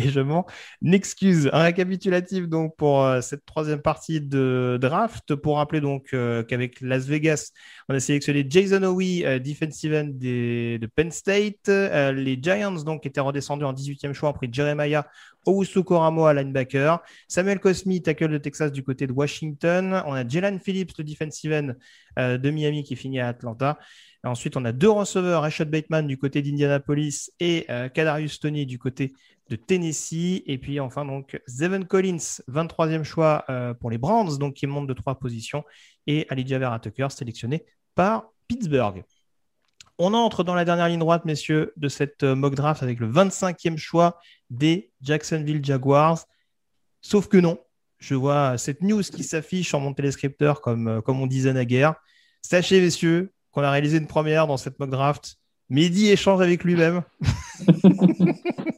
et 0.05 0.11
je 0.11 0.21
m'en 0.21 0.47
excuse. 0.85 1.49
Un 1.53 1.63
récapitulatif 1.63 2.49
donc 2.49 2.77
pour 2.77 3.05
euh, 3.05 3.21
cette 3.21 3.45
troisième 3.45 3.81
partie 3.81 4.21
de 4.21 4.79
draft. 4.81 5.35
Pour 5.35 5.57
rappeler 5.57 5.81
donc 5.81 6.15
qu'avec 6.49 6.81
Las 6.81 7.07
Vegas, 7.07 7.51
on 7.89 7.95
a 7.95 8.01
sélectionné 8.01 8.47
Jason 8.49 8.83
Howie, 8.83 9.25
defensive 9.41 9.95
end 9.95 10.11
de 10.13 10.89
Penn 10.95 11.11
State. 11.11 11.69
les 11.69 12.39
Giants 12.41 12.83
donc 12.85 13.07
étaient 13.07 13.21
redescendus 13.21 13.65
en 13.65 13.73
18e 13.73 14.13
choix, 14.13 14.33
pris 14.33 14.49
Jeremiah 14.51 15.07
Owusu 15.47 15.83
Koramo 15.83 16.33
linebacker, 16.33 17.01
Samuel 17.29 17.59
Cosmi, 17.59 18.03
tackle 18.03 18.29
de 18.29 18.39
Texas 18.39 18.73
du 18.73 18.83
côté 18.83 19.07
de 19.07 19.13
Washington. 19.13 20.03
On 20.07 20.13
a 20.13 20.27
Jalen 20.27 20.61
Phillips, 20.61 20.97
le 20.99 21.05
defensive 21.05 21.53
end 21.53 21.73
euh, 22.19 22.39
de 22.39 22.51
Miami 22.51 22.85
qui 22.85 22.97
finit 22.97 23.21
à 23.21 23.29
Atlanta. 23.29 23.79
ensuite, 24.25 24.57
on 24.57 24.65
a 24.65 24.73
deux 24.73 24.91
receveurs, 24.91 25.43
Rashad 25.43 25.71
Bateman 25.71 26.07
du 26.07 26.17
côté 26.17 26.43
d'Indianapolis 26.43 27.31
et 27.41 27.67
euh, 27.71 27.89
Kadarius 27.89 28.39
Tony 28.39 28.67
du 28.67 28.79
côté 28.79 29.13
Tennessee. 29.57 30.43
Et 30.47 30.59
puis 30.59 30.81
enfin, 30.81 31.05
donc, 31.05 31.41
Zeven 31.47 31.85
Collins, 31.85 32.41
23e 32.49 33.05
choix 33.05 33.45
euh, 33.49 33.75
pour 33.75 33.91
les 33.91 33.99
Browns, 33.99 34.39
donc 34.39 34.55
qui 34.55 34.67
monte 34.67 34.87
de 34.87 34.95
trois 34.95 35.19
positions. 35.19 35.65
Et 36.07 36.27
Ali 36.29 36.45
Vera 36.45 36.79
Tucker, 36.79 37.09
sélectionné 37.11 37.65
par 37.95 38.25
Pittsburgh. 38.49 39.05
On 39.99 40.15
entre 40.15 40.43
dans 40.43 40.55
la 40.55 40.65
dernière 40.65 40.89
ligne 40.89 40.99
droite, 40.99 41.25
messieurs, 41.25 41.73
de 41.77 41.89
cette 41.89 42.23
euh, 42.23 42.35
mock 42.35 42.55
draft 42.55 42.83
avec 42.83 42.99
le 42.99 43.11
25e 43.11 43.77
choix 43.77 44.19
des 44.51 44.91
Jacksonville 45.01 45.65
Jaguars. 45.65 46.25
Sauf 47.03 47.29
que 47.29 47.37
non, 47.37 47.59
je 47.99 48.15
vois 48.15 48.59
cette 48.59 48.83
news 48.83 49.03
qui 49.03 49.23
s'affiche 49.23 49.69
sur 49.69 49.81
mon 49.81 49.95
téléscripteur, 49.95 50.61
comme, 50.61 50.89
euh, 50.89 51.01
comme 51.01 51.21
on 51.21 51.27
disait 51.27 51.53
naguère. 51.53 51.95
Sachez, 52.41 52.81
messieurs, 52.81 53.33
qu'on 53.53 53.63
a 53.63 53.71
réalisé 53.71 53.99
une 53.99 54.07
première 54.07 54.47
dans 54.47 54.57
cette 54.57 54.79
mock 54.81 54.91
draft. 54.91 55.37
Mehdi 55.69 56.11
échange 56.11 56.41
avec 56.41 56.65
lui-même. 56.65 57.03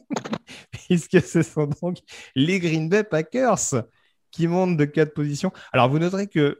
Puisque 0.89 1.21
ce 1.21 1.41
sont 1.41 1.69
donc 1.81 1.97
les 2.35 2.59
Green 2.59 2.89
Bay 2.89 3.03
Packers 3.03 3.83
qui 4.31 4.47
montent 4.47 4.77
de 4.77 4.85
quatre 4.85 5.13
positions? 5.13 5.51
Alors, 5.71 5.89
vous 5.89 5.99
noterez 5.99 6.27
que 6.27 6.59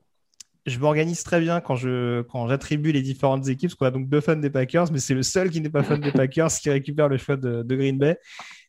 je 0.66 0.80
m'organise 0.80 1.24
très 1.24 1.40
bien 1.40 1.62
quand 1.62 1.76
je 1.76 2.24
quand 2.24 2.48
j'attribue 2.48 2.92
les 2.92 3.02
différentes 3.02 3.48
équipes, 3.48 3.70
parce 3.70 3.76
qu'on 3.76 3.86
a 3.86 3.92
donc 3.92 4.10
deux 4.10 4.22
fans 4.22 4.36
des 4.36 4.50
Packers, 4.50 4.92
mais 4.92 5.00
c'est 5.00 5.14
le 5.14 5.24
seul 5.24 5.50
qui 5.50 5.62
n'est 5.62 5.70
pas 5.70 5.84
fan 5.84 6.02
des 6.02 6.12
Packers 6.12 6.50
qui 6.50 6.70
récupère 6.70 7.08
le 7.08 7.18
choix 7.18 7.38
de, 7.38 7.64
Green 7.76 7.98
Bay. 7.98 8.18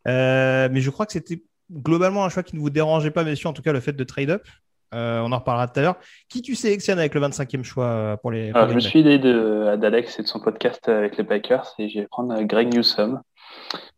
Euh, 0.07 0.69
mais 0.71 0.81
je 0.81 0.91
crois 0.91 1.07
que 1.07 1.13
c'était 1.13 1.43
globalement 1.73 2.25
un 2.25 2.29
choix 2.29 2.43
qui 2.43 2.55
ne 2.55 2.61
vous 2.61 2.71
dérangeait 2.71 3.11
pas, 3.11 3.25
messieurs, 3.25 3.49
en 3.49 3.53
tout 3.53 3.63
cas 3.63 3.73
le 3.73 3.81
fait 3.81 3.95
de 3.95 4.05
trade 4.05 4.31
up. 4.31 4.47
Euh, 4.95 5.21
on 5.21 5.33
en 5.33 5.39
reparlera 5.39 5.67
tout 5.67 5.81
à 5.81 5.83
l'heure. 5.83 5.97
Qui 6.29 6.43
tu 6.43 6.55
sélectionnes 6.55 6.99
avec 6.99 7.15
le 7.15 7.21
25e 7.21 7.65
choix 7.65 7.87
euh, 7.87 8.17
pour 8.17 8.31
les. 8.31 8.53
je 8.53 8.75
me 8.75 8.81
suis 8.81 9.01
aidé 9.01 9.19
d'Alex 9.19 10.19
et 10.19 10.23
de 10.23 10.29
son 10.29 10.41
podcast 10.41 10.89
avec 10.89 11.17
les 11.17 11.25
Packers 11.25 11.75
et 11.79 11.89
je 11.89 12.01
vais 12.01 12.07
prendre 12.07 12.41
Greg 12.43 12.73
Newsom, 12.73 13.21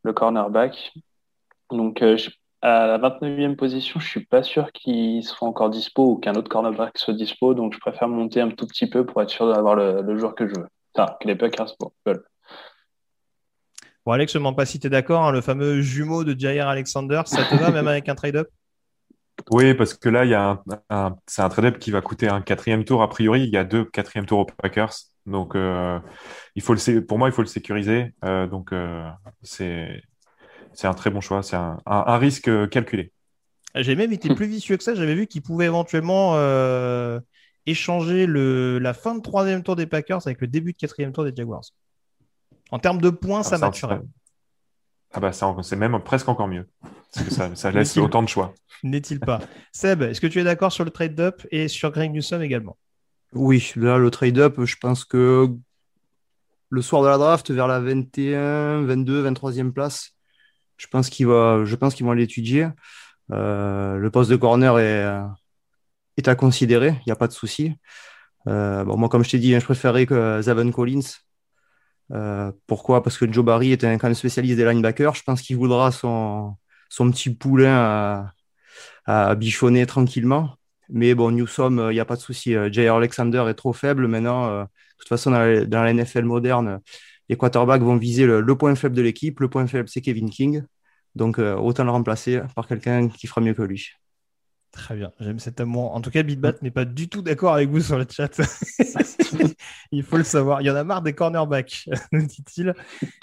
le 0.03 0.13
cornerback. 0.13 0.93
Donc, 1.71 1.99
je 2.01 2.31
à 2.61 2.87
la 2.87 2.99
29e 2.99 3.57
position, 3.57 4.01
je 4.01 4.09
suis 4.09 4.25
pas 4.25 4.43
sûr 4.43 4.73
qu'il 4.73 5.23
soit 5.23 5.47
encore 5.47 5.71
dispo 5.71 6.12
ou 6.12 6.16
qu'un 6.16 6.35
autre 6.35 6.49
cornerback 6.49 6.99
soit 6.99 7.14
dispo, 7.14 7.55
donc 7.55 7.73
je 7.73 7.79
préfère 7.79 8.09
monter 8.09 8.41
un 8.41 8.51
tout 8.51 8.66
petit 8.66 8.89
peu 8.89 9.07
pour 9.07 9.23
être 9.23 9.31
sûr 9.31 9.53
d'avoir 9.53 9.77
le, 9.77 10.19
joueur 10.19 10.35
que 10.35 10.49
je 10.49 10.55
veux. 10.55 10.66
Enfin, 10.95 11.14
que 11.21 11.29
les 11.29 11.37
Packers 11.37 11.77
veulent. 12.05 12.25
Bon, 14.05 14.12
Alex, 14.12 14.33
je 14.33 14.39
ne 14.39 14.41
demande 14.41 14.57
pas 14.57 14.66
si 14.66 14.81
tu 14.81 14.87
es 14.87 14.91
d'accord, 14.91 15.25
hein, 15.25 15.33
le 15.33 15.41
fameux 15.41 15.83
jumeau 15.83 16.25
de 16.25 16.39
Jair 16.39 16.66
Alexander, 16.66 17.23
ça 17.27 17.45
te 17.45 17.55
va 17.55 17.71
même 17.71 17.87
avec 17.87 18.09
un 18.09 18.14
trade-up? 18.14 18.49
Oui, 19.53 19.73
parce 19.75 19.95
que 19.95 20.09
là, 20.09 20.25
il 20.25 20.33
y 20.33 20.35
a 20.35 20.61
un, 20.91 21.16
c'est 21.29 21.43
un 21.43 21.49
trade-up 21.49 21.79
qui 21.79 21.93
va 21.93 22.01
coûter 22.01 22.27
un 22.27 22.41
quatrième 22.41 22.85
tour. 22.85 23.03
A 23.03 23.09
priori, 23.09 23.45
il 23.45 23.51
y 23.51 23.57
a 23.57 23.62
deux 23.62 23.85
quatrièmes 23.85 24.27
tours 24.27 24.41
aux 24.41 24.45
Packers. 24.45 24.93
Donc, 25.27 25.55
euh, 25.55 26.01
il 26.57 26.62
faut 26.62 26.75
le, 26.75 27.07
pour 27.07 27.19
moi, 27.19 27.29
il 27.29 27.33
faut 27.33 27.43
le 27.43 27.47
sécuriser. 27.47 28.12
Euh, 28.25 28.49
donc, 28.49 28.73
euh, 28.73 29.09
c'est 29.43 30.03
c'est 30.79 30.87
un 30.87 30.95
très 30.95 31.11
bon 31.11 31.20
choix. 31.20 31.43
C'est 31.43 31.57
un, 31.57 32.18
risque 32.18 32.47
euh, 32.47 32.68
calculé. 32.68 33.11
J'ai 33.74 33.97
même 33.97 34.12
été 34.12 34.33
plus 34.33 34.47
vicieux 34.47 34.76
que 34.76 34.85
ça. 34.85 34.95
J'avais 34.95 35.16
vu 35.16 35.26
qu'il 35.26 35.43
pouvait 35.43 35.64
éventuellement 35.64 36.37
euh, 36.37 37.18
échanger 37.66 38.26
le, 38.26 38.79
la 38.79 38.95
fin 38.95 39.16
de 39.16 39.20
troisième 39.20 39.64
tour 39.64 39.74
des 39.74 39.87
Packers 39.87 40.24
avec 40.24 40.41
le 40.41 40.47
début 40.47 40.74
de 40.74 40.76
quatrième 40.76 41.12
tour 41.12 41.24
des 41.24 41.35
Jaguars. 41.35 41.64
En 42.70 42.79
termes 42.79 43.01
de 43.01 43.11
points, 43.11 43.41
ah, 43.41 43.43
ça, 43.43 43.59
matcherait. 43.59 44.01
Ah 45.12 45.18
bah 45.18 45.33
c'est 45.33 45.74
même 45.74 45.99
presque 45.99 46.29
encore 46.29 46.47
mieux. 46.47 46.68
ça, 47.11 47.72
laisse 47.72 47.97
autant 47.97 48.22
de 48.22 48.29
choix. 48.29 48.55
N'est-il 48.85 49.18
pas? 49.18 49.41
Seb, 49.72 50.03
est-ce 50.03 50.20
que 50.20 50.29
tu 50.29 50.39
es 50.39 50.45
d'accord 50.45 50.70
sur 50.70 50.85
le 50.85 50.93
trade-up 50.93 51.45
et 51.51 51.66
sur 51.66 51.91
Greg 51.91 52.12
Newsom 52.12 52.41
également? 52.41 52.76
Oui, 53.33 53.72
là, 53.74 53.99
le 53.99 54.12
trade-up, 54.12 54.62
je 54.62 54.76
pense 54.76 55.05
que 55.05 55.49
le 56.68 56.83
soir 56.83 57.03
de 57.03 57.09
la 57.09 57.18
draft, 57.18 57.51
vers 57.51 57.66
la 57.66 57.81
21, 57.81 58.83
22, 58.83 59.29
23e 59.29 59.72
place, 59.72 60.18
je 60.79 60.87
pense 60.87 61.11
qu'il 61.11 61.26
va, 61.26 61.64
je 61.64 61.76
pense 61.76 61.95
qu'ils 61.95 62.07
vont 62.07 62.12
l'étudier. 62.12 62.68
Euh, 63.33 63.97
le 63.99 64.11
poste 64.11 64.31
de 64.31 64.37
corner 64.37 64.79
est, 64.79 65.07
est 66.16 66.29
à 66.29 66.35
considérer, 66.35 66.89
il 66.89 67.03
n'y 67.09 67.12
a 67.12 67.16
pas 67.16 67.29
de 67.29 67.33
souci. 67.33 67.74
Euh, 68.49 68.85
bon, 68.85 68.97
moi, 68.97 69.09
comme 69.09 69.24
je 69.24 69.31
t'ai 69.31 69.39
dit, 69.39 69.55
hein, 69.55 69.61
je 69.61 69.64
préférais 69.64 70.07
que 70.07 70.41
Zaven 70.43 70.72
Collins. 70.72 71.03
Euh, 72.12 72.53
pourquoi? 72.66 73.03
Parce 73.03 73.18
que 73.18 73.31
Joe 73.31 73.45
Barry 73.45 73.72
un 73.74 73.99
quand 73.99 74.09
même 74.09 74.14
spécialiste 74.14 74.57
des 74.57 74.64
linebackers. 74.64 75.14
Je 75.14 75.22
pense 75.22 75.43
qu'il 75.43 75.57
voudra 75.57 75.93
son, 75.93 76.57
son 76.89 77.11
petit 77.11 77.35
poulain 77.35 78.33
à, 79.07 79.31
à 79.31 79.35
bichonner 79.35 79.87
tranquillement. 79.87 80.55
Mais 80.91 81.14
bon, 81.14 81.31
Newsom, 81.33 81.89
il 81.91 81.95
n'y 81.95 82.01
a 82.01 82.05
pas 82.07 82.16
de 82.16 82.20
souci. 82.20 82.55
J.R. 82.72 82.97
Alexander 82.97 83.45
est 83.49 83.55
trop 83.55 83.72
faible 83.74 84.09
maintenant. 84.09 84.62
de 84.62 84.68
toute 84.99 85.09
façon, 85.09 85.31
dans 85.31 85.83
la, 85.83 85.93
NFL 85.93 86.24
moderne, 86.24 86.81
les 87.29 87.37
quarterbacks 87.37 87.83
vont 87.83 87.97
viser 87.97 88.26
le, 88.26 88.57
point 88.57 88.74
faible 88.74 88.97
de 88.97 89.03
l'équipe. 89.03 89.41
Le 89.41 89.49
point 89.49 89.66
faible, 89.66 89.89
c'est 89.89 90.01
Kevin 90.01 90.31
King. 90.31 90.62
Donc, 91.14 91.39
autant 91.39 91.85
le 91.85 91.91
remplacer 91.91 92.41
par 92.55 92.66
quelqu'un 92.66 93.09
qui 93.09 93.26
fera 93.26 93.41
mieux 93.41 93.55
que 93.55 93.62
lui. 93.62 93.91
Très 94.71 94.95
bien, 94.97 95.12
j'aime 95.19 95.39
cet 95.39 95.61
amour. 95.61 95.95
En 95.95 96.03
tout 96.03 96.11
cas, 96.11 96.23
Bitbat 96.23 96.53
n'est 96.61 96.71
pas 96.71 96.85
du 96.85 97.09
tout 97.09 97.23
d'accord 97.23 97.55
avec 97.55 97.71
vous 97.71 97.81
sur 97.81 97.97
le 97.97 98.05
chat. 98.09 98.39
il 99.93 100.03
faut 100.03 100.19
le 100.19 100.25
savoir. 100.25 100.61
Il 100.61 100.66
y 100.66 100.71
en 100.71 100.77
a 100.77 100.85
marre 100.85 101.01
des 101.01 101.14
cornerbacks, 101.14 101.89
nous 102.12 102.27
dit-il. 102.27 102.75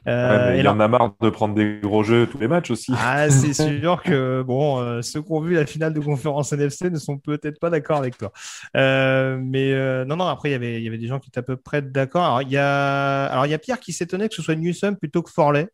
Euh, 0.08 0.56
il 0.58 0.66
y 0.66 0.68
en 0.68 0.80
a 0.80 0.88
marre 0.88 1.14
de 1.22 1.30
prendre 1.30 1.54
des 1.54 1.80
gros 1.82 2.02
jeux 2.02 2.26
tous 2.26 2.40
les 2.40 2.48
matchs 2.48 2.72
aussi. 2.72 2.92
Ah, 2.98 3.30
c'est 3.30 3.54
sûr 3.80 4.02
que 4.02 4.42
bon, 4.42 4.80
euh, 4.80 5.04
ceux 5.04 5.22
qui 5.22 5.32
ont 5.32 5.40
vu 5.40 5.54
la 5.54 5.68
finale 5.68 5.94
de 5.94 6.00
conférence 6.00 6.52
NFC 6.52 6.90
ne 6.90 6.98
sont 6.98 7.20
peut-être 7.20 7.60
pas 7.60 7.70
d'accord 7.70 7.98
avec 7.98 8.18
toi. 8.18 8.32
Euh, 8.76 9.38
mais 9.40 9.74
non, 10.06 10.16
non. 10.16 10.26
Après, 10.26 10.50
il 10.50 10.54
y 10.54 10.56
avait, 10.56 10.78
il 10.80 10.84
y 10.84 10.88
avait 10.88 10.98
des 10.98 11.08
gens 11.08 11.20
qui 11.20 11.30
étaient 11.30 11.40
à 11.40 11.44
peu 11.44 11.58
près 11.58 11.84
d'accord. 11.84 12.26
Alors, 12.26 12.42
il 12.42 12.52
y 12.52 12.58
a, 12.58 13.26
alors 13.28 13.46
il 13.46 13.52
y 13.52 13.56
a 13.56 13.60
Pierre 13.60 13.80
qui 13.80 13.94
s'étonnait 13.94 14.30
que 14.30 14.36
ce 14.36 14.42
soit 14.42 14.56
Newsom 14.56 14.96
plutôt 14.96 15.22
que 15.22 15.30
Forley. 15.30 15.68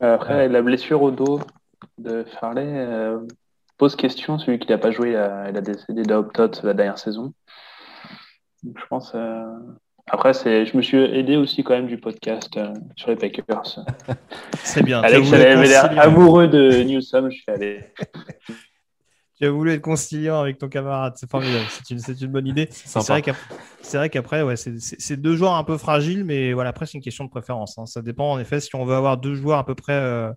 Après, 0.00 0.48
la 0.48 0.60
blessure 0.60 1.02
au 1.02 1.10
dos 1.10 1.40
de 1.96 2.24
Farley 2.38 2.86
pose 3.78 3.96
question, 3.96 4.38
celui 4.38 4.58
qui 4.58 4.68
n'a 4.68 4.78
pas 4.78 4.90
joué, 4.90 5.10
il 5.10 5.16
a, 5.16 5.60
décédé 5.60 6.02
d'opt 6.02 6.62
la 6.62 6.74
dernière 6.74 6.98
saison. 6.98 7.32
je 8.64 8.86
pense. 8.90 9.12
Euh, 9.14 9.44
après, 10.10 10.32
c'est, 10.34 10.66
je 10.66 10.76
me 10.76 10.82
suis 10.82 10.96
aidé 10.96 11.36
aussi 11.36 11.62
quand 11.62 11.74
même 11.74 11.86
du 11.86 11.98
podcast 11.98 12.56
euh, 12.56 12.72
sur 12.96 13.10
les 13.10 13.16
Packers. 13.16 13.84
c'est 14.64 14.82
bien. 14.82 15.00
Alex 15.00 15.32
avait 15.32 15.66
l'air 15.66 15.98
amoureux 15.98 16.48
de 16.48 16.82
Newsom, 16.82 17.30
je 17.30 17.36
suis 17.36 17.50
allé. 17.50 17.80
tu 19.38 19.46
as 19.46 19.50
voulu 19.50 19.72
être 19.72 19.82
conciliant 19.82 20.40
avec 20.40 20.58
ton 20.58 20.68
camarade, 20.68 21.14
c'est 21.16 21.30
formidable, 21.30 21.66
c'est 21.68 21.90
une, 21.90 21.98
c'est 21.98 22.20
une 22.20 22.32
bonne 22.32 22.46
idée. 22.46 22.68
C'est 22.70 22.98
vrai, 23.06 23.22
qu'après, 23.22 23.56
c'est 23.82 23.98
vrai 23.98 24.08
qu'après, 24.08 24.42
ouais, 24.42 24.56
c'est, 24.56 25.16
deux 25.16 25.36
joueurs 25.36 25.54
un 25.54 25.64
peu 25.64 25.76
fragiles, 25.76 26.24
mais 26.24 26.52
voilà, 26.52 26.70
après, 26.70 26.86
c'est 26.86 26.94
une 26.94 27.04
question 27.04 27.24
de 27.24 27.30
préférence. 27.30 27.78
Hein. 27.78 27.86
Ça 27.86 28.02
dépend 28.02 28.32
en 28.32 28.38
effet 28.38 28.60
si 28.60 28.74
on 28.74 28.84
veut 28.84 28.96
avoir 28.96 29.18
deux 29.18 29.34
joueurs 29.34 29.58
à 29.58 29.66
peu 29.66 29.74
près. 29.74 29.92
Euh, 29.92 30.32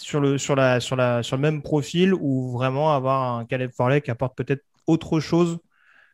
sur 0.00 0.20
le, 0.20 1.36
même 1.36 1.62
profil 1.62 2.14
ou 2.14 2.50
vraiment 2.52 2.94
avoir 2.94 3.38
un 3.38 3.44
Caleb 3.44 3.70
Farley 3.72 4.00
qui 4.00 4.10
apporte 4.10 4.36
peut-être 4.36 4.64
autre 4.86 5.20
chose 5.20 5.58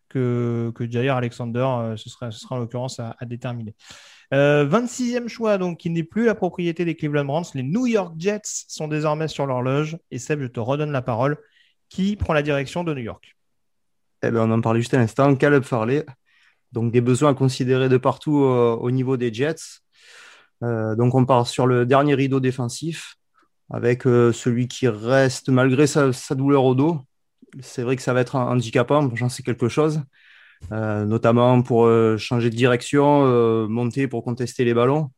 que, 0.08 0.72
que 0.74 0.90
Jair 0.90 1.16
Alexander, 1.16 1.66
euh, 1.66 1.96
ce, 1.96 2.08
sera, 2.08 2.30
en 2.50 2.58
l'occurrence 2.58 3.00
à, 3.00 3.16
déterminer. 3.22 3.74
26e 4.32 5.24
euh, 5.24 5.28
choix, 5.28 5.58
donc 5.58 5.78
qui 5.78 5.90
n'est 5.90 6.02
plus 6.02 6.26
la 6.26 6.34
propriété 6.34 6.84
des 6.84 6.96
Cleveland 6.96 7.24
Browns. 7.24 7.44
Les 7.54 7.62
New 7.62 7.86
York 7.86 8.14
Jets 8.18 8.64
sont 8.68 8.88
désormais 8.88 9.28
sur 9.28 9.46
l'horloge. 9.46 9.98
Et 10.10 10.18
Seb, 10.18 10.40
je 10.40 10.46
te 10.46 10.60
redonne 10.60 10.92
la 10.92 11.02
parole. 11.02 11.38
Qui 11.88 12.16
prend 12.16 12.32
la 12.32 12.42
direction 12.42 12.82
de 12.82 12.92
New 12.92 13.02
York? 13.02 13.36
Eh 14.22 14.30
ben, 14.30 14.40
On 14.40 14.52
en 14.52 14.60
parlait 14.60 14.80
juste 14.80 14.94
à 14.94 14.98
l'instant. 14.98 15.34
Caleb 15.36 15.62
Farley. 15.62 16.04
Donc 16.72 16.92
des 16.92 17.00
besoins 17.00 17.30
à 17.30 17.34
considérer 17.34 17.88
de 17.88 17.96
partout 17.96 18.42
euh, 18.42 18.76
au 18.80 18.90
niveau 18.90 19.16
des 19.16 19.32
Jets. 19.32 19.80
donc 20.60 21.14
on 21.14 21.24
part 21.24 21.46
sur 21.46 21.66
le 21.66 21.86
dernier 21.86 22.14
rideau 22.14 22.40
défensif 22.40 23.16
avec 23.70 24.06
euh, 24.06 24.32
celui 24.32 24.68
qui 24.68 24.88
reste 24.88 25.48
malgré 25.48 25.86
sa, 25.86 26.10
douleur 26.34 26.64
au 26.64 26.74
dos. 26.74 27.00
C'est 27.60 27.82
vrai 27.82 27.96
que 27.96 28.02
ça 28.02 28.12
va 28.12 28.20
être 28.20 28.36
handicapant, 28.36 29.14
j'en 29.14 29.28
sais 29.28 29.42
quelque 29.42 29.68
chose, 29.68 30.02
euh, 30.72 31.04
notamment 31.04 31.62
pour 31.62 31.86
euh, 31.86 32.16
changer 32.18 32.50
de 32.50 32.56
direction, 32.56 33.68
monter 33.68 34.08
pour 34.08 34.24
contester 34.24 34.64
les 34.64 34.74
ballons. 34.74 35.10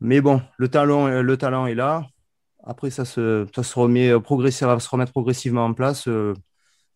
Mais 0.00 0.20
bon, 0.20 0.42
le 0.58 0.68
talent, 0.68 1.08
le 1.08 1.36
talent 1.36 1.66
est 1.66 1.74
là. 1.74 2.06
Après, 2.64 2.90
ça 2.90 3.04
se, 3.04 3.46
ça 3.54 3.62
se 3.62 3.78
remet 3.78 4.18
progressivement, 4.20 4.74
va 4.74 4.80
se 4.80 4.88
remettre 4.88 5.12
progressivement 5.12 5.64
en 5.64 5.74
place. 5.74 6.08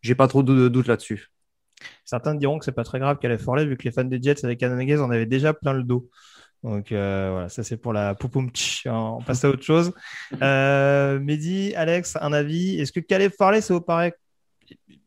J'ai 0.02 0.14
pas 0.14 0.28
trop 0.28 0.42
de 0.42 0.68
doutes 0.68 0.88
là-dessus. 0.88 1.28
Certains 2.04 2.34
diront 2.34 2.58
que 2.58 2.64
c'est 2.64 2.72
pas 2.72 2.84
très 2.84 2.98
grave 2.98 3.18
qu'elle 3.18 3.32
ait 3.32 3.38
forlé, 3.38 3.66
vu 3.66 3.76
que 3.76 3.84
les 3.84 3.90
fans 3.90 4.04
des 4.04 4.22
Jets 4.22 4.44
avec 4.44 4.60
Cananguez 4.60 4.98
en 4.98 5.10
avaient 5.10 5.26
déjà 5.26 5.52
plein 5.52 5.72
le 5.72 5.82
dos. 5.82 6.08
Donc 6.64 6.92
euh, 6.92 7.28
voilà, 7.30 7.48
ça 7.50 7.62
c'est 7.62 7.76
pour 7.76 7.92
la 7.92 8.14
poupoum. 8.14 8.50
On 8.86 9.20
passe 9.20 9.44
à 9.44 9.50
autre 9.50 9.62
chose. 9.62 9.92
Euh, 10.40 11.20
Mehdi, 11.20 11.74
Alex, 11.76 12.16
un 12.18 12.32
avis 12.32 12.80
Est-ce 12.80 12.90
que 12.90 13.00
Caleb 13.00 13.32
Farley, 13.36 13.60
ça 13.60 13.74
vous 13.74 13.82
paraît, 13.82 14.14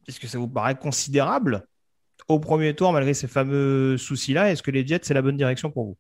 est-ce 0.08 0.20
que 0.20 0.28
ça 0.28 0.38
vous 0.38 0.48
paraît 0.48 0.76
considérable 0.76 1.66
au 2.28 2.40
premier 2.40 2.76
tour 2.76 2.94
malgré 2.94 3.16
ces 3.16 3.28
fameux 3.28 3.98
soucis-là? 3.98 4.52
Est-ce 4.52 4.62
que 4.62 4.70
les 4.70 4.86
Jets 4.86 5.00
c'est 5.02 5.16
la 5.16 5.24
bonne 5.24 5.36
direction 5.36 5.72
pour 5.72 5.86
vous? 5.86 5.98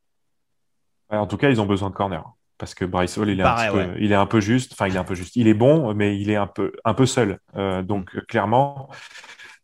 En 1.09 1.25
tout 1.25 1.37
cas, 1.37 1.49
ils 1.49 1.59
ont 1.59 1.65
besoin 1.65 1.89
de 1.89 1.95
corner 1.95 2.23
parce 2.59 2.75
que 2.75 2.85
Bryce 2.85 3.17
Hall, 3.17 3.29
il 3.29 3.39
est, 3.39 3.43
un, 3.43 3.71
peu, 3.71 3.87
il 3.99 4.11
est 4.11 4.15
un 4.15 4.25
peu 4.27 4.39
juste. 4.39 4.73
Enfin, 4.73 4.87
il 4.87 4.95
est 4.95 4.99
un 4.99 5.03
peu 5.03 5.15
juste. 5.15 5.35
Il 5.35 5.47
est 5.47 5.53
bon, 5.55 5.93
mais 5.95 6.19
il 6.19 6.29
est 6.29 6.35
un 6.35 6.47
peu, 6.47 6.73
un 6.85 6.93
peu 6.93 7.05
seul. 7.07 7.39
Euh, 7.55 7.81
donc 7.81 8.15
clairement, 8.27 8.89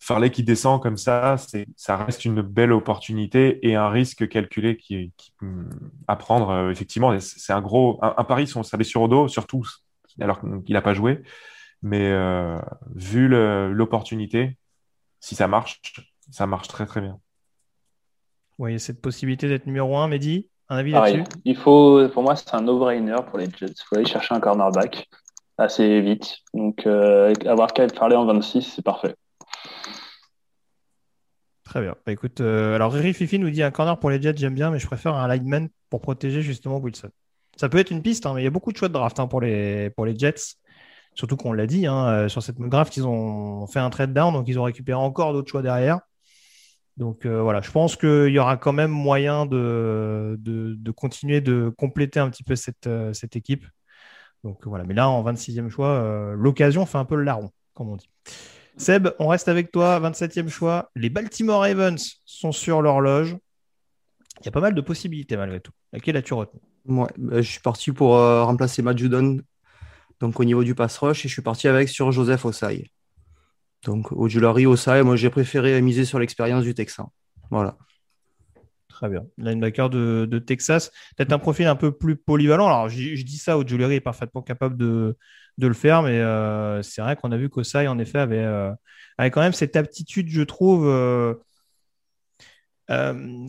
Farley 0.03 0.31
qui 0.31 0.43
descend 0.43 0.81
comme 0.81 0.97
ça, 0.97 1.37
ça 1.77 1.95
reste 1.95 2.25
une 2.25 2.41
belle 2.41 2.73
opportunité 2.73 3.65
et 3.65 3.75
un 3.75 3.87
risque 3.87 4.27
calculé 4.27 4.75
qui, 4.75 5.13
qui 5.15 5.33
à 6.09 6.17
prendre. 6.17 6.49
Euh, 6.49 6.71
effectivement, 6.71 7.17
c'est 7.21 7.53
un 7.53 7.61
gros 7.61 7.99
un, 8.01 8.23
pari 8.25 8.45
sur 8.45 8.65
sa 8.65 8.75
blessure 8.75 9.03
au 9.03 9.07
dos, 9.07 9.29
surtout 9.29 9.65
alors 10.19 10.41
qu'il 10.41 10.73
n'a 10.73 10.81
pas 10.81 10.93
joué. 10.93 11.23
Mais 11.81 12.11
euh, 12.11 12.59
vu 12.93 13.29
l'opportunité, 13.29 14.57
si 15.21 15.35
ça 15.35 15.47
marche, 15.47 15.81
ça 16.31 16.47
marche 16.47 16.67
très 16.67 16.85
très 16.85 16.99
bien. 16.99 17.17
Oui, 18.59 18.81
cette 18.81 19.01
possibilité 19.01 19.47
d'être 19.47 19.67
numéro 19.67 19.97
un, 19.97 20.09
Mehdi, 20.09 20.49
un 20.67 20.77
avis 20.77 20.91
là-dessus? 20.91 21.23
Il 21.45 21.55
faut, 21.55 22.09
pour 22.09 22.23
moi, 22.23 22.35
c'est 22.35 22.53
un 22.53 22.61
no-brainer 22.61 23.23
pour 23.29 23.39
les 23.39 23.45
Jets. 23.45 23.67
Il 23.67 23.83
faut 23.87 23.95
aller 23.95 24.05
chercher 24.05 24.35
un 24.35 24.41
cornerback 24.41 25.07
assez 25.57 26.01
vite. 26.01 26.39
Donc, 26.53 26.85
euh, 26.85 27.33
avoir 27.45 27.71
qu'à 27.71 27.87
Farley 27.87 28.17
en 28.17 28.25
26, 28.25 28.63
c'est 28.63 28.81
parfait. 28.81 29.15
Très 31.73 31.81
bien. 31.81 31.95
Bah, 32.05 32.11
écoute, 32.11 32.39
euh, 32.41 32.75
alors 32.75 32.93
Riri 32.93 33.15
Fifi 33.15 33.39
nous 33.39 33.49
dit 33.49 33.63
un 33.63 33.71
corner 33.71 33.97
pour 33.99 34.09
les 34.09 34.21
Jets, 34.21 34.37
j'aime 34.37 34.53
bien, 34.53 34.69
mais 34.69 34.77
je 34.77 34.85
préfère 34.85 35.15
un 35.15 35.27
lineman 35.27 35.69
pour 35.89 36.01
protéger 36.01 36.43
justement 36.43 36.77
Wilson. 36.77 37.09
Ça 37.55 37.67
peut 37.67 37.77
être 37.77 37.91
une 37.91 38.01
piste, 38.01 38.25
hein, 38.25 38.33
mais 38.35 38.41
il 38.41 38.43
y 38.43 38.47
a 38.47 38.51
beaucoup 38.51 38.71
de 38.71 38.77
choix 38.77 38.89
de 38.89 38.93
draft 38.93 39.19
hein, 39.19 39.27
pour, 39.27 39.41
les, 39.41 39.89
pour 39.91 40.05
les 40.05 40.15
Jets. 40.17 40.55
Surtout 41.15 41.37
qu'on 41.37 41.53
l'a 41.53 41.65
dit, 41.67 41.87
hein, 41.87 42.07
euh, 42.07 42.29
sur 42.29 42.43
cette 42.43 42.59
draft, 42.59 42.95
ils 42.97 43.07
ont 43.07 43.65
fait 43.67 43.79
un 43.79 43.89
trade 43.89 44.13
down, 44.13 44.33
donc 44.33 44.47
ils 44.47 44.59
ont 44.59 44.63
récupéré 44.63 44.99
encore 44.99 45.33
d'autres 45.33 45.49
choix 45.49 45.61
derrière. 45.63 45.99
Donc 46.97 47.25
euh, 47.25 47.41
voilà, 47.41 47.61
je 47.61 47.71
pense 47.71 47.95
qu'il 47.95 48.29
y 48.29 48.37
aura 48.37 48.57
quand 48.57 48.73
même 48.73 48.91
moyen 48.91 49.47
de, 49.47 50.35
de, 50.39 50.91
continuer 50.91 51.41
de 51.41 51.73
compléter 51.75 52.19
un 52.19 52.29
petit 52.29 52.43
peu 52.43 52.55
cette, 52.55 52.89
cette 53.13 53.35
équipe. 53.35 53.65
Donc 54.43 54.67
voilà, 54.67 54.83
mais 54.83 54.93
là, 54.93 55.09
en 55.09 55.23
26e 55.23 55.69
choix, 55.69 56.33
l'occasion 56.35 56.85
fait 56.85 56.99
un 56.99 57.05
peu 57.05 57.15
le 57.15 57.23
larron, 57.23 57.49
comme 57.73 57.89
on 57.89 57.95
dit. 57.95 58.09
Seb, 58.77 59.09
on 59.19 59.27
reste 59.27 59.47
avec 59.47 59.71
toi, 59.71 59.99
27e 59.99 60.49
choix. 60.49 60.89
Les 60.95 61.09
Baltimore 61.09 61.61
Ravens 61.61 62.21
sont 62.25 62.51
sur 62.51 62.81
l'horloge. 62.81 63.37
Il 64.41 64.45
y 64.45 64.47
a 64.47 64.51
pas 64.51 64.61
mal 64.61 64.73
de 64.73 64.81
possibilités 64.81 65.37
malgré 65.37 65.59
tout. 65.59 65.71
Laquelle 65.91 66.17
as-tu 66.17 66.33
retenu 66.33 66.59
Moi, 66.85 67.07
bah, 67.17 67.41
Je 67.41 67.49
suis 67.49 67.59
parti 67.59 67.91
pour 67.91 68.17
euh, 68.17 68.43
remplacer 68.43 68.81
Matt 68.81 68.97
Judon 68.97 69.39
donc 70.19 70.39
au 70.39 70.45
niveau 70.45 70.63
du 70.63 70.73
pass 70.73 70.97
rush 70.99 71.25
et 71.25 71.27
je 71.27 71.33
suis 71.33 71.41
parti 71.41 71.67
avec 71.67 71.89
sur 71.89 72.11
Joseph 72.11 72.45
Osai. 72.45 72.91
Donc 73.83 74.11
au 74.13 74.29
Julari 74.29 74.65
Osai, 74.65 75.03
moi 75.03 75.15
j'ai 75.17 75.29
préféré 75.29 75.81
miser 75.81 76.05
sur 76.05 76.17
l'expérience 76.17 76.63
du 76.63 76.73
Texan. 76.73 77.11
Voilà. 77.51 77.77
Très 78.93 79.09
bien. 79.09 79.25
Linebacker 79.39 79.89
de, 79.89 80.39
Texas. 80.39 80.91
Peut-être 81.17 81.33
un 81.33 81.39
profil 81.39 81.65
un 81.65 81.75
peu 81.75 81.91
plus 81.91 82.15
polyvalent. 82.15 82.67
Alors 82.67 82.89
je, 82.89 83.23
dis 83.23 83.37
ça, 83.37 83.57
Jewelry 83.65 83.95
est 83.95 84.01
parfaitement 84.01 84.43
capable 84.43 84.77
de, 84.77 85.17
le 85.57 85.73
faire. 85.73 86.03
Mais 86.03 86.19
euh, 86.19 86.83
c'est 86.83 87.01
vrai 87.01 87.15
qu'on 87.15 87.31
a 87.31 87.37
vu 87.37 87.49
qu'Osai, 87.49 87.87
en 87.87 87.97
effet, 87.97 88.19
avait, 88.19 88.43
euh, 88.43 88.71
avait, 89.17 89.31
quand 89.31 89.41
même 89.41 89.53
cette 89.53 89.75
aptitude, 89.75 90.29
je 90.29 90.43
trouve. 90.43 90.87
Euh, 90.87 91.33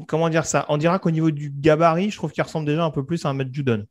comment 0.09 0.31
dire 0.31 0.47
ça? 0.47 0.65
On 0.71 0.79
dira 0.79 0.99
qu'au 0.99 1.11
niveau 1.11 1.31
du 1.31 1.51
gabarit, 1.51 2.11
je 2.11 2.17
trouve 2.17 2.33
qu'il 2.33 2.43
ressemble 2.43 2.67
déjà 2.67 2.83
un 2.83 2.91
peu 2.91 3.05
plus 3.05 3.27
à 3.27 3.29
un 3.29 3.35
Matt 3.35 3.53
Judon. 3.53 3.85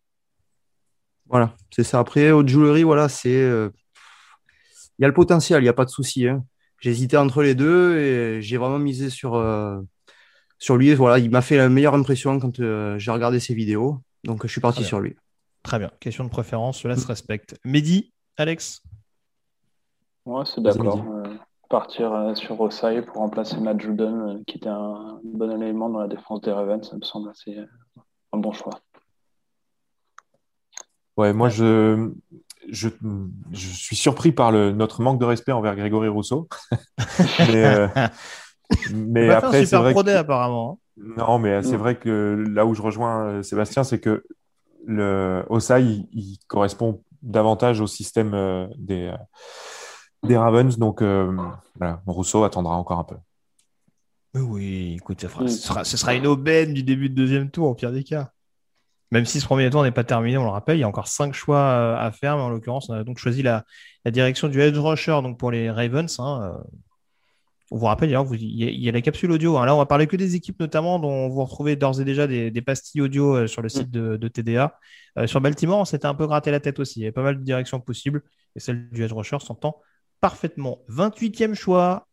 Voilà, 1.28 1.54
c'est 1.70 1.84
ça. 1.84 2.00
Après, 2.00 2.32
au 2.32 2.46
jewelry, 2.46 2.82
voilà, 2.82 3.10
c'est. 3.10 3.30
Il 3.30 5.02
y 5.04 5.06
a 5.06 5.08
le 5.08 5.14
potentiel, 5.14 5.60
il 5.60 5.64
n'y 5.66 5.70
a 5.70 5.74
pas 5.74 5.86
de 5.86 5.92
souci. 5.92 6.28
Hein. 6.28 6.44
J'hésitais 6.80 7.18
entre 7.18 7.44
les 7.44 7.54
deux 7.54 7.98
et 8.00 8.42
j'ai 8.42 8.58
vraiment 8.58 8.80
misé 8.80 9.12
sur, 9.12 9.36
sur 10.64 10.78
lui. 10.78 10.94
Voilà, 10.94 11.20
il 11.20 11.30
m'a 11.30 11.42
fait 11.42 11.58
la 11.58 11.68
meilleure 11.68 11.94
impression 11.94 12.40
quand 12.40 12.56
j'ai 12.56 13.12
regardé 13.12 13.40
ses 13.40 13.54
vidéos. 13.54 14.00
Donc, 14.24 14.44
je 14.44 14.52
suis 14.52 14.62
parti 14.62 14.84
sur 14.84 15.00
lui. 15.00 15.16
Très 15.62 15.80
bien. 15.80 15.92
Question 16.00 16.24
de 16.24 16.30
préférence, 16.30 16.80
cela 16.80 16.96
se 16.96 17.08
respecte. 17.08 17.58
Mehdi, 17.66 18.14
Alex 18.38 18.82
Moi, 20.26 20.46
c'est 20.46 20.62
d'accord. 20.62 21.04
Euh, 21.08 21.24
partir 21.70 22.14
euh, 22.14 22.36
sur 22.36 22.60
Osai 22.60 23.02
pour 23.02 23.18
remplacer 23.18 23.58
Matt 23.58 23.82
Judon, 23.82 24.30
euh, 24.30 24.44
qui 24.46 24.58
était 24.58 24.70
un 24.70 25.20
bon 25.24 25.52
élément 25.52 25.90
dans 25.90 26.00
la 26.00 26.08
défense 26.08 26.42
des 26.42 26.52
Ravens, 26.52 26.88
ça 26.88 26.96
me 26.96 27.02
semble 27.02 27.30
assez 27.30 27.58
un 28.32 28.38
bon 28.38 28.52
choix. 28.52 28.80
Ouais, 31.16 31.34
moi, 31.34 31.50
je, 31.50 32.12
je, 32.70 32.90
je, 33.52 33.68
suis 33.68 33.96
surpris 33.96 34.32
par 34.32 34.52
le, 34.52 34.72
notre 34.72 35.02
manque 35.02 35.20
de 35.20 35.26
respect 35.26 35.52
envers 35.52 35.76
Grégory 35.76 36.08
Rousseau. 36.08 36.48
mais, 37.40 37.88
mais 38.94 39.30
après, 39.30 39.66
c'est 39.66 39.78
vrai. 39.78 39.94
Que... 39.94 40.10
apparemment. 40.10 40.80
Hein. 41.00 41.04
Non, 41.18 41.40
mais 41.40 41.64
c'est 41.64 41.78
vrai 41.78 41.96
que 41.96 42.46
là 42.50 42.66
où 42.66 42.76
je 42.76 42.82
rejoins 42.82 43.42
Sébastien, 43.42 43.84
c'est 43.84 44.00
que 44.00 44.24
le 44.86 45.44
Osai, 45.50 45.84
il, 46.12 46.38
correspond 46.48 47.02
davantage 47.22 47.82
au 47.82 47.88
système 47.88 48.34
euh, 48.34 48.68
des, 48.78 49.12
des 50.24 50.38
Ravens. 50.38 50.78
Donc, 50.78 51.02
euh, 51.02 51.36
voilà, 51.78 52.02
Rousseau 52.06 52.44
attendra 52.44 52.76
encore 52.76 53.00
un 53.00 53.04
peu. 53.06 53.16
Oui, 54.36 54.96
écoute, 54.98 55.22
ça 55.22 55.30
fera- 55.30 55.48
ce, 55.48 55.58
sera, 55.58 55.84
ce 55.84 55.98
sera 55.98 56.16
une 56.16 56.28
aubaine 56.28 56.74
du 56.74 56.84
début 56.84 57.10
de 57.10 57.16
deuxième 57.16 57.50
tour, 57.50 57.70
au 57.70 57.76
pire 57.76 57.92
des 57.92 58.04
cas. 58.04 58.32
Même 59.12 59.26
si 59.26 59.40
ce 59.40 59.46
premier 59.46 59.70
tour 59.70 59.84
n'est 59.84 59.92
pas 59.92 60.04
terminé, 60.04 60.38
on 60.38 60.44
le 60.44 60.50
rappelle, 60.50 60.78
il 60.78 60.80
y 60.82 60.84
a 60.84 60.88
encore 60.88 61.08
cinq 61.08 61.34
choix 61.34 61.60
euh, 61.60 61.96
à 61.98 62.12
faire, 62.12 62.36
mais 62.36 62.42
en 62.42 62.50
l'occurrence, 62.50 62.90
on 62.90 62.94
a 62.94 63.04
donc 63.04 63.20
choisi 63.20 63.44
la, 63.44 63.64
la 64.06 64.12
direction 64.12 64.48
du 64.48 64.60
edge 64.60 64.78
rusher 64.78 65.20
donc 65.22 65.38
pour 65.38 65.52
les 65.52 65.70
Ravens. 65.70 66.20
hein, 66.20 66.42
euh. 66.42 66.64
On 67.74 67.78
vous 67.78 67.88
rappelle, 67.88 68.10
d'ailleurs, 68.10 68.28
il 68.36 68.44
y, 68.56 68.64
a- 68.66 68.70
il 68.70 68.80
y 68.80 68.88
a 68.88 68.92
la 68.92 69.02
capsule 69.02 69.32
audio. 69.32 69.58
hein. 69.58 69.66
Là, 69.66 69.74
on 69.74 69.80
va 69.80 69.88
parler 69.88 70.06
que 70.06 70.16
des 70.16 70.36
équipes, 70.36 70.60
notamment, 70.60 71.00
dont 71.00 71.28
vous 71.28 71.44
retrouvez 71.44 71.76
d'ores 71.76 72.00
et 72.00 72.06
déjà 72.06 72.28
des, 72.28 72.52
des 72.52 72.62
pastilles 72.62 73.02
audio 73.02 73.36
euh, 73.36 73.48
sur 73.48 73.64
le 73.64 73.70
site 73.70 73.90
de, 73.90 74.16
de 74.16 74.28
TDA. 74.28 74.78
Euh, 75.18 75.26
sur 75.26 75.42
Baltimore, 75.42 75.80
on 75.80 75.86
s'était 75.86 76.06
un 76.06 76.14
peu 76.14 76.28
gratté 76.28 76.52
la 76.52 76.60
tête 76.60 76.78
aussi. 76.80 77.00
Il 77.00 77.02
y 77.02 77.06
avait 77.06 77.12
pas 77.12 77.24
mal 77.24 77.38
de 77.40 77.44
directions 77.44 77.80
possibles, 77.80 78.22
et 78.56 78.60
celle 78.60 78.90
du 78.92 79.04
edge 79.04 79.12
rusher 79.12 79.38
s'entend 79.40 79.82
parfaitement. 80.22 80.84
28e 80.88 81.56
choix, 81.56 82.08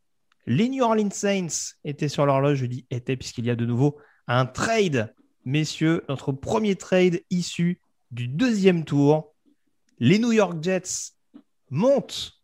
les 0.46 0.70
New 0.70 0.82
Orleans 0.82 1.10
Saints 1.12 1.74
étaient 1.84 2.08
sur 2.08 2.24
l'horloge, 2.24 2.56
je 2.58 2.66
dis 2.66 2.86
étaient 2.90 3.16
puisqu'il 3.16 3.44
y 3.44 3.50
a 3.50 3.54
de 3.54 3.66
nouveau 3.66 3.98
un 4.28 4.46
trade. 4.46 5.14
Messieurs, 5.44 6.04
notre 6.08 6.32
premier 6.32 6.74
trade 6.76 7.20
issu 7.30 7.80
du 8.10 8.28
deuxième 8.28 8.84
tour. 8.86 9.34
Les 9.98 10.18
New 10.18 10.32
York 10.32 10.56
Jets 10.62 11.12
montent 11.70 12.39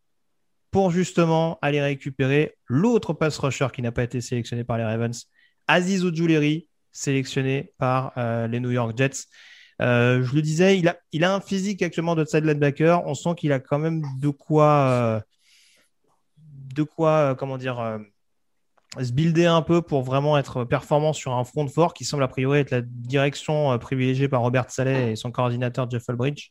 pour 0.77 0.90
justement 0.90 1.59
aller 1.62 1.81
récupérer 1.81 2.59
l'autre 2.66 3.15
pass 3.15 3.39
rusher 3.39 3.69
qui 3.73 3.81
n'a 3.81 3.93
pas 3.93 4.03
été 4.03 4.20
sélectionné 4.20 4.62
par 4.62 4.77
les 4.77 4.85
Ravens, 4.85 5.27
Aziz 5.66 6.05
Ojulari, 6.05 6.69
sélectionné 6.93 7.73
par 7.78 8.12
euh, 8.19 8.47
les 8.47 8.61
New 8.61 8.70
York 8.70 8.93
Jets. 8.94 9.24
Euh, 9.81 10.23
je 10.23 10.35
le 10.35 10.43
disais, 10.43 10.78
il 10.78 10.86
a, 10.89 10.98
il 11.12 11.24
a 11.24 11.35
un 11.35 11.40
physique 11.40 11.81
actuellement 11.81 12.15
de 12.15 12.27
side 12.27 12.44
linebacker. 12.44 13.07
On 13.07 13.15
sent 13.15 13.31
qu'il 13.39 13.53
a 13.53 13.59
quand 13.59 13.78
même 13.78 14.03
de 14.20 14.28
quoi, 14.28 14.70
euh, 14.90 15.20
de 16.36 16.82
quoi, 16.82 17.35
comment 17.36 17.57
dire, 17.57 17.98
se 19.03 19.12
builder 19.12 19.47
un 19.47 19.62
peu 19.62 19.81
pour 19.81 20.03
vraiment 20.03 20.36
être 20.36 20.65
performant 20.65 21.15
sur 21.15 21.32
un 21.32 21.44
front 21.44 21.66
fort 21.69 21.94
qui 21.94 22.05
semble 22.05 22.23
a 22.23 22.28
priori 22.28 22.59
être 22.59 22.70
la 22.70 22.82
direction 22.82 23.78
privilégiée 23.78 24.28
par 24.28 24.43
Robert 24.43 24.70
Saleh 24.70 25.12
et 25.12 25.16
son 25.16 25.32
coordinateur 25.32 25.90
Jeff 25.90 26.07
Albridge. 26.11 26.51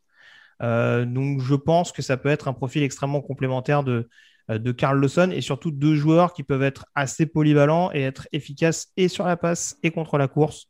Euh, 0.61 1.05
donc 1.05 1.41
je 1.41 1.55
pense 1.55 1.91
que 1.91 2.01
ça 2.01 2.17
peut 2.17 2.29
être 2.29 2.47
un 2.47 2.53
profil 2.53 2.83
extrêmement 2.83 3.21
complémentaire 3.21 3.83
de, 3.83 4.07
euh, 4.49 4.57
de 4.57 4.71
Carl 4.71 4.99
Lawson 4.99 5.31
et 5.31 5.41
surtout 5.41 5.71
deux 5.71 5.95
joueurs 5.95 6.33
qui 6.33 6.43
peuvent 6.43 6.63
être 6.63 6.85
assez 6.95 7.25
polyvalents 7.25 7.91
et 7.93 8.01
être 8.01 8.27
efficaces 8.31 8.87
et 8.97 9.07
sur 9.07 9.25
la 9.25 9.37
passe 9.37 9.77
et 9.83 9.91
contre 9.91 10.17
la 10.17 10.27
course. 10.27 10.67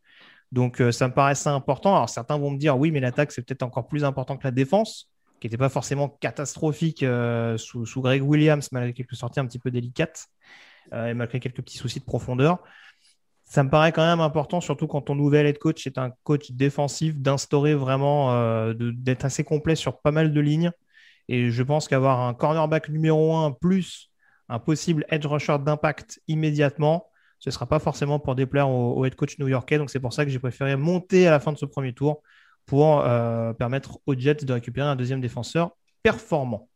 Donc 0.52 0.82
euh, 0.82 0.92
ça 0.92 1.08
me 1.08 1.14
paraissait 1.14 1.50
important. 1.50 1.96
Alors 1.96 2.10
certains 2.10 2.38
vont 2.38 2.52
me 2.52 2.58
dire 2.58 2.78
oui, 2.78 2.92
mais 2.92 3.00
l'attaque 3.00 3.32
c'est 3.32 3.42
peut-être 3.44 3.64
encore 3.64 3.88
plus 3.88 4.04
important 4.04 4.38
que 4.38 4.44
la 4.44 4.52
défense, 4.52 5.10
qui 5.40 5.48
n'était 5.48 5.58
pas 5.58 5.70
forcément 5.70 6.10
catastrophique 6.10 7.06
sous, 7.58 8.02
Greg 8.02 8.24
Williams, 8.24 8.72
malgré 8.72 8.94
quelques 8.94 9.16
sorties 9.16 9.40
un 9.40 9.46
petit 9.46 9.60
peu 9.60 9.70
délicates 9.70 10.28
et 10.94 11.14
malgré 11.14 11.40
quelques 11.40 11.58
petits 11.58 11.78
soucis 11.78 12.00
de 12.00 12.06
profondeur. 12.06 12.64
Ça 13.46 13.64
me 13.64 13.70
paraît 13.70 13.92
quand 13.92 14.06
même 14.06 14.22
important, 14.22 14.60
surtout 14.60 14.88
quand 14.88 15.02
ton 15.02 15.16
nouvel 15.16 15.46
head 15.46 15.60
coach 15.60 15.86
est 15.88 15.98
un 15.98 16.12
coach 16.24 16.52
défensif, 16.52 17.16
d'instaurer 17.16 17.76
vraiment, 17.76 18.34
euh, 18.34 18.74
d'être 18.76 19.24
assez 19.24 19.44
complet 19.44 19.76
sur 19.76 20.02
pas 20.02 20.12
mal 20.12 20.34
de 20.34 20.42
lignes. 20.42 20.72
Et 21.30 21.52
je 21.52 21.64
pense 21.64 21.88
qu'avoir 21.88 22.22
un 22.22 22.34
cornerback 22.34 22.90
numéro 22.90 23.36
1 23.36 23.52
plus 23.52 24.12
un 24.50 24.60
possible 24.60 25.06
edge 25.10 25.26
rusher 25.26 25.58
d'impact 25.60 26.22
immédiatement, 26.28 27.08
ce 27.40 27.50
ne 27.50 27.52
sera 27.52 27.68
pas 27.68 27.80
forcément 27.80 28.20
pour 28.20 28.36
déplaire 28.36 28.70
au, 28.70 28.94
au 28.94 29.06
head 29.06 29.16
coach 29.16 29.38
new-yorkais. 29.40 29.78
Donc 29.78 29.90
c'est 29.90 30.00
pour 30.00 30.14
ça 30.14 30.26
que 30.26 30.32
j'ai 30.32 30.40
préféré 30.40 30.76
monter 30.76 31.28
à 31.28 31.32
la 31.32 31.40
fin 31.40 31.52
de 31.52 31.58
ce 31.58 31.66
premier 31.66 31.94
tour 31.94 32.22
pour 32.66 33.02
euh, 33.02 33.54
permettre 33.54 34.00
aux 34.06 34.16
Jets 34.16 34.46
de 34.46 34.54
récupérer 34.54 34.88
un 34.88 34.96
deuxième 34.96 35.22
défenseur 35.22 35.72
performant. 36.04 36.70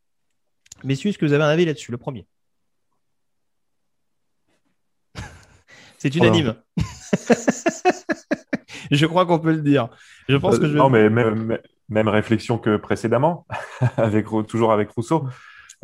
Messieurs, 0.84 1.10
est-ce 1.10 1.18
que 1.18 1.26
vous 1.26 1.34
avez 1.34 1.44
un 1.44 1.50
avis 1.50 1.66
là-dessus 1.66 1.92
Le 1.92 1.98
premier? 1.98 2.28
C'est 6.00 6.16
unanime. 6.16 6.56
je 8.92 9.06
crois 9.06 9.26
qu'on 9.26 9.40
peut 9.40 9.52
le 9.52 9.62
dire. 9.62 9.90
Je 10.28 10.38
pense 10.38 10.58
que 10.58 10.66
je 10.66 10.74
vais... 10.74 10.80
Euh, 10.80 10.84
Non, 10.84 10.90
mais 10.90 11.10
même, 11.10 11.58
même 11.90 12.08
réflexion 12.08 12.58
que 12.58 12.78
précédemment, 12.78 13.46
avec, 13.98 14.28
toujours 14.48 14.72
avec 14.72 14.90
Rousseau. 14.92 15.28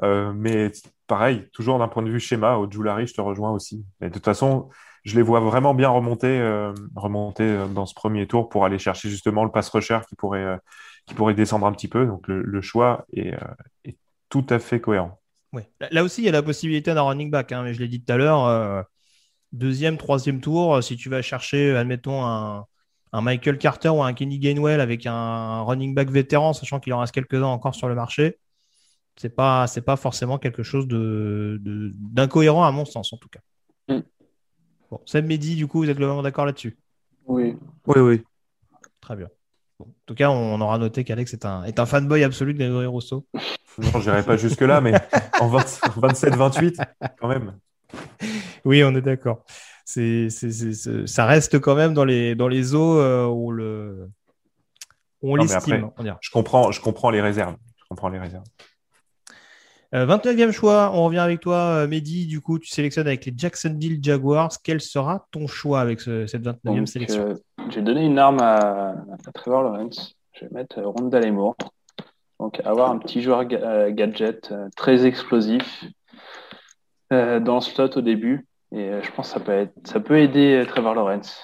Euh, 0.03 0.33
mais 0.33 0.71
pareil, 1.07 1.47
toujours 1.53 1.79
d'un 1.79 1.87
point 1.87 2.03
de 2.03 2.09
vue 2.09 2.19
schéma, 2.19 2.55
au 2.55 2.69
Joulari, 2.69 3.07
je 3.07 3.13
te 3.13 3.21
rejoins 3.21 3.51
aussi. 3.51 3.85
Mais 4.01 4.09
de 4.09 4.13
toute 4.13 4.25
façon, 4.25 4.69
je 5.03 5.15
les 5.15 5.21
vois 5.21 5.39
vraiment 5.39 5.73
bien 5.73 5.89
remonter, 5.89 6.39
euh, 6.39 6.73
remonter 6.95 7.43
euh, 7.43 7.67
dans 7.67 7.85
ce 7.85 7.93
premier 7.93 8.27
tour 8.27 8.49
pour 8.49 8.65
aller 8.65 8.79
chercher 8.79 9.09
justement 9.09 9.43
le 9.43 9.51
pass 9.51 9.69
rusher 9.69 9.99
qui 10.09 10.15
pourrait, 10.15 10.43
euh, 10.43 10.57
qui 11.05 11.13
pourrait 11.13 11.33
descendre 11.33 11.65
un 11.67 11.71
petit 11.71 11.87
peu. 11.87 12.05
Donc 12.05 12.27
le, 12.27 12.41
le 12.41 12.61
choix 12.61 13.05
est, 13.13 13.33
euh, 13.33 13.37
est 13.85 13.97
tout 14.29 14.45
à 14.49 14.59
fait 14.59 14.81
cohérent. 14.81 15.19
Ouais. 15.53 15.69
Là, 15.91 16.03
aussi, 16.03 16.21
il 16.21 16.25
y 16.25 16.29
a 16.29 16.33
la 16.33 16.43
possibilité 16.43 16.93
d'un 16.93 17.03
running 17.03 17.31
back. 17.31 17.51
hein, 17.53 17.63
mais 17.63 17.73
je 17.73 17.79
l'ai 17.79 17.87
dit 17.87 18.03
tout 18.03 18.11
à 18.11 18.17
l'heure, 18.17 18.43
euh, 18.45 18.81
deuxième, 19.51 19.97
troisième 19.97 20.41
tour, 20.41 20.76
euh, 20.76 20.81
si 20.81 20.95
tu 20.97 21.09
vas 21.09 21.22
chercher, 21.22 21.76
admettons, 21.76 22.26
un, 22.26 22.65
un 23.13 23.22
Michael 23.22 23.57
Carter 23.57 23.89
ou 23.89 24.03
un 24.03 24.13
Kenny 24.13 24.39
Gainwell 24.39 24.81
avec 24.81 25.05
un 25.05 25.61
running 25.61 25.93
back 25.93 26.09
vétéran, 26.09 26.53
sachant 26.53 26.80
qu'il 26.80 26.93
en 26.93 26.99
reste 26.99 27.13
quelques-uns 27.13 27.45
encore 27.45 27.76
sur 27.76 27.88
le 27.88 27.95
marché, 27.95 28.38
c'est 29.15 29.34
pas, 29.34 29.67
c'est 29.67 29.81
pas 29.81 29.95
forcément 29.95 30.38
quelque 30.38 30.63
chose 30.63 30.88
de, 30.88 31.57
de- 31.61 31.91
d'incohérent 31.95 32.65
à 32.65 32.72
mon 32.72 32.85
sens, 32.85 33.13
en 33.13 33.17
tout 33.17 33.30
cas. 33.30 33.39
Mm. 33.88 34.01
Bon, 34.91 35.01
Seb 35.05 35.26
Mehdi, 35.26 35.55
du 35.55 35.67
coup, 35.67 35.80
vous 35.80 35.89
êtes 35.89 35.97
globalement 35.97 36.22
d'accord 36.23 36.45
là-dessus? 36.45 36.77
Oui. 37.26 37.55
Oui, 37.88 37.99
oui. 38.01 38.23
Très 39.01 39.15
bien. 39.15 39.27
Bon, 39.80 39.85
en 39.85 39.93
tout 40.05 40.15
cas, 40.15 40.30
on 40.30 40.59
aura 40.61 40.77
noté 40.77 41.03
qu'Alex 41.03 41.34
est 41.34 41.45
un, 41.45 41.63
est 41.63 41.80
un 41.80 41.85
fanboy 41.85 42.23
absolu 42.23 42.53
de 42.53 42.59
Grégory 42.59 42.85
Rousseau. 42.85 43.26
Non, 43.77 43.99
je 43.99 44.09
n'irai 44.09 44.23
pas 44.23 44.38
jusque-là, 44.38 44.80
mais 44.81 44.93
en 45.41 45.49
27-28, 45.49 46.80
quand 47.19 47.27
même. 47.27 47.59
Oui, 48.65 48.84
on 48.84 48.95
est 48.95 49.01
d'accord. 49.01 49.43
C'est, 49.85 50.30
ça 50.30 51.26
reste 51.26 51.59
quand 51.59 51.76
même 51.76 51.93
dans 51.93 52.05
les, 52.05 52.34
dans 52.35 52.47
les 52.47 52.73
eaux 52.73 52.97
euh, 52.99 53.27
où, 53.27 53.51
le, 53.51 54.09
où 55.22 55.34
on 55.34 55.35
l'estime. 55.35 55.91
Je 56.22 56.31
comprends, 56.31 56.72
je 56.72 56.81
comprends 56.81 57.11
les 57.11 57.22
réserves. 57.22 57.55
Je 57.77 57.84
comprends 57.89 58.09
les 58.09 58.19
réserves. 58.19 58.43
Euh, 59.93 60.05
29e 60.07 60.51
choix, 60.51 60.91
on 60.93 61.05
revient 61.05 61.19
avec 61.19 61.39
toi, 61.39 61.57
euh, 61.84 61.88
Mehdi. 61.88 62.26
Du 62.26 62.41
coup, 62.41 62.57
tu 62.57 62.67
sélectionnes 62.69 63.07
avec 63.07 63.26
les 63.26 63.34
Jacksonville 63.38 63.99
Jaguars. 64.01 64.51
Quel 64.63 64.81
sera 64.81 65.27
ton 65.31 65.47
choix 65.47 65.80
avec 65.80 66.01
ce- 66.01 66.26
cette 66.26 66.41
29e 66.43 66.80
Donc, 66.80 66.88
sélection? 66.88 67.22
euh, 67.30 67.35
j'ai 67.69 67.81
donné 67.81 68.03
une 68.05 68.17
arme 68.17 68.39
à, 68.41 68.89
à 68.89 69.31
Trevor 69.34 69.61
Lawrence. 69.63 70.15
Je 70.34 70.45
vais 70.45 70.51
mettre 70.51 70.80
euh, 70.80 70.88
Rondale 70.88 71.26
et 71.26 71.31
Moore. 71.31 71.55
Donc, 72.39 72.59
avoir 72.65 72.89
un 72.91 72.97
petit 72.97 73.22
joueur 73.22 73.45
ga- 73.45 73.59
euh, 73.61 73.91
gadget 73.91 74.51
euh, 74.51 74.67
très 74.76 75.05
explosif 75.05 75.85
euh, 77.14 77.40
dans 77.40 77.56
le 77.56 77.61
slot 77.61 77.98
au 77.98 78.02
début. 78.02 78.48
Et 78.72 78.90
euh, 78.90 79.02
je 79.02 79.11
pense 79.11 79.27
que 79.27 79.34
ça 79.34 79.40
peut, 79.40 79.52
être, 79.52 79.73
ça 79.86 79.99
peut 79.99 80.19
aider 80.19 80.56
euh, 80.56 80.65
Trevor 80.65 80.95
Lawrence. 80.95 81.40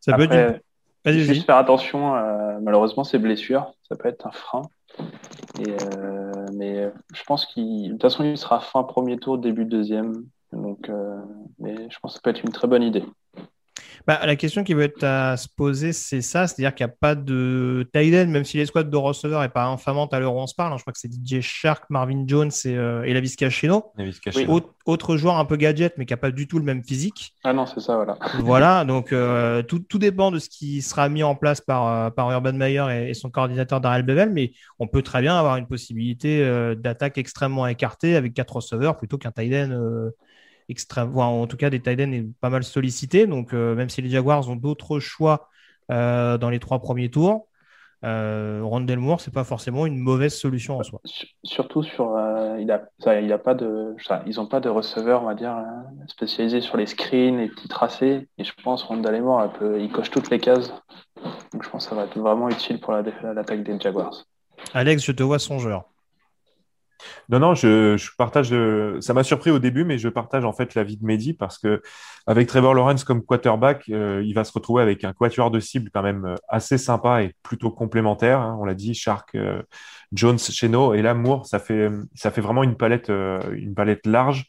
Ça 0.00 0.16
peut 0.16 0.24
Après, 0.24 0.36
être. 0.36 0.62
Juste 1.04 1.46
faire 1.46 1.56
attention, 1.56 2.14
malheureusement, 2.62 3.04
ses 3.04 3.18
blessures. 3.18 3.72
Ça 3.88 3.94
peut 3.94 4.08
être 4.08 4.26
un 4.26 4.32
frein. 4.32 4.62
Et, 5.60 5.76
mais 6.52 6.90
je 7.14 7.22
pense 7.22 7.46
qu'il, 7.46 7.84
de 7.84 7.92
toute 7.92 8.02
façon, 8.02 8.24
il 8.24 8.36
sera 8.36 8.58
fin 8.58 8.82
premier 8.82 9.16
tour, 9.16 9.38
début 9.38 9.66
deuxième. 9.66 10.24
Donc, 10.52 10.90
mais 11.60 11.76
je 11.90 11.98
pense 12.00 12.12
que 12.12 12.14
ça 12.16 12.20
peut 12.24 12.30
être 12.30 12.42
une 12.42 12.50
très 12.50 12.66
bonne 12.66 12.82
idée. 12.82 13.04
Bah, 14.06 14.20
la 14.24 14.36
question 14.36 14.62
qui 14.62 14.72
va 14.74 14.84
être 14.84 15.02
à 15.02 15.36
se 15.36 15.48
poser, 15.48 15.92
c'est 15.92 16.20
ça, 16.20 16.46
c'est-à-dire 16.46 16.74
qu'il 16.74 16.86
n'y 16.86 16.92
a 16.92 16.96
pas 17.00 17.14
de 17.14 17.88
tight 17.92 18.14
end, 18.14 18.30
même 18.30 18.44
si 18.44 18.56
l'escouade 18.56 18.88
de 18.88 18.96
receveurs 18.96 19.40
n'est 19.42 19.48
pas 19.48 19.66
infamante 19.66 20.14
à 20.14 20.20
l'heure 20.20 20.34
où 20.34 20.38
on 20.38 20.46
se 20.46 20.54
parle. 20.54 20.72
hein. 20.72 20.76
je 20.78 20.82
crois 20.82 20.92
que 20.92 20.98
c'est 20.98 21.10
DJ 21.12 21.40
Shark, 21.40 21.84
Marvin 21.90 22.24
Jones 22.26 22.50
et, 22.64 22.76
euh, 22.76 23.02
et 23.02 23.12
Lavis 23.12 23.34
Cachet. 23.36 23.68
Oui. 23.68 24.46
Autre, 24.48 24.68
autre 24.86 25.16
joueur 25.16 25.36
un 25.38 25.44
peu 25.44 25.56
gadget, 25.56 25.94
mais 25.98 26.06
qui 26.06 26.12
n'a 26.12 26.18
pas 26.18 26.30
du 26.30 26.46
tout 26.46 26.58
le 26.58 26.64
même 26.64 26.84
physique. 26.84 27.34
Ah 27.42 27.52
non, 27.52 27.66
c'est 27.66 27.80
ça, 27.80 27.96
voilà. 27.96 28.16
voilà, 28.38 28.84
donc 28.84 29.12
euh, 29.12 29.62
tout, 29.62 29.80
tout 29.80 29.98
dépend 29.98 30.30
de 30.30 30.38
ce 30.38 30.48
qui 30.48 30.82
sera 30.82 31.08
mis 31.08 31.22
en 31.24 31.34
place 31.34 31.60
par, 31.60 31.86
euh, 31.88 32.10
par 32.10 32.30
Urban 32.30 32.52
Meyer 32.52 32.84
et, 32.90 33.10
et 33.10 33.14
son 33.14 33.30
coordinateur 33.30 33.80
Darrell 33.80 34.02
Bevel, 34.04 34.30
mais 34.30 34.52
on 34.78 34.86
peut 34.86 35.02
très 35.02 35.20
bien 35.20 35.36
avoir 35.36 35.56
une 35.56 35.66
possibilité 35.66 36.44
euh, 36.44 36.74
d'attaque 36.76 37.18
extrêmement 37.18 37.66
écartée 37.66 38.14
avec 38.14 38.34
quatre 38.34 38.56
receveurs 38.56 38.96
plutôt 38.96 39.18
qu'un 39.18 39.32
tight 39.32 39.52
end 39.52 39.70
euh, 39.72 40.10
extrême, 40.68 41.08
voire 41.10 41.28
en 41.30 41.46
tout 41.46 41.56
cas 41.56 41.70
des 41.70 41.80
tight 41.80 42.00
ends 42.00 42.12
est 42.12 42.26
pas 42.40 42.50
mal 42.50 42.64
sollicités. 42.64 43.26
Donc 43.26 43.54
euh, 43.54 43.74
même 43.74 43.88
si 43.88 44.02
les 44.02 44.08
Jaguars 44.10 44.48
ont 44.48 44.56
d'autres 44.56 45.00
choix 45.00 45.48
euh, 45.90 46.38
dans 46.38 46.50
les 46.50 46.58
trois 46.58 46.80
premiers 46.80 47.10
tours, 47.10 47.48
euh, 48.04 48.60
Rondell 48.62 48.98
Moore 48.98 49.20
c'est 49.20 49.32
pas 49.32 49.44
forcément 49.44 49.86
une 49.86 49.98
mauvaise 49.98 50.34
solution 50.34 50.78
en 50.78 50.82
soi. 50.82 51.00
Sur- 51.04 51.28
Surtout 51.44 51.82
sur, 51.82 52.14
euh, 52.16 52.58
il 52.60 52.70
a, 52.70 52.82
ça, 52.98 53.20
il 53.20 53.32
a 53.32 53.38
pas 53.38 53.54
de, 53.54 53.94
ça, 54.04 54.22
ils 54.26 54.36
n'ont 54.36 54.46
pas 54.46 54.60
de 54.60 54.68
receveur, 54.68 55.22
on 55.22 55.26
va 55.26 55.34
dire, 55.34 55.56
spécialisé 56.08 56.60
sur 56.60 56.76
les 56.76 56.86
screens, 56.86 57.38
les 57.38 57.48
petits 57.48 57.68
tracés. 57.68 58.28
Et 58.36 58.44
je 58.44 58.52
pense 58.62 58.82
Rondale 58.82 59.14
et 59.14 59.20
Moore, 59.20 59.52
peut- 59.52 59.80
il 59.80 59.90
coche 59.90 60.10
toutes 60.10 60.28
les 60.30 60.38
cases. 60.40 60.72
Donc 61.52 61.62
je 61.64 61.70
pense 61.70 61.84
que 61.84 61.90
ça 61.90 61.96
va 61.96 62.04
être 62.04 62.18
vraiment 62.18 62.48
utile 62.50 62.80
pour 62.80 62.92
la 62.92 63.02
l'attaque 63.32 63.62
des 63.62 63.78
Jaguars. 63.80 64.24
Alex, 64.74 65.04
je 65.04 65.12
te 65.12 65.22
vois 65.22 65.38
songeur. 65.38 65.88
Non, 67.28 67.38
non, 67.38 67.54
je, 67.54 67.96
partage. 68.16 68.54
ça 69.00 69.14
m'a 69.14 69.24
surpris 69.24 69.50
au 69.50 69.58
début, 69.58 69.84
mais 69.84 69.98
je 69.98 70.08
partage 70.08 70.44
en 70.44 70.52
fait 70.52 70.74
l'avis 70.74 70.96
de 70.96 71.04
Mehdi 71.04 71.34
parce 71.34 71.58
que 71.58 71.82
avec 72.26 72.46
Trevor 72.48 72.74
Lawrence 72.74 73.04
comme 73.04 73.22
quarterback, 73.22 73.88
euh, 73.88 74.22
il 74.24 74.34
va 74.34 74.44
se 74.44 74.52
retrouver 74.52 74.82
avec 74.82 75.04
un 75.04 75.12
quatuor 75.12 75.50
de 75.50 75.60
cible 75.60 75.90
quand 75.92 76.02
même 76.02 76.24
euh, 76.24 76.34
assez 76.48 76.78
sympa 76.78 77.22
et 77.22 77.34
plutôt 77.42 77.70
complémentaire. 77.70 78.40
hein. 78.40 78.56
on 78.60 78.64
l'a 78.64 78.74
dit, 78.74 78.94
Shark, 78.94 79.34
euh, 79.34 79.62
Jones, 80.12 80.38
Cheno 80.38 80.94
et 80.94 81.02
là 81.02 81.14
Moore, 81.14 81.46
ça 81.46 81.58
fait 81.58 81.90
ça 82.14 82.30
fait 82.30 82.40
vraiment 82.40 82.62
une 82.62 82.76
palette 82.76 83.08
une 83.08 83.74
palette 83.74 84.06
large 84.06 84.46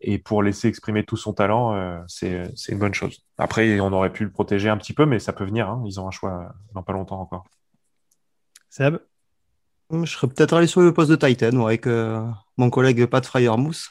Et 0.00 0.18
pour 0.18 0.42
laisser 0.42 0.68
exprimer 0.68 1.04
tout 1.04 1.16
son 1.16 1.32
talent, 1.32 2.04
c'est 2.08 2.42
une 2.68 2.78
bonne 2.78 2.94
chose. 2.94 3.24
Après, 3.38 3.80
on 3.80 3.92
aurait 3.92 4.12
pu 4.12 4.24
le 4.24 4.30
protéger 4.30 4.68
un 4.68 4.76
petit 4.76 4.94
peu, 4.94 5.06
mais 5.06 5.18
ça 5.18 5.32
peut 5.32 5.44
venir. 5.44 5.68
Hein. 5.68 5.82
Ils 5.86 6.00
ont 6.00 6.08
un 6.08 6.10
choix 6.10 6.52
dans 6.74 6.82
pas 6.82 6.92
longtemps 6.92 7.20
encore. 7.20 7.44
Seb? 8.70 8.98
Je 9.92 10.10
serais 10.10 10.28
peut-être 10.28 10.54
allé 10.54 10.66
sur 10.66 10.80
le 10.80 10.94
poste 10.94 11.10
de 11.10 11.16
Titan 11.16 11.64
avec 11.64 11.86
mon 12.56 12.70
collègue 12.70 13.06
Pat 13.06 13.24
Fryermousse. 13.24 13.90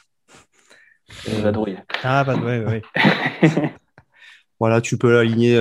Ah, 2.02 2.24
Pat, 2.24 2.38
oui, 2.42 2.58
oui. 2.66 3.50
voilà, 4.60 4.80
tu 4.80 4.96
peux 4.96 5.12
l'aligner 5.12 5.56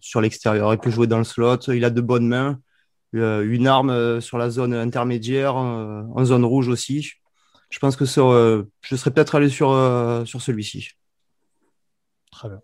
sur 0.00 0.20
l'extérieur. 0.20 0.72
Il 0.72 0.78
peut 0.78 0.90
jouer 0.90 1.06
dans 1.06 1.18
le 1.18 1.24
slot. 1.24 1.58
Il 1.68 1.84
a 1.84 1.90
de 1.90 2.00
bonnes 2.00 2.28
mains. 2.28 2.58
Euh, 3.14 3.46
une 3.48 3.66
arme 3.66 3.90
euh, 3.90 4.20
sur 4.20 4.38
la 4.38 4.50
zone 4.50 4.74
intermédiaire, 4.74 5.56
euh, 5.56 6.02
en 6.14 6.24
zone 6.24 6.44
rouge 6.44 6.68
aussi. 6.68 7.12
Je 7.70 7.78
pense 7.78 7.96
que 7.96 8.04
je 8.04 8.96
serais 8.96 9.10
peut-être 9.10 9.34
allé 9.34 9.48
sur, 9.48 9.68
sur 10.24 10.40
celui-ci. 10.40 10.90
Très 12.30 12.48
bien. 12.48 12.60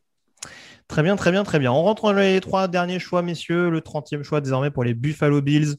Très 0.86 1.02
bien, 1.02 1.16
très 1.16 1.32
bien, 1.32 1.43
très 1.43 1.59
bien. 1.59 1.72
On 1.72 1.82
rentre 1.82 2.02
dans 2.02 2.12
les 2.12 2.40
trois 2.40 2.68
derniers 2.68 3.01
choix, 3.01 3.22
messieurs. 3.22 3.68
Le 3.68 3.80
30e 3.80 4.22
choix 4.22 4.40
désormais 4.40 4.70
pour 4.70 4.84
les 4.84 4.94
Buffalo 4.94 5.40
Bills. 5.43 5.76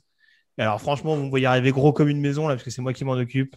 Alors 0.62 0.80
franchement, 0.80 1.16
vous 1.16 1.24
me 1.24 1.30
voyez 1.30 1.46
arriver 1.46 1.72
gros 1.72 1.94
comme 1.94 2.10
une 2.10 2.22
maison 2.22 2.48
là, 2.48 2.56
parce 2.56 2.64
que 2.64 2.70
c'est 2.70 2.82
moi 2.82 2.94
qui 2.94 3.06
m'en 3.06 3.14
occupe. 3.14 3.56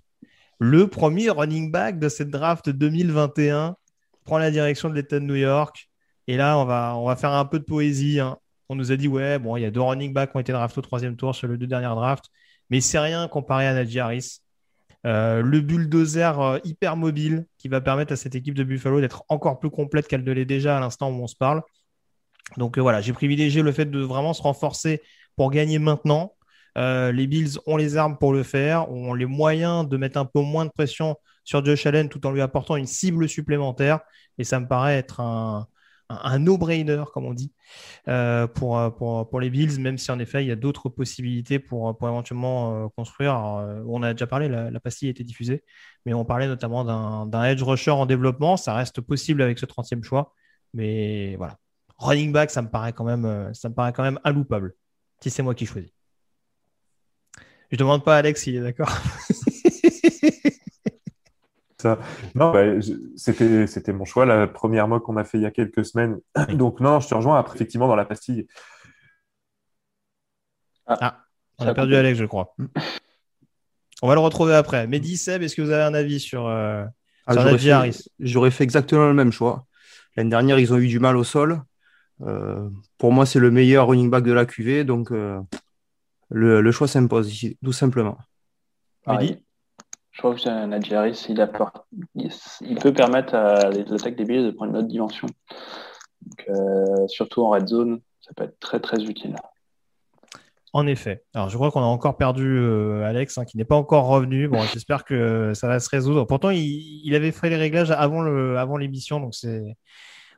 Le 0.58 0.88
premier 0.88 1.28
running 1.30 1.70
back 1.70 1.98
de 1.98 2.08
cette 2.08 2.30
draft 2.30 2.70
2021 2.70 3.76
prend 4.24 4.38
la 4.38 4.50
direction 4.50 4.88
de 4.88 4.94
l'État 4.94 5.20
de 5.20 5.24
New 5.24 5.34
York. 5.34 5.88
Et 6.26 6.36
là, 6.36 6.58
on 6.58 6.64
va, 6.64 6.96
on 6.96 7.06
va 7.06 7.16
faire 7.16 7.32
un 7.32 7.44
peu 7.44 7.58
de 7.58 7.64
poésie. 7.64 8.20
Hein 8.20 8.38
on 8.68 8.74
nous 8.74 8.92
a 8.92 8.96
dit, 8.96 9.08
ouais, 9.08 9.38
bon, 9.38 9.56
il 9.56 9.62
y 9.62 9.64
a 9.64 9.70
deux 9.70 9.80
running 9.80 10.12
backs 10.12 10.30
qui 10.30 10.36
ont 10.36 10.40
été 10.40 10.52
draftés 10.52 10.78
au 10.78 10.82
troisième 10.82 11.16
tour 11.16 11.34
sur 11.34 11.48
les 11.48 11.56
deux 11.56 11.66
dernières 11.66 11.94
drafts, 11.94 12.26
mais 12.70 12.80
c'est 12.80 12.98
rien 12.98 13.28
comparé 13.28 13.66
à 13.66 13.74
Najee 13.74 14.00
Harris. 14.00 14.40
Euh, 15.06 15.40
le 15.40 15.60
bulldozer 15.60 16.40
euh, 16.40 16.58
hyper 16.64 16.96
mobile 16.96 17.46
qui 17.58 17.68
va 17.68 17.80
permettre 17.80 18.12
à 18.12 18.16
cette 18.16 18.34
équipe 18.34 18.54
de 18.54 18.64
Buffalo 18.64 19.00
d'être 19.00 19.24
encore 19.28 19.60
plus 19.60 19.70
complète 19.70 20.08
qu'elle 20.08 20.24
ne 20.24 20.32
l'est 20.32 20.44
déjà 20.44 20.76
à 20.76 20.80
l'instant 20.80 21.10
où 21.10 21.22
on 21.22 21.28
se 21.28 21.36
parle. 21.36 21.62
Donc 22.56 22.76
euh, 22.76 22.80
voilà, 22.80 23.00
j'ai 23.00 23.12
privilégié 23.12 23.62
le 23.62 23.70
fait 23.70 23.84
de 23.84 24.00
vraiment 24.00 24.32
se 24.32 24.42
renforcer 24.42 25.02
pour 25.36 25.50
gagner 25.52 25.78
maintenant. 25.78 26.32
Les 26.76 27.26
Bills 27.26 27.58
ont 27.66 27.76
les 27.76 27.96
armes 27.96 28.18
pour 28.18 28.32
le 28.32 28.42
faire, 28.42 28.90
ont 28.90 29.14
les 29.14 29.26
moyens 29.26 29.88
de 29.88 29.96
mettre 29.96 30.18
un 30.18 30.26
peu 30.26 30.40
moins 30.40 30.66
de 30.66 30.70
pression 30.70 31.16
sur 31.44 31.64
Josh 31.64 31.86
Allen 31.86 32.08
tout 32.08 32.26
en 32.26 32.32
lui 32.32 32.42
apportant 32.42 32.76
une 32.76 32.86
cible 32.86 33.28
supplémentaire. 33.28 34.00
Et 34.38 34.44
ça 34.44 34.60
me 34.60 34.68
paraît 34.68 34.98
être 34.98 35.20
un, 35.20 35.66
un, 36.08 36.38
no-brainer, 36.38 37.04
comme 37.12 37.24
on 37.24 37.34
dit, 37.34 37.52
euh, 38.08 38.46
pour, 38.46 38.78
euh, 38.78 38.90
pour, 38.90 39.28
pour, 39.28 39.40
les 39.40 39.50
Bills, 39.50 39.80
même 39.80 39.98
si 39.98 40.10
en 40.10 40.18
effet, 40.18 40.44
il 40.44 40.48
y 40.48 40.52
a 40.52 40.56
d'autres 40.56 40.88
possibilités 40.88 41.58
pour, 41.58 41.96
pour 41.96 42.08
éventuellement 42.08 42.84
euh, 42.84 42.88
construire. 42.96 43.34
on 43.34 44.02
a 44.02 44.12
déjà 44.12 44.26
parlé, 44.26 44.48
la, 44.48 44.80
pastille 44.80 45.08
a 45.08 45.10
été 45.10 45.24
diffusée, 45.24 45.64
mais 46.04 46.14
on 46.14 46.24
parlait 46.24 46.48
notamment 46.48 46.84
d'un 47.26 47.44
edge 47.44 47.62
rusher 47.62 47.90
en 47.90 48.06
développement. 48.06 48.56
Ça 48.56 48.74
reste 48.74 49.00
possible 49.00 49.42
avec 49.42 49.58
ce 49.58 49.66
30e 49.66 50.02
choix, 50.02 50.34
mais 50.74 51.36
voilà. 51.36 51.58
Running 51.98 52.32
back, 52.32 52.50
ça 52.50 52.60
me 52.62 52.68
paraît 52.68 52.92
quand 52.92 53.04
même, 53.04 53.54
ça 53.54 53.68
me 53.68 53.74
paraît 53.74 53.92
quand 53.92 54.02
même 54.02 54.20
inloupable, 54.24 54.74
si 55.22 55.30
c'est 55.30 55.42
moi 55.42 55.54
qui 55.54 55.66
choisis. 55.66 55.95
Je 57.70 57.76
demande 57.76 58.04
pas 58.04 58.16
à 58.16 58.18
Alex 58.18 58.42
s'il 58.42 58.56
est 58.56 58.60
d'accord. 58.60 58.90
Non, 62.34 62.52
bah, 62.52 62.64
c'était, 63.16 63.68
c'était 63.68 63.92
mon 63.92 64.04
choix, 64.04 64.26
la 64.26 64.48
première 64.48 64.88
moque 64.88 65.04
qu'on 65.04 65.16
a 65.16 65.24
fait 65.24 65.38
il 65.38 65.42
y 65.42 65.46
a 65.46 65.52
quelques 65.52 65.84
semaines. 65.84 66.18
Donc, 66.54 66.80
non, 66.80 66.98
je 67.00 67.08
te 67.08 67.14
rejoins. 67.14 67.38
Après, 67.38 67.54
effectivement, 67.54 67.86
dans 67.86 67.94
la 67.94 68.04
pastille. 68.04 68.48
Ah, 70.86 70.98
ah 71.00 71.24
on 71.58 71.66
a 71.66 71.74
perdu 71.74 71.94
Alex, 71.94 72.18
je 72.18 72.24
crois. 72.24 72.54
On 74.02 74.08
va 74.08 74.14
le 74.14 74.20
retrouver 74.20 74.54
après. 74.54 74.86
Mehdi, 74.86 75.16
Seb, 75.16 75.42
est-ce 75.42 75.56
que 75.56 75.62
vous 75.62 75.70
avez 75.70 75.82
un 75.82 75.94
avis 75.94 76.20
sur, 76.20 76.46
euh, 76.46 76.84
ah, 77.26 77.34
j'aurais, 78.20 78.50
fait, 78.50 78.62
exactement 78.62 79.06
le 79.06 79.14
même 79.14 79.32
choix. 79.32 79.66
L'année 80.16 80.28
dernière, 80.28 80.58
ils 80.58 80.72
ont 80.74 80.76
eu 80.76 80.86
du 80.86 80.98
mal 80.98 81.16
au 81.16 81.24
sol. 81.24 81.62
Euh, 82.20 82.68
pour 82.98 83.12
moi, 83.12 83.24
c'est 83.24 83.38
le 83.38 83.50
meilleur 83.50 83.88
running 83.88 84.10
back 84.10 84.24
de 84.24 84.32
la 84.32 84.44
QV. 84.44 84.84
Donc, 84.84 85.12
euh, 85.12 85.40
le, 86.30 86.70
choix 86.72 86.88
s'impose 86.88 87.32
ici, 87.32 87.58
tout 87.62 87.72
simplement. 87.72 88.18
Mehdi? 89.06 89.38
Je 90.12 90.22
trouve 90.22 90.36
que 90.36 90.66
Najee 90.66 90.94
Harris, 90.94 91.26
il, 91.28 92.78
peut 92.78 92.92
permettre 92.92 93.34
à 93.34 93.68
les 93.68 93.92
attaques 93.92 94.16
des 94.16 94.24
Bills 94.24 94.46
de 94.46 94.50
prendre 94.50 94.72
une 94.72 94.78
autre 94.78 94.88
dimension. 94.88 95.28
Euh, 96.48 97.06
surtout 97.06 97.42
en 97.42 97.50
red 97.50 97.68
zone, 97.68 98.00
ça 98.20 98.32
peut 98.34 98.44
être 98.44 98.58
très 98.58 98.80
très 98.80 99.04
utile. 99.04 99.36
En 100.72 100.86
effet. 100.86 101.22
Alors, 101.34 101.50
je 101.50 101.56
crois 101.56 101.70
qu'on 101.70 101.82
a 101.82 101.86
encore 101.86 102.16
perdu 102.16 102.58
euh, 102.58 103.04
Alex, 103.04 103.36
hein, 103.36 103.44
qui 103.44 103.58
n'est 103.58 103.64
pas 103.64 103.76
encore 103.76 104.06
revenu. 104.06 104.48
Bon, 104.48 104.62
j'espère 104.72 105.04
que 105.04 105.52
ça 105.54 105.68
va 105.68 105.80
se 105.80 105.90
résoudre. 105.90 106.24
Pourtant, 106.24 106.50
il, 106.50 107.14
avait 107.14 107.32
fait 107.32 107.50
les 107.50 107.56
réglages 107.56 107.90
avant 107.90 108.22
l'émission, 108.78 109.16
avant 109.16 109.26
donc 109.26 109.34
c'est 109.34 109.76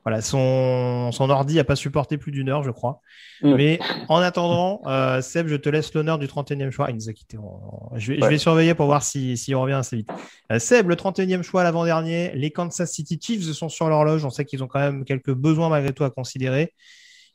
voilà, 0.09 0.23
son, 0.23 1.13
son 1.13 1.29
ordi 1.29 1.57
n'a 1.57 1.65
pas 1.65 1.77
supporté 1.77 2.17
plus 2.17 2.33
d'une 2.33 2.49
heure, 2.49 2.63
je 2.63 2.71
crois. 2.71 3.03
Mais 3.43 3.79
en 4.09 4.21
attendant, 4.21 4.81
euh, 4.87 5.21
Seb, 5.21 5.49
je 5.49 5.57
te 5.57 5.69
laisse 5.69 5.93
l'honneur 5.93 6.19
du 6.19 6.27
31e 6.27 6.71
choix. 6.71 6.89
Il 6.89 6.95
nous 6.95 7.11
a 7.11 7.13
quittés. 7.13 7.37
Je, 7.97 8.15
vais, 8.15 8.39
surveiller 8.39 8.73
pour 8.73 8.87
voir 8.87 9.03
s'il 9.03 9.37
si, 9.37 9.53
revient 9.53 9.75
assez 9.75 9.97
vite. 9.97 10.09
Euh, 10.51 10.59
Seb, 10.59 10.89
le 10.89 10.95
31e 10.95 11.43
choix 11.43 11.63
l'avant-dernier. 11.63 12.33
Les 12.35 12.51
Kansas 12.51 12.91
City 12.91 13.21
Chiefs 13.21 13.53
sont 13.53 13.69
sur 13.69 13.91
l'horloge. 13.91 14.25
On 14.25 14.31
sait 14.31 14.47
qu'ils 14.47 14.65
ont 14.65 14.67
quand 14.67 14.79
même 14.79 15.05
quelques 15.05 15.35
besoins 15.35 15.69
malgré 15.69 15.93
tout 15.93 16.05
à 16.05 16.11
considérer. 16.11 16.73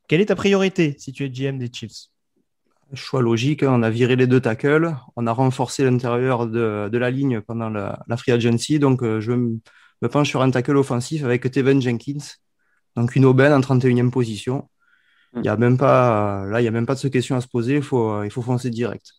Quelle 0.07 0.21
est 0.21 0.25
ta 0.25 0.35
priorité 0.35 0.95
si 0.97 1.13
tu 1.13 1.25
es 1.25 1.29
GM 1.29 1.59
des 1.59 1.69
Chiefs? 1.71 2.07
Choix 2.95 3.21
logique. 3.21 3.61
Hein. 3.61 3.71
On 3.71 3.83
a 3.83 3.91
viré 3.91 4.15
les 4.15 4.25
deux 4.25 4.41
tackles. 4.41 4.95
On 5.15 5.27
a 5.27 5.31
renforcé 5.31 5.83
l'intérieur 5.83 6.47
de, 6.47 6.89
la 6.91 7.11
ligne 7.11 7.39
pendant 7.39 7.69
la, 7.69 8.17
free 8.17 8.31
agency. 8.31 8.79
Donc, 8.79 9.03
euh, 9.03 9.21
je 9.21 9.31
me, 9.31 9.59
me 10.01 10.09
penche 10.09 10.29
sur 10.29 10.41
un 10.41 10.49
tackle 10.49 10.75
offensif 10.75 11.23
avec 11.23 11.51
Teven 11.51 11.79
Jenkins 11.79 12.17
donc 12.95 13.15
une 13.15 13.25
aubaine 13.25 13.53
en 13.53 13.59
31e 13.59 14.11
position. 14.11 14.69
Hmm. 15.33 15.39
Il 15.39 15.45
y 15.45 15.49
a 15.49 15.57
même 15.57 15.77
pas, 15.77 16.45
là, 16.45 16.59
il 16.59 16.63
n'y 16.63 16.67
a 16.67 16.71
même 16.71 16.85
pas 16.85 16.95
de 16.95 17.07
question 17.07 17.35
à 17.35 17.41
se 17.41 17.47
poser. 17.47 17.75
Il 17.75 17.83
faut, 17.83 18.23
il 18.23 18.31
faut 18.31 18.41
foncer 18.41 18.69
direct. 18.69 19.11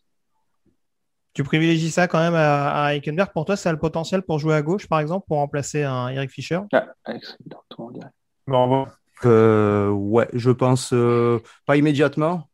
Tu 1.34 1.42
privilégies 1.42 1.90
ça 1.90 2.06
quand 2.06 2.20
même 2.20 2.34
à, 2.34 2.84
à 2.84 2.94
Eichenberg. 2.94 3.32
Pour 3.32 3.44
toi, 3.44 3.56
ça 3.56 3.70
a 3.70 3.72
le 3.72 3.78
potentiel 3.78 4.22
pour 4.22 4.38
jouer 4.38 4.54
à 4.54 4.62
gauche, 4.62 4.86
par 4.86 5.00
exemple, 5.00 5.26
pour 5.26 5.38
remplacer 5.38 5.82
un 5.82 6.08
Eric 6.08 6.30
Fischer? 6.30 6.60
Ah, 6.72 6.86
euh, 9.24 9.88
ouais, 9.90 10.28
je 10.32 10.50
pense 10.50 10.92
euh, 10.92 11.40
pas 11.66 11.76
immédiatement, 11.76 12.48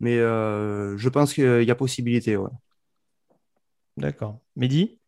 mais 0.00 0.18
euh, 0.18 0.96
je 0.98 1.08
pense 1.08 1.32
qu'il 1.32 1.62
y 1.62 1.70
a 1.70 1.74
possibilité. 1.74 2.36
Ouais. 2.36 2.50
D'accord. 3.96 4.40
Mehdi? 4.56 4.98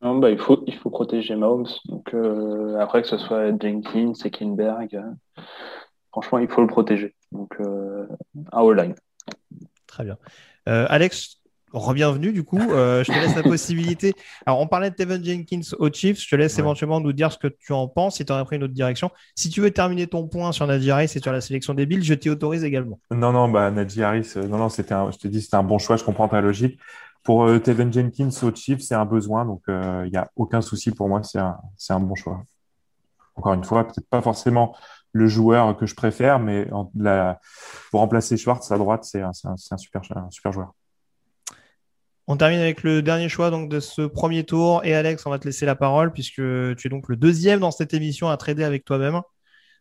Non, 0.00 0.18
bah, 0.18 0.30
il, 0.30 0.38
faut, 0.38 0.62
il 0.66 0.74
faut 0.74 0.90
protéger 0.90 1.34
Mahomes. 1.34 1.66
Donc, 1.86 2.14
euh, 2.14 2.78
après, 2.78 3.02
que 3.02 3.08
ce 3.08 3.18
soit 3.18 3.48
Jenkins, 3.60 4.12
Ekenberg, 4.24 4.94
euh, 4.94 5.42
franchement, 6.12 6.38
il 6.38 6.48
faut 6.48 6.60
le 6.60 6.68
protéger. 6.68 7.14
Donc, 7.32 7.54
euh, 7.60 8.06
un 8.52 8.58
all-line. 8.58 8.94
Très 9.86 10.04
bien. 10.04 10.16
Alex, 10.66 11.38
re-bienvenue 11.72 12.30
du 12.30 12.44
coup. 12.44 12.58
je 12.58 13.04
te 13.04 13.18
laisse 13.18 13.34
la 13.34 13.42
possibilité. 13.42 14.12
Alors, 14.44 14.60
on 14.60 14.66
parlait 14.66 14.90
de 14.90 14.94
Tevin 14.94 15.22
Jenkins 15.22 15.62
au 15.78 15.90
Chiefs. 15.90 16.20
Je 16.22 16.28
te 16.28 16.36
laisse 16.36 16.58
éventuellement 16.58 17.00
nous 17.00 17.14
dire 17.14 17.32
ce 17.32 17.38
que 17.38 17.48
tu 17.48 17.72
en 17.72 17.88
penses 17.88 18.16
si 18.16 18.26
tu 18.26 18.32
aurais 18.32 18.44
pris 18.44 18.56
une 18.56 18.64
autre 18.64 18.74
direction. 18.74 19.10
Si 19.34 19.48
tu 19.48 19.62
veux 19.62 19.70
terminer 19.70 20.06
ton 20.06 20.28
point 20.28 20.52
sur 20.52 20.66
Nadia 20.66 20.94
Harris 20.94 21.10
et 21.16 21.20
sur 21.20 21.32
la 21.32 21.40
sélection 21.40 21.72
des 21.72 21.86
Bills, 21.86 22.04
je 22.04 22.12
t'y 22.12 22.28
autorise 22.28 22.64
également. 22.64 23.00
Non, 23.10 23.32
non, 23.32 23.48
bah, 23.48 23.70
Nadia 23.70 24.08
Harris, 24.08 24.34
non, 24.36 24.58
non, 24.58 24.68
c'était 24.68 24.94
je 25.10 25.16
te 25.16 25.26
dis, 25.26 25.40
c'était 25.40 25.56
un 25.56 25.62
bon 25.62 25.78
choix. 25.78 25.96
Je 25.96 26.04
comprends 26.04 26.28
ta 26.28 26.42
logique. 26.42 26.78
Pour 27.22 27.44
euh, 27.44 27.58
Tevin 27.58 27.90
Jenkins 27.92 28.30
au 28.42 28.54
Chief, 28.54 28.80
c'est 28.80 28.94
un 28.94 29.04
besoin, 29.04 29.44
donc 29.44 29.62
il 29.68 29.74
euh, 29.74 30.08
n'y 30.08 30.16
a 30.16 30.30
aucun 30.36 30.60
souci 30.60 30.90
pour 30.90 31.08
moi, 31.08 31.22
c'est 31.22 31.38
un, 31.38 31.58
un, 31.90 32.00
bon 32.00 32.14
choix. 32.14 32.42
Encore 33.36 33.54
une 33.54 33.64
fois, 33.64 33.84
peut-être 33.86 34.08
pas 34.08 34.22
forcément 34.22 34.74
le 35.12 35.26
joueur 35.26 35.76
que 35.76 35.86
je 35.86 35.94
préfère, 35.94 36.38
mais 36.38 36.66
pour 37.90 38.00
remplacer 38.00 38.36
Schwartz 38.36 38.70
à 38.70 38.78
droite, 38.78 39.04
c'est 39.04 39.22
un, 39.22 39.32
un, 39.44 39.76
super, 39.76 40.02
un 40.14 40.30
super 40.30 40.52
joueur. 40.52 40.72
On 42.30 42.36
termine 42.36 42.60
avec 42.60 42.82
le 42.82 43.00
dernier 43.00 43.30
choix 43.30 43.50
donc, 43.50 43.70
de 43.70 43.80
ce 43.80 44.02
premier 44.02 44.44
tour. 44.44 44.84
Et 44.84 44.94
Alex, 44.94 45.24
on 45.24 45.30
va 45.30 45.38
te 45.38 45.46
laisser 45.46 45.64
la 45.64 45.76
parole 45.76 46.12
puisque 46.12 46.34
tu 46.34 46.86
es 46.86 46.88
donc 46.90 47.08
le 47.08 47.16
deuxième 47.16 47.60
dans 47.60 47.70
cette 47.70 47.94
émission 47.94 48.28
à 48.28 48.36
trader 48.36 48.64
avec 48.64 48.84
toi-même 48.84 49.22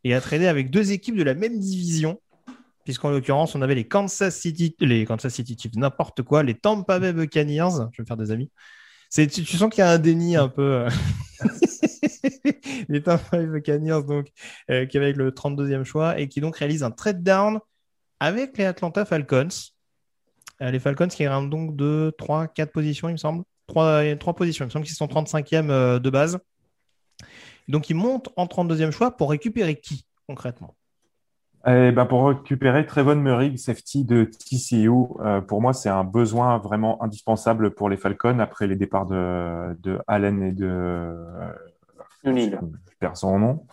et 0.06 0.14
à 0.14 0.22
trader 0.22 0.48
avec 0.48 0.72
deux 0.72 0.94
équipes 0.94 1.18
de 1.18 1.24
la 1.24 1.34
même 1.34 1.60
division 1.60 2.22
puisqu'en 2.88 3.10
l'occurrence, 3.10 3.54
on 3.54 3.62
avait 3.62 3.76
les 3.76 3.86
Kansas 3.86 4.34
City, 4.34 4.74
les 4.80 5.04
Kansas 5.04 5.34
City 5.34 5.58
Chiefs, 5.60 5.76
n'importe 5.76 6.22
quoi, 6.22 6.42
les 6.42 6.54
Tampa 6.54 7.00
Bay 7.00 7.12
Buccaneers. 7.12 7.90
Je 7.92 7.98
vais 7.98 8.04
me 8.04 8.06
faire 8.06 8.16
des 8.16 8.32
amis. 8.32 8.50
Tu, 9.14 9.28
tu, 9.28 9.58
sens 9.58 9.70
qu'il 9.70 9.80
y 9.80 9.82
a 9.82 9.90
un 9.90 9.98
déni 9.98 10.38
un 10.38 10.48
peu. 10.48 10.88
Euh, 10.88 10.90
les 12.88 13.04
Tampa 13.04 13.40
Bay 13.40 13.46
Buccaneers, 13.46 14.04
donc, 14.08 14.30
euh, 14.72 14.86
qui 14.86 14.96
avec 14.96 15.18
le 15.18 15.32
32e 15.32 15.84
choix 15.84 16.18
et 16.18 16.30
qui 16.30 16.40
donc 16.40 16.56
réalise 16.56 16.82
un 16.82 16.92
trade 16.92 17.24
down 17.24 17.60
avec 18.22 18.58
les 18.58 18.64
Atlanta 18.64 19.04
Falcons. 19.04 19.50
Euh, 20.62 20.72
les 20.72 20.80
Falcons 20.80 21.10
qui 21.10 21.26
grimpent 21.26 21.50
donc 21.50 21.76
de 21.76 22.16
3, 22.18 22.48
4 22.48 22.72
positions, 22.72 23.10
il 23.10 23.14
me 23.14 23.18
semble. 23.18 23.44
3, 23.68 24.16
3 24.16 24.34
positions. 24.34 24.64
Il 24.64 24.68
me 24.68 24.72
semble 24.72 24.86
qu'ils 24.86 24.96
sont 24.96 25.08
35e 25.08 26.00
de 26.00 26.10
base. 26.10 26.40
Donc, 27.68 27.90
ils 27.90 27.96
montent 27.96 28.30
en 28.38 28.46
32e 28.46 28.92
choix 28.92 29.18
pour 29.18 29.30
récupérer 29.32 29.76
qui 29.76 30.06
concrètement? 30.26 30.77
Eh 31.68 31.92
ben 31.92 32.06
pour 32.06 32.28
récupérer 32.28 32.86
Trevon 32.86 33.16
Murray, 33.16 33.58
safety 33.58 34.06
de 34.06 34.24
TCU, 34.24 34.90
euh, 35.20 35.42
pour 35.42 35.62
moi, 35.62 35.74
c'est 35.74 35.90
un 35.90 36.04
besoin 36.04 36.58
vraiment 36.60 37.02
indispensable 37.04 37.72
pour 37.72 37.90
les 37.90 37.98
Falcons 37.98 38.40
après 38.40 38.68
les 38.68 38.76
départs 38.76 39.06
de, 39.06 39.76
de 39.82 40.00
Allen 40.08 40.42
et 40.44 40.52
de, 40.52 41.14
Unil. 42.24 42.60
Je 42.62 42.96
perds 43.00 43.18
son 43.18 43.40
nom. 43.40 43.66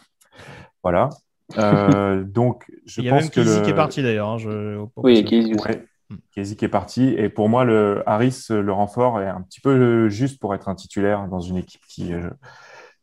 Voilà. 0.82 1.10
Euh, 1.58 2.24
donc, 2.26 2.70
je 2.84 3.00
Il 3.00 3.04
y 3.04 3.08
a 3.08 3.12
pense 3.12 3.22
même 3.22 3.30
que 3.30 3.40
Casey 3.40 3.58
le... 3.58 3.64
qui 3.64 3.70
est 3.70 3.74
parti 3.74 4.02
d'ailleurs. 4.02 4.28
hein, 4.28 4.38
je- 4.38 4.84
Oui, 4.96 5.24
Casey. 5.24 5.52
Ouais, 5.60 5.84
Casey 6.34 6.56
qui 6.56 6.64
est 6.64 6.68
parti. 6.68 7.14
Et 7.16 7.28
pour 7.28 7.48
moi, 7.48 7.64
le 7.64 8.02
Harris, 8.06 8.46
le 8.50 8.72
renfort, 8.72 9.20
est 9.20 9.28
un 9.28 9.40
petit 9.42 9.60
peu 9.60 10.08
juste 10.08 10.40
pour 10.40 10.54
être 10.54 10.68
un 10.68 10.74
titulaire 10.74 11.26
dans 11.28 11.40
une 11.40 11.56
équipe 11.56 11.82
qui, 11.88 12.12
euh, 12.12 12.28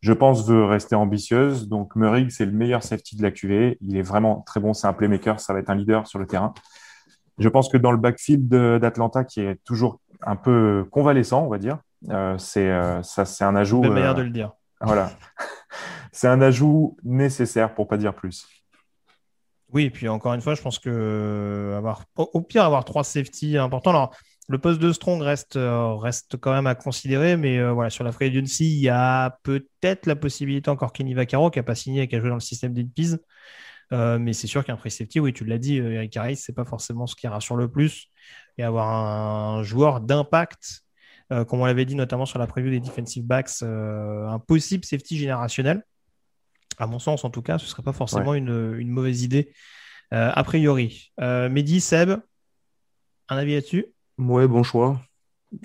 je 0.02 0.14
pense, 0.14 0.48
veut 0.48 0.66
rester 0.66 0.96
ambitieuse. 0.96 1.68
Donc, 1.68 1.96
Murray, 1.96 2.28
c'est 2.30 2.46
le 2.46 2.52
meilleur 2.52 2.84
safety 2.84 3.16
de 3.16 3.22
la 3.22 3.32
QV. 3.32 3.78
Il 3.82 3.98
est 3.98 4.02
vraiment 4.02 4.42
très 4.42 4.60
bon. 4.60 4.74
C'est 4.74 4.88
un 4.88 4.94
playmaker. 4.94 5.40
Ça 5.40 5.54
va 5.54 5.60
être 5.60 5.70
un 5.70 5.76
leader 5.76 6.08
sur 6.08 6.18
le 6.18 6.26
terrain. 6.26 6.54
Je 7.38 7.50
pense 7.50 7.70
que 7.70 7.78
dans 7.78 7.92
le 7.92 7.98
backfield 7.98 8.48
d'Atlanta, 8.50 9.24
qui 9.24 9.42
est 9.42 9.64
toujours 9.64 10.00
un 10.22 10.36
peu 10.36 10.86
convalescent, 10.92 11.44
on 11.44 11.50
va 11.50 11.58
dire, 11.58 11.80
euh, 12.10 12.38
c'est 12.38 12.70
euh, 12.70 13.02
ça, 13.04 13.26
c'est 13.26 13.44
un 13.44 13.56
ajout. 13.56 13.82
Manière 13.82 14.12
euh, 14.12 14.16
de 14.16 14.22
le 14.24 14.30
dire. 14.30 14.52
Voilà. 14.82 15.12
c'est 16.12 16.28
un 16.28 16.42
ajout 16.42 16.98
nécessaire 17.04 17.74
pour 17.74 17.88
pas 17.88 17.98
dire 17.98 18.14
plus. 18.14 18.48
Oui, 19.74 19.86
et 19.86 19.90
puis 19.90 20.10
encore 20.10 20.34
une 20.34 20.42
fois, 20.42 20.56
je 20.56 20.62
pense 20.62 20.80
que 20.80 21.74
avoir, 21.78 22.04
au, 22.18 22.30
au 22.34 22.42
pire, 22.42 22.64
avoir 22.64 22.84
trois 22.86 23.04
safety 23.04 23.58
importants. 23.58 23.92
Alors, 23.92 24.16
le 24.48 24.58
poste 24.58 24.82
de 24.82 24.92
Strong 24.92 25.22
reste, 25.22 25.56
euh, 25.56 25.96
reste 25.96 26.38
quand 26.38 26.52
même 26.52 26.68
à 26.68 26.76
considérer, 26.76 27.38
mais 27.38 27.58
euh, 27.60 27.72
voilà, 27.72 27.90
sur 27.90 28.04
la 28.04 28.12
free 28.12 28.28
agency, 28.28 28.66
il 28.66 28.82
y 28.82 28.90
a 28.90 29.38
peut-être 29.44 30.06
la 30.06 30.16
possibilité 30.16 30.70
encore 30.70 30.94
Kenny 30.94 31.14
Vaccaro 31.14 31.50
qui 31.50 31.60
n'a 31.60 31.64
pas 31.64 31.76
signé 31.76 32.02
et 32.04 32.08
qui 32.08 32.16
a 32.16 32.20
joué 32.20 32.30
dans 32.30 32.36
le 32.36 32.42
système 32.42 32.74
d'Inpiz. 32.74 33.20
Euh, 33.94 34.20
mais 34.20 34.34
c'est 34.34 34.48
sûr 34.48 34.64
qu'un 34.64 34.78
free 34.78 34.92
safety, 34.92 35.20
oui, 35.20 35.34
tu 35.34 35.46
l'as 35.46 35.58
dit, 35.58 35.78
Eric 35.78 36.16
Harris, 36.16 36.38
c'est 36.38 36.56
pas 36.56 36.66
forcément 36.66 37.08
ce 37.08 37.16
qui 37.16 37.28
rassure 37.28 37.56
le 37.56 37.70
plus. 37.70 38.08
Et 38.58 38.64
avoir 38.64 38.90
un 38.90 39.64
joueur 39.64 40.02
d'impact, 40.02 40.82
euh, 41.32 41.46
comme 41.46 41.62
on 41.62 41.66
l'avait 41.66 41.86
dit 41.86 41.96
notamment 41.96 42.26
sur 42.26 42.40
la 42.40 42.48
preview 42.48 42.72
des 42.72 42.80
defensive 42.80 43.26
backs, 43.26 43.62
un 43.62 44.40
possible 44.40 44.86
safety 44.86 45.18
générationnel, 45.18 45.84
à 46.78 46.88
mon 46.88 47.00
sens 47.00 47.24
en 47.26 47.30
tout 47.30 47.42
cas, 47.42 47.58
ce 47.58 47.68
serait 47.68 47.84
pas 47.84 47.94
forcément 47.94 48.34
une, 48.34 48.76
une 48.78 48.90
mauvaise 48.90 49.24
idée 49.24 49.54
a 50.10 50.44
priori. 50.44 51.12
Mehdi, 51.20 51.80
Seb, 51.80 52.18
un 53.30 53.38
avis 53.38 53.56
là-dessus? 53.56 53.86
Ouais, 54.18 54.48
bon 54.48 54.64
choix. 54.64 55.02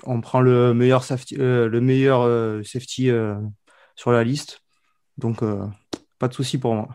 On 0.05 0.21
prend 0.21 0.41
le 0.41 0.75
meilleur 0.75 1.05
safety, 1.05 1.37
euh, 1.41 1.69
le 1.69 1.81
meilleur 1.81 2.23
euh, 2.23 2.63
safety 2.65 3.11
euh, 3.11 3.37
sur 3.97 4.13
la 4.13 4.25
liste. 4.25 4.61
Donc, 5.19 5.43
euh, 5.43 5.67
pas 6.19 6.29
de 6.29 6.35
souci 6.35 6.59
pour 6.59 6.75
moi. 6.75 6.89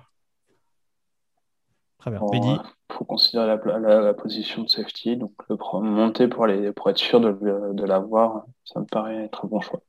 Très 1.97 2.11
bien. 2.11 2.19
Bon, 2.19 2.53
euh, 2.59 2.63
faut 2.93 3.03
considérer 3.05 3.47
la, 3.47 3.57
pla- 3.57 3.79
la- 3.79 3.99
la 4.01 4.13
position 4.13 4.63
de 4.63 4.69
safety, 4.69 5.17
donc 5.17 5.33
le 5.49 5.57
monter 5.81 6.27
pour, 6.27 6.45
les, 6.47 6.71
pour 6.71 6.89
être 6.89 6.97
sûr 6.97 7.19
de 7.19 7.83
l'avoir, 7.85 8.45
ça 8.65 8.79
me 8.79 8.85
paraît 8.85 9.25
être 9.25 9.45
un 9.45 9.47
bon 9.49 9.59
choix. 9.61 9.81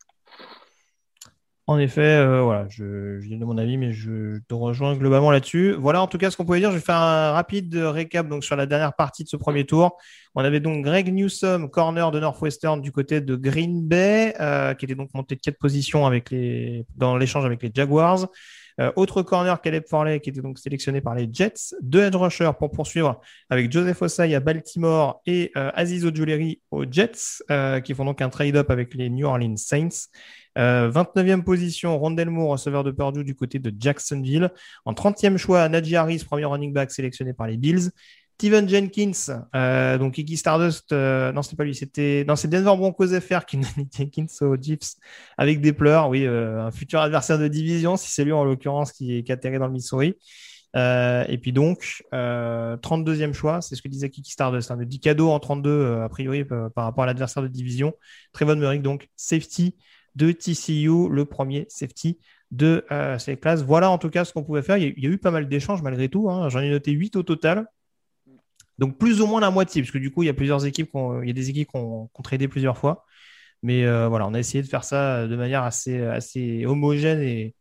En 1.69 1.79
effet, 1.79 2.01
euh, 2.01 2.43
voilà, 2.43 2.67
je, 2.69 3.21
je 3.21 3.29
donne 3.31 3.45
mon 3.45 3.57
avis, 3.57 3.77
mais 3.77 3.93
je 3.93 4.39
te 4.49 4.55
rejoins 4.55 4.97
globalement 4.97 5.31
là-dessus. 5.31 5.75
Voilà 5.75 6.03
en 6.03 6.09
tout 6.09 6.19
cas 6.19 6.31
ce 6.31 6.37
qu'on 6.37 6.45
pouvait 6.45 6.59
dire. 6.59 6.71
Je 6.71 6.77
vais 6.77 6.83
faire 6.83 6.97
un 6.97 7.31
rapide 7.31 7.75
récap 7.77 8.29
donc, 8.29 8.43
sur 8.43 8.57
la 8.57 8.67
dernière 8.67 8.95
partie 8.95 9.23
de 9.23 9.29
ce 9.29 9.37
premier 9.37 9.65
tour. 9.65 9.97
On 10.35 10.43
avait 10.43 10.59
donc 10.59 10.85
Greg 10.85 11.13
Newsom, 11.13 11.71
corner 11.71 12.11
de 12.11 12.19
Northwestern 12.19 12.81
du 12.81 12.91
côté 12.91 13.21
de 13.21 13.37
Green 13.37 13.87
Bay, 13.87 14.35
euh, 14.41 14.75
qui 14.75 14.87
était 14.87 14.97
donc 14.97 15.11
monté 15.15 15.37
de 15.37 15.41
quatre 15.41 15.59
positions 15.59 16.05
avec 16.05 16.31
les, 16.31 16.85
dans 16.97 17.17
l'échange 17.17 17.45
avec 17.45 17.63
les 17.63 17.71
Jaguars. 17.73 18.27
Euh, 18.81 18.91
autre 18.97 19.23
corner, 19.23 19.61
Caleb 19.61 19.85
Farley, 19.89 20.21
qui 20.21 20.31
était 20.31 20.41
donc 20.41 20.59
sélectionné 20.59 21.01
par 21.01 21.15
les 21.15 21.29
Jets. 21.31 21.75
Deux 21.83 22.03
edge 22.03 22.17
rushers 22.17 22.53
pour 22.59 22.71
poursuivre 22.71 23.21
avec 23.51 23.71
Joseph 23.71 24.01
Osai 24.03 24.35
à 24.35 24.41
Baltimore 24.41 25.21
et 25.27 25.53
euh, 25.57 25.71
Aziz 25.75 26.07
aux 26.07 26.85
Jets, 26.91 27.43
euh, 27.51 27.81
qui 27.81 27.95
font 27.95 28.05
donc 28.05 28.21
un 28.21 28.31
trade-up 28.31 28.71
avec 28.71 28.95
les 28.95 29.11
New 29.11 29.27
Orleans 29.27 29.57
Saints. 29.57 30.09
Euh, 30.59 30.91
29e 30.91 31.43
position, 31.43 31.99
Rondell 31.99 32.31
Moore, 32.31 32.51
receveur 32.51 32.85
de 32.85 32.91
Purdue 32.91 33.25
du 33.25 33.35
côté 33.35 33.59
de 33.59 33.73
Jacksonville. 33.79 34.51
En 34.85 34.93
30e 34.93 35.37
choix, 35.37 35.69
Najee 35.69 35.97
Harris, 35.97 36.25
premier 36.25 36.45
running 36.45 36.73
back 36.73 36.91
sélectionné 36.91 37.33
par 37.33 37.47
les 37.47 37.57
Bills. 37.57 37.91
Steven 38.43 38.69
Jenkins, 38.69 39.45
euh, 39.55 39.99
donc 39.99 40.19
Iggy 40.19 40.37
Stardust, 40.37 40.91
euh, 40.91 41.31
non, 41.31 41.43
c'était 41.43 41.55
pas 41.55 41.63
lui, 41.63 41.77
c'était 41.77 42.25
non, 42.27 42.35
c'est 42.35 42.49
Denver 42.49 42.77
Broncos 42.77 43.21
FR 43.21 43.45
qui 43.47 43.61
Jenkins 43.97 44.27
aux 44.41 44.57
Chiefs 44.61 44.95
avec 45.39 45.61
des 45.61 45.73
pleurs, 45.73 46.09
oui, 46.09 46.27
euh, 46.27 46.61
un 46.61 46.73
futur 46.73 47.01
adversaire 47.01 47.39
de 47.39 47.47
division, 47.47 47.97
si 47.97 48.11
c'est 48.11 48.25
lui 48.25 48.33
en 48.33 48.43
l'occurrence 48.43 48.91
qui 48.91 49.17
est 49.17 49.31
atterri 49.31 49.61
dans 49.61 49.69
le 49.69 49.73
Missouri. 49.73 50.17
Et 50.75 51.39
puis 51.41 51.53
donc, 51.53 52.03
euh, 52.15 52.77
32e 52.79 53.33
choix, 53.33 53.61
c'est 53.61 53.77
ce 53.77 53.83
que 53.83 53.87
disait 53.87 54.11
Kiki 54.11 54.33
Stardust, 54.33 54.73
hein, 54.73 54.77
de 54.77 54.85
10 54.85 54.99
cadeaux 54.99 55.31
en 55.31 55.39
32, 55.39 55.71
euh, 55.71 56.05
a 56.05 56.09
priori, 56.09 56.45
par 56.45 56.85
rapport 56.85 57.05
à 57.05 57.07
l'adversaire 57.07 57.45
de 57.45 57.49
division. 57.49 57.93
Trevon 58.33 58.57
Merrick, 58.57 58.83
donc, 58.83 59.09
safety 59.15 59.77
de 60.15 60.33
TCU, 60.33 61.09
le 61.11 61.25
premier 61.25 61.67
safety 61.69 62.19
de 62.51 62.85
euh, 62.93 63.19
ces 63.19 63.37
classes. 63.37 63.63
Voilà 63.63 63.91
en 63.91 63.99
tout 63.99 64.11
cas 64.11 64.25
ce 64.25 64.33
qu'on 64.33 64.45
pouvait 64.45 64.63
faire. 64.63 64.77
Il 64.77 64.95
y, 64.99 65.07
a, 65.07 65.11
eu 65.11 65.19
pas 65.19 65.31
mal 65.31 65.49
d'échanges 65.49 65.83
malgré 65.83 66.09
tout. 66.09 66.31
hein. 66.31 66.49
J'en 66.49 66.61
ai 66.61 66.71
noté 66.71 66.93
8 66.93 67.17
au 67.17 67.23
total. 67.23 67.67
Donc 68.79 68.99
plus 68.99 69.21
ou 69.21 69.27
moins 69.27 69.41
la 69.41 69.51
moitié, 69.51 69.83
parce 69.83 69.93
que 69.93 69.99
du 69.99 70.11
coup, 70.11 70.23
il 70.23 70.27
y 70.27 70.29
a 70.29 70.35
plusieurs 70.35 70.67
équipes, 70.67 70.91
il 70.95 71.29
y 71.29 71.31
a 71.31 71.35
des 71.35 71.51
équipes 71.51 71.69
qui 71.71 71.77
ont, 71.77 72.11
tradé 72.23 72.49
plusieurs 72.49 72.79
fois. 72.79 73.05
Mais 73.63 73.85
euh, 73.85 74.09
voilà, 74.09 74.27
on 74.27 74.35
a 74.35 74.39
essayé 74.39 74.63
de 74.63 74.69
faire 74.69 74.85
ça 74.85 75.27
de 75.29 75.37
manière 75.37 75.63
assez, 75.63 76.67
homogène 76.67 77.21
et, 77.23 77.55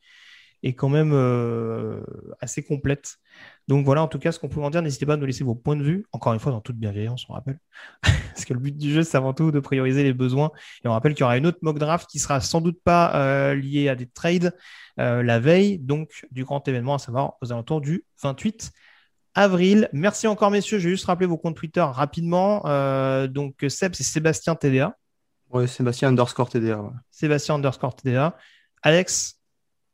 et 0.64 0.74
quand 0.74 0.90
même 0.90 1.12
euh, 1.14 2.02
assez 2.40 2.64
complète. 2.64 3.18
Donc 3.68 3.86
voilà, 3.86 4.02
en 4.02 4.08
tout 4.08 4.20
cas, 4.20 4.32
ce 4.32 4.40
qu'on 4.40 4.50
peut 4.50 4.62
en 4.62 4.70
dire, 4.70 4.82
n'hésitez 4.82 5.06
pas 5.06 5.14
à 5.14 5.18
nous 5.18 5.26
laisser 5.26 5.44
vos 5.44 5.56
points 5.56 5.76
de 5.76 5.84
vue, 5.84 6.06
encore 6.12 6.34
une 6.34 6.40
fois, 6.40 6.52
dans 6.52 6.62
toute 6.62 6.78
bienveillance, 6.78 7.26
on 7.30 7.34
rappelle. 7.34 7.60
Parce 8.02 8.46
que 8.46 8.54
le 8.54 8.60
but 8.60 8.78
du 8.78 8.92
jeu, 8.92 9.04
c'est 9.04 9.18
avant 9.18 9.34
tout 9.34 9.52
de 9.52 9.60
prioriser 9.60 10.04
les 10.04 10.14
besoins. 10.14 10.52
Et 10.84 10.88
on 10.88 10.92
rappelle 10.92 11.14
qu'il 11.14 11.22
y 11.22 11.24
aura 11.24 11.38
une 11.38 11.48
autre 11.48 11.60
mock 11.62 11.80
draft 11.80 12.10
qui 12.10 12.20
sera 12.20 12.42
sans 12.42 12.60
doute 12.60 12.82
pas 12.84 13.16
euh, 13.16 13.56
liée 13.56 13.88
à 13.88 13.96
des 13.96 14.08
trades 14.08 14.54
euh, 15.00 15.24
la 15.24 15.40
veille, 15.40 15.80
donc 15.80 16.26
du 16.32 16.44
grand 16.44 16.68
événement, 16.68 16.96
à 16.96 17.00
savoir 17.00 17.34
aux 17.42 17.52
alentours 17.52 17.82
du 17.82 18.04
28 18.22 18.72
avril. 19.36 19.90
Merci 19.94 20.28
encore, 20.28 20.52
messieurs. 20.52 20.80
Je 20.80 20.86
vais 20.86 20.92
juste 20.92 21.06
rappeler 21.06 21.28
vos 21.28 21.38
comptes 21.38 21.56
Twitter 21.56 21.82
rapidement. 21.82 22.64
Euh, 22.66 23.28
donc, 23.28 23.64
Seb, 23.70 23.94
c'est 23.94 24.04
Sébastien 24.04 24.56
TDA. 24.56 24.98
Ouais, 25.50 25.68
Sébastien 25.68 26.10
underscore 26.10 26.50
TDA. 26.50 26.82
ouais. 26.82 26.92
Sébastien 27.10 27.56
underscore 27.56 27.96
TDA. 27.96 28.36
Alex, 28.84 29.40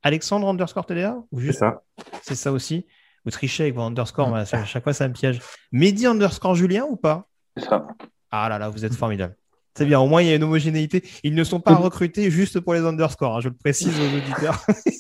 Alexandre 0.04 0.48
underscore 0.48 0.86
TDA 0.86 1.18
ou 1.32 1.40
C'est 1.40 1.46
juste 1.46 1.60
ça. 1.60 1.82
C'est 2.22 2.36
ça 2.36 2.52
aussi. 2.52 2.86
Vous 3.28 3.32
trichez 3.32 3.64
avec 3.64 3.76
vos 3.76 3.82
underscore, 3.82 4.32
mais 4.32 4.40
à 4.50 4.64
chaque 4.64 4.84
fois 4.86 4.94
ça 4.94 5.06
me 5.06 5.14
piège. 5.14 5.42
Mehdi 5.74 6.08
underscore 6.08 6.56
Julien 6.56 6.86
ou 6.90 6.96
pas? 6.96 7.28
C'est 7.58 7.66
ça. 7.66 7.86
Ah 8.32 8.48
là 8.48 8.58
là, 8.58 8.70
vous 8.70 8.86
êtes 8.86 8.94
formidable. 8.94 9.36
C'est 9.76 9.86
bien, 9.86 10.00
au 10.00 10.08
moins 10.08 10.22
il 10.22 10.30
y 10.30 10.32
a 10.32 10.36
une 10.36 10.44
homogénéité. 10.46 11.04
Ils 11.24 11.36
ne 11.36 11.44
sont 11.44 11.60
pas 11.60 11.76
recrutés 11.76 12.32
juste 12.32 12.62
pour 12.62 12.74
les 12.74 12.80
underscores, 12.80 13.36
hein, 13.36 13.42
je 13.42 13.50
le 13.50 13.56
précise 13.56 13.94
aux 14.00 14.16
auditeurs. 14.16 14.66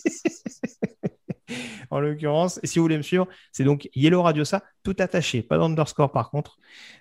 en 1.98 1.99
l'occurrence, 1.99 2.60
et 2.64 2.68
si 2.68 2.80
vous 2.80 2.84
voulez 2.84 2.98
me 2.98 3.03
suivre, 3.03 3.28
c'est 3.52 3.64
donc 3.64 3.90
Yellow 3.95 4.22
Radiosa, 4.22 4.64
tout 4.84 4.95
attaché, 4.99 5.41
pas 5.41 5.57
d'underscore 5.57 6.11
par 6.11 6.30
contre. 6.30 6.57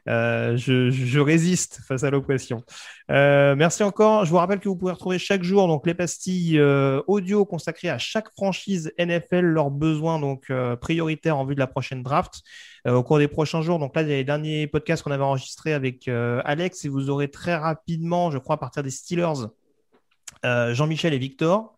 Euh, 0.09 0.57
je, 0.57 1.19
résiste 1.21 1.81
face 1.87 2.05
à 2.05 2.11
l'oppression. 2.11 2.63
Euh, 3.11 3.55
merci 3.57 3.83
encore. 3.83 4.25
Je 4.25 4.31
vous 4.31 4.37
rappelle 4.37 4.61
que 4.61 4.69
vous 4.69 4.77
pouvez 4.77 4.93
retrouver 4.93 5.19
chaque 5.19 5.43
jour 5.43 5.67
donc 5.67 5.87
les 5.87 5.95
pastilles 5.95 6.59
euh, 6.59 7.03
audio 7.07 7.45
consacrées 7.45 7.89
à 7.89 7.99
chaque 7.99 8.31
franchise 8.33 8.93
NFL, 8.99 9.41
leurs 9.41 9.71
besoins 9.71 10.19
donc 10.19 10.53
prioritaires 10.81 11.39
en 11.39 11.45
vue 11.45 11.55
de 11.55 11.61
la 11.61 11.67
prochaine 11.67 12.03
draft 12.03 12.43
au 12.87 13.03
cours 13.03 13.19
des 13.19 13.29
prochains 13.29 13.63
jours. 13.63 13.79
Donc 13.79 13.97
là, 13.97 14.03
il 14.03 14.09
y 14.09 14.13
a 14.13 14.17
les 14.17 14.25
derniers 14.25 14.67
podcasts 14.67 15.03
qu'on 15.03 15.11
avait 15.11 15.25
enregistrés 15.25 15.73
avec 15.73 16.09
Alex 16.09 16.85
et 16.85 16.89
vous 16.89 17.11
aurez 17.11 17.29
très 17.29 17.57
rapidement, 17.57 18.31
je 18.31 18.39
crois, 18.39 18.55
à 18.57 18.59
partir 18.59 18.83
des 18.83 18.91
Steelers, 18.91 19.47
Jean-Michel 20.45 21.15
et 21.15 21.19
Victor. 21.19 21.76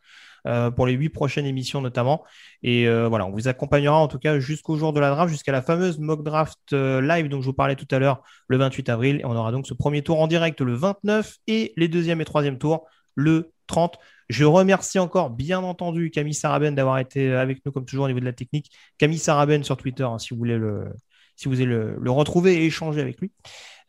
Euh, 0.48 0.70
pour 0.70 0.86
les 0.86 0.94
huit 0.94 1.10
prochaines 1.10 1.46
émissions 1.46 1.82
notamment. 1.82 2.24
Et 2.62 2.88
euh, 2.88 3.06
voilà, 3.08 3.26
on 3.26 3.30
vous 3.30 3.48
accompagnera 3.48 3.98
en 3.98 4.08
tout 4.08 4.18
cas 4.18 4.38
jusqu'au 4.38 4.76
jour 4.76 4.92
de 4.94 5.00
la 5.00 5.10
draft, 5.10 5.30
jusqu'à 5.30 5.52
la 5.52 5.60
fameuse 5.60 5.98
mock 5.98 6.24
draft 6.24 6.72
euh, 6.72 7.02
live 7.02 7.28
dont 7.28 7.40
je 7.40 7.46
vous 7.46 7.52
parlais 7.52 7.76
tout 7.76 7.86
à 7.90 7.98
l'heure 7.98 8.22
le 8.48 8.56
28 8.56 8.88
avril. 8.88 9.20
Et 9.20 9.24
on 9.26 9.36
aura 9.36 9.52
donc 9.52 9.66
ce 9.66 9.74
premier 9.74 10.02
tour 10.02 10.20
en 10.20 10.26
direct 10.26 10.60
le 10.62 10.74
29 10.74 11.36
et 11.48 11.72
les 11.76 11.88
deuxième 11.88 12.20
et 12.22 12.24
troisième 12.24 12.56
tours 12.58 12.86
le 13.14 13.52
30. 13.66 13.98
Je 14.30 14.44
remercie 14.44 14.98
encore, 14.98 15.30
bien 15.30 15.60
entendu, 15.60 16.10
Camille 16.10 16.34
Saraben 16.34 16.74
d'avoir 16.74 16.98
été 16.98 17.32
avec 17.34 17.64
nous 17.66 17.72
comme 17.72 17.84
toujours 17.84 18.06
au 18.06 18.08
niveau 18.08 18.20
de 18.20 18.24
la 18.24 18.32
technique. 18.32 18.70
Camille 18.96 19.18
Saraben 19.18 19.62
sur 19.64 19.76
Twitter, 19.76 20.04
hein, 20.04 20.18
si 20.18 20.32
vous 20.32 20.38
voulez 20.38 20.56
le, 20.56 20.92
si 21.38 21.46
vous 21.46 21.54
voulez 21.54 21.64
le, 21.64 21.96
le 22.00 22.10
retrouver 22.10 22.56
et 22.56 22.66
échanger 22.66 23.00
avec 23.00 23.18
lui. 23.20 23.30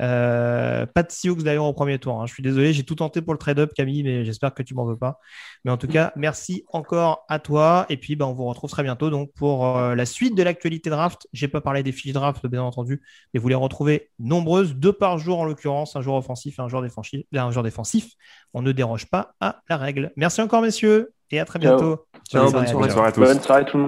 Euh, 0.02 0.86
pas 0.86 1.04
de 1.04 1.12
Sioux 1.12 1.36
d'ailleurs 1.36 1.66
au 1.66 1.74
premier 1.74 2.00
tour. 2.00 2.22
hein. 2.22 2.26
Je 2.26 2.34
suis 2.34 2.42
désolé, 2.42 2.72
j'ai 2.72 2.84
tout 2.84 2.96
tenté 2.96 3.22
pour 3.22 3.34
le 3.34 3.38
trade-up, 3.38 3.74
Camille, 3.76 4.04
mais 4.04 4.24
j'espère 4.24 4.54
que 4.54 4.64
tu 4.64 4.74
m'en 4.74 4.86
veux 4.86 4.96
pas. 4.96 5.20
Mais 5.66 5.72
en 5.72 5.78
tout 5.78 5.88
cas, 5.90 6.14
merci 6.16 6.64
encore 6.72 7.26
à 7.28 7.40
toi. 7.40 7.86
Et 7.90 7.98
puis, 7.98 8.16
ben, 8.16 8.26
on 8.28 8.34
vous 8.34 8.46
retrouve 8.46 8.70
très 8.70 8.84
bientôt 8.84 9.10
donc 9.10 9.34
pour 9.34 9.76
euh, 9.78 9.96
la 9.96 10.06
suite 10.06 10.36
de 10.38 10.44
l'actualité 10.44 10.90
draft. 10.90 11.28
J'ai 11.34 11.50
pas 11.50 11.60
parlé 11.60 11.84
des 11.84 11.92
fiches 11.92 12.14
draft, 12.14 12.46
bien 12.48 12.62
entendu, 12.62 13.02
mais 13.34 13.42
vous 13.42 13.50
les 13.50 13.56
retrouvez 13.56 14.10
nombreuses, 14.20 14.76
deux 14.76 14.94
par 14.94 15.18
jour 15.18 15.40
en 15.40 15.44
l'occurrence, 15.44 15.98
un 15.98 16.02
jour 16.02 16.16
offensif 16.16 16.60
et 16.60 16.62
un 16.62 16.70
jour 16.70 16.82
défensif. 16.82 17.24
Un 17.36 17.52
jour 17.52 17.64
défensif. 17.64 18.12
On 18.54 18.62
ne 18.62 18.72
déroge 18.72 19.08
pas 19.08 19.34
à 19.42 19.62
la 19.70 19.76
règle. 19.78 20.14
Merci 20.16 20.42
encore, 20.42 20.62
messieurs, 20.62 21.12
et 21.32 21.40
à 21.42 21.46
très 21.46 21.60
bientôt. 21.60 22.06
Ciao, 22.30 22.44
Bonne 22.52 22.64
bonne 22.64 22.90
soirée. 22.90 23.08
À 23.10 23.12
tous. 23.12 23.20
Bonne 23.22 23.42
soirée 23.42 23.66
tout 23.66 23.78
le 23.78 23.84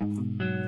monde. 0.00 0.67